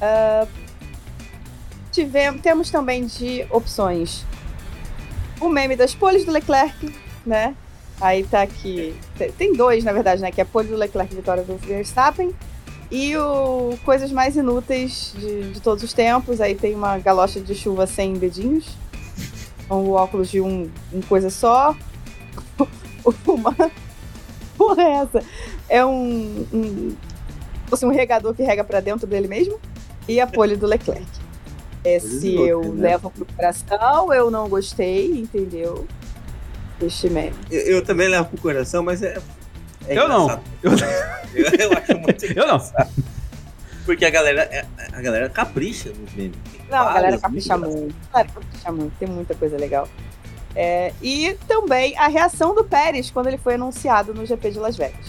Ah, 0.00 0.46
tivemos, 1.90 2.40
temos 2.40 2.70
também 2.70 3.06
de 3.06 3.46
opções 3.50 4.24
o 5.40 5.48
meme 5.48 5.74
das 5.74 5.94
poles 5.94 6.24
do 6.24 6.30
Leclerc, 6.30 6.94
né? 7.24 7.56
Aí 8.00 8.24
tá 8.24 8.42
aqui. 8.42 8.94
Tem, 9.36 9.52
dois, 9.54 9.82
na 9.82 9.92
verdade, 9.92 10.20
né? 10.22 10.30
Que 10.30 10.40
é 10.40 10.44
a 10.44 10.46
pole 10.46 10.68
do 10.68 10.76
Leclerc 10.76 11.14
vitória 11.14 11.42
do 11.42 11.56
Verstappen. 11.56 12.34
E 12.90 13.16
o 13.16 13.78
Coisas 13.84 14.12
Mais 14.12 14.36
Inúteis 14.36 15.14
de, 15.16 15.52
de 15.52 15.60
todos 15.60 15.82
os 15.82 15.92
tempos. 15.92 16.40
Aí 16.40 16.54
tem 16.54 16.74
uma 16.74 16.98
galocha 16.98 17.40
de 17.40 17.54
chuva 17.54 17.86
sem 17.86 18.14
dedinhos. 18.14 18.76
O 19.68 19.92
óculos 19.92 20.30
de 20.30 20.40
um, 20.40 20.70
um 20.92 21.00
coisa 21.02 21.30
só. 21.30 21.76
Uma. 23.26 23.54
Porra, 24.56 24.82
é 24.82 24.90
essa? 24.92 25.24
É 25.68 25.84
um. 25.84 26.46
um 26.52 26.96
fosse 27.66 27.86
um 27.86 27.90
regador 27.90 28.34
que 28.34 28.42
rega 28.42 28.64
para 28.64 28.80
dentro 28.80 29.06
dele 29.06 29.28
mesmo. 29.28 29.58
E 30.08 30.20
a 30.20 30.26
pole 30.26 30.56
do 30.56 30.66
Leclerc. 30.66 31.19
Esse 31.84 32.34
eu 32.34 32.62
né? 32.74 32.90
levo 32.90 33.10
pro 33.10 33.24
coração, 33.24 34.12
eu 34.12 34.30
não 34.30 34.48
gostei, 34.48 35.10
entendeu? 35.12 35.86
Este 36.80 37.08
meme. 37.08 37.36
Eu, 37.50 37.60
eu 37.60 37.84
também 37.84 38.08
levo 38.08 38.28
pro 38.28 38.38
coração, 38.38 38.82
mas 38.82 39.02
é. 39.02 39.18
é 39.86 39.98
eu 39.98 40.08
não. 40.08 40.28
Eu... 40.62 40.72
eu, 41.34 41.46
eu 41.70 41.78
acho 41.78 41.98
muito 41.98 42.24
Eu 42.36 42.46
não. 42.46 42.60
Porque 43.84 44.04
a 44.04 44.10
galera, 44.10 44.42
é, 44.42 44.66
a 44.92 45.00
galera 45.00 45.28
capricha 45.30 45.90
nos 45.90 46.12
memes. 46.14 46.36
Não, 46.70 46.78
a 46.78 46.92
galera 46.92 47.18
capricha 47.18 47.56
muito. 47.56 47.94
A 48.12 48.18
galera 48.18 48.32
capricha 48.34 48.72
muito, 48.72 48.92
tem 48.98 49.08
muita 49.08 49.34
coisa 49.34 49.56
legal. 49.56 49.88
É, 50.54 50.92
e 51.00 51.36
também 51.46 51.96
a 51.96 52.08
reação 52.08 52.54
do 52.54 52.64
Pérez 52.64 53.10
quando 53.10 53.28
ele 53.28 53.38
foi 53.38 53.54
anunciado 53.54 54.12
no 54.12 54.26
GP 54.26 54.50
de 54.50 54.58
Las 54.58 54.76
Vegas. 54.76 55.06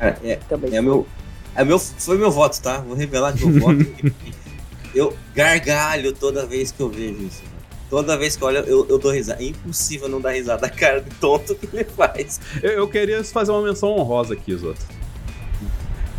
É, 0.00 0.14
é, 0.22 0.36
também 0.48 0.76
é 0.76 0.80
meu, 0.80 1.06
é 1.54 1.64
meu, 1.64 1.78
foi 1.78 2.16
meu 2.18 2.30
voto, 2.30 2.60
tá? 2.62 2.78
Vou 2.78 2.94
revelar 2.94 3.32
que 3.32 3.42
eu 3.42 3.50
voto. 3.58 3.78
eu 4.94 5.16
gargalho 5.34 6.12
toda 6.12 6.46
vez 6.46 6.72
que 6.72 6.80
eu 6.80 6.88
vejo 6.88 7.22
isso. 7.26 7.42
Toda 7.90 8.18
vez 8.18 8.36
que 8.36 8.42
eu 8.42 8.48
olho, 8.48 8.58
eu, 8.58 8.86
eu 8.88 8.98
dou 8.98 9.10
risada. 9.10 9.42
É 9.42 9.46
impossível 9.46 10.08
não 10.08 10.20
dar 10.20 10.32
risada 10.32 10.62
da 10.62 10.70
cara 10.70 11.00
de 11.00 11.10
tonto 11.16 11.54
que 11.54 11.68
ele 11.72 11.84
faz. 11.84 12.38
Eu, 12.62 12.72
eu 12.72 12.88
queria 12.88 13.24
fazer 13.24 13.50
uma 13.50 13.62
menção 13.62 13.90
honrosa 13.90 14.34
aqui, 14.34 14.54
Zoto. 14.54 14.84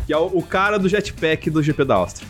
Que 0.08 0.14
é 0.14 0.18
o, 0.18 0.26
o 0.26 0.42
cara 0.42 0.80
do 0.80 0.90
jetpack 0.90 1.50
do 1.50 1.62
GP 1.62 1.86
da 1.86 1.96
Áustria. 1.96 2.28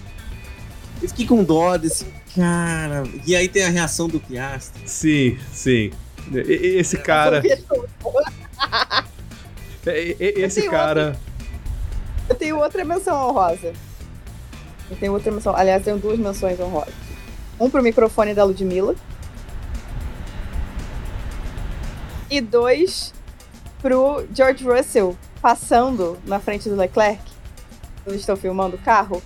Eu 1.02 1.08
fiquei 1.08 1.26
com 1.26 1.42
dó 1.44 1.78
desse 1.78 2.06
cara. 2.36 3.04
E 3.26 3.34
aí 3.34 3.48
tem 3.48 3.64
a 3.64 3.70
reação 3.70 4.10
do 4.10 4.20
Piastri. 4.20 4.82
Sim, 4.86 5.38
sim. 5.54 5.92
Esse 6.34 6.98
cara. 6.98 7.42
Esse 9.86 10.70
cara. 10.70 11.18
Eu 12.28 12.36
tenho 12.36 12.58
outra 12.58 12.84
menção 12.84 13.30
honrosa. 13.30 13.72
Eu 14.90 14.98
tenho 14.98 15.14
outra 15.14 15.32
menção. 15.32 15.56
Aliás, 15.56 15.84
tenho 15.84 15.98
duas 15.98 16.18
menções 16.18 16.60
honrosas. 16.60 16.94
Um 17.60 17.70
pro 17.70 17.84
microfone 17.84 18.34
da 18.34 18.44
Ludmilla. 18.44 18.96
E 22.30 22.42
dois 22.42 23.14
pro 23.82 24.26
George 24.34 24.64
Russell 24.64 25.18
passando 25.42 26.18
na 26.26 26.40
frente 26.40 26.70
do 26.70 26.76
Leclerc. 26.76 27.22
Eles 28.06 28.22
estão 28.22 28.36
filmando 28.36 28.76
o 28.76 28.80
carro. 28.80 29.22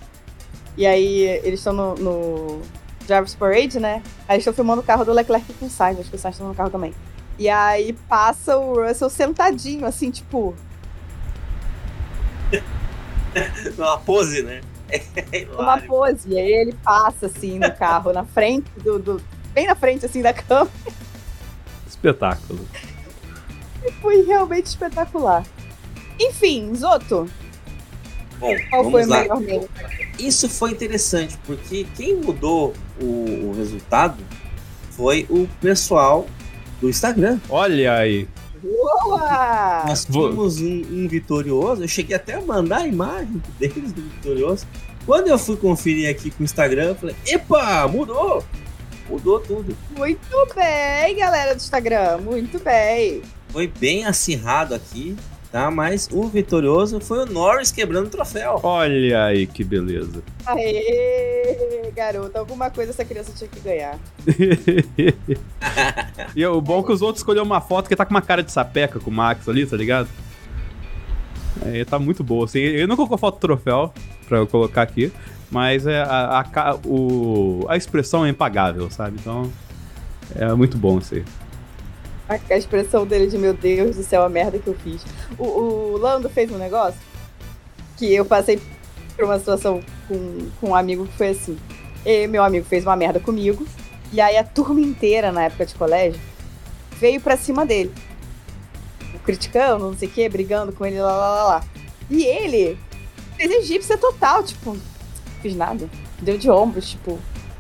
E 0.76 0.86
aí 0.86 1.22
eles 1.44 1.60
estão 1.60 1.74
no, 1.74 1.96
no 1.96 2.62
Drivers 3.06 3.36
Parade, 3.36 3.80
né? 3.80 4.02
Aí 4.28 4.40
estão 4.40 4.54
filmando 4.54 4.82
o 4.82 4.86
carro 4.86 5.06
do 5.06 5.14
Leclerc 5.14 5.54
com 5.54 5.66
o 5.66 5.70
Sainz. 5.70 6.00
Acho 6.00 6.10
que 6.10 6.16
o 6.16 6.20
Sainz 6.20 6.36
está 6.36 6.48
no 6.48 6.56
carro 6.56 6.70
também. 6.70 6.94
E 7.38 7.50
aí 7.50 7.94
passa 8.08 8.58
o 8.58 8.82
Russell 8.82 9.10
sentadinho, 9.10 9.86
assim, 9.86 10.12
tipo. 10.12 10.56
Uma 13.78 13.98
pose, 13.98 14.44
né? 14.44 14.62
É 15.32 15.48
uma 15.58 15.80
pose. 15.82 16.30
E 16.30 16.38
aí 16.38 16.52
ele 16.52 16.74
passa, 16.84 17.26
assim, 17.26 17.60
no 17.60 17.72
carro, 17.74 18.14
na 18.14 18.24
frente 18.24 18.70
do, 18.84 19.00
do. 19.00 19.22
bem 19.54 19.66
na 19.68 19.76
frente, 19.76 20.06
assim, 20.06 20.22
da 20.22 20.34
câmera. 20.34 20.70
Espetáculo. 21.88 22.66
E 23.84 23.92
foi 23.94 24.24
realmente 24.24 24.68
espetacular. 24.68 25.44
Enfim, 26.20 26.74
Zoto. 26.76 27.30
Bom, 28.40 28.56
Qual 28.70 28.92
foi 28.92 29.06
lá. 29.06 29.18
o 29.18 29.22
melhor 29.22 29.40
meme? 29.40 29.68
Isso 30.20 30.48
foi 30.48 30.72
interessante, 30.72 31.38
porque 31.46 31.86
quem 31.96 32.18
mudou 32.18 32.74
o, 33.02 33.06
o 33.06 33.54
resultado 33.56 34.24
foi 34.92 35.26
o 35.30 35.48
pessoal 35.60 36.28
do 36.80 36.90
Instagram. 36.90 37.40
Olha 37.50 37.96
aí. 37.96 38.28
Boa! 38.64 39.84
Nós 39.86 40.06
tínhamos 40.06 40.62
um, 40.62 40.82
um, 40.92 41.08
vitorioso. 41.08 41.84
Eu 41.84 41.88
cheguei 41.88 42.16
até 42.16 42.36
a 42.36 42.42
mandar 42.42 42.78
a 42.78 42.88
imagem 42.88 43.42
deles 43.60 43.92
do 43.92 44.02
vitorioso. 44.02 44.66
Quando 45.06 45.28
eu 45.28 45.38
fui 45.38 45.58
conferir 45.58 46.10
aqui 46.10 46.32
com 46.32 46.42
o 46.42 46.46
Instagram, 46.46 46.90
eu 46.90 46.96
falei: 46.96 47.16
Epa, 47.28 47.88
mudou! 47.88 48.44
Mudou 49.10 49.40
tudo. 49.42 49.76
Muito 49.98 50.48
bem, 50.56 51.18
galera 51.18 51.54
do 51.54 51.58
Instagram. 51.58 52.20
Muito 52.20 52.58
bem. 52.60 53.22
Foi 53.50 53.68
bem 53.68 54.06
acirrado 54.06 54.74
aqui 54.74 55.18
tá? 55.54 55.70
Mas 55.70 56.10
o 56.12 56.24
vitorioso 56.24 57.00
foi 57.00 57.20
o 57.20 57.26
Norris 57.28 57.72
quebrando 57.72 58.08
o 58.08 58.10
troféu. 58.10 58.60
Olha 58.64 59.26
aí 59.26 59.46
que 59.46 59.64
beleza. 59.64 60.24
Aê, 60.48 61.92
garoto, 61.96 62.36
alguma 62.36 62.72
coisa 62.72 62.90
essa 62.90 63.06
criança 63.06 63.32
tinha 63.36 63.48
que 63.48 63.60
ganhar. 63.60 64.00
e 66.36 66.44
o 66.44 66.60
bom 66.60 66.80
é 66.80 66.84
que 66.84 66.92
os 66.92 67.04
outros 67.04 67.20
escolheram 67.20 67.46
uma 67.46 67.62
foto 67.62 67.88
que 67.88 67.96
tá 67.96 68.04
com 68.04 68.10
uma 68.10 68.22
cara 68.22 68.42
de 68.42 68.52
sapeca 68.52 69.00
com 69.00 69.12
o 69.12 69.14
Max 69.14 69.48
ali, 69.48 69.64
tá 69.64 69.78
ligado? 69.78 70.10
É, 71.68 71.86
tá 71.86 72.00
muito 72.00 72.24
boa, 72.24 72.46
assim. 72.46 72.58
Eu 72.58 72.88
não 72.88 72.96
colocou 72.96 73.20
foto 73.20 73.36
do 73.36 73.42
troféu 73.42 73.94
pra 74.28 74.40
eu 74.40 74.48
colocar 74.48 74.82
aqui, 74.82 75.14
mas 75.52 75.86
é 75.86 76.02
a, 76.02 76.44
a, 76.52 76.76
o, 76.84 77.64
a 77.70 77.78
expressão 77.78 78.26
é 78.26 78.30
impagável, 78.30 78.90
sabe? 78.90 79.18
Então, 79.20 79.52
é 80.36 80.52
muito 80.56 80.80
bom 80.80 80.98
isso 80.98 81.14
aí 81.14 81.24
a, 82.50 82.58
expressão 82.58 83.06
dele 83.06 83.28
de 83.28 83.38
meu 83.38 83.54
Deus 83.54 83.96
do 83.96 84.04
céu, 84.04 84.24
a 84.24 84.30
merda 84.30 84.60
que 84.60 84.68
eu 84.68 84.76
fiz. 84.76 85.04
O, 85.38 85.46
o 85.46 85.98
Lando 85.98 86.30
fez 86.30 86.52
um 86.52 86.58
negócio 86.58 87.00
que 87.98 88.14
eu 88.14 88.26
passei 88.26 88.60
por 89.16 89.26
uma 89.26 89.40
situação 89.40 89.82
com, 90.08 90.50
com 90.60 90.70
um 90.70 90.76
amigo 90.76 91.06
que 91.06 91.18
foi 91.18 91.30
assim. 91.30 91.58
E 92.06 92.28
meu 92.28 92.44
amigo 92.44 92.66
fez 92.66 92.86
uma 92.86 92.96
merda 92.96 93.20
comigo. 93.20 93.66
E 94.12 94.20
aí 94.22 94.38
a 94.38 94.44
turma 94.44 94.80
inteira, 94.80 95.32
na 95.32 95.46
época 95.46 95.66
de 95.66 95.76
colégio, 95.76 96.20
veio 97.00 97.20
pra 97.22 97.38
cima 97.38 97.66
dele. 97.66 97.92
Criticando, 99.24 99.86
não 99.86 99.98
sei 99.98 100.08
o 100.08 100.12
que, 100.12 100.28
brigando 100.28 100.74
com 100.74 100.86
ele, 100.86 101.02
lá, 101.02 101.16
lá, 101.16 101.30
lá, 101.30 101.44
lá. 101.46 101.64
E 102.10 102.24
ele 102.24 102.78
fez 103.38 103.52
egípcia 103.52 103.98
total, 103.98 104.44
tipo, 104.44 104.78
fiz 105.42 105.56
nada. 105.56 105.90
Deu 106.22 106.38
de 106.38 106.50
ombros, 106.50 106.90
tipo, 106.90 107.20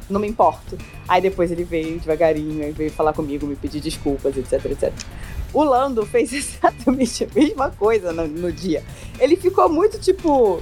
não 0.09 0.19
me 0.19 0.27
importo. 0.27 0.77
Aí 1.07 1.21
depois 1.21 1.51
ele 1.51 1.63
veio 1.63 1.99
devagarinho, 1.99 2.63
aí 2.63 2.71
veio 2.71 2.91
falar 2.91 3.13
comigo, 3.13 3.47
me 3.47 3.55
pedir 3.55 3.79
desculpas, 3.79 4.35
etc, 4.37 4.65
etc. 4.65 4.93
O 5.53 5.63
Lando 5.63 6.05
fez 6.05 6.31
exatamente 6.33 7.23
a 7.23 7.27
mesma 7.33 7.69
coisa 7.71 8.11
no, 8.11 8.27
no 8.27 8.51
dia. 8.51 8.83
Ele 9.19 9.35
ficou 9.35 9.69
muito 9.69 9.99
tipo. 9.99 10.61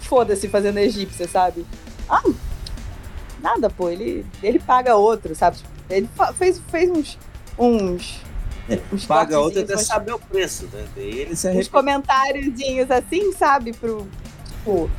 Foda-se 0.00 0.48
fazendo 0.48 0.78
egípcia, 0.78 1.26
sabe? 1.26 1.64
Ah, 2.08 2.22
nada, 3.40 3.70
pô. 3.70 3.88
Ele, 3.88 4.26
ele 4.42 4.58
paga 4.58 4.96
outro, 4.96 5.34
sabe? 5.34 5.56
Ele 5.88 6.08
fez, 6.36 6.60
fez 6.70 6.90
uns. 6.90 7.18
uns 7.58 8.24
uns 8.92 9.04
paga 9.04 9.38
outro 9.38 9.60
até 9.60 9.76
saber 9.76 10.12
o 10.12 10.18
preço, 10.18 10.68
né? 10.72 10.86
Ele 10.96 11.36
se 11.36 11.48
Uns 11.50 11.68
comentáriozinhos 11.68 12.90
assim, 12.90 13.32
sabe? 13.32 13.72
Pro. 13.72 14.06
Tipo, 14.48 14.90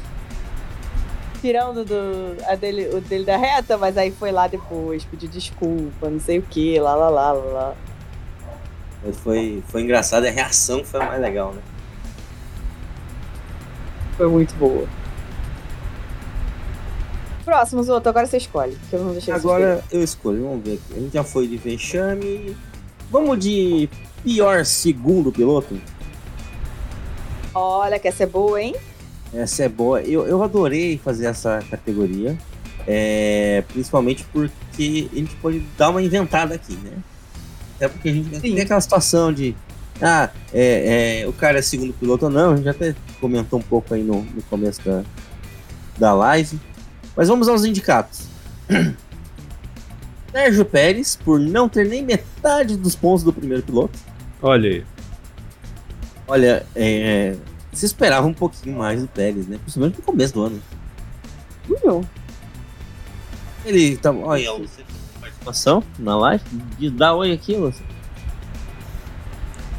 tirando 1.45 1.85
do, 1.85 2.43
a 2.47 2.55
dele, 2.55 2.89
o 2.91 2.99
dele 2.99 3.23
da 3.23 3.37
reta, 3.37 3.77
mas 3.77 3.95
aí 3.99 4.09
foi 4.09 4.31
lá 4.31 4.47
depois, 4.47 5.05
pediu 5.05 5.29
desculpa, 5.29 6.09
não 6.09 6.19
sei 6.19 6.39
o 6.39 6.41
que, 6.41 6.79
lá, 6.79 6.95
lá, 6.95 7.07
lá, 7.07 7.31
lá. 7.33 7.75
Mas 9.03 9.15
foi, 9.19 9.63
foi 9.67 9.83
engraçado, 9.83 10.25
a 10.25 10.31
reação 10.31 10.83
foi 10.83 10.99
a 10.99 11.05
mais 11.05 11.21
legal, 11.21 11.53
né? 11.53 11.61
Foi 14.17 14.27
muito 14.27 14.55
boa. 14.55 14.87
Próximos, 17.43 17.89
outro, 17.89 18.09
agora 18.09 18.25
você 18.25 18.37
escolhe. 18.37 18.75
Que 18.89 18.95
eu 18.95 19.03
não 19.03 19.11
deixei 19.11 19.31
agora 19.31 19.83
eu 19.91 20.03
escolho, 20.03 20.47
vamos 20.47 20.65
ver 20.65 20.73
aqui. 20.73 20.97
A 20.97 20.99
gente 20.99 21.13
já 21.13 21.23
foi 21.23 21.47
de 21.47 21.57
vexame. 21.57 22.57
Vamos 23.11 23.37
de 23.37 23.87
pior 24.23 24.65
segundo 24.65 25.31
piloto? 25.31 25.79
Olha, 27.53 27.99
que 27.99 28.07
essa 28.07 28.23
é 28.23 28.25
boa, 28.25 28.59
hein? 28.59 28.75
Essa 29.35 29.63
é 29.63 29.69
boa. 29.69 30.01
Eu, 30.01 30.25
eu 30.25 30.41
adorei 30.41 30.97
fazer 30.97 31.25
essa 31.25 31.59
categoria. 31.69 32.37
É, 32.87 33.63
principalmente 33.67 34.25
porque 34.31 35.09
a 35.11 35.15
gente 35.15 35.35
pode 35.37 35.59
dar 35.77 35.89
uma 35.89 36.01
inventada 36.01 36.55
aqui, 36.55 36.75
né? 36.75 36.91
Até 37.75 37.89
porque 37.89 38.09
a 38.09 38.13
gente 38.13 38.35
Sim. 38.35 38.39
tem 38.39 38.61
aquela 38.61 38.79
situação 38.79 39.33
de 39.33 39.55
ah, 40.01 40.29
é, 40.53 41.21
é, 41.21 41.27
o 41.27 41.33
cara 41.33 41.59
é 41.59 41.61
segundo 41.61 41.93
piloto 41.93 42.25
ou 42.25 42.31
não, 42.31 42.51
a 42.51 42.57
gente 42.57 42.67
até 42.67 42.95
comentou 43.19 43.59
um 43.59 43.61
pouco 43.61 43.93
aí 43.93 44.03
no, 44.03 44.21
no 44.21 44.41
começo 44.43 44.81
da, 44.83 45.03
da 45.97 46.13
live. 46.13 46.59
Mas 47.15 47.27
vamos 47.27 47.47
aos 47.47 47.63
indicados. 47.63 48.27
Sérgio 50.31 50.65
Pérez, 50.65 51.15
por 51.15 51.39
não 51.39 51.69
ter 51.69 51.87
nem 51.87 52.03
metade 52.03 52.75
dos 52.75 52.93
pontos 52.93 53.23
do 53.23 53.31
primeiro 53.31 53.63
piloto. 53.63 53.97
Olha 54.41 54.69
aí. 54.69 54.85
Olha, 56.27 56.65
é, 56.75 57.35
se 57.75 57.85
esperava 57.85 58.25
um 58.25 58.33
pouquinho 58.33 58.77
mais 58.77 59.01
do 59.01 59.07
Pérez, 59.07 59.47
né? 59.47 59.57
Principalmente 59.57 59.97
no 59.97 60.03
começo 60.03 60.33
do 60.33 60.43
ano. 60.43 60.61
Não. 61.83 62.01
Ele 63.65 63.97
tá. 63.97 64.11
Olha, 64.11 64.51
você 64.53 64.83
participação 65.45 65.83
na 65.99 66.15
live. 66.17 66.43
Dá 66.91 67.13
oi 67.13 67.31
aqui, 67.31 67.55
você. 67.55 67.83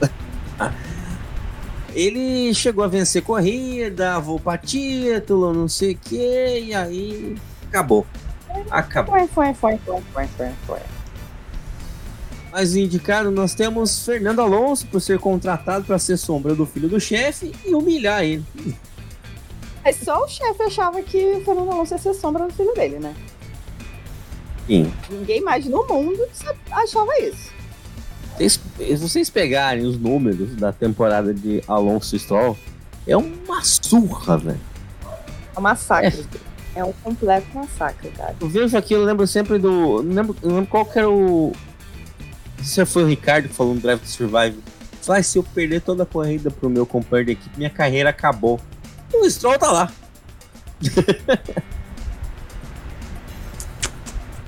ele 1.94 2.52
chegou 2.54 2.84
a 2.84 2.88
vencer 2.88 3.22
corrida, 3.22 4.18
voou 4.20 4.38
pra 4.38 4.58
título, 4.58 5.52
não 5.52 5.68
sei 5.68 5.92
o 5.92 5.98
que, 5.98 6.60
e 6.60 6.74
aí 6.74 7.36
acabou. 7.68 8.06
Acabou. 8.70 9.14
Foi, 9.14 9.26
foi, 9.28 9.54
foi, 9.54 9.78
foi, 9.78 10.02
foi, 10.12 10.26
foi, 10.26 10.50
foi. 10.66 10.95
Mas 12.58 12.74
indicado, 12.74 13.30
nós 13.30 13.54
temos 13.54 14.02
Fernando 14.02 14.40
Alonso 14.40 14.86
por 14.86 14.98
ser 14.98 15.18
contratado 15.18 15.84
para 15.84 15.98
ser 15.98 16.16
sombra 16.16 16.54
do 16.54 16.64
filho 16.64 16.88
do 16.88 16.98
chefe 16.98 17.52
e 17.66 17.74
humilhar 17.74 18.24
ele. 18.24 18.42
Mas 19.84 19.96
só 19.96 20.24
o 20.24 20.26
chefe 20.26 20.62
achava 20.62 21.02
que 21.02 21.22
o 21.32 21.44
Fernando 21.44 21.70
Alonso 21.70 21.92
ia 21.92 21.98
ser 21.98 22.14
sombra 22.14 22.46
do 22.46 22.54
filho 22.54 22.72
dele, 22.72 22.98
né? 22.98 23.14
Sim. 24.66 24.90
Ninguém 25.10 25.42
mais 25.42 25.66
no 25.66 25.86
mundo 25.86 26.26
achava 26.70 27.18
isso. 27.20 27.52
Vocês, 28.34 28.58
se 28.78 28.96
vocês 28.96 29.28
pegarem 29.28 29.84
os 29.84 29.98
números 29.98 30.56
da 30.56 30.72
temporada 30.72 31.34
de 31.34 31.62
Alonso 31.68 32.18
Stroll, 32.18 32.56
é 33.06 33.18
uma 33.18 33.62
surra, 33.62 34.38
velho. 34.38 34.60
É 35.54 35.58
um 35.58 35.62
massacre. 35.62 36.24
É. 36.74 36.80
é 36.80 36.84
um 36.86 36.92
completo 37.04 37.46
massacre, 37.52 38.08
cara. 38.12 38.34
Eu 38.40 38.48
vejo 38.48 38.74
aquilo, 38.78 39.02
eu 39.02 39.06
lembro 39.06 39.26
sempre 39.26 39.58
do. 39.58 40.02
Não 40.02 40.14
lembro, 40.14 40.36
não 40.42 40.54
lembro 40.54 40.70
qual 40.70 40.86
que 40.86 40.98
era 40.98 41.10
o. 41.10 41.52
Se 42.62 42.84
foi 42.84 43.04
o 43.04 43.06
Ricardo 43.06 43.48
que 43.48 43.54
falou 43.54 43.74
no 43.74 43.80
Drive 43.80 44.00
to 44.00 44.08
Survive. 44.08 44.58
Falei, 45.02 45.22
se 45.22 45.38
eu 45.38 45.42
perder 45.42 45.80
toda 45.82 46.02
a 46.02 46.06
corrida 46.06 46.50
pro 46.50 46.68
meu 46.68 46.84
companheiro 46.84 47.26
de 47.26 47.32
equipe, 47.32 47.56
minha 47.56 47.70
carreira 47.70 48.10
acabou. 48.10 48.60
E 49.12 49.16
o 49.16 49.30
Stroll 49.30 49.58
tá 49.58 49.70
lá. 49.70 49.92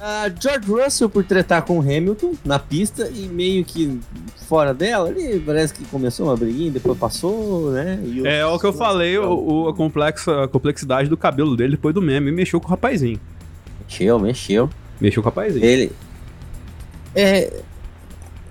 Uh, 0.00 0.34
George 0.40 0.68
Russell 0.68 1.08
por 1.08 1.24
tretar 1.24 1.62
com 1.62 1.78
o 1.78 1.80
Hamilton 1.80 2.34
na 2.44 2.58
pista 2.58 3.08
e 3.08 3.28
meio 3.28 3.64
que 3.64 4.00
fora 4.48 4.72
dela, 4.72 5.10
ele 5.10 5.38
parece 5.40 5.74
que 5.74 5.84
começou 5.84 6.26
uma 6.26 6.36
briguinha, 6.36 6.70
depois 6.70 6.98
passou, 6.98 7.70
né? 7.70 8.00
é, 8.24 8.44
o 8.46 8.58
que 8.58 8.64
eu 8.64 8.72
falei, 8.72 9.18
o, 9.18 9.30
o, 9.30 9.68
a, 9.68 9.74
complexa, 9.74 10.44
a 10.44 10.48
complexidade 10.48 11.08
do 11.08 11.16
cabelo 11.16 11.54
dele 11.54 11.72
depois 11.72 11.94
do 11.94 12.00
meme 12.00 12.32
mexeu 12.32 12.58
com 12.58 12.66
o 12.66 12.70
rapazinho. 12.70 13.20
Mexeu, 13.84 14.18
mexeu. 14.18 14.70
Mexeu 15.00 15.22
com 15.22 15.28
o 15.28 15.30
rapazinho. 15.30 15.64
Ele. 15.64 15.92
É. 17.14 17.62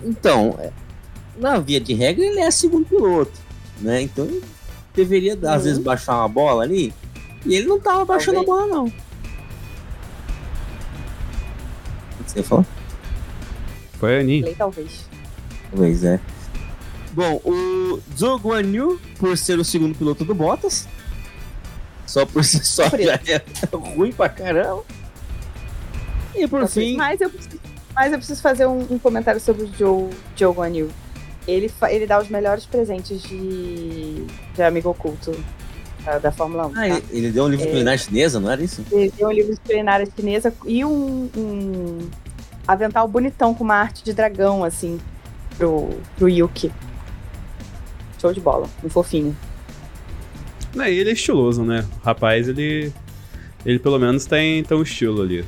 Então, 0.03 0.55
é, 0.59 0.71
na 1.37 1.59
via 1.59 1.79
de 1.79 1.93
regra, 1.93 2.25
ele 2.25 2.39
é 2.39 2.51
segundo 2.51 2.85
piloto, 2.85 3.33
né? 3.79 4.01
Então 4.01 4.25
ele 4.25 4.43
deveria, 4.93 5.35
uhum. 5.35 5.49
às 5.49 5.63
vezes, 5.63 5.79
baixar 5.79 6.17
uma 6.17 6.27
bola 6.27 6.63
ali. 6.63 6.93
E 7.45 7.55
ele 7.55 7.67
não 7.67 7.79
tava 7.79 8.05
baixando 8.05 8.43
Talvez. 8.43 8.59
a 8.59 8.67
bola, 8.67 8.75
não. 8.83 8.93
Você 12.25 12.43
falou? 12.43 12.65
Foi 13.99 14.17
a 14.17 14.19
Aninha. 14.19 14.53
Talvez. 14.55 15.05
Talvez, 15.69 16.03
é. 16.03 16.19
Bom, 17.13 17.41
o 17.43 17.99
Zhou 18.15 18.37
Guan 18.37 18.61
Yu, 18.61 18.99
por 19.17 19.37
ser 19.37 19.57
o 19.57 19.65
segundo 19.65 19.97
piloto 19.97 20.23
do 20.23 20.35
Bottas, 20.35 20.87
só 22.05 22.25
por 22.25 22.43
si 22.43 22.63
só 22.63 22.89
já 22.89 23.19
é 23.25 23.41
ruim 23.75 24.11
pra 24.11 24.29
caramba. 24.29 24.83
E 26.35 26.47
por 26.47 26.67
fim... 26.67 26.95
Mas 26.95 27.19
eu 27.19 27.29
preciso, 27.29 27.59
mas 27.97 28.13
eu 28.13 28.19
preciso 28.19 28.39
fazer 28.43 28.67
um, 28.67 28.85
um 28.91 28.99
comentário 28.99 29.41
sobre 29.41 29.63
o 29.63 29.73
Joe, 29.73 30.07
Joe 30.35 30.53
Guan 30.53 30.69
Yu. 30.69 30.89
Ele, 31.47 31.71
ele 31.89 32.05
dá 32.05 32.21
os 32.21 32.29
melhores 32.29 32.63
presentes 32.63 33.23
de, 33.23 34.23
de 34.53 34.61
amigo 34.61 34.89
oculto 34.89 35.35
da, 36.05 36.19
da 36.19 36.31
Fórmula 36.31 36.67
1. 36.67 36.69
Ah, 36.69 36.73
tá? 36.73 37.01
ele 37.09 37.31
deu 37.31 37.45
um 37.45 37.47
livro 37.47 37.63
de 37.65 37.69
é, 37.69 37.71
culinária 37.71 37.97
chinesa, 37.97 38.39
não 38.39 38.51
era 38.51 38.63
isso? 38.63 38.85
Ele 38.91 39.11
deu 39.17 39.27
um 39.27 39.31
livro 39.31 39.51
de 39.51 39.59
culinária 39.61 40.07
chinesa 40.15 40.53
e 40.67 40.85
um, 40.85 41.27
um 41.35 42.09
avental 42.67 43.07
bonitão 43.07 43.55
com 43.55 43.63
uma 43.63 43.77
arte 43.77 44.03
de 44.03 44.13
dragão, 44.13 44.63
assim, 44.63 44.99
pro, 45.57 45.89
pro 46.19 46.29
Yuki. 46.29 46.71
Show 48.21 48.31
de 48.31 48.39
bola, 48.39 48.69
um 48.83 48.89
fofinho. 48.89 49.35
É, 50.77 50.91
ele 50.93 51.09
é 51.09 51.13
estiloso, 51.13 51.63
né? 51.63 51.83
O 52.03 52.05
rapaz, 52.05 52.47
ele. 52.47 52.93
Ele 53.65 53.79
pelo 53.79 53.97
menos 53.97 54.27
tem, 54.27 54.63
tem 54.63 54.77
um 54.77 54.83
estilo 54.83 55.23
ali. 55.23 55.43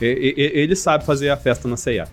Ele 0.00 0.76
sabe 0.76 1.04
fazer 1.04 1.30
a 1.30 1.36
festa 1.36 1.66
na 1.68 1.76
CIA. 1.76 2.08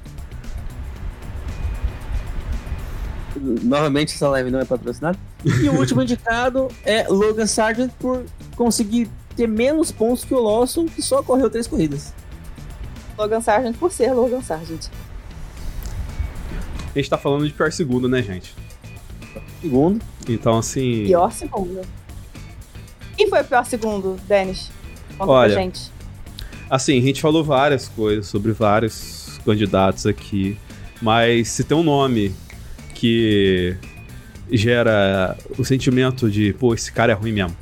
Novamente, 3.35 4.13
essa 4.13 4.29
live 4.29 4.51
não 4.51 4.59
é 4.59 4.65
patrocinada. 4.65 5.17
E 5.43 5.67
o 5.67 5.77
último 5.77 6.01
indicado 6.01 6.69
é 6.85 7.07
Logan 7.09 7.47
Sargent 7.47 7.91
por 7.99 8.23
conseguir 8.55 9.09
ter 9.35 9.47
menos 9.47 9.91
pontos 9.91 10.23
que 10.23 10.33
o 10.33 10.39
Lawson, 10.39 10.85
que 10.85 11.01
só 11.01 11.21
correu 11.23 11.49
três 11.49 11.67
corridas. 11.67 12.13
Logan 13.17 13.41
Sargent 13.41 13.75
por 13.77 13.91
ser 13.91 14.13
Logan 14.13 14.41
Sargent. 14.41 14.87
A 16.95 16.97
gente 16.97 17.09
tá 17.09 17.17
falando 17.17 17.45
de 17.45 17.53
pior 17.53 17.71
segundo, 17.71 18.07
né, 18.07 18.21
gente? 18.21 18.55
Segundo. 19.61 19.99
Então, 20.29 20.59
assim. 20.59 21.05
Pior 21.05 21.31
segundo. 21.31 21.81
Quem 23.17 23.27
foi 23.27 23.41
o 23.41 23.45
pior 23.45 23.65
segundo, 23.65 24.17
Denis? 24.27 24.71
Conta 25.17 25.31
Olha, 25.31 25.53
pra 25.53 25.63
gente. 25.63 25.91
Assim, 26.73 26.97
a 26.97 27.01
gente 27.03 27.21
falou 27.21 27.43
várias 27.43 27.87
coisas 27.87 28.25
sobre 28.25 28.51
vários 28.51 29.39
candidatos 29.45 30.07
aqui. 30.07 30.57
Mas 30.99 31.49
se 31.49 31.63
tem 31.63 31.77
um 31.77 31.83
nome 31.83 32.33
que 32.95 33.77
gera 34.51 35.37
o 35.55 35.63
sentimento 35.63 36.31
de, 36.31 36.51
pô, 36.53 36.73
esse 36.73 36.91
cara 36.91 37.11
é 37.11 37.15
ruim 37.15 37.31
mesmo. 37.31 37.55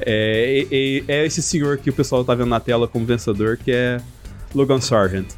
É, 0.00 0.66
é, 0.70 1.04
é, 1.08 1.24
esse 1.24 1.40
senhor 1.40 1.78
que 1.78 1.88
o 1.88 1.92
pessoal 1.94 2.22
tá 2.22 2.34
vendo 2.34 2.50
na 2.50 2.60
tela 2.60 2.86
como 2.86 3.06
vencedor, 3.06 3.56
que 3.56 3.72
é 3.72 3.98
Logan 4.54 4.82
Sargent. 4.82 5.28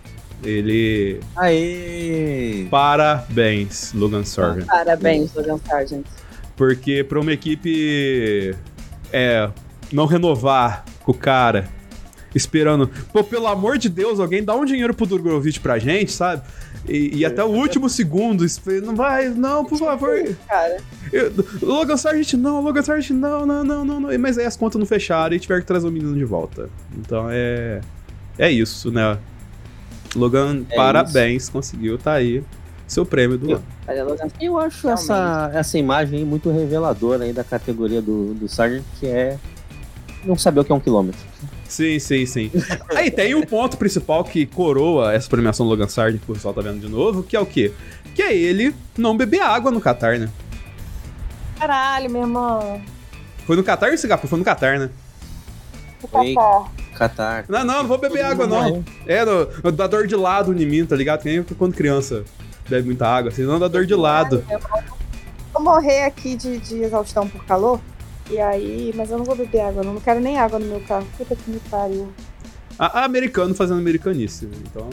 Ele. 0.43 1.21
Aê! 1.37 2.67
Parabéns, 2.69 3.93
Logan 3.95 4.25
Sargent. 4.25 4.67
Parabéns, 4.67 5.33
Logan 5.33 5.61
Sargent. 5.65 6.07
Porque 6.57 7.05
pra 7.05 7.21
uma 7.21 7.33
equipe 7.33 8.53
é, 9.13 9.49
não 9.93 10.07
renovar 10.07 10.85
com 11.05 11.13
o 11.13 11.15
cara, 11.15 11.69
esperando, 12.35 12.89
pô, 13.13 13.25
pelo 13.25 13.47
amor 13.47 13.79
de 13.79 13.89
Deus, 13.89 14.21
alguém 14.21 14.45
dá 14.45 14.55
um 14.55 14.65
dinheiro 14.65 14.95
pro 14.95 15.07
Drogovic 15.07 15.61
pra 15.61 15.79
gente, 15.79 16.13
sabe? 16.13 16.43
E, 16.89 17.19
e, 17.19 17.25
até 17.25 17.45
o 17.45 17.49
último 17.49 17.89
segundo, 17.89 18.45
não 18.83 18.97
vai, 18.97 19.29
não, 19.29 19.65
por 19.65 19.79
favor. 19.79 20.19
Cara. 20.49 20.79
Eu, 21.13 21.33
Logan 21.63 21.97
Sargent, 21.97 22.35
não, 22.35 22.61
Logan 22.63 22.83
Sargent, 22.83 23.11
não, 23.11 23.45
não, 23.45 23.63
não, 23.63 23.85
não, 23.85 24.01
não. 24.01 24.19
Mas 24.19 24.39
aí 24.39 24.47
as 24.47 24.57
contas 24.57 24.79
não 24.79 24.87
fecharam 24.87 25.37
e 25.37 25.41
tiveram 25.41 25.61
que 25.61 25.67
trazer 25.67 25.87
o 25.87 25.91
menino 25.91 26.15
de 26.15 26.25
volta. 26.25 26.71
Então 26.97 27.29
é. 27.31 27.81
É 28.39 28.51
isso, 28.51 28.91
né? 28.91 29.19
Logan, 30.17 30.65
é 30.71 30.77
parabéns, 30.77 31.45
isso. 31.45 31.53
conseguiu, 31.53 31.99
tá 31.99 32.15
aí. 32.15 32.43
Seu 32.87 33.07
prêmio 33.07 33.39
do 33.39 33.55
ano. 33.55 33.65
Eu 34.41 34.59
acho 34.59 34.89
essa, 34.89 35.51
essa 35.55 35.79
imagem 35.79 36.25
muito 36.25 36.51
reveladora 36.51 37.25
aí 37.25 37.33
da 37.33 37.45
categoria 37.45 38.03
do, 38.03 38.35
do 38.35 38.49
Sargent, 38.49 38.83
que 38.99 39.07
é 39.07 39.39
não 40.25 40.37
saber 40.37 40.61
o 40.61 40.65
que 40.65 40.73
é 40.73 40.75
um 40.75 40.81
quilômetro. 40.81 41.21
Sim, 41.71 42.01
sim, 42.01 42.27
sim. 42.27 42.51
Aí 42.95 43.13
tem 43.13 43.33
um 43.35 43.43
ponto 43.43 43.77
principal 43.77 44.25
que 44.25 44.45
coroa 44.45 45.15
essa 45.15 45.31
premiação 45.31 45.65
do 45.65 45.71
Logan 45.71 45.87
Sargent, 45.87 46.21
que 46.21 46.31
o 46.31 46.35
pessoal 46.35 46.53
tá 46.53 46.61
vendo 46.61 46.81
de 46.81 46.89
novo, 46.89 47.23
que 47.23 47.37
é 47.37 47.41
o 47.41 47.47
quê? 47.47 47.73
Que 48.13 48.23
é 48.23 48.37
ele 48.37 48.75
não 48.99 49.17
beber 49.17 49.41
água 49.41 49.71
no 49.71 49.81
Qatar, 49.81 50.19
né? 50.19 50.29
Caralho, 51.57 52.11
meu 52.11 52.23
irmão. 52.23 52.83
Foi 53.47 53.55
no 53.55 53.63
Qatar 53.63 53.93
ou 53.93 53.97
Singapura? 53.97 54.29
Foi 54.29 54.39
no 54.39 54.45
Qatar, 54.45 54.81
né? 54.81 54.91
No 56.03 56.09
Qatar. 56.09 56.73
Qatar. 56.99 57.45
Não, 57.49 57.65
não, 57.65 57.83
não 57.83 57.89
vou 57.89 57.99
beber 57.99 58.25
água, 58.25 58.49
não. 58.49 58.85
É, 59.07 59.25
no, 59.25 59.47
no, 59.63 59.71
dá 59.71 59.87
dor 59.87 60.09
de 60.09 60.17
lado 60.17 60.53
em 60.53 60.67
mim, 60.67 60.85
tá 60.85 60.97
ligado? 60.97 61.23
Que 61.23 61.29
nem 61.29 61.43
quando 61.57 61.75
criança 61.75 62.25
bebe 62.69 62.87
muita 62.87 63.07
água, 63.07 63.31
assim, 63.31 63.43
não 63.43 63.61
dá 63.61 63.69
dor 63.69 63.87
de 63.87 63.95
lado. 63.95 64.45
Vou 65.53 65.63
morrer 65.63 66.03
aqui 66.03 66.35
de, 66.35 66.59
de 66.59 66.83
exaustão 66.83 67.29
por 67.29 67.45
calor. 67.45 67.81
E 68.31 68.41
aí, 68.41 68.93
mas 68.95 69.11
eu 69.11 69.19
não 69.19 69.25
vou 69.25 69.35
beber 69.35 69.61
água, 69.61 69.83
não, 69.83 69.95
não 69.95 70.01
quero 70.01 70.21
nem 70.21 70.39
água 70.39 70.59
no 70.59 70.67
meu 70.67 70.81
carro. 70.83 71.07
Puta 71.19 71.35
que 71.35 71.51
me 71.51 71.59
pariu. 71.69 72.13
A, 72.79 73.01
a 73.01 73.05
americano 73.05 73.55
fazendo 73.55 73.81
americanice, 73.81 74.49
então. 74.69 74.89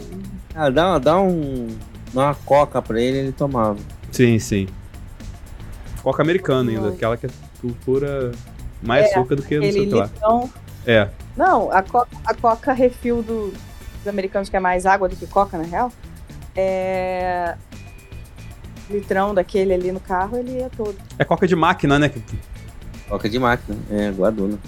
Ah, 0.56 0.70
dá, 0.70 0.98
dá 0.98 1.22
um. 1.22 1.68
Dá 2.14 2.22
uma 2.22 2.36
coca 2.36 2.82
pra 2.82 3.00
ele 3.00 3.18
ele 3.18 3.32
tomava. 3.32 3.78
Sim, 4.12 4.40
sim. 4.40 4.68
Coca 6.02 6.24
americana 6.24 6.72
ainda, 6.72 6.90
aquela 6.90 7.16
que 7.16 7.28
é 7.28 7.30
pura. 7.86 8.32
Mais 8.82 9.06
é, 9.06 9.10
açúcar 9.10 9.36
do 9.36 9.44
que 9.44 9.60
não 9.60 9.72
sei 9.72 9.90
lá. 9.90 10.10
É. 10.86 11.10
Não, 11.36 11.72
a 11.72 11.84
coca, 11.84 12.10
a 12.26 12.34
coca 12.34 12.74
refil 12.74 13.22
do, 13.22 13.52
dos 13.52 14.08
americanos, 14.08 14.50
que 14.50 14.56
é 14.56 14.60
mais 14.60 14.86
água 14.86 15.08
do 15.08 15.16
que 15.16 15.28
coca, 15.28 15.58
na 15.58 15.64
real. 15.64 15.92
É. 16.56 17.56
Litrão 18.90 19.34
daquele 19.34 19.74
ali 19.74 19.92
no 19.92 20.00
carro, 20.00 20.38
ele 20.38 20.62
é 20.62 20.70
todo. 20.70 20.96
É 21.20 21.26
coca 21.26 21.48
de 21.48 21.56
máquina, 21.56 22.00
né? 22.00 22.10
Coca 23.10 23.30
de 23.30 23.40
máquina, 23.40 23.78
é, 23.90 24.12
guadona. 24.12 24.60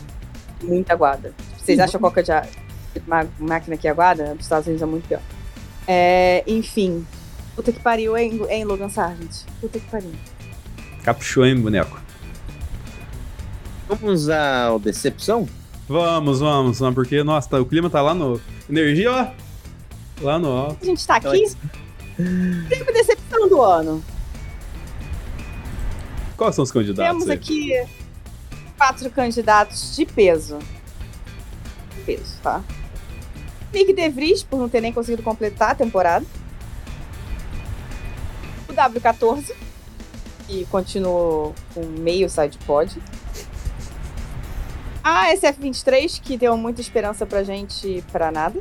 Muita 0.63 0.95
guarda. 0.95 1.33
Vocês 1.57 1.77
uhum. 1.77 1.85
acham 1.85 2.01
coca 2.01 2.23
de 2.23 2.31
máquina 3.37 3.77
que 3.77 3.87
aguada? 3.87 4.33
Nos 4.33 4.43
Estados 4.43 4.67
Unidos 4.67 4.81
é 4.81 4.85
muito 4.85 5.07
pior. 5.07 5.21
É, 5.87 6.43
enfim. 6.47 7.05
Puta 7.55 7.71
que 7.71 7.79
pariu, 7.79 8.17
hein, 8.17 8.41
hein, 8.49 8.63
Logan 8.63 8.89
Sargent? 8.89 9.43
Puta 9.59 9.79
que 9.79 9.85
pariu. 9.87 10.11
Caprichou, 11.03 11.45
hein, 11.45 11.59
boneco? 11.59 11.99
Vamos 13.87 14.29
ao 14.29 14.79
Decepção? 14.79 15.47
Vamos, 15.87 16.39
vamos, 16.39 16.79
vamos, 16.79 16.95
porque, 16.95 17.23
nossa, 17.23 17.49
tá, 17.49 17.59
o 17.59 17.65
clima 17.65 17.89
tá 17.89 18.01
lá 18.01 18.13
no. 18.13 18.39
Energia, 18.69 19.11
ó. 19.11 20.23
Lá 20.23 20.37
no 20.37 20.49
alto. 20.49 20.77
A 20.81 20.85
gente 20.85 21.05
tá 21.05 21.15
aqui. 21.15 21.51
Prêmio 22.15 22.93
Decepção 22.93 23.49
do 23.49 23.61
ano. 23.61 24.03
Quais 26.37 26.55
são 26.55 26.63
os 26.63 26.71
candidatos? 26.71 27.11
Temos 27.11 27.29
aí? 27.29 27.35
aqui 27.35 27.73
quatro 28.79 29.11
candidatos 29.11 29.93
de 29.93 30.05
peso. 30.05 30.57
De 31.93 32.01
peso, 32.03 32.37
tá? 32.41 32.63
Nick 33.73 33.93
DeVries, 33.93 34.41
por 34.41 34.57
não 34.57 34.69
ter 34.69 34.79
nem 34.79 34.93
conseguido 34.93 35.21
completar 35.21 35.71
a 35.71 35.75
temporada. 35.75 36.25
O 38.69 38.73
W14, 38.73 39.53
que 40.47 40.65
continuou 40.67 41.53
com 41.73 41.85
meio 41.85 42.29
side 42.29 42.57
pod. 42.59 42.97
A 45.03 45.33
SF23, 45.33 46.21
que 46.21 46.37
deu 46.37 46.55
muita 46.55 46.79
esperança 46.79 47.25
pra 47.25 47.43
gente 47.43 48.03
pra 48.11 48.31
nada. 48.31 48.59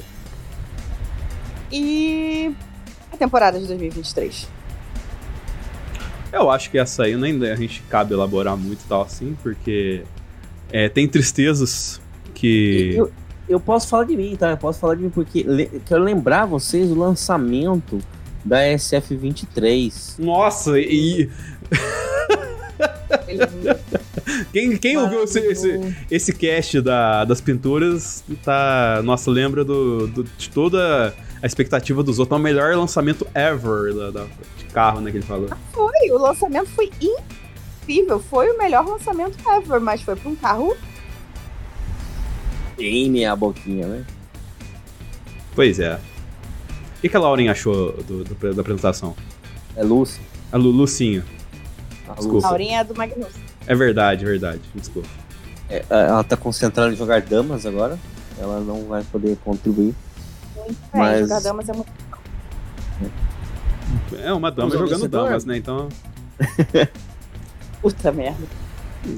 E 1.71 2.55
a 3.13 3.17
temporada 3.17 3.59
de 3.59 3.67
2023. 3.67 4.58
Eu 6.33 6.51
acho 6.51 6.71
que 6.71 6.79
essa 6.79 7.05
aí 7.05 7.17
nem 7.17 7.43
a 7.51 7.57
gente 7.57 7.83
cabe 7.89 8.15
elaborar 8.15 8.57
muito 8.57 8.81
e 8.85 8.89
tal 8.89 9.03
assim, 9.03 9.37
porque 9.43 10.03
é, 10.73 10.89
tem 10.89 11.09
tristezas 11.09 12.01
que. 12.35 12.93
Eu, 12.97 13.11
eu 13.49 13.61
posso 13.61 13.89
falar 13.89 14.05
de 14.05 14.17
mim, 14.17 14.37
tá? 14.37 14.51
Eu 14.51 14.57
posso 14.59 14.79
falar 14.79 14.95
de 14.95 15.03
mim 15.03 15.11
porque 15.11 15.43
le- 15.43 15.81
quero 15.87 16.03
lembrar 16.03 16.45
vocês 16.45 16.89
do 16.89 16.99
lançamento 16.99 17.99
da 18.45 18.59
SF23. 18.63 20.19
Nossa, 20.19 20.79
e 20.79 21.31
quem, 24.53 24.77
quem 24.77 24.97
ouviu 24.97 25.25
esse, 25.25 25.39
esse, 25.41 25.95
esse 26.11 26.33
cast 26.33 26.81
da- 26.81 27.25
das 27.25 27.41
pinturas 27.41 28.25
tá. 28.45 29.01
Nossa, 29.05 29.31
lembra 29.31 29.65
do, 29.65 30.07
do- 30.09 30.25
de 30.25 30.51
toda 30.51 31.15
a 31.43 31.47
expectativa 31.47 32.03
dos 32.03 32.19
outros. 32.19 32.37
É 32.37 32.41
o 32.41 32.43
melhor 32.43 32.75
lançamento 32.77 33.27
ever 33.35 33.95
da, 33.95 34.11
da- 34.11 34.27
de 34.57 34.65
carro, 34.73 35.01
né? 35.01 35.11
Que 35.11 35.19
ele 35.19 35.27
falou. 35.27 35.49
Foi, 35.73 36.11
o 36.11 36.19
lançamento 36.19 36.69
foi 36.71 36.91
incrível. 37.83 38.21
Foi 38.21 38.51
o 38.51 38.59
melhor 38.59 38.87
lançamento 38.87 39.37
ever, 39.51 39.81
mas 39.81 40.03
foi 40.03 40.17
pra 40.17 40.29
um 40.31 40.37
carro. 40.37 40.77
Bem 42.77 43.11
meia 43.11 43.35
boquinha, 43.35 43.87
né? 43.87 44.05
Pois 45.55 45.81
é. 45.81 45.95
O 45.95 47.01
que, 47.01 47.09
que 47.09 47.17
a 47.17 47.21
Lauren 47.21 47.49
achou 47.49 47.93
do- 48.03 48.25
do- 48.25 48.55
da 48.55 48.61
apresentação? 48.61 49.15
É 49.77 49.83
Lucy. 49.83 50.21
A 50.53 50.57
Lu, 50.57 50.71
Lucinha. 50.71 51.25
A 52.09 52.13
Desculpa. 52.15 52.35
Lucy. 52.37 52.47
Laurinha 52.47 52.81
é 52.81 52.85
do 52.85 52.95
Magnus. 52.95 53.33
É 53.67 53.75
verdade, 53.75 54.25
verdade. 54.25 54.61
Desculpa. 54.75 55.09
É, 55.69 55.85
ela 55.91 56.25
tá 56.25 56.37
concentrada 56.37 56.93
em 56.93 56.97
jogar 56.97 57.21
damas 57.21 57.67
agora. 57.67 57.99
Ela 58.39 58.61
não 58.61 58.85
vai 58.87 59.03
poder 59.05 59.37
contribuir. 59.45 59.95
Muito 60.69 60.81
bem, 60.93 61.01
Mas- 61.01 61.21
jogar 61.21 61.41
damas 61.41 61.69
é 61.69 61.73
muito. 61.73 61.93
É 64.23 64.33
uma 64.33 64.51
dama 64.51 64.69
Usou 64.69 64.87
jogando 64.87 65.09
damas, 65.09 65.45
né? 65.45 65.57
Então. 65.57 65.89
Puta 67.81 68.13
merda. 68.13 68.47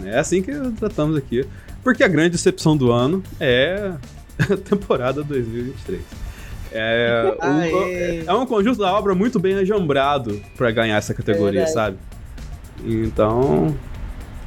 É 0.04 0.18
assim 0.18 0.42
que 0.42 0.52
tratamos 0.78 1.16
aqui. 1.16 1.44
Porque 1.82 2.04
a 2.04 2.08
grande 2.08 2.30
decepção 2.30 2.76
do 2.76 2.92
ano 2.92 3.22
é 3.40 3.92
a 4.38 4.56
temporada 4.56 5.22
2023. 5.24 6.02
É, 6.72 7.36
um, 7.42 8.30
é 8.30 8.34
um 8.34 8.46
conjunto 8.46 8.78
da 8.78 8.92
obra 8.92 9.12
muito 9.14 9.40
bem 9.40 9.56
ajambrado 9.56 10.40
pra 10.56 10.70
ganhar 10.70 10.96
essa 10.96 11.12
categoria, 11.12 11.64
Verdade. 11.64 11.72
sabe? 11.72 11.96
Então. 12.84 13.74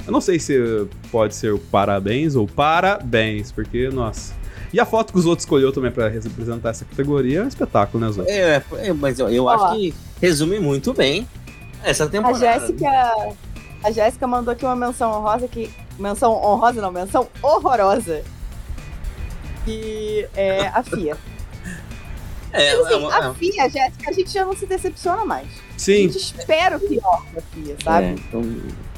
Eu 0.05 0.11
não 0.11 0.21
sei 0.21 0.37
se 0.39 0.85
pode 1.11 1.33
ser 1.35 1.53
o 1.53 1.59
parabéns 1.59 2.35
ou 2.35 2.47
parabéns, 2.47 3.51
porque, 3.51 3.89
nossa. 3.89 4.33
E 4.73 4.79
a 4.79 4.85
foto 4.85 5.13
que 5.13 5.19
os 5.19 5.25
outros 5.27 5.43
escolheu 5.45 5.71
também 5.71 5.91
pra 5.91 6.09
representar 6.09 6.69
essa 6.71 6.83
categoria 6.83 7.41
é 7.41 7.43
um 7.43 7.47
espetáculo, 7.47 8.03
né, 8.03 8.11
Zô? 8.11 8.23
É, 8.23 8.61
é, 8.79 8.91
mas 8.93 9.19
eu, 9.19 9.29
eu 9.29 9.47
acho 9.47 9.75
que 9.75 9.93
resume 10.19 10.59
muito 10.59 10.93
bem 10.93 11.27
essa 11.83 12.05
A 12.05 12.09
temporada. 12.09 12.39
Jéssica. 12.39 12.89
A 13.83 13.91
Jéssica 13.91 14.25
mandou 14.25 14.51
aqui 14.51 14.65
uma 14.65 14.75
menção 14.75 15.11
honrosa 15.11 15.47
que. 15.47 15.69
Menção 15.99 16.31
honrosa 16.33 16.81
não, 16.81 16.91
menção 16.91 17.27
horrorosa. 17.41 18.23
Que 19.65 20.27
é 20.35 20.67
a 20.67 20.81
FIA. 20.83 21.15
É, 22.55 22.75
Mas, 22.77 22.85
assim, 22.85 22.93
é 22.93 22.97
uma- 22.97 23.15
a 23.29 23.33
FIA, 23.33 23.67
Jéssica, 23.67 24.09
a 24.11 24.13
gente 24.13 24.29
já 24.31 24.45
não 24.45 24.55
se 24.55 24.67
decepciona 24.67 25.25
mais. 25.25 25.47
A 25.47 25.79
Sim, 25.79 26.07
gente 26.07 26.17
espera 26.17 26.77
o 26.77 26.79
pior 26.79 27.23
da 27.33 27.41
FIA, 27.41 27.75
sabe? 27.83 28.05
é, 28.05 28.11
então, 28.11 28.43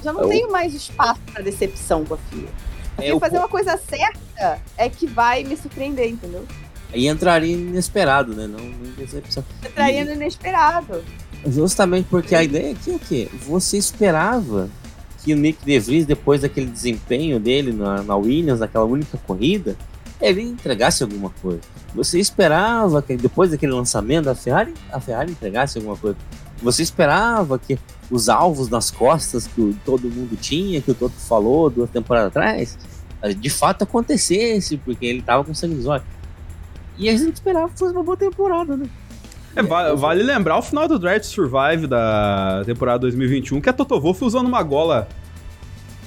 Já 0.04 0.12
não 0.12 0.24
Eu- 0.24 0.28
tenho 0.28 0.52
mais 0.52 0.74
espaço 0.74 1.22
pra 1.32 1.42
decepção 1.42 2.04
com 2.04 2.16
a 2.16 2.18
FIA. 2.18 2.50
Porque 2.96 3.10
é, 3.10 3.14
o- 3.14 3.20
fazer 3.20 3.38
uma 3.38 3.48
coisa 3.48 3.78
certa 3.78 4.60
é 4.78 4.90
que 4.90 5.06
vai 5.08 5.44
me 5.44 5.56
surpreender, 5.58 6.10
entendeu? 6.10 6.46
Aí 6.94 7.08
entraria 7.08 7.54
inesperado, 7.54 8.34
né? 8.36 8.48
Não, 8.48 8.60
não 8.60 8.92
decepção. 8.98 9.44
Traindo 9.74 10.12
inesperado. 10.12 11.04
Justamente 11.46 12.08
porque 12.10 12.34
a 12.36 12.44
ideia 12.44 12.72
aqui 12.74 12.96
é 12.96 12.98
que 12.98 13.30
você 13.46 13.78
esperava 13.78 14.70
que 15.24 15.34
o 15.34 15.38
Nick 15.38 15.64
DeVries, 15.66 16.06
depois 16.06 16.42
daquele 16.42 16.68
desempenho 16.68 17.40
dele 17.40 17.74
na, 17.74 18.02
na 18.04 18.16
Williams, 18.16 18.60
naquela 18.60 18.86
única 18.86 19.18
corrida, 19.28 19.76
ele 20.22 20.42
entregasse 20.42 21.04
alguma 21.04 21.30
coisa. 21.42 21.60
Você 21.94 22.20
esperava 22.20 23.02
que 23.02 23.16
depois 23.18 23.52
daquele 23.52 23.74
lançamento 23.74 24.26
da 24.26 24.36
Ferrari, 24.36 24.74
a 24.92 25.00
Ferrari 25.00 25.32
entregasse 25.32 25.78
alguma 25.78 25.98
coisa. 25.98 26.18
Você 26.62 26.82
esperava 26.84 27.60
que 27.60 27.78
os 28.10 28.30
alvos 28.30 28.70
nas 28.70 28.90
costas 28.92 29.48
que 29.48 29.76
todo 29.86 30.10
mundo 30.10 30.38
tinha, 30.40 30.82
que 30.82 30.92
o 30.92 30.94
Toto 30.94 31.16
falou 31.16 31.70
duas 31.70 31.90
temporadas 31.90 32.28
atrás, 32.30 32.78
de 33.38 33.50
fato 33.50 33.84
acontecesse, 33.84 34.78
porque 34.78 35.06
ele 35.06 35.22
tava 35.22 35.44
com 35.44 35.54
sangue 35.54 35.76
nos 35.76 35.86
olhos. 35.86 36.06
E 36.98 37.10
a 37.10 37.18
gente 37.18 37.34
esperava 37.36 37.70
que 37.70 37.78
fosse 37.80 37.92
uma 37.94 38.04
boa 38.04 38.16
temporada, 38.16 38.78
né? 38.78 38.86
É, 39.56 39.64
va- 39.64 39.94
vale 39.96 40.22
lembrar 40.24 40.58
o 40.58 40.62
final 40.62 40.88
do 40.88 41.00
to 41.00 41.26
Survive 41.26 41.88
da 41.88 42.62
temporada 42.66 43.00
2021, 43.00 43.60
que 43.62 43.70
a 43.70 43.74
Toto 43.74 44.00
Wolff 44.00 44.24
usando 44.24 44.48
uma 44.48 44.62
gola 44.64 45.08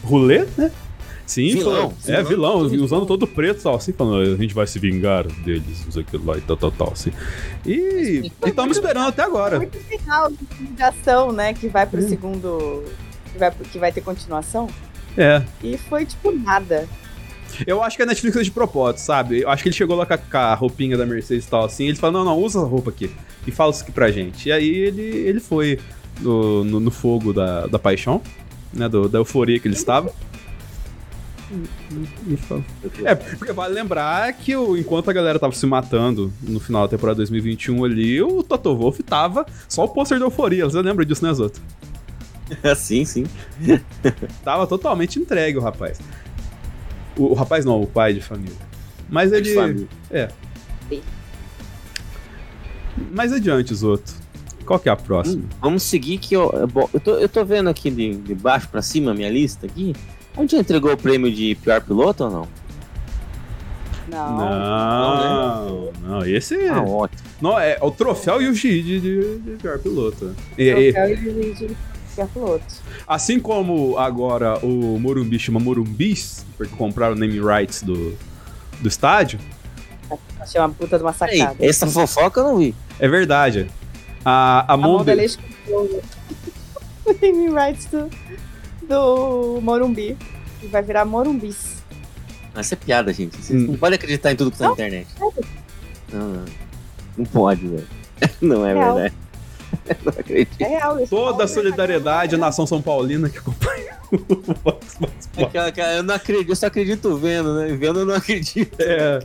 rolê, 0.04 0.46
né? 0.56 0.70
Sim, 1.28 1.48
Vilão, 1.56 1.90
falou- 1.90 1.94
é 2.06 2.22
vilão, 2.24 2.68
vilão. 2.70 2.84
usando 2.86 3.04
todo 3.04 3.26
preto, 3.26 3.62
tal, 3.62 3.74
assim, 3.74 3.92
falando, 3.92 4.32
a 4.32 4.36
gente 4.36 4.54
vai 4.54 4.66
se 4.66 4.78
vingar 4.78 5.26
deles, 5.26 5.84
usa 5.86 6.00
aquilo 6.00 6.24
lá 6.24 6.38
e 6.38 6.40
tal, 6.40 6.56
tal, 6.56 6.70
tal, 6.72 6.92
assim. 6.94 7.12
E 7.66 8.32
estamos 8.46 8.78
esperando 8.78 9.08
até 9.08 9.22
agora. 9.22 9.58
Muito 9.58 9.78
final 9.78 10.30
de 10.30 10.82
ação, 10.82 11.30
né? 11.30 11.52
Que 11.52 11.68
vai 11.68 11.86
pro 11.86 12.00
Hum. 12.02 12.08
segundo. 12.08 12.82
Que 13.32 13.38
vai, 13.38 13.50
que 13.50 13.78
vai 13.78 13.92
ter 13.92 14.00
continuação. 14.00 14.68
É, 15.18 15.42
E 15.62 15.76
foi 15.76 16.06
tipo 16.06 16.32
nada. 16.32 16.88
eu 17.66 17.82
acho 17.82 17.96
que 17.96 18.02
a 18.02 18.06
Netflix 18.06 18.36
é 18.36 18.42
de 18.42 18.50
propósito, 18.50 19.00
sabe? 19.00 19.42
Eu 19.42 19.50
acho 19.50 19.62
que 19.62 19.68
ele 19.68 19.76
chegou 19.76 19.96
lá 19.96 20.06
com 20.06 20.14
a, 20.14 20.18
com 20.18 20.36
a 20.38 20.54
roupinha 20.54 20.96
da 20.96 21.04
Mercedes 21.04 21.44
e 21.44 21.48
tal, 21.48 21.64
assim, 21.66 21.88
ele 21.88 21.96
falou, 21.96 22.24
não, 22.24 22.32
não, 22.36 22.42
usa 22.42 22.58
essa 22.60 22.66
roupa 22.66 22.88
aqui, 22.88 23.10
e 23.46 23.50
fala 23.50 23.70
isso 23.70 23.82
aqui 23.82 23.92
pra 23.92 24.10
gente. 24.10 24.48
E 24.48 24.52
aí 24.52 24.66
ele, 24.68 25.02
ele 25.02 25.40
foi 25.40 25.78
no, 26.22 26.64
no, 26.64 26.80
no 26.80 26.90
fogo 26.90 27.32
da, 27.34 27.66
da 27.66 27.78
paixão, 27.78 28.22
né, 28.72 28.88
do- 28.88 29.08
da 29.10 29.18
euforia 29.18 29.58
que 29.58 29.68
ele 29.68 29.74
estava. 29.74 30.10
É, 33.04 33.14
porque 33.14 33.52
vale 33.52 33.74
lembrar 33.74 34.32
que 34.34 34.54
o, 34.56 34.76
enquanto 34.76 35.08
a 35.08 35.12
galera 35.12 35.38
tava 35.38 35.54
se 35.54 35.66
matando 35.66 36.32
no 36.42 36.60
final 36.60 36.82
da 36.82 36.88
temporada 36.88 37.16
2021 37.16 37.84
ali, 37.84 38.22
o 38.22 38.42
Toto 38.42 38.76
Wolff 38.76 39.02
tava 39.02 39.46
só 39.68 39.84
o 39.84 39.88
pôster 39.88 40.18
da 40.18 40.26
euforia. 40.26 40.64
Você 40.64 40.80
lembra 40.82 41.04
disso, 41.04 41.24
né, 41.24 41.32
Zoto? 41.32 41.60
sim, 42.76 43.04
sim. 43.04 43.26
Tava 44.42 44.66
totalmente 44.66 45.18
entregue 45.18 45.58
o 45.58 45.60
rapaz. 45.60 46.00
O, 47.16 47.26
o 47.26 47.34
rapaz 47.34 47.64
não, 47.64 47.82
o 47.82 47.86
pai 47.86 48.14
de 48.14 48.20
família. 48.20 48.56
Mas 49.08 49.32
ele. 49.32 49.42
De 49.42 49.54
família. 49.54 49.88
É. 50.10 50.28
Mais 53.12 53.32
adiante, 53.32 53.74
Zoto. 53.74 54.12
Qual 54.64 54.78
que 54.78 54.88
é 54.88 54.92
a 54.92 54.96
próxima? 54.96 55.44
Hum, 55.44 55.48
Vamos 55.62 55.82
seguir 55.82 56.18
que 56.18 56.34
eu, 56.34 56.50
bom, 56.70 56.88
eu, 56.92 57.00
tô, 57.00 57.12
eu 57.12 57.28
tô 57.28 57.42
vendo 57.44 57.70
aqui 57.70 57.90
de, 57.90 58.16
de 58.16 58.34
baixo 58.34 58.68
pra 58.68 58.82
cima 58.82 59.12
a 59.12 59.14
minha 59.14 59.30
lista 59.30 59.66
aqui. 59.66 59.94
A 60.38 60.40
gente 60.42 60.52
já 60.52 60.58
entregou 60.58 60.92
o 60.92 60.96
prêmio 60.96 61.30
de 61.32 61.54
pior 61.56 61.80
piloto 61.82 62.24
ou 62.24 62.30
não? 62.30 62.48
Não. 64.08 64.38
Não, 64.38 65.92
não, 66.02 66.24
esse 66.26 66.54
é. 66.54 66.68
Ah, 66.70 66.82
ótimo. 66.82 67.20
Não, 67.40 67.58
é 67.58 67.76
o 67.82 67.90
troféu 67.90 68.40
Yuji 68.40 68.82
de, 68.82 69.00
de, 69.00 69.38
de 69.38 69.50
pior 69.62 69.78
piloto. 69.78 70.34
E- 70.56 70.62
e- 70.70 70.92
Troféu 70.92 71.16
de 71.16 71.30
vídeo 71.30 71.76
que 72.14 72.20
é 72.20 72.26
piloto. 72.26 72.64
assim 73.06 73.38
como 73.38 73.98
agora 73.98 74.58
o 74.64 74.98
Morumbi 74.98 75.38
chama 75.38 75.60
Morumbis, 75.60 76.44
porque 76.56 76.74
compraram 76.74 77.14
o 77.14 77.18
name 77.18 77.38
rights 77.40 77.82
do, 77.82 78.16
do 78.80 78.88
estádio, 78.88 79.38
Achei 80.40 80.58
uma 80.60 80.70
puta 80.70 80.96
de 80.96 81.04
uma 81.04 81.14
Ei, 81.28 81.38
sacada. 81.38 81.56
essa 81.66 81.86
fofoca 81.86 82.40
eu 82.40 82.44
não 82.44 82.56
vi. 82.56 82.74
é 82.98 83.06
verdade. 83.08 83.68
A, 84.24 84.64
a, 84.66 84.72
A 84.72 84.76
Monde- 84.78 84.98
Mondelez 84.98 85.36
comprou 85.36 85.84
o 87.04 87.12
naming 87.20 87.52
rights 87.54 87.84
do, 87.86 88.08
do 88.88 89.60
Morumbi. 89.62 90.16
E 90.62 90.66
vai 90.66 90.82
virar 90.82 91.04
Morumbis. 91.04 91.76
Essa 92.54 92.74
é 92.74 92.76
piada, 92.76 93.12
gente. 93.12 93.36
Vocês 93.36 93.62
Hum. 93.62 93.66
não 93.72 93.76
podem 93.78 93.96
acreditar 93.96 94.32
em 94.32 94.36
tudo 94.36 94.50
que 94.50 94.58
tá 94.58 94.66
na 94.66 94.72
internet. 94.72 95.06
Não, 96.12 96.28
não. 96.28 96.44
Não 97.16 97.24
pode, 97.26 97.66
velho. 97.66 97.86
Não 98.42 98.66
é 98.66 98.72
Real. 98.74 98.94
verdade. 98.96 99.14
Não 100.04 100.12
acredito. 100.18 100.60
É 100.62 100.66
real. 100.66 100.98
isso. 100.98 101.10
toda 101.10 101.44
a 101.44 101.48
solidariedade 101.48 102.34
à 102.34 102.38
nação 102.38 102.66
São 102.66 102.80
Paulina 102.82 103.28
que 103.28 103.38
acompanha 103.38 103.96
o 104.10 104.18
Vox 104.64 104.96
Vox 104.98 105.26
Pop. 105.32 105.44
Aquela- 105.44 105.66
aquela- 105.68 105.92
Eu 105.94 106.02
não 106.02 106.14
acredito, 106.14 106.48
eu 106.50 106.56
só 106.56 106.66
acredito 106.66 107.16
vendo, 107.16 107.54
né? 107.54 107.66
Vendo 107.76 108.00
eu 108.00 108.06
não 108.06 108.14
acredito. 108.14 108.74
É, 108.80 109.20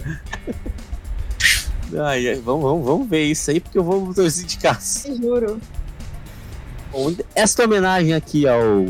Ai, 2.06 2.27
ai, 2.27 2.35
vamos, 2.35 2.64
vamos, 2.64 2.85
vamos 2.85 3.07
ver 3.10 3.23
isso 3.26 3.52
aí, 3.52 3.60
porque 3.60 3.77
eu 3.77 3.84
vou 3.84 4.11
casa. 4.61 4.99
Te 5.03 5.15
juro. 5.15 5.60
Bom, 6.91 7.15
Esta 7.35 7.64
homenagem 7.65 8.14
aqui 8.14 8.48
ao 8.48 8.85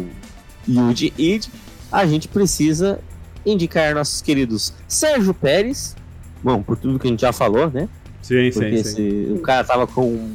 Yuji 0.68 1.14
Id, 1.18 1.46
a 1.92 2.06
gente 2.06 2.28
precisa 2.28 3.00
indicar 3.46 3.94
nossos 3.94 4.22
queridos 4.22 4.74
Sérgio 4.88 5.34
Pérez. 5.34 5.96
Bom, 6.44 6.62
por 6.62 6.78
tudo 6.78 6.98
que 7.00 7.08
a 7.08 7.10
gente 7.12 7.22
já 7.22 7.32
falou, 7.34 7.70
né? 7.70 7.88
Sim, 8.22 8.50
Porque 8.54 8.78
sim, 8.78 8.84
sim. 8.96 9.08
esse- 9.08 9.34
o 9.34 9.40
cara 9.40 9.64
tava 9.64 9.86
com 9.88 10.30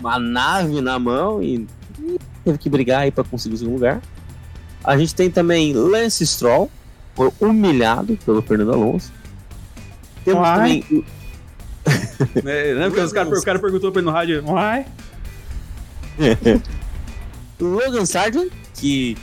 uma 0.00 0.18
nave 0.18 0.80
na 0.80 0.98
mão 0.98 1.42
e 1.42 1.66
e 2.02 2.18
teve 2.44 2.56
que 2.58 2.70
brigar 2.70 3.02
aí 3.02 3.10
pra 3.10 3.22
conseguir 3.22 3.54
o 3.54 3.58
segundo 3.58 3.74
lugar. 3.74 4.00
A 4.82 4.96
gente 4.96 5.14
tem 5.14 5.30
também 5.30 5.74
Lance 5.74 6.26
Stroll, 6.26 6.70
foi 7.14 7.30
humilhado 7.40 8.16
pelo 8.24 8.40
Fernando 8.40 8.72
Alonso. 8.72 9.12
Temos 10.24 10.40
Uai. 10.42 10.56
também 10.56 11.04
É, 12.46 12.74
né? 12.74 12.86
Porque 12.88 13.00
os 13.00 13.12
cara, 13.12 13.28
o 13.28 13.42
cara 13.42 13.58
perguntou 13.58 13.92
pra 13.92 14.00
ele 14.00 14.06
no 14.06 14.12
rádio, 14.12 14.42
o 17.60 17.64
Logan 17.64 18.06
Sargent, 18.06 18.50
que. 18.80 19.16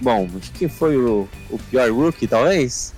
Bom, 0.00 0.28
acho 0.38 0.50
que 0.52 0.68
foi 0.68 0.96
o, 0.96 1.28
o 1.50 1.58
pior 1.70 1.90
rookie, 1.92 2.26
talvez. 2.26 2.94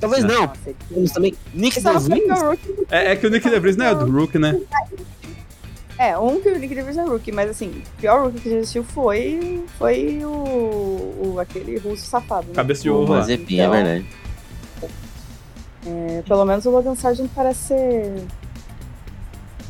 Talvez 0.00 0.24
não. 0.24 0.44
Ele- 0.66 0.76
Temos 0.88 1.12
também 1.12 1.34
Nick 1.54 1.80
não 1.82 1.98
DeVries. 1.98 2.42
rookie. 2.42 2.74
É, 2.90 3.12
é 3.12 3.16
que 3.16 3.26
o 3.26 3.30
Nick 3.30 3.48
DeVries 3.48 3.76
não 3.76 3.86
é 3.86 3.94
do 3.94 4.10
Rook, 4.10 4.38
né? 4.38 4.58
É, 5.98 6.16
um 6.16 6.40
que 6.40 6.48
o 6.48 6.58
Nick 6.58 6.74
DeVries 6.74 6.96
é 6.96 7.02
rookie, 7.04 7.30
mas 7.30 7.50
assim, 7.50 7.68
o 7.68 8.00
pior 8.00 8.22
rookie 8.24 8.40
que 8.40 8.50
já 8.50 8.56
existiu 8.56 8.82
foi, 8.82 9.62
foi 9.78 10.20
o, 10.24 10.28
o 11.34 11.36
aquele 11.38 11.76
russo 11.78 12.06
safado. 12.06 12.48
Né? 12.48 12.54
Cabeça 12.54 12.82
de 12.82 12.90
ovo 12.90 13.14
é 13.14 13.32
Então, 13.34 13.70
verdade. 13.70 14.06
é, 15.86 16.22
pelo 16.26 16.44
menos 16.44 16.64
o 16.64 16.70
Logan 16.70 16.94
Sargent 16.94 17.30
parece 17.34 17.68
ser 17.68 18.12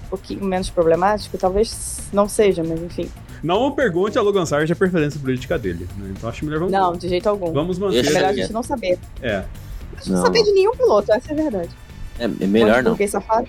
um 0.04 0.08
pouquinho 0.10 0.44
menos 0.44 0.70
problemático, 0.70 1.36
talvez 1.36 1.98
não 2.12 2.28
seja, 2.28 2.62
mas 2.62 2.80
enfim. 2.80 3.10
Não 3.42 3.70
pergunte 3.72 4.18
a 4.18 4.22
Logan 4.22 4.44
Sargent 4.44 4.70
a 4.70 4.76
preferência 4.76 5.18
política 5.20 5.58
dele, 5.58 5.88
né? 5.96 6.12
Então 6.16 6.28
acho 6.28 6.44
melhor 6.44 6.58
vamos, 6.60 6.72
Não, 6.72 6.92
de 6.96 7.08
jeito 7.08 7.28
algum. 7.28 7.52
vamos 7.52 7.78
É 7.78 7.80
manter. 7.80 8.02
Deixa 8.02 8.12
melhor 8.12 8.30
a 8.30 8.32
gente 8.34 8.52
não 8.52 8.62
saber. 8.62 8.98
É. 9.22 9.36
A 9.36 9.96
gente 9.96 10.10
não 10.10 10.16
Não. 10.18 10.24
saber 10.26 10.42
de 10.42 10.52
nenhum 10.52 10.72
piloto, 10.72 11.12
essa 11.12 11.30
é 11.30 11.32
a 11.32 11.42
verdade. 11.42 11.70
É, 12.18 12.24
é 12.24 12.46
melhor 12.46 12.82
não. 12.82 12.92
Fiquei 12.92 13.08
safado. 13.08 13.48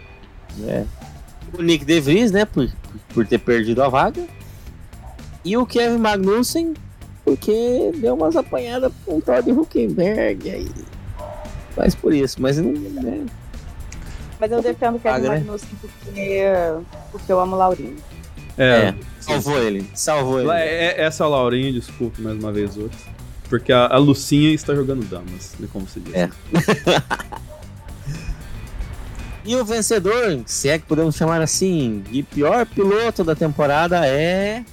É. 0.67 0.85
O 1.57 1.61
Nick 1.61 1.83
DeVries, 1.83 2.31
né, 2.31 2.45
por, 2.45 2.69
por 3.13 3.27
ter 3.27 3.37
perdido 3.39 3.83
a 3.83 3.89
vaga. 3.89 4.25
E 5.43 5.57
o 5.57 5.65
Kevin 5.65 5.97
Magnussen, 5.97 6.73
porque 7.25 7.91
deu 7.95 8.13
umas 8.13 8.35
apanhadas 8.35 8.91
com 9.05 9.17
o 9.17 9.21
Todd 9.21 9.51
Huckenberg 9.51 10.49
aí. 10.49 10.69
Mas 11.75 11.95
por 11.95 12.13
isso, 12.13 12.41
mas 12.41 12.57
não. 12.57 12.71
Né, 12.71 13.25
Mas 14.39 14.51
eu 14.51 14.61
defendo 14.61 14.95
o 14.95 14.99
Kevin 14.99 15.21
né? 15.21 15.29
Magnussen 15.29 15.69
porque, 15.81 16.43
porque 17.11 17.31
eu 17.31 17.39
amo 17.39 17.55
o 17.55 17.59
Laurinho. 17.59 17.95
É. 18.57 18.63
É. 18.65 18.95
salvou 19.19 19.57
ele. 19.61 19.89
Salvou 19.93 20.39
ele. 20.39 20.51
É- 20.51 21.01
Essa 21.01 21.23
é 21.23 21.25
a 21.25 21.29
Laurinha, 21.29 21.71
desculpe 21.71 22.21
mais 22.21 22.37
uma 22.37 22.51
vez 22.51 22.77
outro. 22.77 22.97
Porque 23.49 23.71
a, 23.71 23.87
a 23.87 23.97
Lucinha 23.97 24.53
está 24.53 24.73
jogando 24.73 25.03
damas, 25.09 25.55
né, 25.59 25.67
como 25.71 25.87
se 25.87 25.99
diz. 25.99 26.13
É. 26.13 26.29
E 29.43 29.55
o 29.55 29.65
vencedor, 29.65 30.41
se 30.45 30.69
é 30.69 30.77
que 30.77 30.85
podemos 30.85 31.15
chamar 31.15 31.41
assim, 31.41 32.03
de 32.11 32.21
pior 32.21 32.65
piloto 32.65 33.23
da 33.23 33.35
temporada 33.35 34.05
é. 34.05 34.63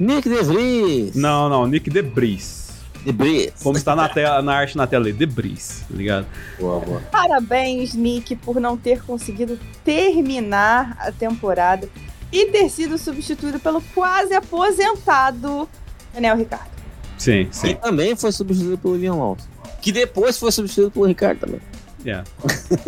Nick 0.00 0.28
DeVries. 0.28 1.14
Não, 1.14 1.48
não, 1.48 1.66
Nick 1.66 1.88
Debris. 1.88 2.70
DeVries. 3.04 3.52
Como 3.62 3.76
está 3.76 3.94
na, 3.94 4.08
tela, 4.08 4.42
na 4.42 4.54
arte 4.54 4.76
na 4.76 4.86
tela 4.86 5.06
aí, 5.06 5.12
Debris, 5.12 5.84
tá 5.88 5.96
ligado? 5.96 6.26
Boa, 6.58 6.80
boa. 6.80 7.00
Parabéns, 7.12 7.94
Nick, 7.94 8.34
por 8.36 8.60
não 8.60 8.76
ter 8.76 9.02
conseguido 9.02 9.58
terminar 9.84 10.96
a 11.00 11.12
temporada 11.12 11.88
e 12.32 12.46
ter 12.46 12.68
sido 12.68 12.98
substituído 12.98 13.58
pelo 13.58 13.80
quase 13.94 14.34
aposentado 14.34 15.68
Daniel 16.12 16.36
Ricardo. 16.36 16.70
Sim, 17.16 17.46
Que 17.46 17.56
sim. 17.56 17.74
também 17.74 18.14
foi 18.14 18.30
substituído 18.32 18.78
pelo 18.78 18.94
Leon 18.94 19.20
Alonso. 19.20 19.48
Que 19.80 19.90
depois 19.92 20.38
foi 20.38 20.52
substituído 20.52 20.90
pelo 20.90 21.06
Ricardo 21.06 21.40
também. 21.40 21.60
É. 22.04 22.22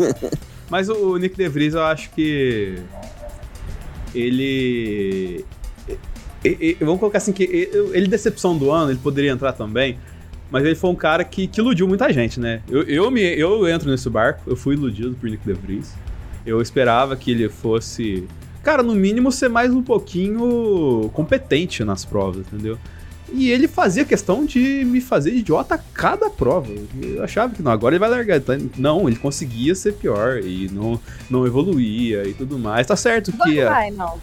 Mas 0.70 0.88
o 0.88 1.16
Nick 1.16 1.36
DeVries, 1.36 1.74
eu 1.74 1.82
acho 1.82 2.10
que. 2.10 2.78
Ele. 4.14 5.44
e- 6.44 6.76
e- 6.80 6.84
Vamos 6.84 6.98
colocar 7.00 7.18
assim 7.18 7.32
que 7.32 7.42
ele, 7.92 8.08
decepção 8.08 8.56
do 8.56 8.70
ano, 8.70 8.90
ele 8.90 8.98
poderia 8.98 9.30
entrar 9.32 9.52
também. 9.52 9.98
Mas 10.50 10.64
ele 10.64 10.74
foi 10.74 10.90
um 10.90 10.96
cara 10.96 11.22
que, 11.24 11.46
que 11.46 11.60
iludiu 11.60 11.86
muita 11.86 12.12
gente, 12.12 12.40
né? 12.40 12.60
Eu, 12.68 12.82
eu, 12.82 13.10
me, 13.10 13.20
eu 13.22 13.68
entro 13.68 13.88
nesse 13.88 14.10
barco, 14.10 14.42
eu 14.50 14.56
fui 14.56 14.74
iludido 14.74 15.14
por 15.20 15.30
Nick 15.30 15.44
DeVries. 15.46 15.92
Eu 16.44 16.60
esperava 16.60 17.16
que 17.16 17.30
ele 17.30 17.48
fosse. 17.48 18.26
Cara, 18.62 18.82
no 18.82 18.94
mínimo 18.94 19.32
ser 19.32 19.48
mais 19.48 19.72
um 19.72 19.82
pouquinho 19.82 21.10
competente 21.14 21.82
nas 21.84 22.04
provas, 22.04 22.46
entendeu? 22.46 22.78
E 23.32 23.48
ele 23.50 23.68
fazia 23.68 24.04
questão 24.04 24.44
de 24.44 24.84
me 24.84 25.00
fazer 25.00 25.32
idiota 25.32 25.76
a 25.76 25.78
cada 25.78 26.28
prova. 26.28 26.68
Eu 27.00 27.22
achava 27.22 27.54
que 27.54 27.62
não, 27.62 27.70
agora 27.70 27.94
ele 27.94 28.00
vai 28.00 28.10
largar. 28.10 28.40
Tá? 28.40 28.54
Não, 28.76 29.08
ele 29.08 29.16
conseguia 29.16 29.74
ser 29.74 29.92
pior 29.94 30.40
e 30.42 30.68
não, 30.72 31.00
não 31.30 31.46
evoluía 31.46 32.26
e 32.28 32.34
tudo 32.34 32.58
mais. 32.58 32.86
Tá 32.86 32.96
certo 32.96 33.32
Não 33.36 33.46
que. 33.46 33.60
a- 33.60 33.70
vai, 33.70 33.90
não. 33.92 34.18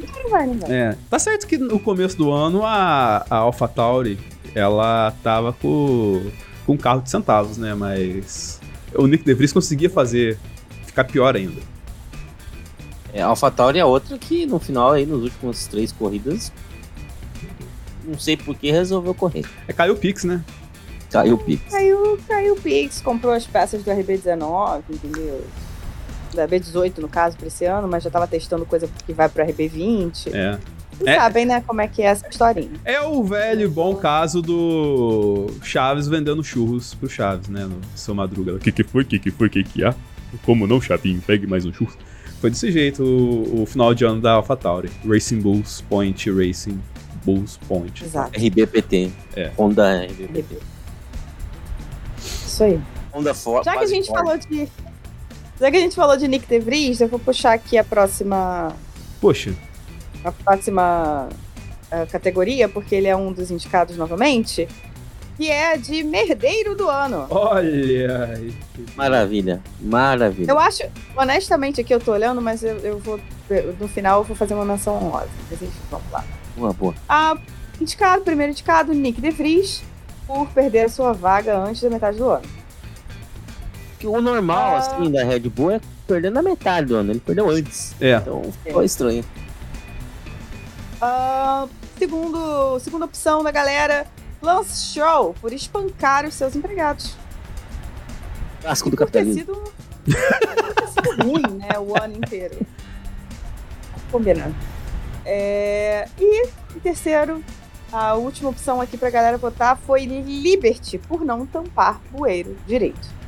Não 0.00 0.30
vai, 0.30 0.46
não 0.46 0.54
vai. 0.54 0.70
é, 0.72 0.96
tá 1.10 1.18
certo 1.18 1.46
que 1.46 1.56
no 1.58 1.78
começo 1.78 2.16
do 2.16 2.30
ano 2.32 2.64
a, 2.64 3.24
a 3.28 3.36
AlphaTauri 3.36 4.16
ela 4.54 5.12
tava 5.24 5.52
com, 5.52 6.22
com 6.66 6.74
um 6.74 6.76
carro 6.76 7.00
de 7.00 7.10
centavos, 7.10 7.58
né? 7.58 7.74
Mas 7.74 8.60
o 8.94 9.06
Nick 9.06 9.24
DeVries 9.24 9.52
conseguia 9.52 9.90
fazer 9.90 10.38
ficar 10.86 11.04
pior 11.04 11.34
ainda. 11.36 11.60
É, 13.18 13.22
a 13.22 13.26
AlphaTauri 13.26 13.80
é 13.80 13.84
outra 13.84 14.16
que 14.16 14.46
no 14.46 14.60
final 14.60 14.92
aí, 14.92 15.04
nos 15.04 15.24
últimos 15.24 15.66
três 15.66 15.90
corridas, 15.90 16.52
não 18.04 18.16
sei 18.16 18.36
por 18.36 18.54
que 18.56 18.70
resolveu 18.70 19.12
correr. 19.12 19.44
É 19.66 19.72
caiu 19.72 19.94
o 19.94 19.96
Pix, 19.96 20.22
né? 20.22 20.40
Caiu 21.10 21.34
o 21.34 21.38
Pix. 21.38 21.62
Caiu, 21.72 22.18
caiu 22.28 22.54
o 22.54 22.60
Pix, 22.60 23.00
comprou 23.00 23.32
as 23.32 23.44
peças 23.44 23.82
do 23.82 23.90
RB19, 23.90 24.82
entendeu? 24.88 25.44
Da 26.32 26.46
RB18, 26.46 26.98
no 26.98 27.08
caso, 27.08 27.36
pra 27.36 27.48
esse 27.48 27.64
ano, 27.64 27.88
mas 27.88 28.04
já 28.04 28.10
tava 28.10 28.26
testando 28.28 28.64
coisa 28.64 28.88
que 29.04 29.12
vai 29.12 29.28
pro 29.28 29.44
RB20. 29.44 30.28
É. 30.32 30.58
Vocês 30.92 31.08
É. 31.08 31.16
sabem, 31.16 31.44
né, 31.44 31.60
como 31.66 31.80
é 31.80 31.88
que 31.88 32.02
é 32.02 32.06
essa 32.06 32.28
historinha. 32.28 32.70
É 32.84 33.00
o 33.00 33.24
velho 33.24 33.62
e 33.64 33.68
bom 33.68 33.96
caso 33.96 34.40
do 34.40 35.46
Chaves 35.62 36.06
vendendo 36.06 36.44
churros 36.44 36.94
pro 36.94 37.08
Chaves, 37.08 37.48
né? 37.48 37.64
No 37.64 37.80
seu 37.96 38.14
Madruga. 38.14 38.54
O 38.54 38.58
que 38.60 38.70
que 38.70 38.84
foi? 38.84 39.02
O 39.02 39.06
que 39.06 39.18
que 39.18 39.30
foi? 39.32 39.48
O 39.48 39.50
que 39.50 39.64
que 39.64 39.84
há? 39.84 39.92
Como 40.44 40.66
não, 40.68 40.80
Chavinho? 40.80 41.20
Pegue 41.26 41.46
mais 41.48 41.64
um 41.64 41.72
churro. 41.72 41.96
Foi 42.40 42.50
desse 42.50 42.70
jeito 42.70 43.02
o, 43.02 43.62
o 43.62 43.66
final 43.66 43.94
de 43.94 44.04
ano 44.04 44.20
da 44.20 44.32
AlphaTauri. 44.32 44.90
Racing 45.06 45.40
Bulls 45.40 45.82
Point 45.88 46.30
Racing 46.30 46.80
Bulls 47.24 47.58
Point. 47.68 48.04
Exato. 48.04 48.38
RBPT. 48.38 49.10
É. 49.36 49.50
Honda 49.58 50.04
RBPT. 50.04 50.40
RB. 50.40 50.58
Isso 52.18 52.64
aí. 52.64 52.80
Honda 53.12 53.34
Ford. 53.34 53.64
Já 53.64 53.76
que 53.76 53.84
a 53.84 53.86
gente 53.86 54.08
falou 54.08 54.36
de. 54.38 54.68
Já 55.60 55.70
que 55.70 55.76
a 55.76 55.80
gente 55.80 55.94
falou 55.96 56.16
de 56.16 56.28
Nick 56.28 56.46
DeVries, 56.46 57.00
eu 57.00 57.08
vou 57.08 57.18
puxar 57.18 57.52
aqui 57.52 57.76
a 57.76 57.82
próxima. 57.82 58.74
Poxa, 59.20 59.52
A 60.24 60.30
próxima 60.30 61.28
eh, 61.90 62.06
categoria, 62.06 62.68
porque 62.68 62.94
ele 62.94 63.08
é 63.08 63.16
um 63.16 63.32
dos 63.32 63.50
indicados 63.50 63.96
novamente. 63.96 64.68
Que 65.38 65.50
é 65.50 65.76
de 65.76 66.02
merdeiro 66.02 66.74
do 66.74 66.90
ano. 66.90 67.26
olha 67.30 68.24
aí. 68.34 68.52
Maravilha. 68.96 69.62
Maravilha. 69.80 70.50
Eu 70.50 70.58
acho, 70.58 70.82
honestamente, 71.16 71.80
aqui 71.80 71.94
eu 71.94 72.00
tô 72.00 72.12
olhando, 72.12 72.42
mas 72.42 72.62
eu, 72.64 72.76
eu 72.78 72.98
vou. 72.98 73.18
No 73.80 73.86
final 73.88 74.18
eu 74.20 74.24
vou 74.24 74.34
fazer 74.36 74.54
uma 74.54 74.64
menção 74.64 74.96
honrosa. 74.96 75.28
Mas 75.48 75.62
enfim, 75.62 75.72
vamos 75.90 76.10
lá. 76.10 76.24
Uma 76.56 76.72
boa. 76.72 76.92
Ah, 77.08 77.36
indicado, 77.80 78.22
primeiro 78.24 78.50
indicado, 78.52 78.92
Nick 78.92 79.20
DeVries, 79.20 79.82
por 80.26 80.48
perder 80.48 80.86
a 80.86 80.88
sua 80.88 81.12
vaga 81.12 81.56
antes 81.56 81.80
da 81.82 81.88
metade 81.88 82.18
do 82.18 82.28
ano. 82.28 82.44
Que 84.00 84.06
o 84.08 84.20
normal, 84.20 84.74
Ah. 84.74 84.78
assim, 84.78 85.10
da 85.10 85.24
Red 85.24 85.40
Bull 85.40 85.70
é 85.70 85.80
perder 86.06 86.30
na 86.32 86.42
metade 86.42 86.88
do 86.88 86.96
ano. 86.96 87.12
Ele 87.12 87.20
perdeu 87.20 87.48
antes. 87.48 87.94
É. 88.00 88.16
Então 88.16 88.42
ficou 88.64 88.82
estranho. 88.82 89.24
Ah, 91.00 91.66
segundo, 91.96 92.78
segunda 92.80 93.04
opção 93.04 93.42
da 93.44 93.52
galera, 93.52 94.04
Lance 94.40 94.76
Stroll, 94.76 95.34
por 95.40 95.52
espancar 95.52 96.24
os 96.24 96.34
seus 96.34 96.54
empregados. 96.54 97.16
Clássico 98.62 98.90
do 98.90 98.96
capitalismo. 98.96 99.34
sido, 99.40 99.54
por 99.54 100.74
ter 100.74 100.88
sido 100.88 101.22
ruim, 101.22 101.58
né, 101.58 101.78
o 101.78 102.00
ano 102.00 102.16
inteiro. 102.16 102.56
Combinando. 104.10 104.54
É, 105.24 106.08
e 106.18 106.46
em 106.74 106.80
terceiro, 106.80 107.44
a 107.92 108.14
última 108.14 108.50
opção 108.50 108.80
aqui 108.80 108.96
pra 108.96 109.10
galera 109.10 109.36
votar 109.36 109.76
foi 109.76 110.04
Liberty, 110.06 110.98
por 110.98 111.24
não 111.24 111.44
tampar 111.46 112.00
bueiro 112.10 112.56
direito. 112.66 113.18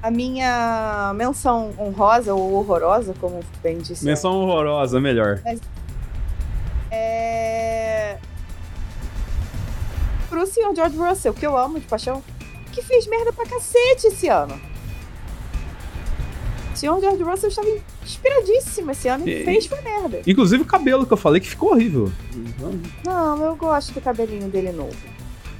A 0.00 0.10
minha 0.10 1.12
menção 1.16 1.72
honrosa 1.76 2.32
ou 2.32 2.52
horrorosa, 2.54 3.14
como 3.20 3.40
bem 3.62 3.78
disse 3.78 4.04
Menção 4.04 4.32
horrorosa, 4.32 5.00
melhor. 5.00 5.40
é... 6.90 8.18
Pro 10.38 10.46
senhor 10.46 10.72
George 10.72 10.96
Russell, 10.96 11.34
que 11.34 11.44
eu 11.44 11.58
amo 11.58 11.80
de 11.80 11.86
paixão, 11.86 12.22
que 12.70 12.80
fez 12.80 13.08
merda 13.08 13.32
pra 13.32 13.44
cacete 13.44 14.06
esse 14.06 14.28
ano. 14.28 14.54
O 16.72 16.76
senhor 16.76 17.00
George 17.00 17.24
Russell 17.24 17.48
estava, 17.48 17.66
inspiradíssimo 18.04 18.92
esse 18.92 19.08
ano 19.08 19.28
e 19.28 19.32
E- 19.32 19.44
fez 19.44 19.66
foi 19.66 19.80
merda. 19.80 20.20
Inclusive 20.24 20.62
o 20.62 20.64
cabelo 20.64 21.04
que 21.04 21.12
eu 21.12 21.16
falei 21.16 21.40
que 21.40 21.48
ficou 21.48 21.72
horrível. 21.72 22.12
Não, 23.04 23.44
eu 23.44 23.56
gosto 23.56 23.92
do 23.92 24.00
cabelinho 24.00 24.48
dele 24.48 24.70
novo. 24.70 24.94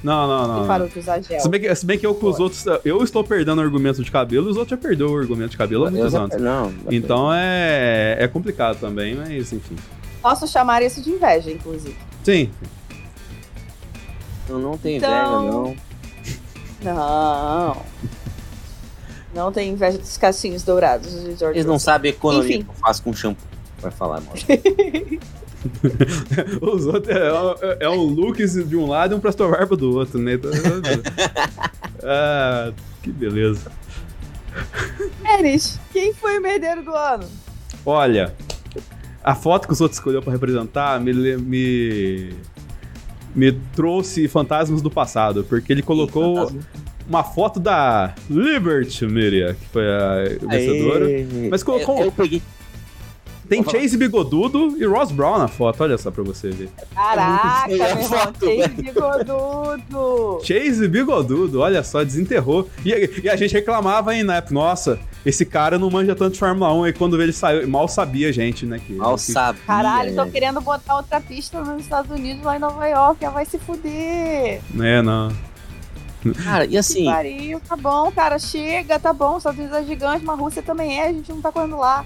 Não, 0.01 0.25
não, 0.29 0.43
Ele 0.51 0.59
não. 0.61 0.67
parou 0.67 0.87
de 0.87 0.97
usar 0.97 1.21
gel. 1.21 1.41
Se 1.41 1.49
bem, 1.49 1.59
que, 1.59 1.75
se 1.75 1.85
bem 1.85 1.99
que 1.99 2.05
eu 2.05 2.15
com 2.15 2.27
os 2.27 2.39
outros. 2.39 2.63
Eu 2.85 3.03
estou 3.03 3.21
perdendo 3.21 3.57
o 3.57 3.61
argumento 3.61 4.01
de 4.01 4.09
cabelo 4.09 4.47
e 4.47 4.51
os 4.51 4.55
outros 4.55 4.79
já 4.79 4.87
perdeu 4.87 5.09
o 5.11 5.17
argumento 5.17 5.49
de 5.51 5.57
cabelo 5.57 5.87
há 5.87 5.91
muitos 5.91 6.15
anos. 6.15 6.37
Não, 6.41 6.73
Então 6.89 7.33
é, 7.33 8.15
é 8.17 8.27
complicado 8.29 8.79
também, 8.79 9.13
mas 9.13 9.51
enfim. 9.51 9.75
Posso 10.21 10.47
chamar 10.47 10.81
isso 10.81 11.01
de 11.01 11.09
inveja, 11.09 11.51
inclusive. 11.51 11.97
Sim. 12.23 12.49
Eu 14.49 14.59
não 14.59 14.77
tenho 14.77 14.97
Então- 14.97 15.09
inveja, 15.11 15.51
não. 15.51 16.95
Não. 16.95 17.81
Não 19.33 19.51
tem 19.51 19.69
inveja 19.71 19.97
dos 19.97 20.17
caixinhos 20.17 20.63
dourados 20.63 21.11
de 21.11 21.35
George 21.35 21.57
Eles 21.59 21.65
não 21.65 21.73
Russell. 21.73 21.93
sabem 21.93 22.11
economia 22.11 22.55
Enfim. 22.55 22.63
que 22.63 22.69
eu 22.69 22.75
faço 22.75 23.03
com 23.03 23.13
shampoo. 23.13 23.45
Vai 23.79 23.91
falar, 23.91 24.21
mano. 24.21 24.33
Os 26.61 26.85
outros 26.85 27.15
é, 27.15 27.77
é 27.85 27.89
um 27.89 28.01
Lucas 28.03 28.53
de 28.53 28.75
um 28.75 28.87
lado 28.87 29.13
e 29.13 29.17
um 29.17 29.19
Presto 29.19 29.47
Barba 29.49 29.75
do 29.75 29.93
outro, 29.93 30.17
né? 30.19 30.33
Então, 30.33 30.49
ah, 32.03 32.71
que 33.03 33.11
beleza. 33.11 33.71
Enes, 35.23 35.79
quem 35.91 36.13
foi 36.13 36.39
o 36.39 36.41
merdeiro 36.41 36.81
do 36.83 36.93
ano? 36.95 37.25
Olha, 37.85 38.33
a 39.23 39.35
foto 39.35 39.67
que 39.67 39.73
os 39.73 39.81
outros 39.81 39.97
escolheu 39.99 40.21
pra 40.21 40.31
representar 40.31 40.99
me, 40.99 41.13
me, 41.37 42.33
me 43.35 43.51
trouxe 43.75 44.27
fantasmas 44.27 44.81
do 44.81 44.89
passado, 44.89 45.43
porque 45.47 45.71
ele 45.73 45.81
colocou 45.81 46.35
Fantasma. 46.35 46.59
uma 47.07 47.23
foto 47.23 47.59
da 47.59 48.13
Liberty 48.29 49.05
Miria, 49.05 49.55
que 49.59 49.65
foi 49.67 49.83
a 49.87 50.23
vencedora. 50.47 51.05
Aê. 51.05 51.25
Mas 51.49 51.63
colocou- 51.63 51.99
Eu, 51.99 52.05
eu 52.05 52.11
peguei. 52.11 52.41
Tem. 53.49 53.63
Chase 53.63 53.97
Bigodudo 53.97 54.75
e 54.77 54.85
Ross 54.85 55.11
Brown 55.11 55.37
na 55.39 55.47
foto, 55.47 55.81
olha 55.83 55.97
só 55.97 56.11
pra 56.11 56.23
você 56.23 56.49
ver. 56.51 56.69
Caraca, 56.93 57.67
meu 57.67 57.77
feia 57.77 57.85
a 57.85 57.89
irmão, 57.89 58.03
foto, 58.03 58.39
que 58.39 58.45
velho. 58.57 58.73
bigodudo. 58.75 60.39
Chase 60.43 60.87
Bigodudo, 60.87 61.59
olha 61.61 61.83
só, 61.83 62.03
desenterrou. 62.03 62.69
E, 62.85 63.21
e 63.23 63.29
a 63.29 63.35
gente 63.35 63.53
reclamava 63.53 64.11
aí 64.11 64.23
na 64.23 64.35
época, 64.37 64.53
nossa, 64.53 64.99
esse 65.25 65.45
cara 65.45 65.77
não 65.79 65.89
manja 65.89 66.15
tanto 66.15 66.33
de 66.33 66.39
Fórmula 66.39 66.73
1, 66.73 66.87
e 66.87 66.93
quando 66.93 67.21
ele 67.21 67.33
saiu, 67.33 67.67
mal 67.67 67.87
sabia 67.87 68.29
a 68.29 68.31
gente, 68.31 68.65
né? 68.65 68.79
Que, 68.85 68.93
Mal 68.93 69.15
que- 69.15 69.21
sabia. 69.31 69.61
Caralho, 69.65 70.15
tô 70.15 70.25
né? 70.25 70.31
querendo 70.31 70.61
botar 70.61 70.97
outra 70.97 71.19
pista 71.19 71.59
nos 71.61 71.81
Estados 71.81 72.11
Unidos, 72.11 72.43
lá 72.43 72.55
em 72.55 72.59
Nova 72.59 72.85
York, 72.87 73.23
ela 73.23 73.33
vai 73.33 73.45
se 73.45 73.57
fuder. 73.59 74.61
É, 74.79 75.01
não. 75.01 75.31
Cara, 76.43 76.65
e 76.65 76.77
assim, 76.77 77.05
Pariu, 77.05 77.61
tá 77.61 77.77
bom, 77.77 78.11
cara, 78.11 78.37
chega, 78.37 78.99
tá 78.99 79.13
bom, 79.13 79.31
os 79.31 79.37
Estados 79.37 79.57
Unidos 79.59 79.77
é 79.77 79.83
gigante, 79.85 80.25
mas 80.25 80.37
a 80.37 80.41
Rússia 80.41 80.61
também 80.61 80.99
é, 80.99 81.07
a 81.07 81.13
gente 81.13 81.31
não 81.31 81.39
tá 81.41 81.49
correndo 81.51 81.77
lá. 81.77 82.03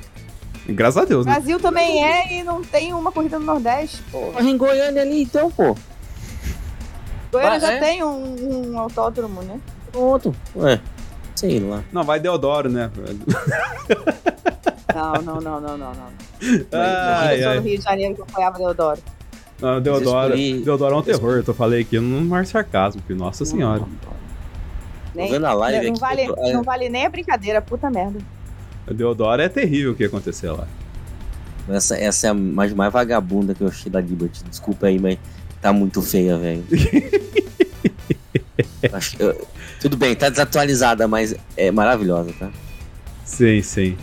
Graças 0.67 0.97
a 1.01 1.05
Deus, 1.05 1.25
né? 1.25 1.33
Brasil 1.33 1.59
também 1.59 2.03
é 2.03 2.39
e 2.39 2.43
não 2.43 2.61
tem 2.63 2.93
uma 2.93 3.11
corrida 3.11 3.37
no 3.37 3.45
Nordeste, 3.45 4.01
pô. 4.11 4.31
corre 4.31 4.49
em 4.49 4.57
Goiânia 4.57 5.01
ali, 5.01 5.23
então, 5.23 5.51
pô. 5.51 5.75
Goiânia 7.31 7.57
Ah, 7.57 7.59
já 7.59 7.73
é? 7.73 7.79
tem 7.79 8.03
um, 8.03 8.71
um 8.71 8.79
autódromo, 8.79 9.41
né? 9.41 9.59
Pronto. 9.91 10.33
Ué, 10.55 10.79
sei 11.35 11.59
lá. 11.59 11.83
Não, 11.91 12.03
vai 12.03 12.19
Deodoro, 12.19 12.69
né? 12.69 12.89
Não, 14.93 15.13
não, 15.21 15.41
não, 15.41 15.59
não, 15.59 15.77
não, 15.77 15.93
não. 15.93 16.13
Ai, 16.71 17.37
eu 17.37 17.41
sou 17.41 17.51
ai. 17.51 17.59
do 17.59 17.63
Rio 17.63 17.77
de 17.77 17.83
Janeiro 17.83 18.15
que 18.15 18.21
eu 18.21 18.25
apoiava 18.29 18.57
Deodoro. 18.57 19.01
Não, 19.59 19.81
Deodoro, 19.81 20.35
Deodoro 20.35 20.95
é 20.95 20.97
um 20.97 21.01
terror, 21.01 21.37
eu 21.37 21.43
tô 21.43 21.53
falei 21.53 21.81
aqui 21.81 21.99
no 21.99 22.21
maior 22.21 22.45
sarcasmo, 22.45 23.01
que 23.05 23.13
nossa 23.13 23.45
senhora. 23.45 23.83
Nem, 25.15 25.31
vendo 25.31 25.45
a 25.45 25.53
live 25.53 25.85
não, 25.85 25.91
aqui, 25.91 25.99
vale, 25.99 26.21
é. 26.21 26.53
não 26.53 26.63
vale 26.63 26.89
nem 26.89 27.05
a 27.05 27.09
brincadeira, 27.09 27.61
puta 27.61 27.89
merda. 27.89 28.19
Deodoro 28.91 29.41
é 29.41 29.49
terrível 29.49 29.91
o 29.91 29.95
que 29.95 30.03
aconteceu 30.05 30.55
lá. 30.57 30.67
Essa, 31.69 31.95
essa 31.97 32.27
é 32.27 32.29
a 32.31 32.33
mais, 32.33 32.73
mais 32.73 32.91
vagabunda 32.91 33.53
que 33.55 33.61
eu 33.61 33.67
achei 33.67 33.89
da 33.91 34.01
Liberty. 34.01 34.43
Desculpa 34.49 34.87
aí, 34.87 34.99
mas 34.99 35.17
tá 35.61 35.71
muito 35.71 36.01
feia, 36.01 36.37
velho. 36.37 36.63
Tudo 39.79 39.97
bem, 39.97 40.15
tá 40.15 40.29
desatualizada, 40.29 41.07
mas 41.07 41.35
é 41.55 41.71
maravilhosa, 41.71 42.33
tá? 42.37 42.51
Sim, 43.25 43.61
sim. 43.61 43.97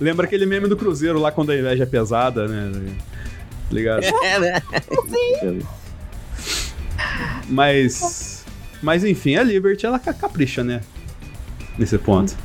Lembra 0.00 0.26
aquele 0.26 0.44
meme 0.46 0.68
do 0.68 0.76
Cruzeiro 0.76 1.18
lá 1.20 1.30
quando 1.30 1.50
a 1.52 1.56
inveja 1.58 1.84
é 1.84 1.86
pesada, 1.86 2.46
né? 2.48 2.72
Tá 3.68 3.74
ligado? 3.74 4.02
É, 4.24 4.38
né? 4.40 4.62
Mas. 7.48 8.44
Mas 8.82 9.04
enfim, 9.04 9.36
a 9.36 9.42
Liberty 9.42 9.86
ela 9.86 9.98
ca- 9.98 10.12
capricha, 10.12 10.62
né? 10.64 10.80
Nesse 11.78 11.96
ponto. 11.98 12.36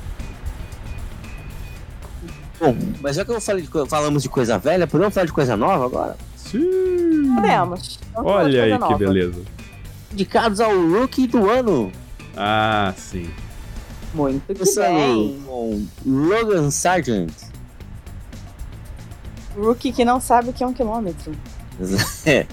Bom, 2.60 2.76
mas 3.02 3.16
já 3.16 3.24
que 3.24 3.32
eu 3.32 3.40
falei 3.40 3.64
de 3.64 3.70
falamos 3.88 4.24
de 4.24 4.30
coisa 4.30 4.58
velha, 4.58 4.86
podemos 4.86 5.14
falar 5.14 5.26
de 5.26 5.32
coisa 5.34 5.56
nova 5.56 5.86
agora? 5.86 6.18
Sim. 6.36 7.36
Podemos. 7.36 8.00
Vamos 8.14 8.32
Olha 8.32 8.64
aí 8.64 8.72
que 8.74 8.78
nova. 8.78 8.98
beleza. 8.98 9.42
Indicados 10.12 10.60
ao 10.60 10.72
Rookie 10.72 11.28
do 11.28 11.50
ano. 11.50 11.92
Ah, 12.36 12.94
sim. 12.98 13.30
Muito 14.14 14.46
que 14.48 14.54
Começando 14.56 14.96
bem. 14.96 15.44
com 15.46 15.86
Logan 16.06 16.70
Sargent. 16.72 17.32
Rookie 19.56 19.92
que 19.92 20.04
não 20.06 20.20
sabe 20.20 20.50
o 20.50 20.54
que 20.54 20.64
é 20.64 20.68
um 20.68 20.74
quilômetro. 20.74 21.32
É. 22.26 22.46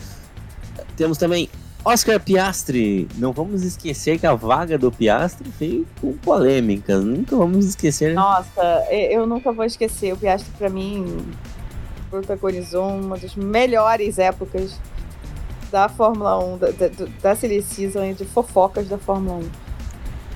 Temos 0.96 1.18
também 1.18 1.48
Oscar 1.86 2.18
Piastri. 2.18 3.06
Não 3.14 3.32
vamos 3.32 3.62
esquecer 3.62 4.18
que 4.18 4.26
a 4.26 4.34
vaga 4.34 4.76
do 4.76 4.90
Piastri 4.90 5.48
veio 5.56 5.86
com 6.00 6.14
polêmicas. 6.14 7.04
Nunca 7.04 7.36
vamos 7.36 7.64
esquecer. 7.64 8.12
Nossa, 8.12 8.84
eu 8.90 9.24
nunca 9.24 9.52
vou 9.52 9.64
esquecer. 9.64 10.12
O 10.12 10.16
Piastri, 10.16 10.50
pra 10.58 10.68
mim, 10.68 11.24
protagonizou 12.10 12.88
uma 12.88 13.16
das 13.16 13.36
melhores 13.36 14.18
épocas 14.18 14.80
da 15.70 15.88
Fórmula 15.88 16.44
1, 16.44 16.58
da, 16.58 16.70
da, 16.72 16.88
da 17.22 17.36
silly 17.36 17.62
season 17.62 18.04
e 18.04 18.14
de 18.14 18.24
fofocas 18.24 18.88
da 18.88 18.98
Fórmula 18.98 19.36
1. 19.36 19.38
Não 19.38 19.50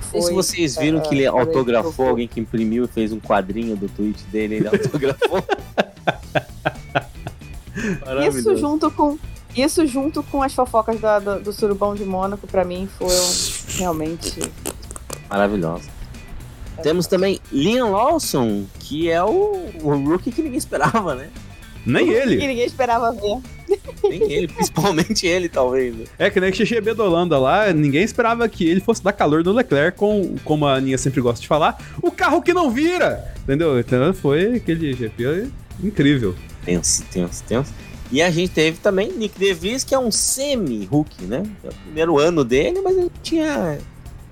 sei 0.09 0.21
se 0.21 0.33
vocês 0.33 0.77
viram 0.77 0.99
é, 0.99 1.01
que 1.01 1.13
ele 1.15 1.25
autografou, 1.25 1.91
foi. 1.91 2.07
alguém 2.07 2.27
que 2.29 2.39
imprimiu 2.39 2.85
e 2.85 2.87
fez 2.87 3.11
um 3.11 3.19
quadrinho 3.19 3.75
do 3.75 3.89
tweet 3.89 4.23
dele, 4.27 4.55
ele 4.55 4.67
autografou. 4.71 5.43
Isso 8.29 8.55
junto 8.55 8.89
com 8.91 9.17
isso 9.55 9.85
junto 9.87 10.21
com 10.23 10.41
as 10.41 10.53
fofocas 10.53 10.99
da- 10.99 11.19
da- 11.19 11.37
do 11.39 11.51
surubão 11.53 11.93
de 11.95 12.03
Mônaco, 12.05 12.47
pra 12.47 12.63
mim, 12.63 12.87
foi 12.97 13.07
realmente. 13.77 14.39
Maravilhosa. 15.29 15.89
Temos 16.83 17.05
também 17.07 17.39
Liam 17.51 17.91
Lawson, 17.91 18.65
que 18.79 19.09
é 19.09 19.23
o, 19.23 19.69
o 19.83 19.95
rookie 20.09 20.31
que 20.31 20.41
ninguém 20.41 20.57
esperava, 20.57 21.13
né? 21.15 21.29
Nem 21.85 22.05
Que 22.05 22.11
ele. 22.13 22.35
ninguém 22.47 22.65
esperava 22.65 23.11
ver. 23.11 23.37
Nem 24.03 24.31
ele, 24.31 24.47
principalmente 24.53 25.25
ele, 25.27 25.47
talvez. 25.49 25.95
É 26.17 26.29
que 26.29 26.39
nem 26.39 26.51
que 26.51 26.63
XGB 26.65 26.93
da 26.93 27.03
Holanda 27.03 27.37
lá, 27.39 27.71
ninguém 27.73 28.03
esperava 28.03 28.47
que 28.49 28.67
ele 28.67 28.79
fosse 28.81 29.03
dar 29.03 29.13
calor 29.13 29.43
no 29.43 29.51
Leclerc 29.51 29.97
com, 29.97 30.35
como 30.43 30.65
a 30.65 30.75
Aninha 30.75 30.97
sempre 30.97 31.21
gosta 31.21 31.41
de 31.41 31.47
falar, 31.47 31.77
o 32.01 32.11
carro 32.11 32.41
que 32.41 32.53
não 32.53 32.69
vira! 32.69 33.33
Entendeu? 33.43 33.79
Então 33.79 34.13
foi 34.13 34.55
aquele 34.55 34.93
GP 34.93 35.47
incrível. 35.83 36.35
Tenso, 36.65 37.03
tenso, 37.11 37.43
tenso. 37.47 37.73
E 38.11 38.21
a 38.21 38.29
gente 38.29 38.51
teve 38.51 38.77
também 38.77 39.11
Nick 39.13 39.39
DeVries, 39.39 39.83
que 39.83 39.95
é 39.95 39.99
um 39.99 40.11
semi-rookie, 40.11 41.23
né? 41.23 41.43
É 41.63 41.69
o 41.69 41.73
primeiro 41.73 42.19
ano 42.19 42.43
dele, 42.43 42.81
mas 42.81 42.97
ele 42.97 43.11
tinha 43.23 43.77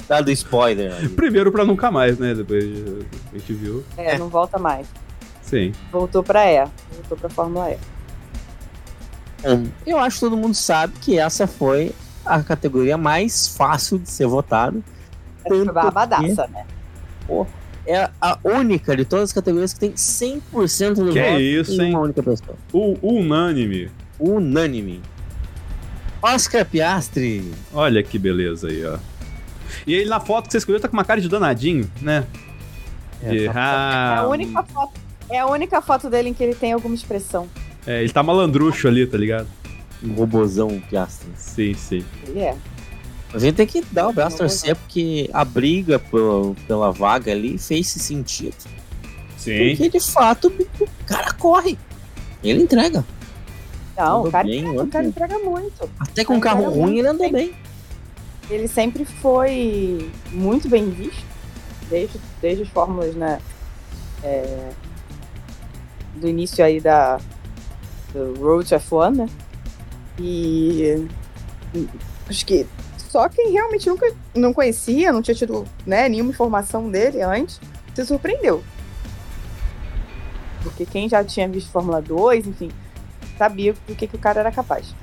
dado 0.08 0.30
spoiler. 0.32 0.94
ali. 0.94 1.08
Primeiro 1.10 1.52
pra 1.52 1.64
nunca 1.64 1.90
mais, 1.90 2.18
né? 2.18 2.34
Depois 2.34 2.64
a 2.64 3.38
gente 3.38 3.54
viu. 3.54 3.84
É, 3.96 4.18
não 4.18 4.28
volta 4.28 4.60
mais. 4.60 4.86
Sim. 5.42 5.72
Voltou 5.92 6.22
pra 6.22 6.52
E. 6.52 6.68
Voltou 6.92 7.18
pra 7.18 7.30
Fórmula 7.30 7.72
E. 7.72 7.78
Eu 9.86 9.98
acho 9.98 10.16
que 10.18 10.20
todo 10.20 10.36
mundo 10.36 10.54
sabe 10.54 10.94
que 11.00 11.18
essa 11.18 11.48
foi 11.48 11.94
a 12.26 12.44
categoria 12.44 12.98
mais 12.98 13.48
fácil 13.48 13.98
de 13.98 14.10
ser 14.10 14.28
votada. 14.28 14.80
Essa 15.46 15.56
foi 15.56 15.66
barbadaça, 15.66 16.48
né? 16.48 16.66
É 17.90 18.08
a 18.22 18.38
única 18.44 18.96
de 18.96 19.04
todas 19.04 19.30
as 19.30 19.34
categorias 19.34 19.74
que 19.74 19.80
tem 19.80 19.94
100% 19.94 20.94
do 20.94 21.12
Que 21.12 21.20
voto 21.20 21.40
isso, 21.42 21.82
em 21.82 21.86
hein? 21.86 21.90
uma 21.90 22.02
única 22.02 22.22
pessoa. 22.22 22.56
O 22.72 22.96
unânime. 23.02 23.90
Unânime. 24.20 25.02
Oscar 26.22 26.64
Piastri. 26.66 27.52
Olha 27.74 28.04
que 28.04 28.20
beleza 28.20 28.68
aí, 28.68 28.86
ó. 28.86 29.00
E 29.88 29.94
ele 29.96 30.08
na 30.08 30.20
foto 30.20 30.46
que 30.46 30.52
você 30.52 30.60
escolheu 30.60 30.80
tá 30.80 30.88
com 30.88 30.96
uma 30.96 31.04
cara 31.04 31.20
de 31.20 31.28
danadinho, 31.28 31.90
né? 32.00 32.28
De, 33.28 33.48
É 33.48 33.52
ah, 33.56 34.20
a 34.20 34.28
única 34.28 34.62
foto. 34.64 34.94
É 35.28 35.40
a 35.40 35.48
única 35.48 35.82
foto 35.82 36.12
dele 36.12 36.30
em 36.30 36.34
que 36.34 36.44
ele 36.44 36.54
tem 36.54 36.74
alguma 36.74 36.94
expressão. 36.94 37.48
é, 37.88 38.02
ele 38.04 38.14
tá 38.14 38.22
malandrucho 38.22 38.88
ali, 38.88 39.08
tá 39.08 39.18
ligado? 39.18 39.48
Um 40.04 40.14
robozão 40.14 40.80
Piastri. 40.90 41.30
Sim, 41.36 41.74
sim. 41.74 42.06
Ele 42.28 42.40
é. 42.40 42.56
A 43.34 43.38
gente 43.40 43.56
tem 43.56 43.68
que 43.68 43.82
dar 43.92 44.08
o 44.08 44.14
braço 44.14 44.38
a 44.38 44.40
torcer 44.40 44.76
porque 44.76 45.30
a 45.32 45.46
briga 45.46 46.02
pela 46.68 46.92
vaga 46.92 47.32
ali 47.32 47.58
fez 47.58 47.88
esse 47.88 48.00
sentido. 48.00 48.56
Sim. 49.38 49.70
Porque 49.70 49.90
de 49.90 50.00
fato 50.00 50.48
o 50.48 51.06
cara 51.06 51.32
corre. 51.34 51.78
Ele 52.44 52.64
entrega. 52.64 53.06
Não, 53.98 54.24
o 54.24 54.32
cara, 54.32 54.48
bem 54.48 54.80
o 54.80 54.88
cara 54.88 55.06
entrega 55.06 55.40
muito. 55.40 55.90
Até 56.00 56.26
com 56.26 56.36
um 56.36 56.40
carro 56.40 56.62
entrega 56.62 56.76
ruim 56.76 56.92
muito 56.94 57.00
ele 57.00 57.08
andou 57.08 57.32
bem. 57.32 57.48
bem. 57.48 57.56
Ele 58.50 58.68
sempre 58.68 59.06
foi 59.06 60.10
muito 60.32 60.68
bem 60.68 60.90
visto. 60.90 61.30
Desde, 61.90 62.20
desde 62.42 62.64
as 62.64 62.70
fórmulas, 62.70 63.16
né? 63.16 63.40
é, 64.24 64.70
do 66.16 66.28
início 66.28 66.64
aí 66.64 66.80
da 66.80 67.20
do 68.14 68.34
Road 68.40 68.68
to 68.68 68.76
F1, 68.76 69.16
né? 69.16 69.30
E 70.20 71.08
acho 72.28 72.46
que 72.46 72.66
só 73.10 73.28
quem 73.28 73.52
realmente 73.52 73.90
nunca 73.90 74.10
não 74.36 74.54
conhecia, 74.54 75.12
não 75.12 75.22
tinha 75.22 75.36
tido 75.36 75.66
né, 75.86 76.08
nenhuma 76.08 76.30
informação 76.30 76.90
dele 76.90 77.22
antes, 77.22 77.60
se 77.94 78.06
surpreendeu. 78.06 78.64
Porque 80.64 80.86
quem 80.86 81.10
já 81.10 81.24
tinha 81.24 81.48
visto 81.50 81.72
Fórmula 81.72 82.02
2, 82.02 82.48
enfim, 82.48 82.70
sabia 83.38 83.74
do 83.88 83.96
que, 83.96 84.08
que 84.08 84.16
o 84.16 84.20
cara 84.20 84.40
era 84.42 84.52
capaz. 84.52 84.94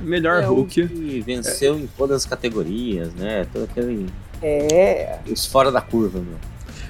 Melhor 0.00 0.42
É 0.42 0.48
o 0.48 0.54
Hulk. 0.54 0.88
que 0.88 1.20
venceu 1.20 1.78
em 1.78 1.86
todas 1.86 2.16
as 2.18 2.26
categorias, 2.26 3.14
né? 3.14 3.46
Todo 3.52 3.64
aquele. 3.64 4.06
É. 4.42 5.20
Os 5.30 5.46
fora 5.46 5.70
da 5.70 5.80
curva, 5.80 6.18
meu. 6.18 6.36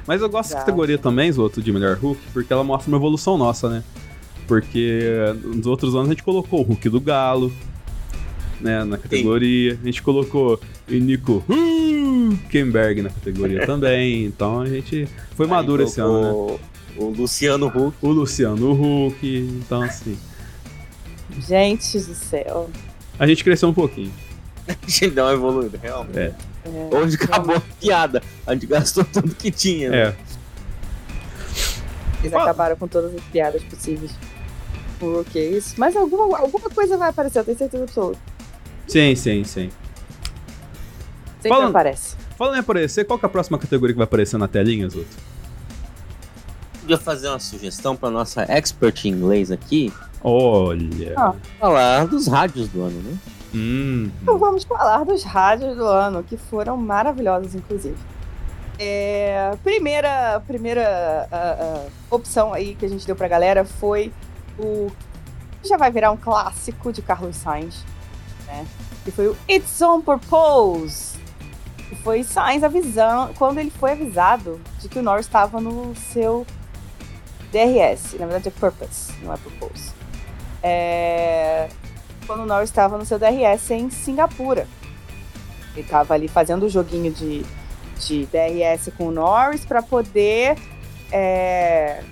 Mas 0.06 0.20
eu 0.22 0.28
gosto 0.28 0.48
dessa 0.48 0.54
Exato. 0.54 0.66
categoria 0.66 0.98
também, 0.98 1.30
Zoto, 1.30 1.60
de 1.62 1.70
melhor 1.70 1.96
Hulk, 1.96 2.20
porque 2.32 2.52
ela 2.52 2.64
mostra 2.64 2.88
uma 2.90 2.96
evolução 2.96 3.36
nossa, 3.36 3.68
né? 3.68 3.84
Porque 4.48 5.00
nos 5.44 5.66
outros 5.66 5.94
anos 5.94 6.08
a 6.08 6.10
gente 6.10 6.22
colocou 6.24 6.60
o 6.60 6.62
Hulk 6.62 6.88
do 6.88 7.00
Galo, 7.00 7.52
né, 8.62 8.84
na 8.84 8.96
categoria. 8.96 9.78
A 9.80 9.86
gente 9.86 10.02
colocou 10.02 10.60
o 10.88 10.92
Nico 10.94 11.44
Huckenberg 11.48 13.02
na 13.02 13.10
categoria 13.10 13.64
também. 13.66 14.24
Então 14.24 14.60
a 14.60 14.66
gente 14.66 15.08
foi 15.36 15.46
maduro 15.46 15.82
esse 15.82 16.00
ano, 16.00 16.46
né? 16.52 16.58
O 16.96 17.06
Luciano 17.08 17.66
Huck. 17.66 17.96
O 18.02 18.08
Luciano 18.10 18.72
Huck, 18.72 19.26
então 19.26 19.82
assim. 19.82 20.18
Gente 21.38 21.98
do 21.98 22.14
céu. 22.14 22.70
A 23.18 23.26
gente 23.26 23.42
cresceu 23.42 23.68
um 23.68 23.74
pouquinho. 23.74 24.12
A 24.68 24.72
gente 24.86 25.10
deu 25.10 25.24
uma 25.24 25.32
evoluída, 25.32 25.78
realmente. 25.82 26.18
É. 26.18 26.34
É. 26.64 26.94
Onde 26.94 27.16
acabou 27.16 27.56
a 27.56 27.60
piada. 27.80 28.22
A 28.46 28.54
gente 28.54 28.66
gastou 28.66 29.04
tudo 29.04 29.34
que 29.34 29.50
tinha. 29.50 29.90
né? 29.90 29.98
É. 29.98 30.16
Eles 32.20 32.30
Fala. 32.30 32.44
acabaram 32.44 32.76
com 32.76 32.86
todas 32.86 33.12
as 33.14 33.20
piadas 33.24 33.62
possíveis. 33.64 34.12
O 35.00 35.24
que 35.24 35.38
é 35.40 35.44
isso? 35.50 35.74
Mas 35.76 35.96
alguma, 35.96 36.38
alguma 36.38 36.70
coisa 36.70 36.96
vai 36.96 37.08
aparecer, 37.10 37.40
eu 37.40 37.44
tenho 37.44 37.58
certeza 37.58 37.82
absoluta. 37.82 38.20
Sim, 38.92 39.14
sim, 39.14 39.42
sim. 39.42 39.70
Sempre 41.40 41.48
Fala- 41.48 41.68
aparece. 41.70 42.14
Falando 42.36 42.56
em 42.56 42.60
aparecer, 42.60 43.06
qual 43.06 43.18
que 43.18 43.24
é 43.24 43.28
a 43.28 43.30
próxima 43.30 43.58
categoria 43.58 43.94
que 43.94 43.98
vai 43.98 44.04
aparecer 44.04 44.36
na 44.36 44.46
telinha, 44.46 44.86
Zoto? 44.88 45.06
Podia 46.80 46.98
fazer 46.98 47.28
uma 47.28 47.38
sugestão 47.38 47.96
pra 47.96 48.10
nossa 48.10 48.42
expert 48.42 49.06
em 49.06 49.08
inglês 49.08 49.50
aqui. 49.50 49.90
Olha. 50.22 51.14
Ah. 51.16 51.34
Falar 51.58 52.06
dos 52.06 52.26
rádios 52.26 52.68
do 52.68 52.82
ano, 52.82 53.00
né? 53.00 53.16
Hum. 53.54 54.10
Então 54.20 54.36
vamos 54.36 54.64
falar 54.64 55.04
dos 55.04 55.24
rádios 55.24 55.74
do 55.74 55.86
ano, 55.86 56.22
que 56.22 56.36
foram 56.36 56.76
maravilhosos, 56.76 57.54
inclusive. 57.54 57.96
É, 58.78 59.56
primeira 59.62 60.42
primeira 60.46 61.28
ah, 61.30 61.56
ah, 61.60 61.86
opção 62.10 62.52
aí 62.52 62.74
que 62.74 62.84
a 62.84 62.88
gente 62.88 63.06
deu 63.06 63.16
pra 63.16 63.26
galera 63.26 63.64
foi 63.64 64.12
o. 64.58 64.90
Já 65.64 65.78
vai 65.78 65.90
virar 65.90 66.10
um 66.10 66.16
clássico 66.16 66.92
de 66.92 67.00
Carlos 67.00 67.36
Sainz, 67.36 67.84
né? 68.46 68.66
Que 69.04 69.10
foi 69.10 69.28
o 69.28 69.36
It's 69.48 69.80
on 69.82 70.00
Purpose. 70.00 71.18
Que 71.88 71.96
foi 71.96 72.22
Sainz 72.24 72.62
avisando. 72.62 73.34
Quando 73.34 73.58
ele 73.58 73.70
foi 73.70 73.92
avisado 73.92 74.60
de 74.78 74.88
que 74.88 74.98
o 74.98 75.02
Norris 75.02 75.26
estava 75.26 75.60
no 75.60 75.94
seu 75.94 76.46
DRS. 77.52 78.14
Na 78.18 78.26
verdade 78.26 78.48
é 78.48 78.50
Purpose, 78.50 79.12
não 79.22 79.32
é 79.32 79.36
Purpose. 79.36 79.92
É, 80.62 81.68
quando 82.26 82.40
o 82.40 82.46
Norris 82.46 82.70
estava 82.70 82.96
no 82.96 83.04
seu 83.04 83.18
DRS 83.18 83.70
em 83.70 83.90
Singapura. 83.90 84.66
Ele 85.74 85.82
estava 85.82 86.14
ali 86.14 86.28
fazendo 86.28 86.64
o 86.64 86.68
joguinho 86.68 87.12
de, 87.12 87.44
de 87.98 88.26
DRS 88.26 88.92
com 88.96 89.08
o 89.08 89.10
Norris 89.10 89.64
para 89.64 89.82
poder 89.82 90.56
é, 91.10 92.02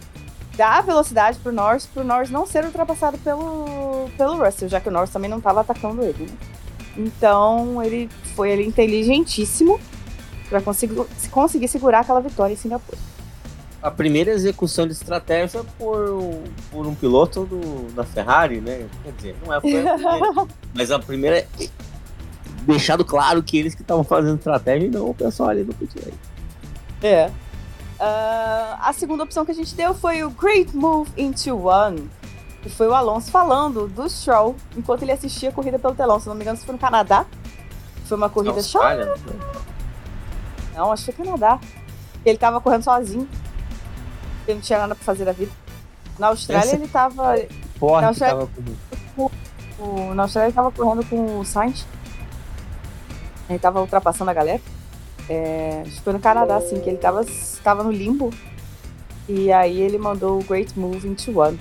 dar 0.56 0.82
velocidade 0.82 1.38
para 1.38 1.50
o 1.50 1.54
Norris, 1.54 1.86
para 1.86 2.02
o 2.02 2.06
Norris 2.06 2.30
não 2.30 2.46
ser 2.46 2.64
ultrapassado 2.64 3.18
pelo, 3.18 4.10
pelo 4.16 4.42
Russell, 4.42 4.68
já 4.68 4.80
que 4.80 4.88
o 4.88 4.92
Norris 4.92 5.10
também 5.10 5.28
não 5.28 5.38
estava 5.38 5.60
atacando 5.60 6.02
ele. 6.02 6.24
Né? 6.24 6.36
Então 6.96 7.82
ele 7.82 8.08
foi 8.34 8.52
ali 8.52 8.66
inteligentíssimo 8.66 9.78
para 10.48 10.60
conseguir, 10.60 10.94
conseguir 11.30 11.68
segurar 11.68 12.00
aquela 12.00 12.20
vitória 12.20 12.52
em 12.52 12.56
Singapura. 12.56 12.98
A 13.82 13.90
primeira 13.90 14.30
execução 14.32 14.86
de 14.86 14.92
estratégia 14.92 15.64
por, 15.78 16.10
um- 16.10 16.42
por 16.70 16.86
um 16.86 16.94
piloto 16.94 17.46
do, 17.46 17.90
da 17.94 18.04
Ferrari, 18.04 18.60
né? 18.60 18.86
Quer 19.02 19.12
dizer, 19.12 19.36
não 19.44 19.54
é 19.54 19.56
a 19.56 19.60
primeira, 19.60 19.96
mas 20.74 20.90
a 20.90 20.98
primeira 20.98 21.38
é 21.38 21.46
deixado 22.66 23.04
claro 23.04 23.42
que 23.42 23.56
eles 23.56 23.74
que 23.74 23.80
estavam 23.80 24.04
fazendo 24.04 24.36
estratégia 24.36 24.86
e 24.86 24.90
não 24.90 25.08
o 25.08 25.14
pessoal 25.14 25.48
ali 25.48 25.64
do 25.64 25.74
pit 25.74 25.98
lane. 25.98 26.12
É. 27.02 27.30
Ah, 27.98 28.78
a 28.82 28.92
segunda 28.92 29.24
opção 29.24 29.44
que 29.46 29.50
a 29.50 29.54
gente 29.54 29.74
deu 29.74 29.94
foi 29.94 30.22
o 30.24 30.30
Great 30.30 30.76
Move 30.76 31.10
into 31.16 31.56
One. 31.66 32.10
Que 32.62 32.68
foi 32.68 32.86
o 32.88 32.94
Alonso 32.94 33.30
falando 33.30 33.86
do 33.88 34.08
Stroll 34.08 34.54
enquanto 34.76 35.02
ele 35.02 35.12
assistia 35.12 35.48
a 35.48 35.52
corrida 35.52 35.78
pelo 35.78 35.94
telão. 35.94 36.20
Se 36.20 36.28
não 36.28 36.34
me 36.34 36.42
engano, 36.42 36.56
isso 36.56 36.66
foi 36.66 36.74
no 36.74 36.78
Canadá. 36.78 37.24
Foi 38.04 38.16
uma 38.16 38.28
corrida 38.28 38.60
só. 38.62 38.78
Austrália, 38.82 39.14
Não, 40.74 40.92
acho 40.92 41.04
que 41.06 41.12
foi 41.12 41.24
Canadá. 41.24 41.58
Ele 42.24 42.36
tava 42.36 42.60
correndo 42.60 42.82
sozinho. 42.82 43.26
Ele 44.46 44.54
não 44.56 44.60
tinha 44.60 44.78
nada 44.78 44.94
pra 44.94 45.04
fazer 45.04 45.24
da 45.24 45.32
vida. 45.32 45.50
Na 46.18 46.28
Austrália 46.28 46.64
Essa- 46.66 46.76
ele 46.76 46.88
tava. 46.88 47.36
Porra, 47.78 48.02
Não, 48.02 48.12
que 48.12 48.18
já- 48.18 48.26
tava 48.28 48.48
com... 49.16 49.30
o- 49.78 50.14
na 50.14 50.24
Austrália 50.24 50.48
ele 50.48 50.54
tava 50.54 50.70
correndo 50.70 51.04
com 51.08 51.38
o 51.40 51.44
Sainz. 51.46 51.86
Ele 53.48 53.58
tava 53.58 53.80
ultrapassando 53.80 54.30
a 54.30 54.34
galera. 54.34 54.60
É, 55.28 55.82
acho 55.86 55.96
que 55.96 56.00
foi 56.02 56.12
no 56.12 56.20
Canadá, 56.20 56.56
assim, 56.56 56.78
que 56.80 56.88
ele 56.90 56.98
tava, 56.98 57.24
tava 57.64 57.82
no 57.82 57.90
limbo. 57.90 58.30
E 59.28 59.50
aí 59.52 59.80
ele 59.80 59.96
mandou 59.96 60.40
o 60.40 60.44
Great 60.44 60.78
Move 60.78 61.08
into 61.08 61.38
One. 61.40 61.58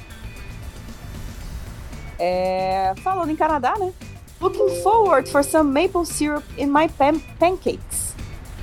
É, 2.20 2.94
falando 3.04 3.30
em 3.32 3.36
Canadá, 3.36 3.76
né? 3.80 3.94
Looking 4.41 4.82
forward 4.84 5.30
for 5.32 5.44
some 5.44 5.72
maple 5.72 6.06
syrup 6.06 6.44
in 6.58 6.68
my 6.68 6.88
pan- 6.90 7.20
pancakes. 7.40 8.14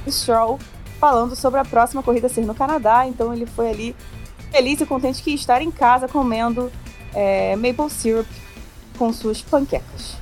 Stroll 0.08 0.58
falando 1.00 1.34
sobre 1.34 1.58
a 1.60 1.64
próxima 1.64 2.02
corrida 2.02 2.28
ser 2.28 2.42
no 2.42 2.54
Canadá. 2.54 3.06
Então 3.06 3.32
ele 3.32 3.46
foi 3.46 3.70
ali 3.70 3.96
feliz 4.52 4.80
e 4.80 4.86
contente 4.86 5.22
que 5.22 5.34
estar 5.34 5.60
em 5.60 5.70
casa 5.70 6.06
comendo 6.08 6.70
é, 7.14 7.56
maple 7.56 7.90
syrup 7.90 8.28
com 8.98 9.12
suas 9.12 9.42
panquecas. 9.42 10.16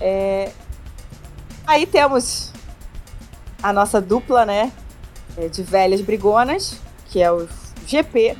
É, 0.00 0.50
Aí 1.66 1.86
temos 1.86 2.52
a 3.62 3.72
nossa 3.72 4.00
dupla, 4.00 4.44
né? 4.44 4.70
é, 5.36 5.48
De 5.48 5.62
velhas 5.62 6.00
brigonas, 6.02 6.78
que 7.06 7.22
é 7.22 7.32
o 7.32 7.48
GP. 7.86 8.36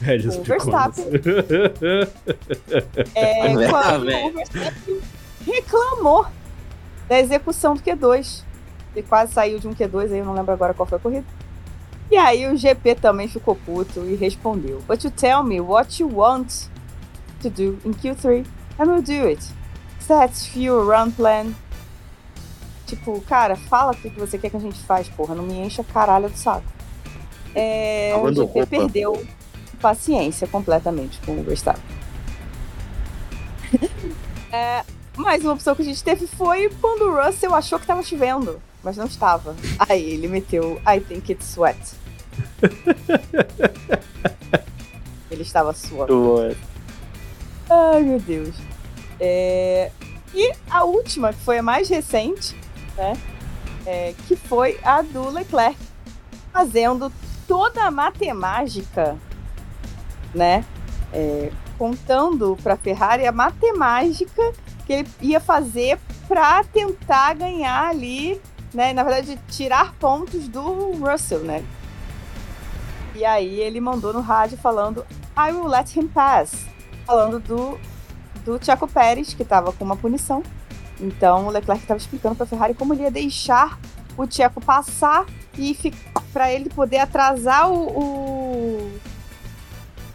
Velhas 0.00 0.36
O 0.36 0.40
piconas. 0.40 0.98
É, 3.14 3.40
quando 3.40 3.56
o 3.56 4.32
Verstappen 4.32 5.00
reclamou 5.46 6.26
da 7.08 7.18
execução 7.18 7.74
do 7.74 7.80
Q2. 7.80 8.42
Ele 8.94 9.06
quase 9.06 9.32
saiu 9.32 9.58
de 9.58 9.68
um 9.68 9.74
Q2, 9.74 10.12
aí 10.12 10.18
eu 10.18 10.24
não 10.24 10.34
lembro 10.34 10.52
agora 10.52 10.74
qual 10.74 10.86
foi 10.86 10.96
a 10.96 11.00
corrida. 11.00 11.26
E 12.10 12.16
aí 12.16 12.46
o 12.46 12.56
GP 12.56 12.94
também 12.96 13.28
ficou 13.28 13.54
puto 13.54 14.04
e 14.04 14.14
respondeu: 14.14 14.82
But 14.86 15.04
you 15.04 15.10
tell 15.10 15.42
me 15.42 15.60
what 15.60 16.02
you 16.02 16.08
want 16.12 16.68
to 17.42 17.50
do 17.50 17.78
in 17.84 17.92
Q3 17.92 18.46
and 18.78 18.84
we'll 18.84 19.02
do 19.02 19.28
it. 19.28 19.44
Set 20.00 20.32
fuel 20.50 20.86
run 20.86 21.10
plan. 21.10 21.52
Tipo, 22.86 23.20
cara, 23.22 23.56
fala 23.56 23.90
o 23.92 23.96
que 23.96 24.08
você 24.10 24.38
quer 24.38 24.50
que 24.50 24.56
a 24.56 24.60
gente 24.60 24.78
faz, 24.84 25.08
porra. 25.08 25.34
Não 25.34 25.42
me 25.42 25.54
encha 25.54 25.82
caralho 25.82 26.30
do 26.30 26.38
saco. 26.38 26.64
É, 27.54 28.14
o 28.16 28.28
GP 28.28 28.40
roupa. 28.40 28.66
perdeu 28.66 29.26
paciência 29.86 30.48
completamente 30.48 31.20
com 31.20 31.38
o 31.38 31.44
Verstappen. 31.44 31.82
É, 34.52 34.84
mais 35.16 35.42
uma 35.42 35.52
opção 35.52 35.74
que 35.74 35.82
a 35.82 35.84
gente 35.84 36.02
teve 36.02 36.26
foi 36.26 36.70
quando 36.80 37.02
o 37.02 37.22
Russell 37.22 37.54
achou 37.54 37.78
que 37.78 37.84
estava 37.84 38.02
chovendo, 38.02 38.58
mas 38.82 38.96
não 38.96 39.04
estava. 39.04 39.54
Aí 39.78 40.12
ele 40.12 40.28
meteu 40.28 40.80
I 40.86 41.00
think 41.00 41.32
it's 41.32 41.58
wet. 41.58 41.78
ele 45.30 45.42
estava 45.42 45.74
suando. 45.74 46.56
Ai, 47.68 48.02
meu 48.02 48.20
Deus. 48.20 48.54
É, 49.20 49.90
E 50.32 50.52
a 50.70 50.84
última, 50.84 51.34
que 51.34 51.40
foi 51.40 51.58
a 51.58 51.62
mais 51.62 51.90
recente, 51.90 52.56
né? 52.96 53.14
é, 53.84 54.14
que 54.26 54.36
foi 54.36 54.78
a 54.82 55.02
do 55.02 55.28
Leclerc, 55.28 55.76
fazendo 56.50 57.12
toda 57.46 57.84
a 57.84 57.90
matemática, 57.90 59.18
né? 60.34 60.64
é, 61.12 61.50
contando 61.78 62.56
para 62.62 62.74
a 62.74 62.76
Ferrari 62.76 63.26
a 63.26 63.32
matemática 63.32 64.52
que 64.86 64.92
ele 64.92 65.08
ia 65.20 65.40
fazer 65.40 65.98
para 66.28 66.62
tentar 66.64 67.34
ganhar 67.34 67.88
ali, 67.88 68.40
né? 68.72 68.92
Na 68.92 69.02
verdade, 69.02 69.38
tirar 69.48 69.94
pontos 69.94 70.48
do 70.48 70.92
Russell, 70.92 71.40
né? 71.40 71.64
E 73.14 73.24
aí 73.24 73.60
ele 73.60 73.80
mandou 73.80 74.12
no 74.12 74.20
rádio 74.20 74.58
falando 74.58 75.04
I 75.36 75.52
will 75.52 75.66
let 75.66 75.94
him 75.96 76.06
pass, 76.06 76.66
falando 77.06 77.40
do 77.40 77.78
do 78.44 78.64
Checo 78.64 78.86
Pérez 78.86 79.34
que 79.34 79.42
estava 79.42 79.72
com 79.72 79.84
uma 79.84 79.96
punição. 79.96 80.42
Então 81.00 81.46
o 81.46 81.50
Leclerc 81.50 81.82
estava 81.82 81.98
explicando 81.98 82.36
para 82.36 82.44
a 82.44 82.46
Ferrari 82.46 82.74
como 82.74 82.94
ele 82.94 83.02
ia 83.02 83.10
deixar 83.10 83.78
o 84.16 84.30
Checo 84.30 84.60
passar 84.60 85.26
e 85.58 85.76
para 86.32 86.52
ele 86.52 86.70
poder 86.70 86.98
atrasar 86.98 87.70
o, 87.70 87.88
o, 87.88 89.00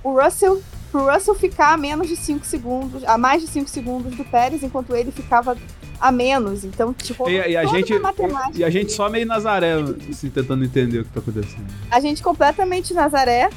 o 0.03 0.19
Russell, 0.19 0.61
pro 0.91 1.11
Russell 1.11 1.35
ficar 1.35 1.73
a 1.73 1.77
menos 1.77 2.07
de 2.07 2.15
5 2.15 2.45
segundos, 2.45 3.03
a 3.05 3.17
mais 3.17 3.41
de 3.41 3.47
5 3.47 3.69
segundos 3.69 4.15
do 4.15 4.23
Pérez, 4.25 4.63
enquanto 4.63 4.95
ele 4.95 5.11
ficava 5.11 5.55
a 5.99 6.11
menos. 6.11 6.63
Então, 6.63 6.93
tipo, 6.93 7.29
E, 7.29 7.33
e 7.51 7.57
a 7.57 7.65
gente, 7.65 7.93
uma 7.93 8.01
matemática 8.01 8.57
e 8.57 8.63
a 8.63 8.69
gente 8.69 8.91
só 8.91 9.09
meio 9.09 9.25
Nazaré, 9.25 9.73
assim, 10.09 10.29
tentando 10.29 10.63
entender 10.65 10.99
o 10.99 11.05
que 11.05 11.11
tá 11.11 11.19
acontecendo. 11.19 11.67
A 11.89 11.99
gente 11.99 12.21
completamente 12.23 12.93
Nazaré, 12.93 13.49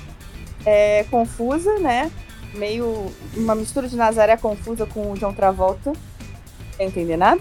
é, 0.64 1.04
confusa, 1.10 1.78
né? 1.78 2.10
Meio 2.54 3.10
uma 3.36 3.54
mistura 3.54 3.88
de 3.88 3.96
Nazaré 3.96 4.36
confusa 4.36 4.86
com 4.86 5.10
o 5.10 5.16
John 5.18 5.32
Travolta. 5.32 5.92
Sem 6.76 6.86
entender 6.86 7.16
nada. 7.16 7.40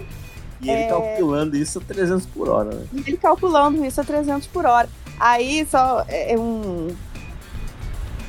E 0.60 0.70
ele 0.70 0.82
É. 0.82 0.88
calculando 0.88 1.56
isso 1.56 1.78
a 1.78 1.82
300 1.82 2.26
por 2.26 2.48
hora, 2.48 2.74
né? 2.74 2.86
E 2.92 2.98
ele 3.00 3.16
calculando 3.16 3.84
isso 3.84 4.00
a 4.00 4.04
300 4.04 4.46
por 4.48 4.64
hora. 4.64 4.88
Aí 5.20 5.66
só 5.70 6.04
é 6.08 6.32
é 6.32 6.38
um 6.38 6.88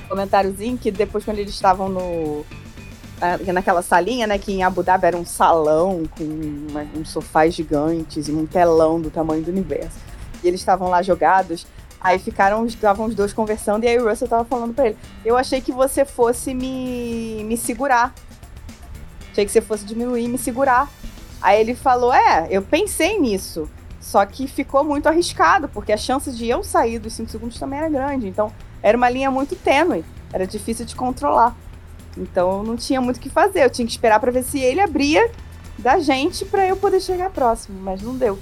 comentáriozinho 0.06 0.78
que 0.78 0.92
depois 0.92 1.24
quando 1.24 1.40
eles 1.40 1.54
estavam 1.54 1.90
no 1.90 2.46
naquela 3.54 3.82
salinha, 3.82 4.28
né, 4.28 4.38
que 4.38 4.52
em 4.52 4.64
Abu 4.64 4.84
Dhabi 4.84 5.06
era 5.06 5.18
um 5.18 5.26
salão 5.26 6.04
com 6.18 6.24
uma, 6.24 6.86
uns 6.96 7.10
sofás 7.10 7.54
gigantes 7.54 8.28
e 8.28 8.32
um 8.32 8.46
telão 8.46 9.00
do 9.00 9.10
tamanho 9.10 9.42
do 9.42 9.52
universo. 9.52 9.98
E 10.44 10.48
eles 10.48 10.60
estavam 10.60 10.90
lá 10.90 11.02
jogados. 11.02 11.66
Aí 12.00 12.20
ficaram, 12.20 12.66
estavam 12.66 13.06
os 13.06 13.16
dois 13.16 13.34
conversando 13.34 13.84
e 13.84 13.88
aí 13.88 13.98
o 13.98 14.08
Russell 14.08 14.28
tava 14.28 14.46
falando 14.46 14.74
pra 14.74 14.88
ele: 14.88 14.98
"Eu 15.24 15.38
achei 15.38 15.62
que 15.62 15.72
você 15.72 16.06
fosse 16.06 16.54
me 16.54 17.44
me 17.46 17.58
segurar. 17.58 18.14
Achei 19.32 19.46
que 19.46 19.52
você 19.52 19.62
fosse 19.62 19.86
diminuir 19.86 20.26
e 20.26 20.28
me 20.28 20.38
segurar". 20.38 20.88
Aí 21.42 21.60
ele 21.60 21.74
falou: 21.74 22.14
"É, 22.14 22.48
eu 22.52 22.62
pensei 22.62 23.20
nisso". 23.20 23.68
Só 24.00 24.24
que 24.24 24.46
ficou 24.46 24.84
muito 24.84 25.08
arriscado, 25.08 25.68
porque 25.68 25.92
a 25.92 25.98
chance 25.98 26.32
de 26.32 26.48
eu 26.48 26.64
sair 26.64 27.00
dos 27.00 27.14
5 27.14 27.32
segundos 27.32 27.58
também 27.58 27.80
era 27.80 27.90
grande. 27.90 28.28
Então, 28.28 28.52
era 28.82 28.98
uma 28.98 29.10
linha 29.10 29.32
muito 29.32 29.56
tênue. 29.56 30.04
Era 30.32 30.46
difícil 30.46 30.86
de 30.86 30.96
controlar. 30.96 31.56
Então, 32.18 32.64
não 32.64 32.76
tinha 32.76 33.02
muito 33.02 33.18
o 33.18 33.20
que 33.20 33.30
fazer. 33.30 33.64
Eu 33.64 33.70
tinha 33.70 33.86
que 33.86 33.92
esperar 33.92 34.20
para 34.20 34.32
ver 34.32 34.44
se 34.44 34.60
ele 34.60 34.80
abria 34.80 35.30
da 35.78 36.00
gente 36.00 36.46
para 36.46 36.66
eu 36.66 36.78
poder 36.78 37.02
chegar 37.02 37.30
próximo, 37.30 37.80
mas 37.82 38.02
não 38.02 38.16
deu. 38.16 38.40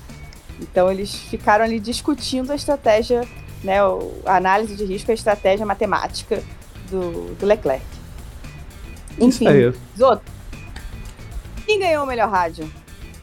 Então, 0.60 0.92
eles 0.92 1.14
ficaram 1.14 1.66
ali 1.66 1.80
discutindo 1.80 2.52
a 2.52 2.56
estratégia, 2.56 3.28
né, 3.64 3.80
a 4.26 4.36
análise 4.36 4.76
de 4.76 4.86
risco, 4.86 5.12
a 5.12 5.14
estratégia 5.14 5.66
matemática 5.66 6.44
do, 6.90 7.34
do 7.36 7.46
Leclerc. 7.46 7.86
Enfim, 9.20 9.28
Isso 9.28 9.48
aí. 9.48 9.74
Zoto. 9.98 10.32
Quem 11.66 11.80
ganhou 11.80 12.04
o 12.04 12.08
melhor 12.08 12.30
rádio? 12.30 12.70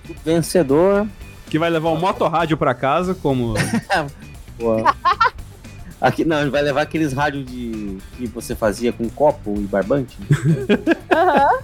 O 0.09 0.15
vencedor. 0.25 1.07
Que 1.49 1.59
vai 1.59 1.69
levar 1.69 1.91
o 1.91 1.97
motorrádio 1.97 2.57
pra 2.57 2.75
casa, 2.75 3.15
como. 3.15 3.55
Aqui, 6.01 6.25
não, 6.25 6.41
ele 6.41 6.51
vai 6.51 6.63
levar 6.63 6.83
aqueles 6.83 7.13
rádios 7.13 7.45
de 7.45 7.99
que 8.17 8.27
você 8.27 8.55
fazia 8.55 8.93
com 8.93 9.09
copo 9.11 9.55
e 9.59 9.65
barbante. 9.65 10.17
Aham. 11.13 11.59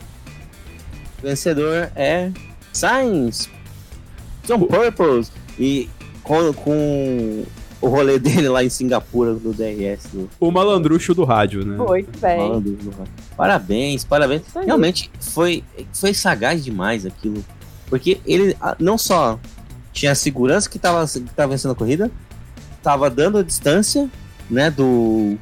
O 1.19 1.23
vencedor 1.23 1.91
é 1.97 2.31
Science. 2.73 3.49
John 4.45 4.67
Purpose. 4.67 5.33
E 5.59 5.89
com, 6.23 6.53
com 6.53 7.45
o 7.81 7.89
rolê 7.89 8.19
dele 8.19 8.49
lá 8.49 8.63
em 8.63 8.69
Singapura 8.69 9.35
do 9.35 9.53
DRS. 9.53 10.09
Do, 10.13 10.29
o 10.39 10.51
malandrucho 10.51 11.15
do 11.15 11.25
rádio, 11.25 11.65
né? 11.65 11.77
Muito 11.77 12.19
bem. 12.19 12.79
Parabéns, 13.37 14.05
parabéns. 14.05 14.43
Realmente 14.55 15.11
foi, 15.21 15.65
foi 15.93 16.13
sagaz 16.13 16.65
demais 16.65 17.07
aquilo. 17.07 17.45
Porque 17.89 18.21
ele 18.27 18.57
ah, 18.61 18.77
não 18.79 18.99
só 18.99 19.39
tinha 19.93 20.13
a 20.13 20.15
segurança 20.15 20.69
que 20.69 20.77
estava 20.77 21.07
que 21.07 21.21
tava 21.35 21.53
vencendo 21.53 21.73
a 21.73 21.75
corrida, 21.75 22.11
tava 22.83 23.09
dando 23.09 23.39
a 23.39 23.43
distância, 23.43 24.11
né, 24.51 24.71
do, 24.71 25.37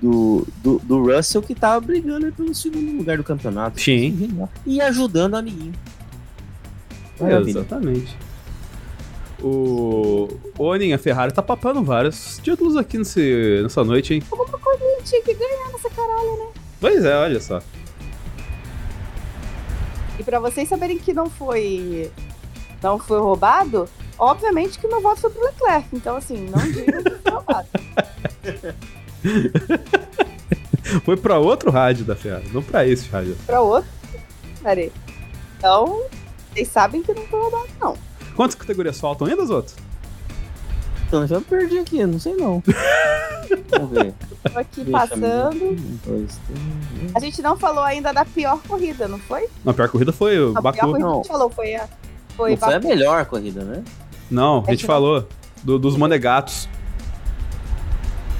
do, 0.00 0.46
do, 0.62 0.78
do 0.78 1.14
Russell 1.14 1.42
que 1.42 1.54
tava 1.54 1.80
brigando 1.80 2.26
aí 2.26 2.32
pelo 2.32 2.54
segundo 2.54 2.98
lugar 2.98 3.16
do 3.16 3.24
campeonato. 3.24 3.80
Sim. 3.80 4.48
E 4.64 4.80
ajudando 4.80 5.34
o 5.34 5.36
amiguinho. 5.36 5.74
Maravilha. 7.20 7.58
Exatamente. 7.58 8.16
O. 9.42 10.28
O 10.58 10.72
Aninha 10.72 10.98
Ferrari 10.98 11.32
tá 11.32 11.42
papando 11.42 11.82
vários 11.82 12.38
títulos 12.42 12.76
aqui 12.76 12.98
nesse, 12.98 13.60
nessa 13.62 13.84
noite, 13.84 14.14
hein? 14.14 14.22
Tinha 15.04 15.22
que 15.22 15.34
ganhar 15.34 15.72
nessa 15.72 15.90
caralho, 15.90 16.38
né? 16.38 16.46
Pois 16.80 17.04
é, 17.04 17.16
olha 17.16 17.40
só. 17.40 17.62
E 20.18 20.22
pra 20.22 20.40
vocês 20.40 20.68
saberem 20.68 20.98
que 20.98 21.12
não 21.12 21.28
foi 21.28 22.10
não 22.82 22.98
foi 22.98 23.18
roubado, 23.18 23.88
obviamente 24.18 24.78
que 24.78 24.86
o 24.86 24.90
meu 24.90 25.00
voto 25.00 25.20
foi 25.20 25.30
pro 25.30 25.44
Leclerc. 25.44 25.88
Então, 25.92 26.16
assim, 26.16 26.48
não 26.50 26.62
digam 26.70 27.02
que 27.02 27.10
foi 27.22 27.32
roubado. 27.32 27.68
Foi 31.04 31.16
pra 31.16 31.38
outro 31.38 31.70
rádio 31.70 32.04
da 32.04 32.14
Ferrari, 32.14 32.48
não 32.52 32.62
pra 32.62 32.86
esse 32.86 33.08
rádio. 33.08 33.36
Pra 33.44 33.60
outro, 33.60 33.90
peraí. 34.62 34.92
Então, 35.58 36.00
vocês 36.52 36.68
sabem 36.68 37.02
que 37.02 37.12
não 37.12 37.22
foi 37.26 37.40
roubado, 37.40 37.66
não. 37.80 37.96
Quantas 38.36 38.54
categorias 38.54 39.00
faltam 39.00 39.26
ainda, 39.26 39.42
outros? 39.52 39.74
Então 41.08 41.22
eu 41.22 41.26
já 41.26 41.40
perdi 41.40 41.78
aqui, 41.78 42.04
não 42.06 42.18
sei 42.20 42.34
não. 42.36 42.62
Vamos 43.70 43.90
ver. 43.90 44.12
Tô 44.52 44.58
aqui 44.58 44.84
Deixa 44.84 44.90
passando. 45.08 45.64
Um, 45.64 45.98
dois, 46.06 46.38
três. 46.46 47.14
A 47.14 47.20
gente 47.20 47.40
não 47.42 47.56
falou 47.56 47.82
ainda 47.82 48.12
da 48.12 48.24
pior 48.24 48.60
corrida, 48.66 49.06
não 49.08 49.18
foi? 49.18 49.48
Não, 49.64 49.70
a 49.70 49.74
pior 49.74 49.88
corrida 49.88 50.12
foi 50.12 50.38
o 50.38 50.50
A 50.50 50.52
pior 50.52 50.62
Baku. 50.62 50.78
corrida 50.80 50.98
que 50.98 51.02
a 51.04 51.06
Não. 51.08 51.16
gente 51.16 51.28
falou 51.28 51.50
foi 51.50 51.74
a. 51.76 51.88
Foi, 52.36 52.50
Não 52.52 52.56
foi 52.58 52.74
a 52.74 52.80
melhor 52.80 53.24
corrida, 53.26 53.64
né? 53.64 53.82
Não, 54.30 54.58
a 54.60 54.62
É 54.68 54.70
gente 54.72 54.80
que- 54.80 54.86
falou 54.86 55.26
do- 55.62 55.78
dos 55.78 55.96
monegatos. 55.96 56.68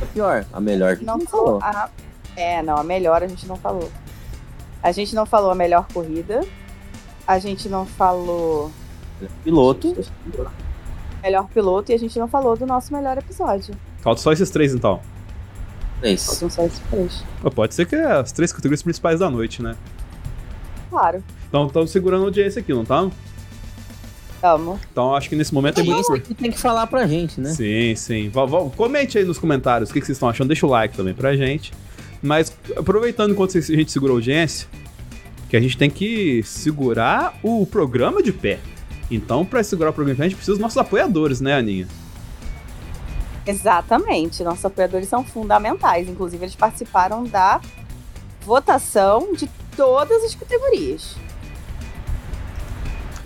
A 0.02 0.06
pior. 0.06 0.44
A 0.52 0.60
melhor 0.60 0.96
que 0.96 1.02
a 1.02 1.06
Não 1.06 1.18
gente 1.20 1.30
falou. 1.30 1.60
falou. 1.60 1.62
a- 1.62 1.90
É, 2.36 2.62
não, 2.62 2.76
a 2.76 2.84
melhor 2.84 3.22
a 3.22 3.26
gente 3.26 3.46
não 3.46 3.56
falou. 3.56 3.90
A 4.82 4.92
gente 4.92 5.14
não 5.14 5.24
falou 5.24 5.50
a 5.50 5.54
melhor 5.54 5.86
corrida. 5.92 6.44
A 7.26 7.38
gente 7.38 7.68
não 7.68 7.86
falou. 7.86 8.70
Piloto. 9.42 9.96
Melhor 11.22 11.48
piloto 11.48 11.90
e 11.90 11.94
a 11.94 11.98
gente 11.98 12.18
não 12.18 12.28
falou 12.28 12.56
do 12.56 12.66
nosso 12.66 12.92
melhor 12.92 13.16
episódio. 13.16 13.74
Falta 14.00 14.20
só 14.20 14.32
esses 14.32 14.50
três, 14.50 14.74
então. 14.74 15.00
Três. 16.00 16.24
Faltam 16.26 16.50
só 16.50 16.62
esses 16.66 16.78
três. 16.90 17.24
Pô, 17.40 17.50
Pode 17.50 17.74
ser 17.74 17.86
que 17.86 17.96
é 17.96 18.04
as 18.12 18.30
três 18.32 18.52
categorias 18.52 18.82
principais 18.82 19.18
da 19.20 19.30
noite, 19.30 19.62
né? 19.62 19.74
Claro. 20.90 21.24
Então 21.48 21.66
estamos 21.66 21.90
segurando 21.90 22.22
a 22.22 22.26
audiência 22.26 22.60
aqui, 22.60 22.72
não 22.74 22.84
tá? 22.84 23.08
Tamo. 24.40 24.78
Então 24.92 25.14
acho 25.14 25.28
que 25.28 25.36
nesse 25.36 25.52
momento 25.54 25.80
é 25.80 25.82
muito. 25.82 26.00
Isso 26.00 26.12
aqui 26.12 26.34
tem 26.34 26.50
que 26.50 26.58
falar 26.58 26.86
pra 26.86 27.06
gente, 27.06 27.40
né? 27.40 27.50
Sim, 27.50 27.94
sim. 27.96 28.28
Vá- 28.28 28.46
Comente 28.76 29.16
aí 29.18 29.24
nos 29.24 29.38
comentários 29.38 29.90
o 29.90 29.92
que, 29.92 30.00
que 30.00 30.06
vocês 30.06 30.16
estão 30.16 30.28
achando. 30.28 30.48
Deixa 30.48 30.66
o 30.66 30.70
like 30.70 30.96
também 30.96 31.14
pra 31.14 31.34
gente. 31.36 31.72
Mas 32.22 32.52
aproveitando 32.76 33.32
enquanto 33.32 33.56
a 33.56 33.60
gente 33.60 33.90
segura 33.92 34.12
a 34.12 34.16
audiência, 34.16 34.68
que 35.48 35.56
a 35.56 35.60
gente 35.60 35.76
tem 35.78 35.88
que 35.88 36.42
segurar 36.44 37.38
o 37.42 37.64
programa 37.66 38.22
de 38.22 38.32
pé. 38.32 38.58
Então, 39.10 39.44
pra 39.44 39.62
segurar 39.62 39.90
o 39.90 39.92
programa 39.92 40.14
de 40.14 40.18
pé, 40.18 40.24
a 40.24 40.28
gente 40.28 40.36
precisa 40.36 40.54
dos 40.54 40.60
nossos 40.60 40.78
apoiadores, 40.78 41.40
né, 41.40 41.54
Aninha? 41.54 41.86
Exatamente. 43.46 44.42
Nossos 44.42 44.64
apoiadores 44.64 45.08
são 45.08 45.24
fundamentais. 45.24 46.08
Inclusive, 46.08 46.44
eles 46.44 46.56
participaram 46.56 47.24
da 47.24 47.60
votação 48.44 49.32
de 49.34 49.48
todas 49.76 50.24
as 50.24 50.34
categorias. 50.34 51.16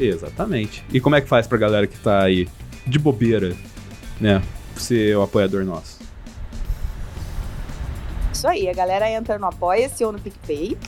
Exatamente. 0.01 0.85
E 0.93 1.01
como 1.01 1.17
é 1.17 1.21
que 1.21 1.29
faz 1.29 1.47
pra 1.47 1.59
galera 1.59 1.87
que 1.87 1.99
tá 1.99 2.23
aí 2.23 2.49
de 2.87 2.99
bobeira, 2.99 3.55
né? 4.21 4.43
Ser 4.77 5.17
o 5.17 5.23
apoiador 5.23 5.65
nosso? 5.65 5.99
Isso 8.33 8.49
aí, 8.49 8.69
a 8.69 8.73
galera 8.73 9.11
entra 9.11 9.39
no 9.39 9.47
Apoia-se 9.47 10.03
ou 10.05 10.13
no 10.13 10.19
PicPay. 10.19 10.79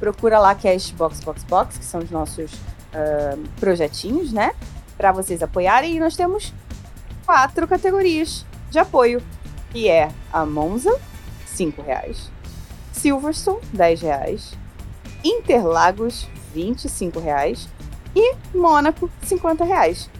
Procura 0.00 0.38
lá 0.38 0.54
Cash 0.54 0.90
Box 0.90 1.20
Box 1.48 1.78
que 1.78 1.84
são 1.84 2.00
os 2.00 2.10
nossos 2.10 2.50
ah, 2.92 3.36
projetinhos, 3.60 4.32
né? 4.32 4.52
Pra 4.96 5.12
vocês 5.12 5.42
apoiarem. 5.42 5.96
E 5.96 6.00
nós 6.00 6.16
temos 6.16 6.52
quatro 7.24 7.68
categorias 7.68 8.44
de 8.70 8.78
apoio, 8.78 9.22
que 9.70 9.88
é 9.88 10.10
a 10.32 10.44
Monza, 10.44 10.98
5 11.46 11.82
reais. 11.82 12.30
Silverstone, 12.92 13.60
10 13.72 14.02
reais. 14.02 14.52
Interlagos, 15.22 16.28
25 16.54 17.20
reais. 17.20 17.68
E 18.14 18.34
Mônaco, 18.54 19.10
50 19.22 19.64
reais. 19.64 20.10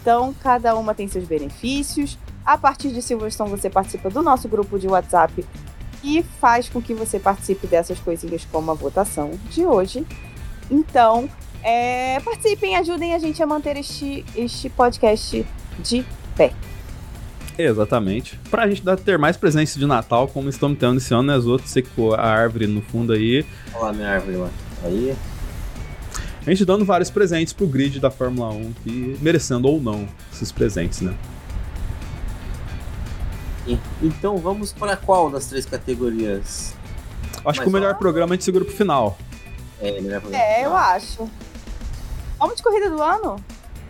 Então, 0.00 0.34
cada 0.42 0.76
uma 0.76 0.94
tem 0.94 1.08
seus 1.08 1.24
benefícios. 1.24 2.18
A 2.44 2.56
partir 2.56 2.90
de 2.90 3.02
Silverstone, 3.02 3.50
você 3.50 3.68
participa 3.68 4.08
do 4.08 4.22
nosso 4.22 4.48
grupo 4.48 4.78
de 4.78 4.88
WhatsApp 4.88 5.44
e 6.02 6.22
faz 6.40 6.68
com 6.68 6.80
que 6.80 6.94
você 6.94 7.18
participe 7.18 7.66
dessas 7.66 7.98
coisinhas 7.98 8.46
como 8.50 8.70
a 8.70 8.74
votação 8.74 9.32
de 9.50 9.64
hoje. 9.66 10.06
Então, 10.70 11.28
é, 11.62 12.20
participem, 12.20 12.76
ajudem 12.76 13.14
a 13.14 13.18
gente 13.18 13.42
a 13.42 13.46
manter 13.46 13.76
este, 13.76 14.24
este 14.36 14.70
podcast 14.70 15.44
de 15.80 16.04
Exatamente. 17.58 18.38
Pra 18.50 18.68
gente 18.68 18.82
dar, 18.82 18.96
ter 18.96 19.18
mais 19.18 19.36
presença 19.36 19.78
de 19.78 19.84
Natal, 19.84 20.28
como 20.28 20.48
estamos 20.48 20.78
tendo 20.78 20.98
esse 20.98 21.12
ano, 21.12 21.24
né? 21.24 21.34
As 21.34 21.44
outras 21.44 21.70
secou 21.70 22.14
a 22.14 22.22
árvore 22.22 22.68
no 22.68 22.80
fundo 22.80 23.12
aí. 23.12 23.44
Olha 23.74 23.84
lá 23.84 23.92
minha 23.92 24.08
árvore 24.08 24.36
lá. 24.36 24.48
Aí. 24.84 25.16
A 26.48 26.50
gente 26.50 26.64
dando 26.64 26.82
vários 26.82 27.10
presentes 27.10 27.52
pro 27.52 27.66
grid 27.66 28.00
da 28.00 28.10
Fórmula 28.10 28.48
1, 28.48 28.72
que 28.82 29.18
merecendo 29.20 29.68
ou 29.68 29.78
não 29.78 30.08
esses 30.32 30.50
presentes, 30.50 31.02
né? 31.02 31.14
Então 34.02 34.38
vamos 34.38 34.72
para 34.72 34.96
qual 34.96 35.28
das 35.30 35.44
três 35.44 35.66
categorias? 35.66 36.74
Acho 37.36 37.42
Mas 37.44 37.58
que 37.58 37.66
o 37.66 37.70
melhor 37.70 37.92
só- 37.92 37.98
programa 37.98 38.32
a 38.32 38.36
gente 38.36 38.44
segura 38.44 38.64
pro 38.64 38.74
final. 38.74 39.18
É, 39.78 40.00
melhor 40.00 40.22
pra 40.22 40.34
É, 40.38 40.64
eu 40.64 40.74
acho. 40.74 41.28
Vamos 42.38 42.56
de 42.56 42.62
corrida 42.62 42.88
do 42.88 43.02
ano? 43.02 43.36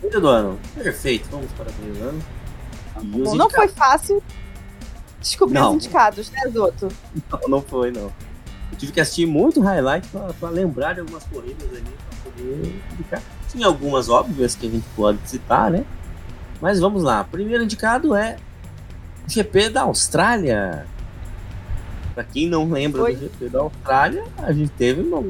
Corrida 0.00 0.20
do 0.20 0.26
ano. 0.26 0.58
Perfeito, 0.74 1.28
vamos 1.30 1.52
para 1.52 1.70
a 1.70 1.72
corrida 1.72 1.94
do 1.96 2.08
ano. 2.08 2.22
Os 2.96 3.04
Bom, 3.30 3.34
não 3.36 3.48
foi 3.48 3.68
fácil 3.68 4.20
descobrir 5.20 5.54
Não. 5.60 5.68
os 5.70 5.76
indicados, 5.76 6.28
né, 6.32 6.40
Zoto? 6.52 6.88
Não, 7.30 7.40
não 7.48 7.62
foi, 7.62 7.92
não. 7.92 8.12
Eu 8.72 8.76
tive 8.78 8.90
que 8.90 9.00
assistir 9.00 9.26
muito 9.26 9.60
highlight 9.60 10.08
pra, 10.08 10.32
pra 10.32 10.50
lembrar 10.50 10.94
de 10.94 11.00
algumas 11.00 11.22
corridas 11.24 11.68
ali, 11.70 11.84
poder 12.30 12.80
indicar. 12.94 13.22
Tinha 13.50 13.66
algumas 13.66 14.08
óbvias 14.08 14.54
que 14.54 14.66
a 14.66 14.70
gente 14.70 14.86
pode 14.94 15.18
citar, 15.24 15.70
né? 15.70 15.84
Mas 16.60 16.78
vamos 16.80 17.02
lá. 17.02 17.24
Primeiro 17.24 17.64
indicado 17.64 18.14
é 18.14 18.36
o 19.26 19.30
GP 19.30 19.70
da 19.70 19.82
Austrália. 19.82 20.86
Pra 22.14 22.24
quem 22.24 22.48
não 22.48 22.68
lembra 22.70 23.00
Foi. 23.02 23.14
do 23.14 23.20
GP 23.20 23.48
da 23.48 23.60
Austrália, 23.60 24.24
a 24.38 24.52
gente 24.52 24.70
teve 24.72 25.02
uma, 25.02 25.24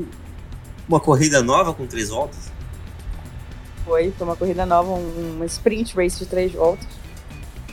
uma 0.89 0.99
corrida 0.99 1.43
nova 1.43 1.75
com 1.75 1.87
três 1.87 2.09
voltas. 2.09 2.51
Foi, 3.85 4.11
foi 4.11 4.27
uma 4.27 4.37
corrida 4.37 4.65
nova, 4.67 4.91
um- 4.91 5.35
uma 5.37 5.47
sprint 5.47 5.95
race 5.95 6.19
de 6.19 6.27
três 6.27 6.53
voltas, 6.53 6.87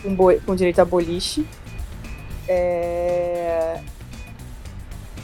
com, 0.04 0.16
com 0.46 0.56
direito 0.56 0.80
a 0.80 0.86
boliche. 0.86 1.48
É, 2.48 3.82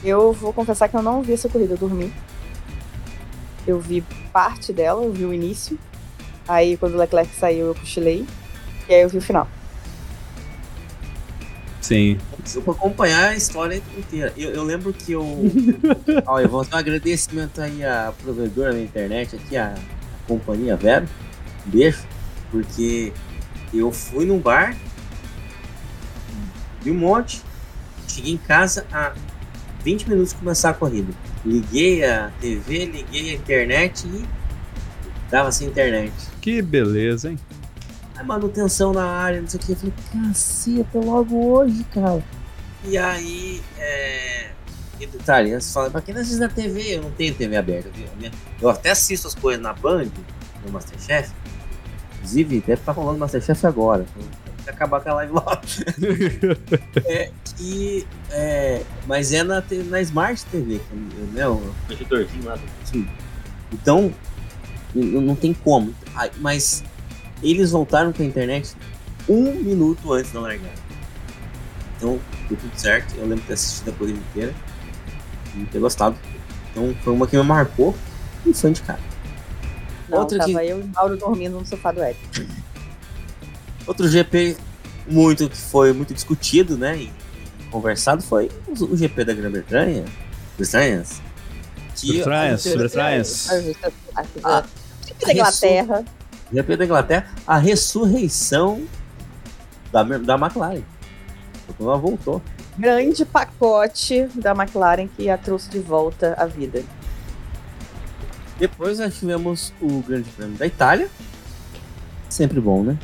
Eu 0.04 0.34
vou 0.34 0.52
confessar 0.52 0.90
que 0.90 0.96
eu 0.98 1.02
não 1.04 1.22
vi 1.22 1.34
essa 1.34 1.48
corrida, 1.48 1.74
eu 1.76 1.78
dormi. 1.78 2.12
Eu 3.66 3.80
vi 3.80 4.04
parte 4.32 4.74
dela, 4.74 5.04
eu 5.04 5.12
vi 5.12 5.26
o 5.26 5.34
início. 5.34 5.78
Aí 6.48 6.78
quando 6.78 6.96
o 6.96 6.98
Leclerc 6.98 7.34
saiu, 7.36 7.68
eu 7.68 7.76
cochilei. 7.76 8.26
E 8.90 8.94
aí 8.94 9.02
eu 9.02 9.10
vi 9.10 9.18
o 9.18 9.22
final. 9.22 9.48
Sim. 11.82 12.18
Eu 12.56 12.62
vou 12.62 12.74
acompanhar 12.74 13.30
a 13.30 13.36
história 13.36 13.82
inteira. 13.98 14.34
Eu, 14.38 14.52
eu 14.52 14.64
lembro 14.64 14.94
que 14.94 15.12
eu. 15.12 15.24
Ó, 16.26 16.40
eu 16.40 16.48
vou 16.48 16.64
dar 16.64 16.78
um 16.78 16.80
agradecimento 16.80 17.62
aí 17.62 17.84
à 17.84 18.14
provedora 18.24 18.74
da 18.74 18.80
internet, 18.80 19.36
aqui, 19.36 19.58
a, 19.58 19.74
a 19.74 20.28
companhia 20.28 20.78
Vero. 20.78 21.08
Um 21.68 21.70
beijo. 21.70 22.04
Porque 22.50 23.14
eu 23.74 23.92
fui 23.92 24.26
num 24.26 24.40
bar, 24.40 24.76
vi 26.82 26.92
um 26.92 26.96
monte, 26.96 27.42
cheguei 28.08 28.34
em 28.34 28.38
casa 28.38 28.86
a 28.92 29.14
20 29.84 30.10
minutos 30.10 30.34
de 30.34 30.40
começar 30.40 30.72
a 30.72 30.74
corrida. 30.74 31.14
Liguei 31.46 32.04
a 32.06 32.32
TV, 32.40 32.86
liguei 32.86 33.32
a 33.32 33.34
internet 33.34 34.08
e 34.08 34.26
tava 35.30 35.52
sem 35.52 35.68
internet. 35.68 36.14
Que 36.40 36.62
beleza, 36.62 37.30
hein? 37.30 37.40
a 38.22 38.24
manutenção 38.24 38.94
na 38.94 39.04
área, 39.06 39.42
não 39.42 39.48
sei 39.48 39.60
o 39.60 39.64
que. 39.64 39.72
Eu 39.72 39.76
falei, 39.76 39.94
caceta, 40.12 41.00
logo 41.00 41.54
hoje, 41.54 41.84
cara. 41.86 42.24
E 42.86 42.98
aí, 42.98 43.62
é. 43.78 44.52
E 45.00 45.06
detalhe, 45.08 45.60
você 45.60 45.74
fala, 45.74 45.90
pra 45.90 46.02
quem 46.02 46.14
não 46.14 46.22
assiste 46.22 46.40
na 46.40 46.48
TV? 46.48 46.98
Eu 46.98 47.02
não 47.02 47.12
tenho 47.12 47.34
TV 47.34 47.58
aberta. 47.58 47.90
viu? 47.90 48.08
Eu 48.62 48.70
até 48.70 48.92
assisto 48.92 49.28
as 49.28 49.34
coisas 49.34 49.62
na 49.62 49.74
Band, 49.74 50.10
no 50.64 50.72
Masterchef. 50.72 51.32
Inclusive, 52.16 52.60
deve 52.60 52.74
estar 52.74 52.92
rolando 52.92 53.18
Masterchef 53.18 53.66
agora. 53.66 54.06
Então, 54.16 54.30
acabar 54.68 55.02
com 55.02 55.10
a 55.10 55.14
live 55.16 55.34
logo. 55.34 55.50
é, 57.06 57.32
e, 57.60 58.06
é, 58.32 58.84
mas 59.08 59.32
é 59.34 59.44
na, 59.44 59.64
na 59.90 60.02
Smart 60.02 60.44
TV, 60.46 60.80
né, 61.34 61.48
o 61.48 61.62
projetorzinho 61.88 62.46
lá 62.46 62.58
assim. 62.84 63.08
Então, 63.72 64.14
não 64.94 65.36
tem 65.36 65.54
como. 65.54 65.94
Mas 66.38 66.84
eles 67.42 67.72
voltaram 67.72 68.12
com 68.12 68.22
a 68.22 68.26
internet 68.26 68.76
um 69.30 69.54
minuto 69.56 70.12
antes 70.14 70.32
da 70.32 70.42
largada. 70.42 70.70
Então, 71.98 72.20
deu 72.50 72.58
tudo 72.58 72.78
certo. 72.80 73.14
Eu 73.16 73.24
lembro 73.24 73.38
de 73.42 73.48
ter 73.48 73.54
assistido 73.54 73.90
a 73.90 73.94
corrida 73.94 74.20
inteira 74.20 74.54
e 75.56 75.66
ter 75.66 75.80
gostado. 75.80 76.18
Então, 76.72 76.96
foi 77.04 77.14
uma 77.14 77.28
que 77.28 77.38
me 77.38 77.44
marcou 77.44 77.96
e 78.46 78.54
foi 78.54 78.72
indicado. 78.72 79.00
Não, 80.10 80.20
Outra 80.20 80.40
tava 80.40 80.50
que- 80.60 80.66
eu 80.68 80.82
e 80.82 80.84
Mauro 80.84 81.16
dormindo 81.16 81.60
no 81.60 81.66
sofá 81.66 81.92
do 81.92 82.04
Eric. 82.04 82.20
Outro 83.92 84.08
GP 84.08 84.56
muito 85.06 85.50
que 85.50 85.58
foi 85.58 85.92
muito 85.92 86.14
discutido, 86.14 86.78
né, 86.78 86.96
e, 86.96 87.12
conversado 87.70 88.22
foi 88.24 88.50
o, 88.66 88.86
o 88.86 88.96
GP 88.96 89.26
da 89.26 89.34
Grã-Bretanha, 89.34 90.06
Bretanhas, 90.58 91.22
que 91.98 92.24
Bretanhas, 92.24 93.50
a- 94.46 94.64
Tipo 95.06 95.26
da 95.26 95.34
Inglaterra. 95.34 96.06
GP 96.54 96.78
da 96.78 96.86
Inglaterra, 96.86 97.28
a 97.46 97.58
ressurreição 97.58 98.82
da, 99.92 100.04
da 100.04 100.36
McLaren. 100.36 100.84
Ela 101.78 101.98
voltou. 101.98 102.42
Grande 102.78 103.26
pacote 103.26 104.26
da 104.36 104.52
McLaren 104.52 105.10
que 105.18 105.30
a 105.30 105.38
trouxe 105.38 105.70
de 105.70 105.80
volta 105.80 106.34
à 106.38 106.46
vida. 106.46 106.82
Depois 108.58 109.00
nós 109.00 109.20
tivemos 109.20 109.74
o 109.82 110.02
Grande 110.02 110.30
Prêmio 110.30 110.58
da 110.58 110.66
Itália. 110.66 111.10
Sempre 112.30 112.62
bom, 112.62 112.84
né? 112.84 112.98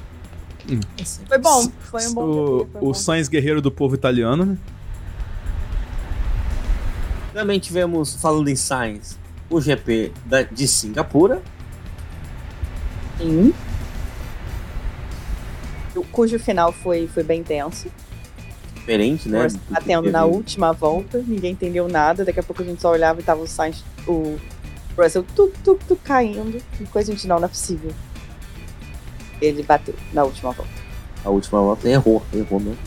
Foi 1.27 1.38
bom, 1.38 1.69
foi 1.91 2.07
um 2.07 2.14
bom. 2.14 2.22
O, 2.23 2.61
o 2.61 2.65
bom 2.65 2.94
Sainz 2.94 3.27
guerreiro 3.30 3.61
do 3.61 3.72
povo 3.72 3.95
italiano, 3.95 4.45
né? 4.45 4.57
Também 7.34 7.60
tivemos, 7.60 8.15
falando 8.15 8.49
em 8.49 8.56
Sainz, 8.56 9.18
o 9.49 9.61
GP 9.61 10.11
da, 10.26 10.41
de 10.41 10.68
Singapura. 10.68 11.41
Sim. 13.18 13.53
O- 15.95 16.03
Cujo 16.11 16.39
final 16.39 16.72
foi, 16.72 17.07
foi 17.07 17.23
bem 17.23 17.44
tenso. 17.44 17.88
Diferente, 18.76 19.27
né? 19.30 19.48
Batendo 19.69 20.11
na 20.11 20.26
última 20.26 20.72
volta, 20.72 21.23
ninguém 21.27 21.52
entendeu 21.53 21.88
nada. 21.88 22.23
Daqui 22.26 22.39
a 22.39 22.44
pouco 22.44 22.61
a 22.61 22.65
gente 22.65 22.81
só 22.81 22.91
olhava 22.91 23.19
e 23.19 23.23
tava 23.23 23.41
o 23.41 23.48
Sainz, 23.48 23.84
o 24.07 24.38
Russell 24.98 25.23
tuk, 25.35 25.53
tuk, 25.64 25.95
caindo. 26.03 26.61
E 26.80 26.85
coisa 26.85 27.11
a 27.11 27.15
gente 27.15 27.27
não, 27.27 27.38
não 27.38 27.45
é 27.45 27.49
possível. 27.49 27.94
Ele 29.42 29.64
bateu 29.64 29.94
na 30.14 30.24
última 30.24 30.52
volta. 30.52 30.72
A 31.24 31.30
última 31.30 31.60
volta 31.62 31.88
errou, 31.90 32.24
errou 32.34 32.60
mesmo. 32.60 32.78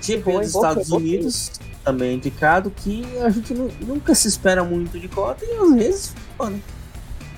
GP 0.00 0.30
Errou, 0.30 0.40
dos 0.42 0.50
errou, 0.54 0.62
Estados 0.64 0.88
errou, 0.88 0.98
Unidos, 1.00 1.52
também 1.84 2.14
indicado 2.16 2.70
que 2.70 3.04
a 3.18 3.30
gente 3.30 3.52
nu- 3.54 3.70
nunca 3.80 4.14
se 4.14 4.28
espera 4.28 4.62
muito 4.64 4.98
de 4.98 5.08
cota 5.08 5.44
e 5.44 5.52
às 5.56 5.74
vezes, 5.74 6.14
pô, 6.36 6.46
né? 6.46 6.60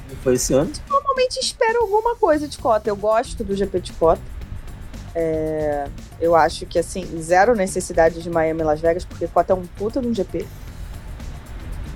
Não 0.09 0.17
foi 0.23 0.35
esse 0.35 0.53
ano. 0.53 0.71
Normalmente 0.89 1.39
espero 1.41 1.81
alguma 1.83 2.15
coisa 2.17 2.47
de 2.47 2.59
cota. 2.59 2.89
Eu 2.89 2.97
gosto 2.97 3.43
do 3.43 3.57
GP 3.57 3.81
de 3.81 3.93
cota. 3.95 4.21
É, 5.15 5.87
eu 6.21 6.35
acho 6.35 6.65
que, 6.67 6.79
assim, 6.79 7.05
zero 7.21 7.55
necessidade 7.55 8.23
de 8.23 8.31
Miami 8.31 8.61
e 8.61 8.65
Las 8.65 8.81
Vegas, 8.81 9.05
porque 9.05 9.27
cota 9.27 9.53
é 9.53 9.57
um 9.57 9.65
puta 9.67 10.01
de 10.01 10.09
um 10.09 10.15
GP. 10.15 10.47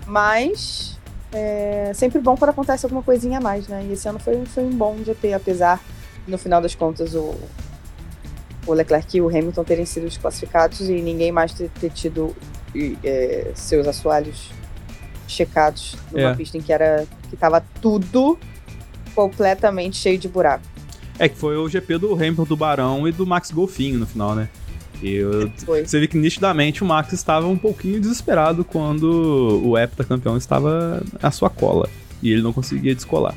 Mas 0.07 0.99
é 1.33 1.93
sempre 1.95 2.21
bom 2.21 2.37
quando 2.37 2.51
acontece 2.51 2.87
alguma 2.87 3.03
coisinha 3.03 3.39
a 3.39 3.41
mais, 3.41 3.67
né? 3.69 3.85
E 3.89 3.93
esse 3.93 4.09
ano 4.09 4.19
foi, 4.19 4.45
foi 4.47 4.65
um 4.65 4.71
bom 4.71 4.97
GP, 5.05 5.33
apesar, 5.35 5.81
no 6.27 6.37
final 6.39 6.61
das 6.61 6.75
contas, 6.75 7.15
o, 7.15 7.35
o 8.67 8.73
Leclerc 8.73 9.17
e 9.17 9.21
o 9.21 9.29
Hamilton 9.29 9.65
terem 9.65 9.85
sido 9.87 10.05
desclassificados 10.05 10.81
e 10.89 10.95
ninguém 11.01 11.31
mais 11.33 11.53
ter, 11.53 11.71
ter 11.71 11.91
tido 11.91 12.35
é, 13.05 13.51
seus 13.55 13.87
assoalhos 13.87 14.51
checados 15.29 15.97
numa 16.13 16.31
É. 16.31 16.35
pista 16.35 16.57
em 16.57 16.61
que 16.61 16.73
era 16.73 17.07
que 17.31 17.37
tava 17.37 17.61
tudo 17.81 18.39
completamente 19.15 19.97
cheio 19.97 20.19
de 20.19 20.29
buraco. 20.29 20.65
É 21.19 21.29
que 21.29 21.37
foi 21.37 21.57
o 21.57 21.69
GP 21.69 21.99
do 21.99 22.13
Hamilton 22.15 22.45
do 22.45 22.57
Barão 22.57 23.09
e 23.09 23.13
do 23.13 23.27
Max 23.27 23.51
Golfinho 23.51 23.99
no 23.99 24.07
final, 24.07 24.35
né? 24.35 24.49
E 25.03 25.15
eu- 25.15 25.51
você 25.85 25.99
vê 25.99 26.07
que 26.07 26.17
nitidamente 26.19 26.83
o 26.83 26.87
Max 26.87 27.13
estava 27.13 27.47
um 27.47 27.57
pouquinho 27.57 28.01
desesperado 28.01 28.65
quando 28.65 29.63
o 29.65 29.77
heptacampeão 29.79 30.37
estava 30.37 31.03
à 31.23 31.31
sua 31.31 31.49
cola. 31.51 31.89
E 32.23 32.31
ele 32.33 32.43
não 32.43 32.53
conseguia 32.53 32.95
descolar. 32.95 33.35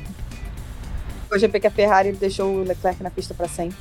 Foi 1.30 1.38
o 1.38 1.40
GP 1.40 1.60
que 1.60 1.66
a 1.68 1.70
Ferrari 1.70 2.10
deixou 2.10 2.52
o 2.52 2.64
Leclerc 2.64 3.00
na 3.04 3.08
pista 3.08 3.32
para 3.32 3.46
sempre. 3.46 3.76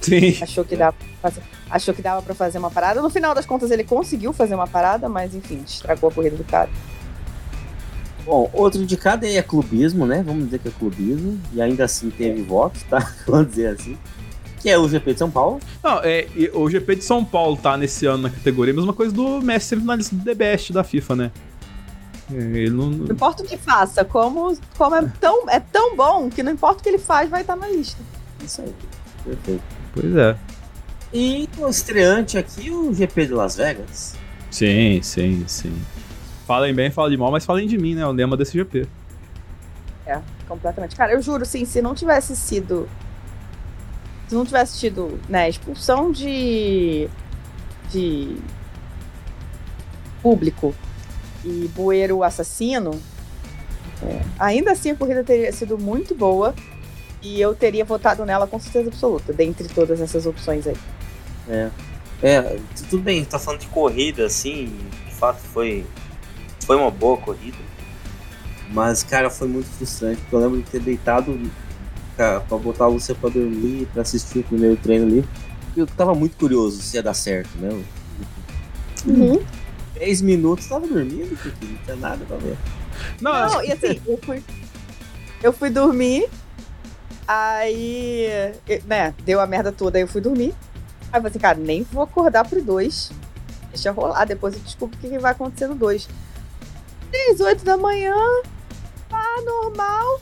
Sim. 0.00 0.38
Achou 0.40 0.64
que 0.64 0.74
dava 0.74 0.96
pra 0.96 1.30
fazer, 1.30 1.42
achou 1.68 1.92
que 1.94 2.00
dava 2.00 2.22
para 2.22 2.34
fazer 2.34 2.56
uma 2.56 2.70
parada. 2.70 3.02
No 3.02 3.10
final 3.10 3.34
das 3.34 3.44
contas 3.44 3.70
ele 3.70 3.84
conseguiu 3.84 4.32
fazer 4.32 4.54
uma 4.54 4.66
parada, 4.66 5.06
mas 5.06 5.34
enfim, 5.34 5.62
estragou 5.66 6.08
a 6.08 6.12
corrida 6.12 6.34
do 6.34 6.44
cara. 6.44 6.70
Bom, 8.24 8.48
outro 8.54 8.80
indicado 8.80 9.26
aí 9.26 9.36
é 9.36 9.42
clubismo, 9.42 10.06
né? 10.06 10.22
Vamos 10.24 10.46
dizer 10.46 10.60
que 10.60 10.68
é 10.68 10.70
clubismo. 10.70 11.38
E 11.52 11.60
ainda 11.60 11.84
assim 11.84 12.08
teve 12.08 12.40
votos, 12.40 12.82
tá? 12.84 13.12
Vamos 13.28 13.48
dizer 13.48 13.66
assim. 13.66 13.98
Que 14.60 14.70
é 14.70 14.78
o 14.78 14.88
GP 14.88 15.12
de 15.12 15.18
São 15.18 15.30
Paulo. 15.30 15.60
Não, 15.82 16.00
é, 16.02 16.26
o 16.54 16.70
GP 16.70 16.96
de 16.96 17.04
São 17.04 17.22
Paulo 17.22 17.58
tá 17.58 17.76
nesse 17.76 18.06
ano 18.06 18.22
na 18.22 18.30
categoria, 18.30 18.72
a 18.72 18.76
mesma 18.76 18.94
coisa 18.94 19.12
do 19.12 19.42
Messi 19.42 19.66
semifinalista 19.66 20.16
do 20.16 20.24
The 20.24 20.34
Best 20.34 20.72
da 20.72 20.82
FIFA, 20.82 21.16
né? 21.16 21.30
É, 22.32 22.36
Ele 22.36 22.70
não. 22.70 22.90
Não 22.90 23.14
importa 23.14 23.42
o 23.42 23.46
que 23.46 23.56
faça, 23.56 24.04
como, 24.04 24.56
como 24.76 24.96
é, 24.96 25.02
tão, 25.20 25.50
é 25.50 25.60
tão 25.60 25.96
bom 25.96 26.30
que 26.30 26.42
não 26.42 26.52
importa 26.52 26.80
o 26.80 26.82
que 26.82 26.88
ele 26.88 26.98
faz, 26.98 27.28
vai 27.28 27.42
estar 27.42 27.56
na 27.56 27.68
lista. 27.68 28.00
Isso 28.42 28.62
aí. 28.62 28.74
Perfeito. 29.24 29.62
Pois 29.92 30.16
é. 30.16 30.36
E 31.12 31.48
o 31.58 31.68
estreante 31.68 32.36
aqui, 32.36 32.70
o 32.70 32.92
GP 32.92 33.26
de 33.26 33.32
Las 33.32 33.56
Vegas. 33.56 34.16
Sim, 34.50 35.00
sim, 35.02 35.44
sim. 35.46 35.74
Falem 36.46 36.74
bem, 36.74 36.90
falem 36.90 37.16
mal, 37.16 37.30
mas 37.30 37.44
falem 37.44 37.66
de 37.66 37.78
mim, 37.78 37.94
né? 37.94 38.06
O 38.06 38.10
lema 38.10 38.36
desse 38.36 38.52
GP. 38.52 38.86
É, 40.06 40.20
completamente. 40.48 40.96
Cara, 40.96 41.12
eu 41.12 41.22
juro, 41.22 41.46
sim, 41.46 41.64
se 41.64 41.80
não 41.80 41.94
tivesse 41.94 42.34
sido. 42.36 42.88
Se 44.28 44.34
não 44.34 44.44
tivesse 44.44 44.78
tido, 44.78 45.20
né, 45.28 45.48
expulsão 45.48 46.10
de. 46.10 47.08
de. 47.90 48.36
público 50.22 50.74
e 51.44 51.68
Bueiro 51.74 52.22
assassino, 52.22 52.92
é, 54.02 54.20
ainda 54.38 54.72
assim 54.72 54.90
a 54.90 54.96
corrida 54.96 55.22
teria 55.22 55.52
sido 55.52 55.78
muito 55.78 56.14
boa 56.14 56.54
e 57.22 57.40
eu 57.40 57.54
teria 57.54 57.84
votado 57.84 58.24
nela 58.24 58.46
com 58.46 58.58
certeza 58.58 58.88
absoluta, 58.88 59.32
dentre 59.32 59.68
todas 59.68 60.00
essas 60.00 60.26
opções 60.26 60.66
aí. 60.66 60.76
É. 61.48 61.70
É, 62.22 62.58
tudo 62.88 63.02
bem, 63.02 63.24
tá 63.24 63.38
falando 63.38 63.60
de 63.60 63.66
corrida, 63.66 64.24
assim, 64.24 64.72
de 65.06 65.14
fato 65.14 65.40
foi, 65.40 65.84
foi 66.64 66.76
uma 66.76 66.90
boa 66.90 67.18
corrida. 67.18 67.58
Mas, 68.72 69.02
cara, 69.02 69.28
foi 69.28 69.46
muito 69.46 69.66
frustrante, 69.66 70.20
porque 70.22 70.34
eu 70.34 70.40
lembro 70.40 70.62
de 70.62 70.70
ter 70.70 70.80
deitado 70.80 71.38
pra, 72.16 72.40
pra 72.40 72.56
botar 72.56 72.84
a 72.84 72.88
Lúcia 72.88 73.14
pra 73.14 73.28
dormir, 73.28 73.86
pra 73.92 74.02
assistir 74.02 74.38
o 74.38 74.42
primeiro 74.42 74.76
treino 74.76 75.06
ali. 75.06 75.24
Eu 75.76 75.86
tava 75.86 76.14
muito 76.14 76.36
curioso 76.36 76.80
se 76.80 76.96
ia 76.96 77.02
dar 77.02 77.14
certo, 77.14 77.50
né? 77.58 77.84
Uhum. 79.06 79.42
10 79.94 80.22
minutos 80.22 80.66
tava 80.66 80.86
dormindo, 80.86 81.36
porque 81.40 81.66
não 81.66 81.76
tinha 81.76 81.96
nada 81.96 82.24
pra 82.24 82.36
ver. 82.36 82.56
Nossa. 83.20 83.54
Não, 83.54 83.64
e 83.64 83.72
assim, 83.72 84.00
eu 84.06 84.18
fui, 84.18 84.42
eu 85.42 85.52
fui 85.52 85.70
dormir, 85.70 86.28
aí, 87.26 88.28
né, 88.86 89.14
deu 89.24 89.40
a 89.40 89.46
merda 89.46 89.72
toda, 89.72 89.98
aí 89.98 90.02
eu 90.02 90.08
fui 90.08 90.20
dormir. 90.20 90.54
Aí 91.12 91.18
eu 91.18 91.22
falei 91.22 91.30
assim, 91.30 91.38
cara, 91.38 91.58
nem 91.58 91.82
vou 91.84 92.02
acordar 92.02 92.46
pro 92.48 92.62
2. 92.62 93.12
Deixa 93.70 93.90
rolar, 93.90 94.24
depois 94.24 94.54
eu 94.54 94.60
descubro 94.60 94.96
o 94.96 95.00
que, 95.00 95.08
que 95.08 95.18
vai 95.18 95.32
acontecer 95.32 95.66
no 95.66 95.74
2. 95.74 96.08
18 97.10 97.64
da 97.64 97.76
manhã, 97.76 98.14
pá, 99.08 99.24
normal. 99.44 100.20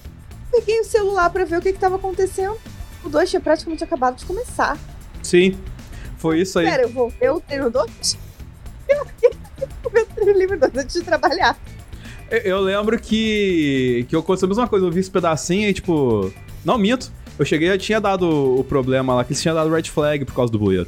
Peguei 0.51 0.81
o 0.81 0.85
celular 0.85 1.31
pra 1.31 1.45
ver 1.45 1.59
o 1.59 1.63
que, 1.63 1.73
que 1.73 1.79
tava 1.79 1.97
acontecendo. 1.97 2.59
O 3.03 3.09
2 3.09 3.31
tinha 3.31 3.41
praticamente 3.41 3.83
acabado 3.83 4.17
de 4.17 4.25
começar. 4.27 4.79
Sim, 5.23 5.59
foi 6.19 6.41
isso 6.41 6.59
aí. 6.59 6.67
Pera, 6.67 6.83
eu 6.83 6.91
vou 6.91 7.09
ver 7.09 7.31
o 7.31 7.41
treino 7.41 7.71
2? 7.71 8.19
antes 10.79 10.95
de 10.95 11.03
trabalhar. 11.03 11.59
Eu- 12.31 12.61
lembro 12.61 12.99
que, 12.99 14.07
que 14.09 14.17
aconteceu 14.17 14.47
a 14.47 14.49
mesma 14.49 14.69
coisa. 14.69 14.87
Eu 14.87 14.91
vi 14.91 15.01
esse 15.01 15.11
pedacinho 15.11 15.69
e, 15.69 15.73
tipo. 15.75 16.33
Não, 16.65 16.79
minto. 16.79 17.11
Eu 17.39 17.45
cheguei 17.45 17.71
e 17.71 17.79
tinha 17.79 18.01
dado 18.01 18.29
o 18.59 18.63
problema 18.65 19.15
lá, 19.15 19.25
que 19.25 19.33
eles 19.33 19.41
tinham 19.43 19.55
dado 19.55 19.71
red 19.71 19.85
flag 19.85 20.25
por 20.25 20.35
causa 20.35 20.53
do 20.53 20.59
bueiro. 20.59 20.87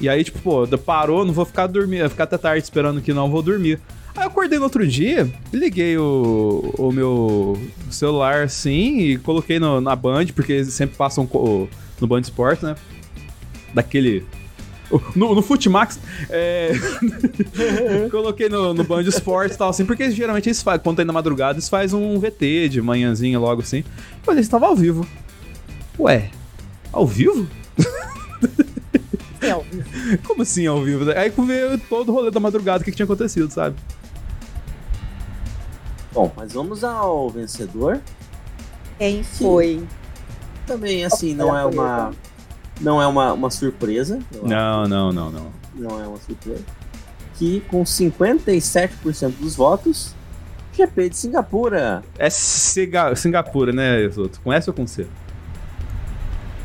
E 0.00 0.08
aí, 0.08 0.22
tipo, 0.22 0.38
pô, 0.40 0.66
parou, 0.78 1.24
não 1.24 1.32
vou 1.32 1.44
ficar 1.46 1.66
dormindo, 1.68 2.00
vou 2.00 2.10
ficar 2.10 2.24
até 2.24 2.36
tarde 2.36 2.62
esperando 2.62 3.00
que 3.00 3.12
não, 3.14 3.30
vou 3.30 3.40
dormir. 3.40 3.80
Aí 4.14 4.24
eu 4.24 4.28
acordei 4.28 4.58
no 4.58 4.64
outro 4.64 4.86
dia, 4.86 5.30
liguei 5.52 5.96
o, 5.96 6.74
o 6.78 6.92
meu 6.92 7.58
celular 7.90 8.42
assim 8.42 8.98
e 8.98 9.18
coloquei 9.18 9.58
no- 9.58 9.80
na 9.80 9.94
Band, 9.96 10.26
porque 10.34 10.52
eles 10.54 10.72
sempre 10.74 10.96
passam 10.96 11.28
no 12.00 12.06
Band 12.06 12.20
Sport, 12.22 12.62
né? 12.62 12.74
Daquele. 13.72 14.24
No, 15.16 15.34
no 15.34 15.42
Futimax, 15.42 15.98
é, 16.30 16.72
coloquei 18.10 18.48
no, 18.48 18.72
no 18.72 18.84
Band 18.84 19.02
Esportes 19.02 19.56
e 19.56 19.58
tal, 19.58 19.70
assim, 19.70 19.84
porque 19.84 20.10
geralmente 20.10 20.48
eles 20.48 20.62
fazem, 20.62 20.80
quando 20.80 20.96
tá 20.96 21.02
indo 21.02 21.08
na 21.08 21.12
madrugada, 21.12 21.54
eles 21.54 21.68
fazem 21.68 21.98
um 21.98 22.18
VT 22.20 22.68
de 22.68 22.80
manhãzinha 22.80 23.38
logo 23.38 23.62
assim. 23.62 23.82
Mas 24.26 24.36
eles 24.36 24.46
estavam 24.46 24.68
ao 24.68 24.76
vivo. 24.76 25.06
Ué, 25.98 26.30
ao 26.92 27.06
vivo? 27.06 27.48
Sim, 29.40 29.50
ó, 29.52 29.62
Como 30.26 30.42
assim 30.42 30.66
ao 30.66 30.82
vivo? 30.82 31.10
Aí 31.10 31.30
veio 31.30 31.78
todo 31.78 32.10
o 32.10 32.14
rolê 32.14 32.30
da 32.30 32.38
madrugada, 32.38 32.82
o 32.82 32.84
que, 32.84 32.90
que 32.90 32.96
tinha 32.96 33.04
acontecido, 33.04 33.50
sabe? 33.50 33.76
Bom, 36.12 36.32
mas 36.36 36.52
vamos 36.52 36.84
ao 36.84 37.28
vencedor. 37.28 38.00
Quem 38.98 39.22
foi? 39.22 39.82
Também, 40.66 41.04
assim, 41.04 41.34
não 41.34 41.56
é 41.56 41.64
uma. 41.64 42.12
Não 42.80 43.00
é 43.00 43.06
uma, 43.06 43.32
uma 43.32 43.50
surpresa. 43.50 44.18
Não, 44.42 44.86
não, 44.86 45.12
não, 45.12 45.30
não. 45.30 45.52
não 45.74 46.00
é 46.02 46.06
uma 46.06 46.18
surpresa. 46.18 46.62
Que 47.34 47.60
com 47.62 47.82
57% 47.84 49.32
dos 49.40 49.56
votos, 49.56 50.14
GP 50.72 51.10
de 51.10 51.16
Singapura. 51.16 52.02
É 52.18 52.28
Singa- 52.30 53.14
Singapura, 53.16 53.72
né, 53.72 54.02
Isoto? 54.04 54.40
Com 54.42 54.52
S 54.52 54.68
ou 54.68 54.74
com 54.74 54.86
C? 54.86 55.06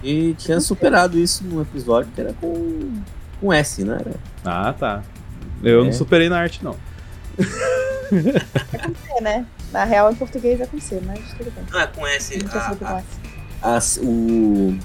E 0.03 0.33
tinha 0.33 0.59
superado 0.59 1.17
isso 1.19 1.43
num 1.43 1.61
episódio 1.61 2.11
que 2.13 2.19
era 2.21 2.33
com, 2.33 3.01
com 3.39 3.53
S, 3.53 3.83
né? 3.83 3.99
Ah, 4.43 4.73
tá. 4.77 5.03
Eu 5.63 5.81
É. 5.81 5.85
não 5.85 5.93
superei 5.93 6.27
na 6.27 6.39
arte, 6.39 6.63
não. 6.63 6.75
É, 9.15 9.21
né? 9.21 9.45
Na 9.71 9.83
real, 9.85 10.11
em 10.11 10.15
português 10.15 10.59
é 10.59 10.65
com 10.65 10.79
C, 10.79 10.99
mas 11.05 11.19
tudo 11.37 11.51
bem. 11.51 11.81
É 11.81 11.87
com 11.87 12.05
S. 12.07 12.37
Não 12.37 12.49
com 12.75 12.97
S. 12.97 13.05
as- 13.61 13.99
o. 14.01 14.77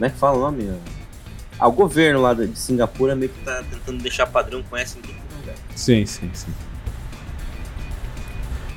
Como 0.00 0.06
é 0.06 0.10
que 0.10 0.16
fala 0.16 0.38
o 0.38 0.40
nome? 0.40 0.72
Ah, 1.58 1.68
o 1.68 1.72
governo 1.72 2.22
lá 2.22 2.32
de 2.32 2.58
Singapura 2.58 3.14
meio 3.14 3.30
que 3.30 3.44
tá 3.44 3.62
tentando 3.70 4.02
deixar 4.02 4.26
padrão 4.26 4.62
com 4.62 4.74
S 4.74 4.98
em 4.98 5.02
todo 5.02 5.12
lugar. 5.38 5.54
Sim, 5.76 6.06
sim, 6.06 6.30
sim. 6.32 6.50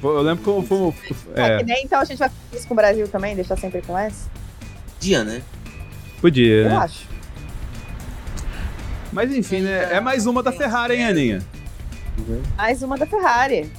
Eu 0.04 0.22
lembro 0.22 0.44
que 0.44 0.50
eu 0.50 0.62
fui. 0.92 0.94
É. 1.34 1.54
É, 1.54 1.58
que 1.60 1.64
nem 1.64 1.86
então 1.86 2.02
a 2.02 2.04
gente 2.04 2.18
vai 2.18 2.28
fazer 2.28 2.58
isso 2.58 2.68
com 2.68 2.74
o 2.74 2.76
Brasil 2.76 3.08
também, 3.08 3.38
deixar 3.38 3.58
sempre 3.58 3.82
com 3.82 3.98
S? 3.98 4.28
Dia, 5.00 5.24
né? 5.24 5.42
podia, 6.20 6.64
Eu 6.64 6.70
né? 6.72 6.76
acho. 6.76 7.08
Mas 9.14 9.34
enfim, 9.34 9.62
né? 9.62 9.94
É 9.94 10.02
mais 10.02 10.26
uma 10.26 10.44
da 10.44 10.52
Ferrari, 10.52 10.96
hein, 10.96 11.06
Aninha? 11.06 11.42
Mais 12.58 12.84
uma 12.84 12.98
da 12.98 13.06
Ferrari. 13.06 13.72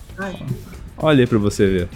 Olha 0.96 1.20
aí 1.20 1.26
pra 1.26 1.38
você 1.38 1.66
ver. 1.66 1.88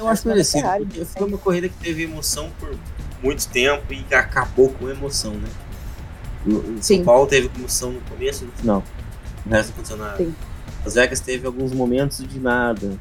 Eu 0.00 0.08
acho 0.08 0.26
é 0.26 0.32
merecido, 0.32 0.62
Ferrari, 0.62 0.84
porque 0.86 1.04
foi 1.04 1.26
uma 1.26 1.38
corrida 1.38 1.68
que 1.68 1.76
teve 1.76 2.02
emoção 2.04 2.50
por 2.58 2.74
muito 3.22 3.46
tempo 3.48 3.92
e 3.92 4.04
acabou 4.14 4.70
com 4.70 4.88
emoção, 4.88 5.32
né? 5.34 5.48
O- 6.46 6.78
São. 6.82 7.04
Paulo 7.04 7.26
teve 7.26 7.50
emoção 7.56 7.92
no 7.92 8.00
começo 8.02 8.44
e 8.44 8.46
no 8.46 8.52
final. 8.52 8.82
O 9.46 9.50
resto 9.50 9.68
não 9.68 9.74
aconteceu 9.74 9.96
nada. 9.98 10.16
Sim. 10.16 10.34
As 10.84 10.94
Vegas 10.94 11.20
teve 11.20 11.46
alguns 11.46 11.72
momentos 11.72 12.26
de 12.26 12.38
nada. 12.40 12.96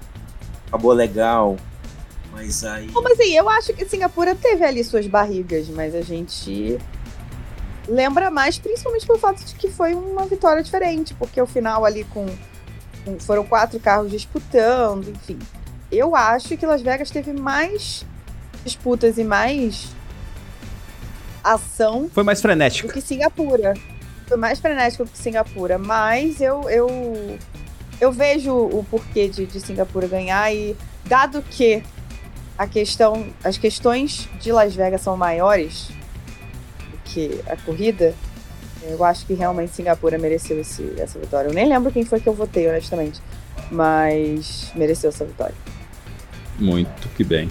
Acabou 0.68 0.92
legal. 0.92 1.56
Mas 2.34 2.64
aí. 2.64 2.88
Bom, 2.90 3.02
mas 3.02 3.20
assim, 3.20 3.34
eu 3.34 3.48
acho 3.50 3.74
que 3.74 3.86
Singapura 3.86 4.36
teve 4.36 4.64
ali 4.66 4.84
suas 4.84 5.08
barrigas, 5.08 5.68
mas 5.70 5.96
a 5.96 6.02
gente 6.02 6.78
lembra 7.88 8.30
mais, 8.30 8.58
principalmente 8.60 9.06
pelo 9.08 9.18
fato 9.18 9.44
de 9.44 9.56
que 9.56 9.70
foi 9.72 9.96
uma 9.96 10.26
vitória 10.26 10.62
diferente, 10.62 11.14
porque 11.16 11.42
o 11.42 11.48
final 11.48 11.86
ali 11.86 12.04
com, 12.04 12.26
com- 13.06 13.20
foram 13.20 13.44
quatro 13.46 13.80
carros 13.80 14.12
disputando, 14.12 15.10
enfim. 15.10 15.40
Eu 15.92 16.16
acho 16.16 16.56
que 16.56 16.66
Las 16.66 16.82
Vegas 16.82 17.10
teve 17.10 17.34
mais 17.34 18.06
disputas 18.64 19.18
e 19.18 19.24
mais 19.24 19.88
ação 21.44 22.10
Foi 22.14 22.24
mais 22.24 22.40
do 22.40 22.42
frenética. 22.44 22.92
que 22.94 23.02
Singapura. 23.02 23.74
Foi 24.28 24.38
mais 24.38 24.60
frenético 24.60 25.06
do 25.06 25.12
que 25.12 25.18
Singapura, 25.18 25.78
mas 25.80 26.40
eu 26.40 26.70
eu, 26.70 27.38
eu 28.00 28.12
vejo 28.12 28.54
o 28.54 28.86
porquê 28.90 29.28
de, 29.28 29.46
de 29.46 29.60
Singapura 29.60 30.08
ganhar 30.08 30.54
e 30.54 30.76
dado 31.06 31.42
que 31.42 31.82
a 32.58 32.68
questão, 32.68 33.28
as 33.44 33.58
questões 33.58 34.30
de 34.40 34.52
Las 34.52 34.76
Vegas 34.76 35.02
são 35.02 35.16
maiores 35.18 35.88
do 36.92 36.98
que 37.06 37.42
a 37.48 37.56
corrida, 37.56 38.14
eu 38.84 39.04
acho 39.04 39.26
que 39.26 39.34
realmente 39.34 39.74
Singapura 39.74 40.18
mereceu 40.18 40.60
esse, 40.60 40.94
essa 40.98 41.18
vitória. 41.18 41.48
Eu 41.48 41.54
nem 41.54 41.68
lembro 41.68 41.92
quem 41.92 42.04
foi 42.04 42.20
que 42.20 42.28
eu 42.28 42.34
votei, 42.34 42.68
honestamente, 42.68 43.22
mas 43.72 44.72
mereceu 44.76 45.10
essa 45.10 45.24
vitória. 45.26 45.56
Muito 46.60 47.08
que 47.16 47.24
bem. 47.24 47.50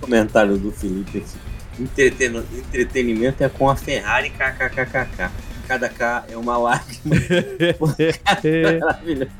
Comentário 0.00 0.56
do 0.56 0.70
Felipe 0.72 1.18
aqui. 1.18 1.82
Entreteno- 1.82 2.44
entretenimento 2.52 3.42
é 3.42 3.48
com 3.48 3.68
a 3.68 3.76
Ferrari 3.76 4.30
kkkk. 4.30 5.30
Cada 5.66 5.88
K 5.88 6.24
é 6.28 6.36
uma 6.36 6.58
lágrima 6.58 7.16
maravilhosa. 8.80 9.30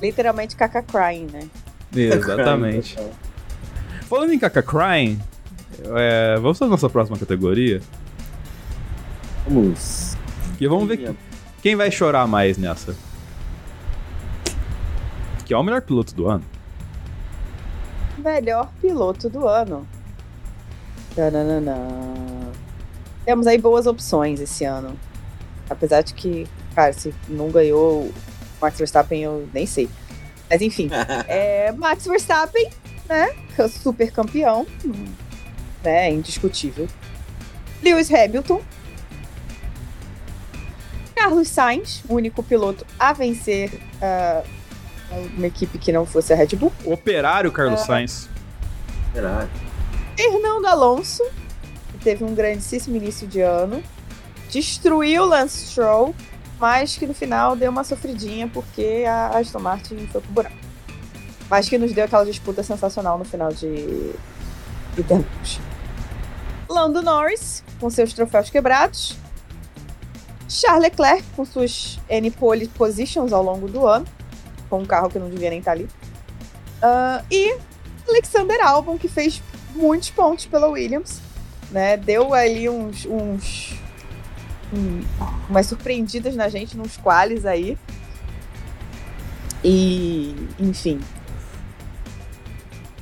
Literalmente 0.00 0.54
caca 0.56 0.82
crying, 0.82 1.26
né? 1.32 1.48
Exatamente. 1.94 2.96
Falando 4.08 4.32
em 4.32 4.38
Kaka 4.38 4.62
Crying, 4.62 5.20
é, 5.96 6.36
vamos 6.40 6.58
para 6.58 6.68
nossa 6.68 6.88
próxima 6.88 7.16
categoria. 7.18 7.80
Vamos. 9.48 10.16
Que 10.58 10.68
vamos 10.68 10.86
ver 10.88 11.14
quem 11.62 11.74
vai 11.76 11.90
chorar 11.90 12.26
mais 12.26 12.56
nessa. 12.58 12.94
Que 15.44 15.54
é 15.54 15.56
o 15.56 15.62
melhor 15.62 15.82
piloto 15.82 16.14
do 16.14 16.28
ano. 16.28 16.44
Melhor 18.22 18.70
piloto 18.80 19.28
do 19.28 19.48
ano. 19.48 19.86
Tananana. 21.14 21.76
Temos 23.24 23.46
aí 23.46 23.58
boas 23.58 23.86
opções 23.86 24.40
esse 24.40 24.64
ano. 24.64 24.98
Apesar 25.68 26.02
de 26.02 26.14
que, 26.14 26.46
cara, 26.74 26.92
se 26.92 27.14
não 27.28 27.50
ganhou 27.50 28.02
o 28.02 28.14
Max 28.60 28.78
Verstappen, 28.78 29.22
eu 29.22 29.48
nem 29.52 29.66
sei. 29.66 29.88
Mas 30.48 30.60
enfim, 30.60 30.90
é 31.28 31.72
Max 31.72 32.04
Verstappen, 32.04 32.70
né? 33.08 33.34
é 33.56 33.68
Super 33.68 34.10
campeão. 34.10 34.66
Né? 35.82 36.10
Indiscutível. 36.10 36.88
Lewis 37.82 38.12
Hamilton. 38.12 38.60
Carlos 41.14 41.48
Sainz, 41.48 42.02
o 42.08 42.14
único 42.14 42.42
piloto 42.42 42.86
a 42.98 43.12
vencer 43.12 43.70
ah, 44.00 44.42
uma 45.10 45.46
equipe 45.46 45.78
que 45.78 45.92
não 45.92 46.06
fosse 46.06 46.32
a 46.32 46.36
Red 46.36 46.56
Bull. 46.56 46.72
Operário 46.84 47.50
É. 47.50 47.52
Carlos 47.52 47.80
Sainz. 47.80 48.28
Será? 49.12 49.48
Fernando 50.16 50.66
Alonso, 50.66 51.24
que 51.92 51.98
teve 51.98 52.24
um 52.24 52.34
grandíssimo 52.34 52.96
início 52.96 53.26
de 53.26 53.40
ano, 53.40 53.82
destruiu 54.50 55.24
Lance 55.24 55.66
Stroll 55.66 56.14
mas 56.60 56.96
que 56.96 57.06
no 57.06 57.14
final 57.14 57.56
deu 57.56 57.70
uma 57.70 57.82
sofridinha 57.82 58.46
porque 58.46 59.04
a 59.08 59.38
Aston 59.38 59.60
Martin 59.60 60.06
foi 60.08 60.20
pro 60.20 60.30
buraco. 60.30 60.56
Mas 61.48 61.68
que 61.68 61.78
nos 61.78 61.92
deu 61.92 62.04
aquela 62.04 62.24
disputa 62.24 62.62
sensacional 62.62 63.18
no 63.18 63.24
final 63.24 63.50
de 63.50 64.14
Interlagos. 64.96 65.58
Lando 66.68 67.02
Norris, 67.02 67.64
com 67.80 67.88
seus 67.88 68.12
troféus 68.12 68.50
quebrados. 68.50 69.16
Charles 70.48 70.82
Leclerc, 70.82 71.24
com 71.34 71.44
suas 71.44 71.98
N 72.08 72.30
pole 72.30 72.68
positions 72.68 73.32
ao 73.32 73.42
longo 73.42 73.66
do 73.66 73.86
ano, 73.86 74.06
com 74.70 74.78
um 74.78 74.86
carro 74.86 75.10
que 75.10 75.18
não 75.18 75.28
devia 75.28 75.50
nem 75.50 75.58
estar 75.58 75.72
ali. 75.72 75.84
Uh, 75.84 77.24
e 77.30 77.58
Alexander 78.08 78.58
Albon, 78.64 78.96
que 78.96 79.08
fez 79.08 79.42
muitos 79.74 80.08
pontos 80.10 80.46
pela 80.46 80.68
Williams, 80.68 81.20
né? 81.70 81.96
Deu 81.96 82.32
ali 82.32 82.68
uns, 82.68 83.04
uns 83.04 83.74
um, 84.72 85.02
umas 85.48 85.66
surpreendidas 85.66 86.34
na 86.36 86.48
gente 86.48 86.76
nos 86.76 86.96
quales 86.96 87.44
aí. 87.44 87.76
E, 89.62 90.34
enfim. 90.58 91.00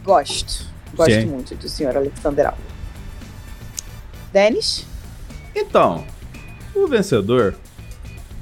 Gosto. 0.03 0.67
Gosto 0.95 1.13
Sim. 1.13 1.27
muito 1.27 1.55
do 1.55 1.69
senhor 1.69 1.97
Alexander 1.97 2.47
Albon. 2.47 2.63
Denis? 4.33 4.87
Então, 5.55 6.05
o 6.75 6.87
vencedor, 6.87 7.55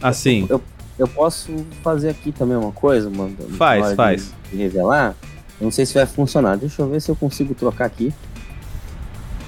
assim, 0.00 0.46
Eu 0.48 0.62
posso 1.06 1.66
fazer 1.82 2.08
aqui 2.10 2.32
também 2.32 2.56
uma 2.56 2.72
coisa, 2.72 3.10
mano? 3.10 3.36
Faz, 3.58 3.90
de- 3.90 3.94
faz. 3.94 4.32
De 4.50 4.56
revelar. 4.56 5.14
Eu 5.60 5.64
não 5.64 5.70
sei 5.70 5.84
se 5.84 5.92
vai 5.94 6.06
funcionar. 6.06 6.56
Deixa 6.56 6.80
eu 6.82 6.88
ver 6.88 7.00
se 7.02 7.10
eu 7.10 7.16
consigo 7.16 7.54
trocar 7.54 7.84
aqui. 7.86 8.14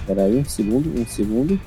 Pera 0.07 0.23
aí, 0.25 0.37
um 0.39 0.45
segundo, 0.45 1.01
um 1.01 1.07
segundo. 1.07 1.59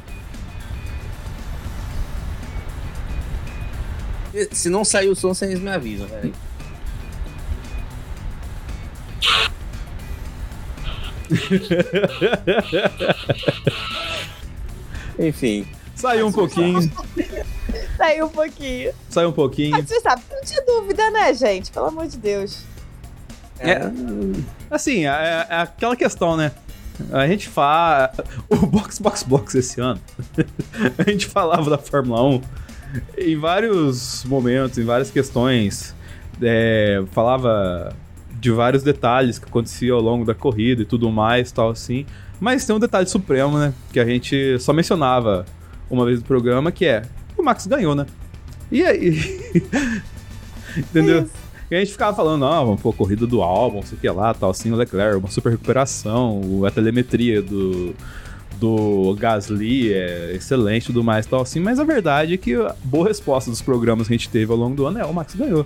Se 4.52 4.70
não 4.70 4.86
sair 4.86 5.10
o 5.10 5.16
som, 5.16 5.34
vocês 5.34 5.60
me 5.60 5.70
avisam, 5.70 6.08
peraí. 6.08 6.34
Enfim, 15.20 15.66
saiu 15.96 16.28
um 16.28 16.32
pouquinho, 16.32 16.90
Saiu 18.02 18.26
um 18.26 18.30
pouquinho. 18.30 18.94
saiu 19.10 19.30
um 19.30 19.32
pouquinho. 19.32 19.72
Mas 19.72 19.88
você 19.88 20.02
sabe, 20.02 20.24
não 20.32 20.42
tinha 20.42 20.66
dúvida, 20.66 21.12
né, 21.12 21.32
gente? 21.36 21.72
Pelo 21.72 21.86
amor 21.86 22.08
de 22.08 22.18
Deus. 22.18 22.64
É, 23.60 23.80
assim, 24.72 25.06
é, 25.06 25.46
é 25.48 25.56
aquela 25.58 25.96
questão, 25.96 26.36
né? 26.36 26.52
A 27.12 27.28
gente 27.28 27.48
fala. 27.48 28.12
O 28.50 28.56
Box 28.66 28.98
Box 28.98 29.24
Box 29.24 29.56
esse 29.56 29.80
ano, 29.80 30.02
a 30.98 31.10
gente 31.10 31.28
falava 31.28 31.70
da 31.70 31.78
Fórmula 31.78 32.24
1 32.24 32.42
em 33.20 33.38
vários 33.38 34.24
momentos, 34.26 34.80
em 34.80 34.84
várias 34.84 35.12
questões. 35.12 35.96
é, 36.42 37.04
falava 37.12 37.96
de 38.32 38.50
vários 38.50 38.82
detalhes 38.82 39.38
que 39.38 39.46
aconteciam 39.46 39.96
ao 39.96 40.02
longo 40.02 40.26
da 40.26 40.34
corrida 40.34 40.82
e 40.82 40.86
tudo 40.86 41.12
mais, 41.12 41.52
tal 41.52 41.70
assim. 41.70 42.04
Mas 42.40 42.66
tem 42.66 42.76
um 42.76 42.80
detalhe 42.80 43.08
supremo, 43.08 43.60
né? 43.60 43.72
Que 43.94 44.00
a 44.00 44.06
gente 44.06 44.58
só 44.60 44.74
mencionava 44.74 45.46
uma 45.88 46.04
vez 46.04 46.20
no 46.20 46.26
programa, 46.26 46.72
que 46.72 46.86
é 46.86 47.04
o 47.42 47.46
Max 47.46 47.68
ganhou, 47.68 47.96
né? 47.96 48.06
E 48.72 48.84
aí. 48.84 49.52
Entendeu? 50.78 51.24
Isso. 51.24 51.42
E 51.72 51.76
a 51.76 51.80
gente 51.80 51.94
ficava 51.94 52.14
falando, 52.14 52.42
não, 52.42 52.76
pô, 52.76 52.92
corrida 52.92 53.26
do 53.26 53.42
álbum, 53.42 53.82
sei 53.82 53.98
o 53.98 54.02
que 54.02 54.10
lá, 54.10 54.34
tal, 54.34 54.50
assim, 54.50 54.72
o 54.72 54.76
Leclerc, 54.76 55.16
uma 55.16 55.30
super 55.30 55.52
recuperação, 55.52 56.66
a 56.68 56.70
telemetria 56.70 57.42
do, 57.42 57.96
do 58.60 59.16
Gasly 59.18 59.94
é 59.94 60.34
excelente 60.36 60.84
e 60.84 60.88
tudo 60.88 61.02
mais, 61.02 61.26
tal, 61.26 61.42
assim, 61.42 61.62
mas 61.62 61.80
a 61.80 61.86
verdade 61.86 62.34
é 62.34 62.38
que 62.38 62.56
a 62.56 62.76
boa 62.84 63.08
resposta 63.08 63.50
dos 63.50 63.62
programas 63.62 64.08
que 64.08 64.14
a 64.14 64.18
gente 64.18 64.28
teve 64.28 64.52
ao 64.52 64.58
longo 64.58 64.76
do 64.76 64.86
ano 64.86 65.00
é 65.00 65.06
o 65.06 65.14
Max 65.14 65.34
ganhou. 65.34 65.66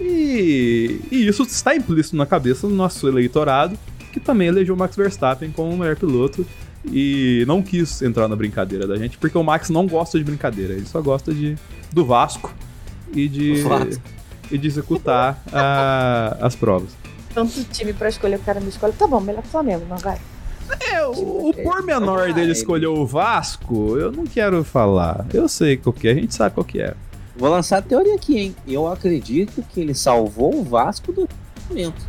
E, 0.00 1.00
e 1.12 1.28
isso 1.28 1.44
está 1.44 1.76
implícito 1.76 2.16
na 2.16 2.26
cabeça 2.26 2.66
do 2.66 2.74
nosso 2.74 3.06
eleitorado, 3.06 3.78
que 4.12 4.18
também 4.18 4.48
elegeu 4.48 4.74
o 4.74 4.78
Max 4.78 4.96
Verstappen 4.96 5.52
como 5.52 5.72
o 5.72 5.78
melhor 5.78 5.94
piloto 5.94 6.44
e 6.92 7.44
não 7.46 7.62
quis 7.62 8.00
entrar 8.02 8.28
na 8.28 8.36
brincadeira 8.36 8.86
da 8.86 8.96
gente, 8.96 9.18
porque 9.18 9.36
o 9.36 9.42
Max 9.42 9.68
não 9.70 9.86
gosta 9.86 10.18
de 10.18 10.24
brincadeira, 10.24 10.72
ele 10.74 10.86
só 10.86 11.00
gosta 11.00 11.32
de 11.34 11.56
do 11.92 12.04
Vasco 12.04 12.52
e 13.12 13.28
de 13.28 13.62
e 14.50 14.58
de 14.58 14.66
executar 14.68 15.42
a- 15.52 16.36
as 16.40 16.54
provas. 16.54 16.90
Tanto 17.34 17.64
time 17.64 17.92
pra 17.92 18.08
escolher, 18.08 18.36
o 18.36 18.42
cara 18.42 18.60
me 18.60 18.68
escolhe. 18.68 18.92
Tá 18.94 19.06
bom, 19.06 19.20
melhor 19.20 19.42
que 19.42 19.48
o 19.48 19.50
Flamengo, 19.50 19.84
não 19.88 19.96
vai. 19.98 20.18
É, 20.92 21.04
o, 21.06 21.48
o 21.50 21.54
pormenor 21.54 22.32
dele 22.32 22.50
escolher 22.52 22.86
o 22.86 23.04
Vasco, 23.06 23.96
eu 23.98 24.10
não 24.10 24.24
quero 24.24 24.64
falar. 24.64 25.26
Eu 25.32 25.48
sei 25.48 25.76
qual 25.76 25.92
que 25.92 26.08
é, 26.08 26.12
a 26.12 26.14
gente 26.14 26.34
sabe 26.34 26.54
qual 26.54 26.64
que 26.64 26.80
é. 26.80 26.94
vou 27.36 27.48
lançar 27.50 27.78
a 27.78 27.82
teoria 27.82 28.14
aqui, 28.14 28.38
hein? 28.38 28.56
Eu 28.66 28.86
acredito 28.90 29.62
que 29.70 29.80
ele 29.80 29.94
salvou 29.94 30.58
o 30.58 30.64
Vasco 30.64 31.12
do 31.12 31.28
momento. 31.68 32.02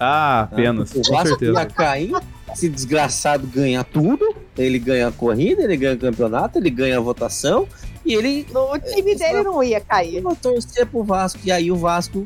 Ah, 0.00 0.42
apenas, 0.50 0.90
O 0.92 1.02
com 1.02 1.12
Vasco 1.12 1.28
certeza. 1.28 1.60
ia 1.60 1.66
cair, 1.66 2.12
se 2.54 2.68
desgraçado 2.68 3.46
ganhar 3.46 3.84
tudo. 3.84 4.34
Ele 4.56 4.78
ganha 4.78 5.08
a 5.08 5.12
corrida, 5.12 5.62
ele 5.62 5.76
ganha 5.76 5.94
o 5.94 5.98
campeonato, 5.98 6.58
ele 6.58 6.70
ganha 6.70 6.98
a 6.98 7.00
votação. 7.00 7.66
E 8.04 8.14
ele 8.14 8.46
O 8.54 8.78
time 8.78 9.14
dele 9.14 9.42
não 9.42 9.62
ia 9.62 9.80
cair. 9.80 10.20
vai 10.20 10.34
torcer 10.36 10.86
pro 10.86 11.02
Vasco. 11.04 11.40
E 11.44 11.50
aí 11.52 11.70
o 11.70 11.76
Vasco 11.76 12.24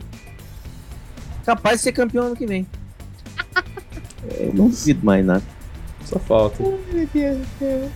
capaz 1.44 1.78
de 1.78 1.82
ser 1.85 1.93
campeão 1.93 2.27
ano 2.27 2.36
que 2.36 2.47
vem. 2.47 2.66
Eu 4.39 4.53
não 4.55 4.69
duvido 4.69 5.05
mais 5.05 5.24
nada. 5.24 5.43
Só 6.05 6.19
falta. 6.19 6.62
Meu 6.62 7.07
Deus 7.12 7.39
do 7.39 7.47
céu. 7.59 7.90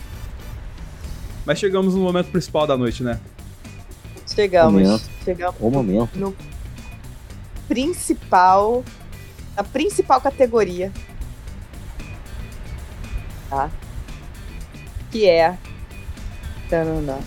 Mas 1.46 1.58
chegamos 1.58 1.94
no 1.94 2.00
momento 2.02 2.30
principal 2.30 2.66
da 2.66 2.76
noite, 2.76 3.02
né? 3.02 3.18
Chegamos. 4.32 4.82
Momento. 4.82 5.10
Chegamos 5.24 5.56
O 5.60 5.70
momento. 5.70 6.16
no 6.18 6.36
principal. 7.66 8.84
Na 9.56 9.64
principal 9.64 10.20
categoria. 10.20 10.92
Tá? 13.50 13.70
Que 15.10 15.26
é. 15.28 15.58
Tanana. 16.70 17.18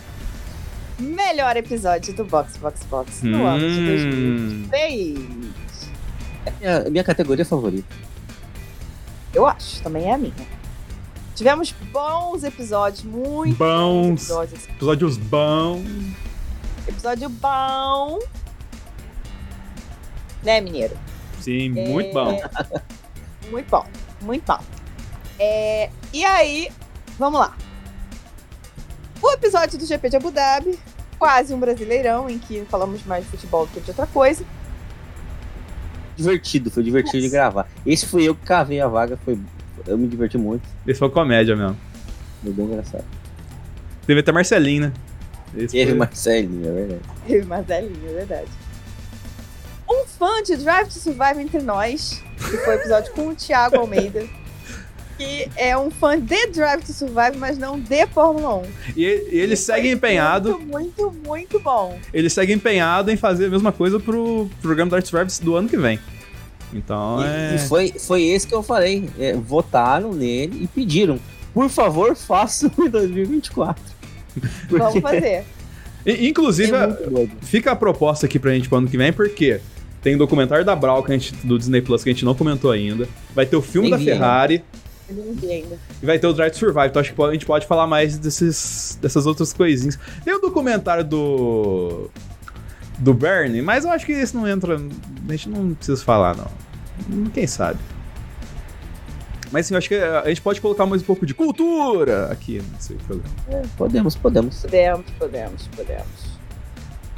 Melhor 0.97 1.57
episódio 1.57 2.13
do 2.15 2.23
Box 2.23 2.55
Box 2.57 2.85
Box 2.85 3.23
no 3.23 3.45
ano 3.45 3.59
de 3.59 3.79
Hum. 3.79 4.67
2023. 4.69 5.91
É 6.61 6.75
a 6.87 6.89
minha 6.89 7.03
categoria 7.03 7.45
favorita. 7.45 7.93
Eu 9.33 9.45
acho, 9.45 9.81
também 9.83 10.05
é 10.09 10.13
a 10.13 10.17
minha. 10.17 10.33
Tivemos 11.35 11.73
bons 11.91 12.43
episódios, 12.43 13.03
muito 13.03 13.57
Bons. 13.57 14.21
episódios. 14.21 14.65
Episódios 14.69 15.17
bons. 15.17 15.83
Episódio 16.87 17.27
bom. 17.29 18.19
Né, 20.43 20.61
mineiro? 20.61 20.95
Sim, 21.41 21.73
É, 21.77 21.87
muito 21.89 22.13
bom. 22.13 22.39
Muito 23.49 23.69
bom, 23.69 23.85
muito 24.21 24.45
bom. 24.45 24.59
É, 25.45 25.89
e 26.13 26.23
aí, 26.23 26.69
vamos 27.19 27.37
lá. 27.37 27.53
O 29.21 29.29
episódio 29.33 29.77
do 29.77 29.85
GP 29.85 30.09
de 30.09 30.15
Abu 30.15 30.31
Dhabi, 30.31 30.79
quase 31.19 31.53
um 31.53 31.59
brasileirão, 31.59 32.29
em 32.29 32.39
que 32.39 32.63
falamos 32.69 33.03
mais 33.03 33.25
de 33.25 33.31
futebol 33.31 33.65
do 33.65 33.73
que 33.73 33.81
de 33.81 33.91
outra 33.91 34.07
coisa. 34.07 34.45
Divertido, 36.15 36.71
foi 36.71 36.81
divertido 36.81 37.23
de 37.23 37.29
gravar. 37.29 37.67
Esse 37.85 38.05
foi 38.05 38.23
eu 38.23 38.33
que 38.35 38.45
cavei 38.45 38.79
a 38.79 38.87
vaga, 38.87 39.17
foi. 39.25 39.37
Eu 39.85 39.97
me 39.97 40.07
diverti 40.07 40.37
muito, 40.37 40.63
Esse 40.87 40.97
foi 40.99 41.09
comédia 41.09 41.57
mesmo. 41.57 41.75
foi 42.41 42.53
bem 42.53 42.65
engraçado. 42.65 43.03
Teve 44.07 44.21
até 44.21 44.31
Marcelinho, 44.31 44.83
né? 44.83 44.93
Esse 45.57 45.75
Teve 45.75 45.91
foi- 45.91 45.99
Marcelinho, 45.99 46.69
é 46.69 46.71
verdade. 46.71 47.01
Teve 47.27 47.45
Marcelinho, 47.45 48.09
é 48.09 48.13
verdade. 48.13 48.47
Um 49.89 50.05
fã 50.05 50.41
de 50.41 50.55
Drive 50.55 50.87
to 50.87 50.93
Survive 50.99 51.41
entre 51.41 51.61
nós, 51.61 52.21
que 52.37 52.57
foi 52.57 52.75
o 52.77 52.79
episódio 52.79 53.11
com 53.13 53.27
o 53.27 53.35
Thiago 53.35 53.75
Almeida, 53.77 54.25
que 55.23 55.49
é 55.55 55.77
um 55.77 55.89
fã 55.89 56.19
de 56.19 56.47
Drive 56.47 56.83
to 56.83 56.93
Survive, 56.93 57.37
mas 57.37 57.57
não 57.57 57.79
de 57.79 58.05
Fórmula 58.07 58.55
1. 58.55 58.63
E 58.97 59.01
e 59.31 59.39
ele 59.39 59.55
segue 59.55 59.89
empenhado. 59.91 60.59
Muito, 60.59 60.67
muito, 60.67 61.13
muito 61.27 61.59
bom. 61.59 61.97
Ele 62.13 62.29
segue 62.29 62.53
empenhado 62.53 63.11
em 63.11 63.17
fazer 63.17 63.45
a 63.45 63.49
mesma 63.49 63.71
coisa 63.71 63.99
pro 63.99 64.49
programa 64.61 64.89
do 64.89 64.95
Art 64.95 65.05
Service 65.05 65.43
do 65.43 65.55
ano 65.55 65.67
que 65.69 65.77
vem. 65.77 65.99
Então 66.73 67.19
E, 67.21 67.25
é. 67.25 67.55
e 67.55 67.59
foi, 67.67 67.93
foi 67.99 68.23
esse 68.23 68.47
que 68.47 68.55
eu 68.55 68.63
falei. 68.63 69.09
é, 69.19 69.33
votaram 69.33 70.11
nele 70.13 70.63
e 70.63 70.67
pediram. 70.67 71.19
Por 71.53 71.69
favor, 71.69 72.15
façam 72.15 72.71
em 72.79 72.89
2024. 72.89 73.83
Porque 74.67 74.77
Vamos 74.83 74.99
fazer. 75.01 75.43
E- 76.05 76.27
Inclusive, 76.27 76.71
é 76.75 77.27
fica 77.43 77.71
a 77.71 77.75
proposta 77.75 78.25
aqui 78.25 78.39
pra 78.39 78.51
gente 78.51 78.67
pro 78.67 78.79
ano 78.79 78.87
que 78.87 78.97
vem, 78.97 79.13
porque 79.13 79.61
tem 80.01 80.15
o 80.15 80.17
documentário 80.17 80.65
da 80.65 80.75
Brau 80.75 81.03
que 81.03 81.11
a 81.11 81.17
gente, 81.17 81.33
do 81.45 81.57
Disney 81.57 81.81
Plus 81.81 82.03
que 82.03 82.09
a 82.09 82.13
gente 82.13 82.25
não 82.25 82.33
comentou 82.33 82.71
ainda. 82.71 83.07
Vai 83.35 83.45
ter 83.45 83.55
o 83.55 83.61
filme 83.61 83.91
da. 83.91 83.99
Ferrari 83.99 84.63
Eu 85.09 85.15
não 85.15 85.34
vi 85.34 85.51
ainda. 85.51 85.77
e 86.01 86.05
vai 86.05 86.17
ter 86.17 86.27
o 86.27 86.34
Drive 86.34 86.51
to 86.51 86.57
Survive. 86.57 86.88
Então 86.88 87.01
acho 87.01 87.13
que 87.13 87.21
a 87.21 87.31
gente 87.34 87.45
pode 87.45 87.67
falar 87.67 87.88
mais 87.88 88.17
desses, 88.17 88.97
dessas 89.01 89.25
outras 89.25 89.51
coisinhas. 89.53 89.99
Tem 90.23 90.34
o 90.34 90.39
documentário 90.39 91.03
do. 91.03 92.09
do 92.99 93.13
Bernie, 93.13 93.61
mas 93.61 93.84
eu 93.85 93.91
acho 93.91 94.05
que 94.05 94.13
esse 94.13 94.35
não 94.35 94.47
entra. 94.47 94.75
A 94.75 95.31
gente 95.31 95.49
não 95.49 95.73
precisa 95.73 96.01
falar, 96.03 96.35
não. 96.35 96.47
Quem 97.34 97.47
sabe? 97.47 97.80
Mas 99.51 99.67
sim, 99.67 99.75
eu 99.75 99.77
acho 99.77 99.88
que 99.88 99.95
a 99.95 100.27
gente 100.30 100.41
pode 100.41 100.59
colocar 100.59 100.85
mais 100.85 101.03
um 101.03 101.05
pouco 101.05 101.27
de 101.27 101.34
cultura 101.34 102.31
aqui 102.31 102.59
nesse 102.73 102.95
programa. 102.95 103.35
É, 103.49 103.61
podemos, 103.77 104.15
podemos. 104.15 104.61
Podemos, 104.61 105.05
podemos, 105.19 105.67
podemos. 105.67 106.34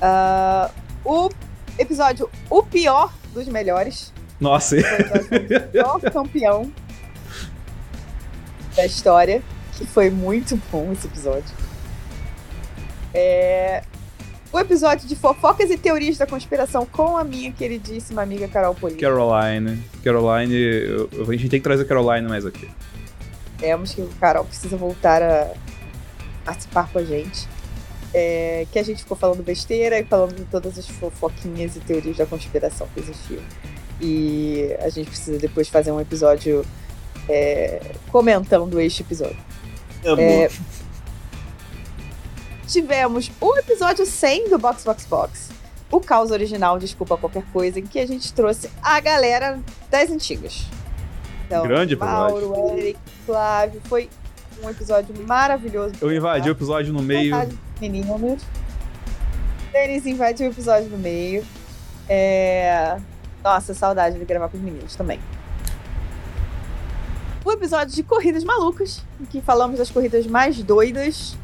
Ah, 0.02 0.70
o 1.06 1.30
episódio 1.80 2.30
O 2.50 2.62
Pior 2.62 3.14
dos 3.34 3.48
Melhores. 3.48 4.12
Nossa, 4.42 4.76
o 4.76 5.72
pior 5.72 6.02
campeão 6.12 6.70
da 8.76 8.86
história. 8.86 9.42
Que 9.78 9.86
foi 9.86 10.10
muito 10.10 10.60
bom 10.72 10.92
esse 10.94 11.06
episódio. 11.08 11.54
É, 13.14 13.84
O 14.54 14.60
episódio 14.60 15.06
de 15.06 15.18
fofocas 15.18 15.70
e 15.70 15.78
teorias 15.78 16.18
da 16.18 16.26
conspiração 16.26 16.86
com 16.86 17.18
a 17.18 17.26
minha 17.26 17.52
queridíssima 17.52 18.22
amiga 18.22 18.48
Carol 18.48 18.74
Polini. 18.74 19.02
Caroline. 19.02 19.84
Caroline, 20.02 20.54
eu- 20.56 21.10
eu- 21.12 21.24
a 21.30 21.34
gente 21.34 21.50
tem 21.50 21.60
que 21.60 21.64
trazer 21.64 21.84
a 21.84 21.86
Caroline 21.86 22.26
mais 22.30 22.46
aqui. 22.46 22.70
Temos 23.58 23.94
que 23.94 24.00
o 24.02 24.08
Carol 24.20 24.46
precisa 24.46 24.78
voltar 24.78 25.22
a 25.22 25.52
participar 26.46 26.90
com 26.90 27.00
a 27.00 27.04
gente. 27.04 27.50
É, 28.14 28.66
que 28.72 28.80
a 28.80 28.84
gente 28.84 29.00
ficou 29.04 29.18
falando 29.18 29.44
besteira 29.44 30.00
e 30.00 30.06
falando 30.06 30.36
de 30.36 30.46
todas 30.46 30.78
as 30.80 30.88
fofoquinhas 30.88 31.76
e 31.76 31.82
teorias 31.82 32.16
da 32.16 32.26
conspiração 32.26 32.88
que 32.94 33.02
existiam. 33.02 33.42
E 34.00 34.74
a 34.80 34.88
gente 34.88 35.10
precisa 35.10 35.38
depois 35.38 35.68
fazer 35.68 35.92
um 35.92 36.00
episódio 36.00 36.66
é, 37.30 37.96
comentando 38.12 38.80
este 38.80 39.02
episódio. 39.02 39.38
É, 40.18 40.50
tivemos 42.68 43.32
o 43.42 43.58
episódio 43.58 44.06
100 44.06 44.50
do 44.50 44.58
Box 44.58 44.84
Box 44.84 45.06
Box. 45.06 45.50
O 45.92 46.00
caos 46.00 46.32
original, 46.32 46.78
desculpa 46.78 47.16
qualquer 47.16 47.44
coisa, 47.54 47.80
em 47.80 47.86
que 47.86 48.00
a 48.00 48.08
gente 48.08 48.34
trouxe 48.34 48.70
a 48.82 49.00
galera 49.00 49.60
das 49.90 50.10
antigas. 50.10 50.66
Então, 51.46 51.64
Grande 51.68 51.94
episódio. 51.94 52.50
Mauro, 52.50 52.78
Eric, 52.78 53.00
Flávio. 53.26 53.82
Foi 53.86 54.10
um 54.64 54.70
episódio 54.70 55.16
maravilhoso. 55.26 55.94
Eu 56.02 56.12
invadi 56.12 56.50
o 56.50 56.52
episódio 56.52 56.92
no 56.92 57.02
meio. 57.02 57.36
Meninos. 57.80 58.42
Eles 59.74 60.06
invadiu 60.06 60.48
o 60.48 60.52
episódio 60.52 60.90
no 60.90 60.98
meio. 60.98 61.46
É... 62.10 62.98
Nossa, 63.44 63.74
saudade 63.74 64.18
de 64.18 64.26
gravar 64.26 64.50
com 64.50 64.58
os 64.58 64.64
meninos 64.64 64.96
também. 64.96 65.20
O 67.46 67.52
episódio 67.52 67.94
de 67.94 68.02
Corridas 68.02 68.44
Malucas, 68.44 69.04
em 69.22 69.26
que 69.26 69.40
falamos 69.40 69.78
das 69.78 69.92
corridas 69.92 70.26
mais 70.26 70.64
doidas 70.64 71.38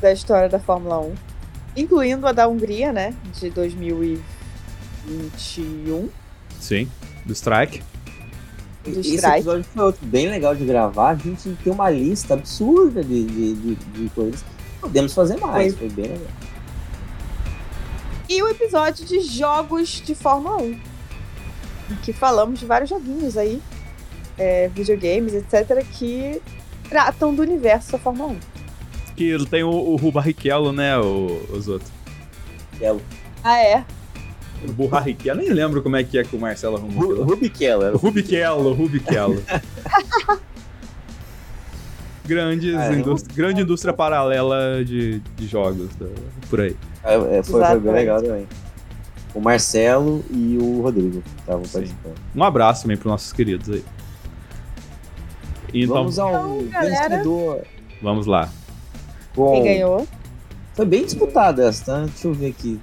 da 0.00 0.12
história 0.12 0.48
da 0.48 0.60
Fórmula 0.60 1.00
1, 1.00 1.14
incluindo 1.76 2.28
a 2.28 2.32
da 2.32 2.46
Hungria, 2.46 2.92
né, 2.92 3.12
de 3.34 3.50
2021. 3.50 6.08
Sim, 6.60 6.88
do 7.26 7.32
Strike. 7.32 7.82
do 8.84 9.00
Esse 9.00 9.16
Strike. 9.16 9.38
episódio 9.38 9.64
foi 9.64 9.82
outro 9.82 10.06
bem 10.06 10.30
legal 10.30 10.54
de 10.54 10.64
gravar. 10.64 11.08
A 11.08 11.16
gente 11.16 11.50
tem 11.64 11.72
uma 11.72 11.90
lista 11.90 12.34
absurda 12.34 13.02
de, 13.02 13.24
de, 13.24 13.54
de, 13.54 13.74
de 13.74 14.08
coisas. 14.10 14.44
Podemos 14.80 15.12
fazer 15.12 15.40
mais, 15.40 15.74
foi 15.74 15.88
bem 15.88 16.06
legal. 16.06 16.28
E 18.28 18.40
o 18.40 18.48
episódio 18.48 19.04
de 19.04 19.18
jogos 19.22 20.00
de 20.06 20.14
Fórmula 20.14 20.58
1, 20.58 20.70
em 20.70 20.80
que 22.04 22.12
falamos 22.12 22.60
de 22.60 22.66
vários 22.66 22.90
joguinhos 22.90 23.36
aí, 23.36 23.60
é, 24.38 24.68
videogames, 24.68 25.34
etc., 25.34 25.84
que 25.92 26.40
tratam 26.88 27.34
do 27.34 27.42
universo 27.42 27.92
da 27.92 27.98
Fórmula 27.98 28.30
1. 28.32 28.36
Que 29.16 29.46
tem 29.46 29.62
o, 29.64 29.96
o 30.00 30.12
Barrichello, 30.12 30.72
né, 30.72 30.96
o, 30.98 31.40
os 31.52 31.66
outros. 31.68 31.90
Belo. 32.78 33.00
Ah, 33.42 33.58
é? 33.60 33.84
O 34.78 34.88
Barrichello, 34.88 35.40
nem 35.40 35.50
lembro 35.50 35.82
como 35.82 35.96
é 35.96 36.04
que 36.04 36.18
é 36.18 36.24
que 36.24 36.34
o 36.36 36.38
Marcelo 36.40 36.76
arrumou. 36.76 37.02
Ru-. 37.16 37.22
Rubichello, 37.24 37.96
Rubichello, 37.96 38.72
Rubichello. 38.72 39.42
Grandes 42.26 42.74
Ah, 42.74 42.92
eu- 42.92 42.98
indústria, 42.98 43.34
grande 43.36 43.62
indústria 43.62 43.92
paralela 43.94 44.84
de, 44.84 45.20
de 45.36 45.46
jogos 45.46 45.88
da- 45.96 46.06
por 46.50 46.60
aí. 46.60 46.76
É, 47.02 47.38
é, 47.38 47.42
foi, 47.42 47.64
foi 47.64 47.80
bem 47.80 47.92
legal 47.92 48.20
também. 48.22 48.46
O 49.34 49.40
Marcelo 49.40 50.22
e 50.30 50.58
o 50.60 50.82
Rodrigo 50.82 51.22
estavam 51.38 51.64
Sim. 51.64 51.72
participando. 51.72 52.14
Um 52.34 52.42
abraço 52.44 52.82
também 52.82 52.96
pros 52.96 53.10
nossos 53.10 53.32
queridos 53.32 53.68
aí. 53.70 53.84
Então, 55.74 55.94
Vamos 55.96 56.18
ao 56.18 56.30
Então, 56.30 56.68
galera. 56.70 57.08
vencedor. 57.08 57.62
vamos 58.02 58.26
lá. 58.26 58.48
Bom, 59.34 59.52
Quem 59.52 59.64
ganhou? 59.64 60.06
Foi 60.74 60.86
bem 60.86 61.04
disputada 61.04 61.68
essa, 61.68 61.84
tá? 61.84 62.00
Deixa 62.04 62.28
eu 62.28 62.34
ver 62.34 62.48
aqui. 62.50 62.80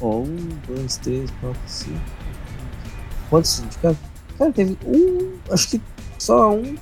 Ó, 0.00 0.18
um, 0.18 0.36
dois, 0.66 0.96
três, 0.98 1.30
quatro, 1.40 1.60
cinco. 1.66 2.00
Quantos 3.30 3.50
sindicatos? 3.50 3.98
Cara, 4.38 4.52
teve 4.52 4.76
um. 4.86 5.32
Acho 5.50 5.68
que 5.70 5.80
só 6.18 6.52
um. 6.52 6.76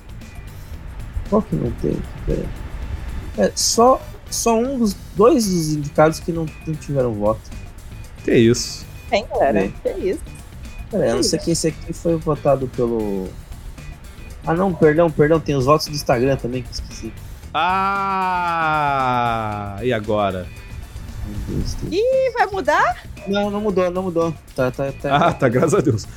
Qual 1.29 1.41
que 1.41 1.55
não 1.55 1.71
aí. 1.83 2.45
É, 3.37 3.51
só, 3.55 4.01
só 4.29 4.57
um 4.57 4.77
dos. 4.79 4.95
Dois 5.15 5.45
dos 5.45 5.73
indicados 5.73 6.19
que 6.19 6.31
não, 6.31 6.45
não 6.65 6.75
tiveram 6.75 7.13
voto. 7.13 7.41
Que 8.23 8.35
isso. 8.35 8.85
Tem, 9.09 9.25
galera. 9.27 9.61
Bem. 9.61 9.73
Que 9.83 10.09
isso? 10.09 10.19
Pera 10.91 11.03
aí, 11.03 11.09
a 11.09 11.15
não 11.15 11.23
ser 11.23 11.39
que 11.39 11.51
esse 11.51 11.67
aqui 11.67 11.93
foi 11.93 12.15
votado 12.17 12.67
pelo. 12.75 13.27
Ah 14.47 14.53
não, 14.53 14.73
perdão, 14.73 15.09
perdão, 15.11 15.39
tem 15.39 15.55
os 15.55 15.65
votos 15.65 15.87
do 15.87 15.93
Instagram 15.93 16.37
também 16.37 16.63
que 16.63 16.69
eu 16.69 16.73
esqueci. 16.73 17.13
Ah! 18.47 19.77
E 19.83 19.91
agora? 19.93 20.47
E 21.91 22.31
vai 22.31 22.47
mudar? 22.47 23.03
Não, 23.27 23.51
não 23.51 23.59
mudou, 23.59 23.91
não 23.91 24.03
mudou. 24.03 24.33
Tá, 24.55 24.71
tá, 24.71 24.91
tá. 24.93 25.15
Ah, 25.17 25.33
tá, 25.33 25.49
graças 25.49 25.73
a 25.73 25.81
Deus. 25.81 26.07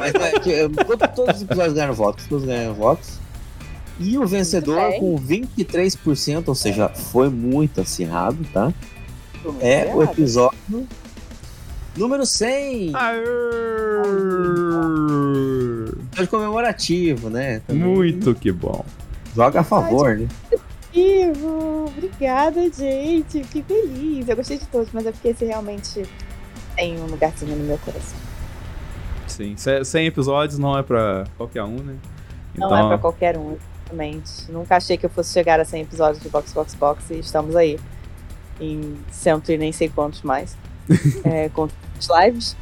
Mas 0.00 0.14
é 0.14 0.34
é, 0.62 0.68
todo- 0.68 1.08
todos 1.14 1.36
os 1.36 1.42
episódios 1.42 1.74
ganharam 1.74 1.92
votos. 1.94 2.24
Todos 2.26 2.46
ganharam 2.46 2.72
votos. 2.74 3.18
E 3.98 4.16
o 4.16 4.26
vencedor 4.26 4.94
com 4.98 5.14
23%, 5.18 6.44
ou 6.48 6.54
seja, 6.54 6.88
foi 6.88 7.28
muito 7.28 7.82
acirrado, 7.82 8.38
tá? 8.52 8.72
É 9.60 9.90
o 9.94 10.02
episódio 10.02 10.56
número 12.00 12.24
100. 12.24 12.92
Aê! 12.94 13.20
Episódio 16.10 16.28
comemorativo, 16.30 17.30
né? 17.30 17.60
Também. 17.66 17.82
Muito 17.82 18.34
que 18.34 18.50
bom. 18.50 18.84
Joga 19.34 19.60
a 19.60 19.64
favor, 19.64 20.16
né? 20.16 20.26
Ivo, 20.92 21.84
obrigada, 21.86 22.60
gente. 22.72 23.40
Que 23.42 23.62
feliz. 23.62 24.28
Eu 24.28 24.34
gostei 24.36 24.58
de 24.58 24.66
todos, 24.66 24.88
mas 24.92 25.06
é 25.06 25.12
porque 25.12 25.28
esse 25.28 25.44
realmente 25.44 26.02
tem 26.74 26.98
um 27.00 27.06
lugarzinho 27.06 27.54
no 27.54 27.64
meu 27.64 27.78
coração. 27.78 28.18
Sim, 29.28 29.54
ce- 29.56 29.84
100 29.84 30.06
episódios 30.06 30.58
não 30.58 30.76
é 30.76 30.82
pra 30.82 31.24
qualquer 31.36 31.62
um, 31.62 31.76
né? 31.76 31.94
Não 32.56 32.76
é 32.76 32.88
pra 32.88 32.98
qualquer 32.98 33.36
um, 33.36 33.56
exatamente. 33.84 34.50
Nunca 34.50 34.76
achei 34.76 34.96
que 34.96 35.06
eu 35.06 35.10
fosse 35.10 35.32
chegar 35.32 35.60
a 35.60 35.64
100 35.64 35.82
episódios 35.82 36.20
de 36.22 36.28
Box 36.28 36.52
Box 36.52 36.74
Box 36.74 37.10
e 37.10 37.20
estamos 37.20 37.54
aí. 37.54 37.78
Em 38.60 38.96
cento 39.10 39.50
e 39.52 39.56
nem 39.56 39.70
sei 39.72 39.88
quantos 39.88 40.22
mais. 40.22 40.56
é, 41.24 41.48
com 41.50 41.68
as 42.00 42.24
lives. 42.24 42.56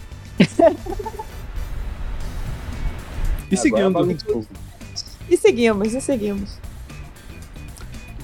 E 3.51 3.57
seguindo, 3.57 3.87
Agora. 3.99 4.17
E 5.31 5.37
seguimos, 5.37 5.95
e 5.95 6.01
seguimos. 6.01 6.59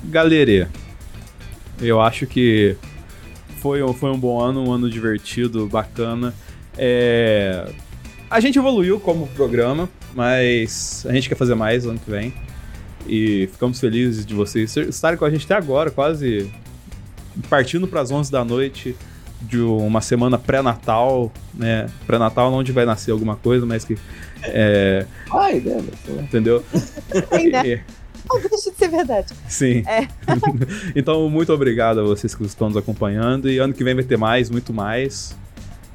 galera, 0.05 0.69
eu 1.81 2.01
acho 2.01 2.27
que 2.27 2.77
foi, 3.59 3.83
um- 3.83 3.93
foi 3.95 4.11
um 4.11 4.19
bom 4.19 4.41
ano, 4.41 4.65
um 4.69 4.73
ano 4.73 4.91
divertido, 4.91 5.67
bacana. 5.67 6.35
É, 6.77 7.71
A 8.31 8.41
gente 8.41 8.59
evoluiu 8.59 8.99
como 8.99 9.27
programa, 9.29 9.89
mas 10.15 11.05
a 11.09 11.13
gente 11.13 11.29
quer 11.29 11.37
fazer 11.37 11.55
mais 11.55 11.87
ano 11.87 11.99
que 11.99 12.11
vem. 12.11 12.35
E 13.07 13.49
ficamos 13.53 13.79
felizes 13.79 14.25
de 14.27 14.35
vocês 14.35 14.75
estarem 14.77 15.17
com 15.19 15.25
a 15.25 15.31
gente 15.31 15.45
até 15.45 15.55
agora, 15.55 15.91
quase 15.91 16.51
partindo 17.49 17.87
para 17.87 18.01
as 18.01 18.11
11 18.11 18.33
da 18.33 18.45
noite 18.45 18.97
de 19.49 19.61
uma 19.61 20.01
semana 20.01 20.39
pré-natal, 20.39 21.33
né? 21.53 21.87
Pré-natal 22.07 22.53
onde 22.53 22.73
vai 22.73 22.85
nascer 22.85 23.11
alguma 23.11 23.37
coisa, 23.37 23.65
mas 23.67 23.85
que 23.85 23.97
é, 24.43 25.07
Ai, 25.33 25.61
né? 25.61 25.83
meu? 26.07 26.21
entendeu? 26.21 26.65
Tem, 27.31 27.51
né? 27.51 27.67
E- 27.67 27.81
Não 28.29 28.41
deixa 28.41 28.71
de 28.71 28.77
ser 28.77 28.89
verdade. 28.89 29.33
Sim. 29.49 29.83
É. 29.87 30.09
então, 30.97 31.29
muito 31.29 31.53
obrigado 31.53 32.01
a 32.01 32.03
vocês 32.03 32.35
que 32.35 32.43
estão 32.45 32.69
nos 32.69 32.77
acompanhando. 32.77 33.51
E 33.51 33.59
ano 33.59 33.73
que 33.73 33.85
vem 33.85 33.95
vai 33.95 34.05
ter 34.05 34.17
mais, 34.17 34.51
muito 34.51 34.73
mais. 34.73 35.37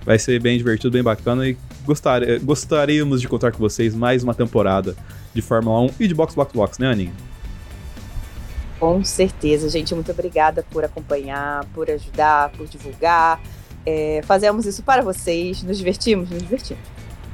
Vai 0.05 0.17
ser 0.17 0.39
bem 0.41 0.57
divertido, 0.57 0.91
bem 0.91 1.03
bacana. 1.03 1.47
E 1.47 1.57
gostar, 1.85 2.21
gostaríamos 2.41 3.21
de 3.21 3.27
contar 3.27 3.51
com 3.51 3.57
vocês 3.59 3.93
mais 3.95 4.23
uma 4.23 4.34
temporada 4.34 4.95
de 5.34 5.41
Fórmula 5.41 5.81
1 5.81 5.89
e 5.99 6.07
de 6.07 6.13
Box 6.13 6.34
Box 6.35 6.53
Box, 6.53 6.80
né, 6.80 6.88
Aninha? 6.88 7.13
Com 8.80 9.03
certeza, 9.03 9.69
gente. 9.69 9.93
Muito 9.93 10.11
obrigada 10.11 10.65
por 10.72 10.84
acompanhar, 10.84 11.65
por 11.73 11.89
ajudar, 11.89 12.49
por 12.51 12.68
divulgar. 12.68 13.41
É, 13.85 14.22
fazemos 14.23 14.65
isso 14.65 14.84
para 14.84 15.01
vocês. 15.01 15.61
Nos 15.64 15.77
divertimos? 15.77 16.30
Nos 16.30 16.41
divertimos. 16.41 16.84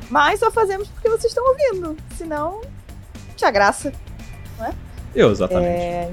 Mas 0.09 0.39
só 0.39 0.51
fazemos 0.51 0.87
porque 0.87 1.09
vocês 1.09 1.25
estão 1.25 1.45
ouvindo. 1.47 1.95
Senão, 2.17 2.61
tinha 3.35 3.51
graça. 3.51 3.93
Eu, 5.15 5.31
exatamente. 5.31 5.67
É, 5.67 6.11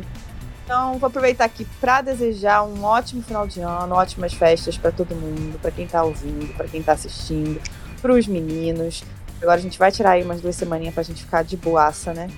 então, 0.64 0.96
vou 0.98 1.08
aproveitar 1.08 1.44
aqui 1.44 1.66
para 1.80 2.00
desejar 2.02 2.62
um 2.62 2.84
ótimo 2.84 3.22
final 3.22 3.46
de 3.46 3.60
ano, 3.60 3.94
ótimas 3.94 4.32
festas 4.32 4.78
para 4.78 4.92
todo 4.92 5.14
mundo, 5.14 5.58
para 5.60 5.72
quem 5.72 5.86
tá 5.86 6.04
ouvindo, 6.04 6.54
para 6.54 6.68
quem 6.68 6.82
tá 6.82 6.92
assistindo, 6.92 7.60
para 8.00 8.12
os 8.12 8.26
meninos. 8.28 9.02
Agora 9.40 9.58
a 9.58 9.62
gente 9.62 9.76
vai 9.78 9.90
tirar 9.90 10.12
aí 10.12 10.22
umas 10.22 10.40
duas 10.40 10.54
semaninhas 10.54 10.94
pra 10.94 11.02
gente 11.02 11.24
ficar 11.24 11.42
de 11.42 11.56
boaça, 11.56 12.14
né? 12.14 12.28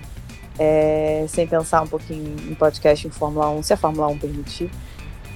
É, 0.59 1.27
sem 1.29 1.47
pensar 1.47 1.83
um 1.83 1.87
pouquinho 1.87 2.37
em 2.51 2.55
podcast 2.55 3.07
em 3.07 3.11
Fórmula 3.11 3.51
1, 3.51 3.63
se 3.63 3.73
a 3.73 3.77
Fórmula 3.77 4.07
1 4.09 4.19
permitir. 4.19 4.71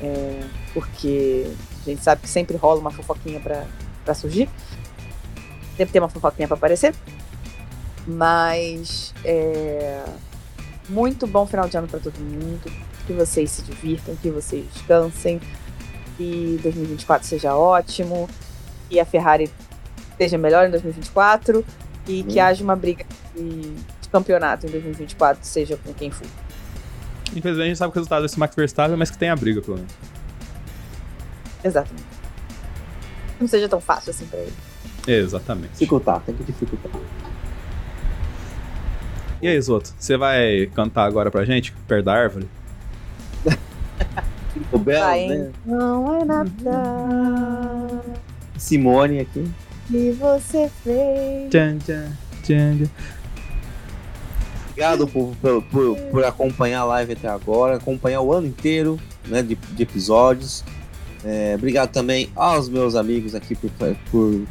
É, 0.00 0.40
porque 0.72 1.50
a 1.82 1.90
gente 1.90 2.02
sabe 2.02 2.22
que 2.22 2.28
sempre 2.28 2.56
rola 2.56 2.80
uma 2.80 2.90
fofoquinha 2.90 3.40
pra 3.40 4.14
surgir. 4.14 4.48
Deve 5.76 5.90
ter 5.92 5.98
uma 5.98 6.08
fofoquinha 6.08 6.46
pra 6.46 6.56
aparecer. 6.56 6.94
Mas 8.06 9.12
é, 9.24 10.02
muito 10.88 11.26
bom 11.26 11.46
final 11.46 11.68
de 11.68 11.76
ano 11.76 11.88
para 11.88 12.00
todo 12.00 12.18
mundo. 12.18 12.70
Que 13.06 13.12
vocês 13.12 13.50
se 13.50 13.62
divirtam, 13.62 14.16
que 14.16 14.30
vocês 14.30 14.64
descansem. 14.72 15.40
Que 16.16 16.58
2024 16.62 17.26
seja 17.26 17.56
ótimo. 17.56 18.28
Que 18.88 18.98
a 18.98 19.04
Ferrari 19.04 19.50
seja 20.16 20.38
melhor 20.38 20.66
em 20.66 20.70
2024. 20.70 21.64
E 22.06 22.22
que 22.22 22.40
haja 22.40 22.64
uma 22.64 22.74
briga 22.74 23.04
de, 23.36 23.74
de 24.08 24.12
campeonato 24.12 24.66
em 24.66 24.70
2024, 24.70 25.44
seja 25.44 25.76
com 25.84 25.92
quem 25.92 26.10
for. 26.10 26.26
Infelizmente, 27.36 27.62
a 27.64 27.68
gente 27.68 27.76
sabe 27.78 27.90
o 27.92 27.94
resultado 27.94 28.22
desse 28.22 28.38
Max 28.38 28.56
Verstappen, 28.56 28.96
mas 28.96 29.10
que 29.10 29.18
tem 29.18 29.28
a 29.28 29.36
briga, 29.36 29.60
pelo 29.60 29.76
menos. 29.76 29.92
Exatamente. 31.62 32.04
Não 33.38 33.46
seja 33.46 33.68
tão 33.68 33.80
fácil 33.80 34.10
assim 34.10 34.26
pra 34.26 34.38
ele. 34.40 34.52
Exatamente. 35.06 35.72
Dificultar, 35.72 36.20
tem 36.20 36.34
que 36.34 36.42
dificultar. 36.44 36.90
E 39.40 39.46
aí, 39.46 39.60
Zoto, 39.60 39.92
você 39.98 40.16
vai 40.16 40.66
cantar 40.74 41.04
agora 41.04 41.30
pra 41.30 41.44
gente, 41.44 41.72
perto 41.86 42.04
da 42.06 42.14
árvore? 42.14 42.48
O 44.72 44.78
Belo, 44.78 45.04
Vai, 45.04 45.26
né? 45.28 45.52
Não 45.64 46.20
é 46.20 46.24
nada 46.24 48.00
Simone 48.56 49.20
aqui. 49.20 49.48
que 49.86 50.10
você 50.12 50.68
fez. 50.82 51.48
Tchan, 51.50 51.78
tchan, 51.78 52.10
tchan, 52.42 52.76
tchan. 52.78 52.90
Obrigado 54.78 55.08
por, 55.08 55.34
por, 55.42 55.62
por, 55.64 55.96
por 55.96 56.24
acompanhar 56.24 56.82
a 56.82 56.84
live 56.84 57.14
até 57.14 57.26
agora, 57.26 57.78
acompanhar 57.78 58.20
o 58.20 58.32
ano 58.32 58.46
inteiro 58.46 58.96
né, 59.26 59.42
de, 59.42 59.56
de 59.56 59.82
episódios. 59.82 60.62
É, 61.24 61.56
obrigado 61.56 61.90
também 61.90 62.30
aos 62.36 62.68
meus 62.68 62.94
amigos 62.94 63.34
aqui 63.34 63.56
por, 63.56 63.70
por 64.08 64.42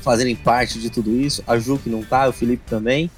fazerem 0.00 0.34
parte 0.34 0.78
de 0.78 0.88
tudo 0.88 1.14
isso. 1.14 1.44
A 1.46 1.58
Ju 1.58 1.76
que 1.76 1.90
não 1.90 2.02
tá, 2.02 2.26
o 2.26 2.32
Felipe 2.32 2.62
também. 2.66 3.10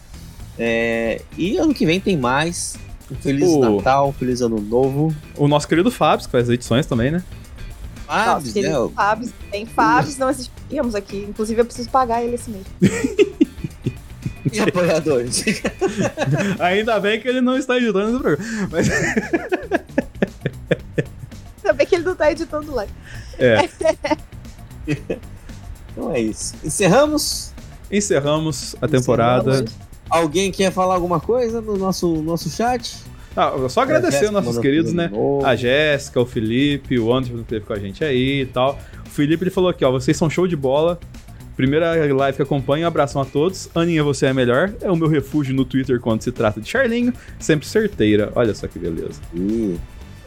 É, 0.58 1.22
e 1.38 1.58
ano 1.58 1.72
que 1.72 1.86
vem 1.86 2.00
tem 2.00 2.16
mais. 2.16 2.74
Um 3.08 3.14
Feliz 3.14 3.48
O- 3.48 3.76
Natal, 3.76 4.08
um 4.08 4.12
Feliz 4.12 4.40
Ano 4.40 4.60
Novo. 4.60 5.14
O 5.36 5.46
nosso 5.46 5.68
querido 5.68 5.92
Fábio, 5.92 6.26
que 6.26 6.32
faz 6.32 6.48
as 6.48 6.50
edições 6.50 6.86
também, 6.86 7.12
né? 7.12 7.22
Nossa, 8.08 8.52
querido 8.52 8.92
Fábio, 8.96 9.32
tem 9.48 9.64
Fábio, 9.64 10.12
não 10.18 10.26
assistíamos 10.26 10.96
aqui. 10.96 11.24
Inclusive, 11.28 11.60
eu 11.60 11.64
preciso 11.64 11.88
pagar 11.88 12.20
ele 12.20 12.34
esse 12.34 12.50
mês. 12.50 12.66
e 14.50 14.60
apoiadores. 14.60 15.44
Ainda 16.58 16.98
bem 16.98 17.20
que 17.20 17.28
ele 17.28 17.40
não 17.40 17.56
está 17.56 17.76
editando 17.76 18.20
programa. 18.20 18.68
Mas, 18.70 18.88
Ainda 21.58 21.72
bem 21.74 21.86
que 21.86 21.94
ele 21.94 22.04
não 22.04 22.16
tá 22.16 22.32
editando 22.32 22.74
lá. 22.74 22.86
é, 23.38 23.68
então 25.92 26.12
é 26.12 26.20
isso. 26.20 26.54
Encerramos. 26.64 27.52
encerramos 27.90 28.74
a 28.80 28.88
temporada. 28.88 29.64
Alguém 30.08 30.50
quer 30.50 30.72
falar 30.72 30.94
alguma 30.94 31.20
coisa 31.20 31.60
no 31.60 31.76
nosso, 31.76 32.22
nosso 32.22 32.50
chat? 32.50 32.96
Ah, 33.36 33.52
só 33.68 33.80
agradecer 33.80 34.26
aos 34.26 34.32
nossos 34.32 34.58
queridos, 34.58 34.92
né? 34.92 35.08
novo. 35.08 35.44
A 35.46 35.56
Jéssica, 35.56 36.20
o 36.20 36.26
Felipe, 36.26 36.98
o 36.98 37.12
Anderson 37.12 37.36
que 37.36 37.42
esteve 37.42 37.64
com 37.64 37.72
a 37.72 37.78
gente 37.78 38.04
aí 38.04 38.42
e 38.42 38.46
tal. 38.46 38.78
O 39.06 39.10
Felipe 39.10 39.44
ele 39.44 39.50
falou 39.50 39.70
aqui, 39.70 39.84
ó, 39.84 39.90
vocês 39.90 40.16
são 40.16 40.28
show 40.28 40.46
de 40.46 40.56
bola. 40.56 41.00
Primeira 41.56 41.94
live 42.14 42.36
que 42.36 42.42
acompanho, 42.42 42.84
um 42.84 42.88
abração 42.88 43.20
a 43.20 43.24
todos. 43.24 43.68
Aninha, 43.74 44.02
você 44.02 44.26
é 44.26 44.32
melhor. 44.32 44.72
É 44.80 44.90
o 44.90 44.96
meu 44.96 45.08
refúgio 45.08 45.54
no 45.54 45.64
Twitter 45.64 46.00
quando 46.00 46.22
se 46.22 46.32
trata 46.32 46.60
de 46.60 46.68
Charlinho. 46.68 47.12
Sempre 47.38 47.66
certeira. 47.68 48.32
Olha 48.34 48.54
só 48.54 48.66
que 48.66 48.78
beleza. 48.78 49.20
Ih, 49.34 49.78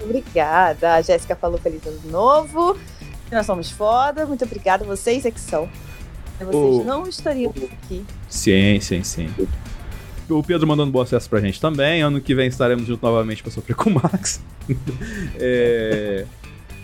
Obrigada. 0.04 0.94
A 0.96 1.02
Jéssica 1.02 1.36
falou 1.36 1.58
feliz 1.58 1.82
ano 1.88 2.00
novo. 2.12 2.78
Nós 3.32 3.46
somos 3.46 3.72
foda. 3.72 4.26
Muito 4.26 4.46
obrigada. 4.46 4.86
Vocês 4.86 5.26
é 5.26 5.32
que 5.32 5.40
são. 5.40 5.68
Vocês 6.40 6.54
O- 6.54 6.84
não 6.84 7.08
estariam 7.08 7.52
aqui. 7.84 8.06
Sim, 8.30 8.80
sim, 8.82 9.04
sim. 9.04 9.30
O 10.30 10.44
Pedro 10.44 10.68
mandando 10.68 10.92
boa 10.92 11.06
acesso 11.06 11.30
pra 11.30 11.40
gente 11.40 11.60
também. 11.62 12.02
Ano 12.02 12.20
que 12.22 12.36
vem 12.36 12.48
estaremos 12.48 12.86
juntos 12.86 13.02
novamente 13.02 13.42
pra 13.42 13.52
sofrer 13.52 13.74
com 13.76 13.90
o 13.90 13.94
Max. 13.94 14.42
É, 15.40 16.26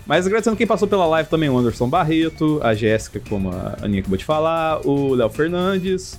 Mas 0.06 0.26
agradecendo 0.26 0.56
quem 0.56 0.66
passou 0.66 0.88
pela 0.88 1.06
live 1.06 1.28
também, 1.28 1.48
o 1.48 1.56
Anderson 1.56 1.88
Barreto, 1.88 2.60
a 2.62 2.74
Jéssica, 2.74 3.20
como 3.28 3.50
a 3.50 3.76
Aninha 3.82 4.00
acabou 4.00 4.16
de 4.18 4.24
falar, 4.24 4.80
o 4.86 5.14
Léo 5.14 5.30
Fernandes, 5.30 6.18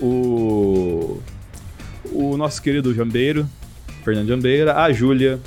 o. 0.00 1.18
O 2.12 2.36
nosso 2.36 2.60
querido 2.62 2.94
Jambeiro, 2.94 3.48
Fernando 4.04 4.28
Jambeira, 4.28 4.76
a 4.80 4.92
Júlia. 4.92 5.40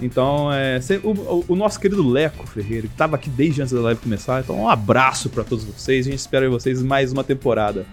Então, 0.00 0.52
é, 0.52 0.80
o, 1.04 1.44
o- 1.48 1.54
nosso 1.54 1.78
querido 1.78 2.04
Leco 2.06 2.44
Ferreira, 2.46 2.88
que 2.88 2.94
estava 2.94 3.14
aqui 3.14 3.30
desde 3.30 3.62
antes 3.62 3.72
da 3.72 3.80
live 3.82 4.00
começar. 4.00 4.40
Então, 4.40 4.58
um 4.62 4.68
abraço 4.68 5.28
para 5.28 5.44
todos 5.44 5.64
vocês. 5.64 6.06
A 6.06 6.10
gente 6.10 6.18
espera 6.18 6.50
vocês 6.50 6.82
mais 6.82 7.12
uma 7.12 7.22
temporada 7.22 7.86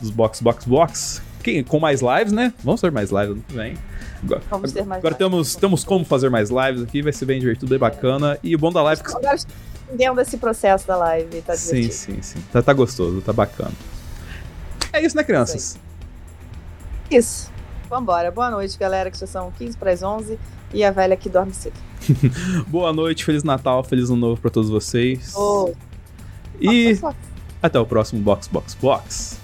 dos 0.00 0.10
Box 0.10 0.40
Box 0.42 0.64
Box. 0.64 1.22
Quem- 1.46 1.62
com 1.64 1.78
mais 1.78 2.00
lives, 2.02 2.32
né? 2.32 2.52
Vamos 2.64 2.80
ter 2.80 2.90
mais 2.90 3.10
lives 3.10 3.30
ano 3.30 3.44
que 3.46 3.54
vem. 3.54 3.76
Agora, 4.22 4.42
Vamos 4.50 4.72
ter 4.72 4.84
mais 4.84 4.98
agora 4.98 5.14
lives. 5.14 5.18
temos, 5.30 5.54
temos 5.56 5.84
como 5.84 6.04
fazer 6.04 6.28
mais 6.28 6.50
lives 6.50 6.82
aqui, 6.82 7.02
vai 7.02 7.12
ser 7.12 7.24
bem 7.26 7.38
divertido, 7.38 7.68
bem 7.68 7.78
bacana. 7.78 8.38
E 8.42 8.54
o 8.54 8.58
bom 8.58 8.72
da 8.72 8.82
live 8.82 9.00
é 9.00 9.04
que. 9.04 9.16
Agora 9.16 9.36
entendendo 9.88 10.20
esse 10.20 10.36
processo 10.38 10.86
da 10.86 10.96
live. 10.96 11.40
Tá 11.42 11.54
Sim, 11.54 11.82
divertido. 11.82 11.94
sim, 11.94 12.22
sim. 12.22 12.40
Tá, 12.52 12.60
tá 12.60 12.72
gostoso, 12.72 13.20
tá 13.20 13.32
bacana. 13.32 13.70
É 14.92 15.04
isso, 15.04 15.16
né, 15.16 15.22
crianças? 15.22 15.78
Isso. 17.10 17.50
Vambora. 17.88 18.30
Boa 18.32 18.50
noite, 18.50 18.76
galera, 18.78 19.10
que 19.10 19.18
já 19.18 19.26
são 19.28 19.52
15 19.52 19.76
para 19.76 19.92
as 19.92 20.02
11 20.02 20.38
e 20.74 20.82
a 20.82 20.90
velha 20.90 21.16
que 21.16 21.28
dorme 21.28 21.52
cedo. 21.54 21.74
Boa 22.66 22.92
noite, 22.92 23.24
Feliz 23.24 23.44
Natal, 23.44 23.84
Feliz 23.84 24.10
Ano 24.10 24.16
Novo 24.16 24.40
pra 24.40 24.50
todos 24.50 24.68
vocês. 24.68 25.32
Oh, 25.36 25.72
E 26.60 26.96
Fox, 26.96 27.00
Fox. 27.00 27.16
até 27.62 27.78
o 27.78 27.86
próximo 27.86 28.20
Box 28.20 28.48
Box 28.48 28.74
Box. 28.80 29.38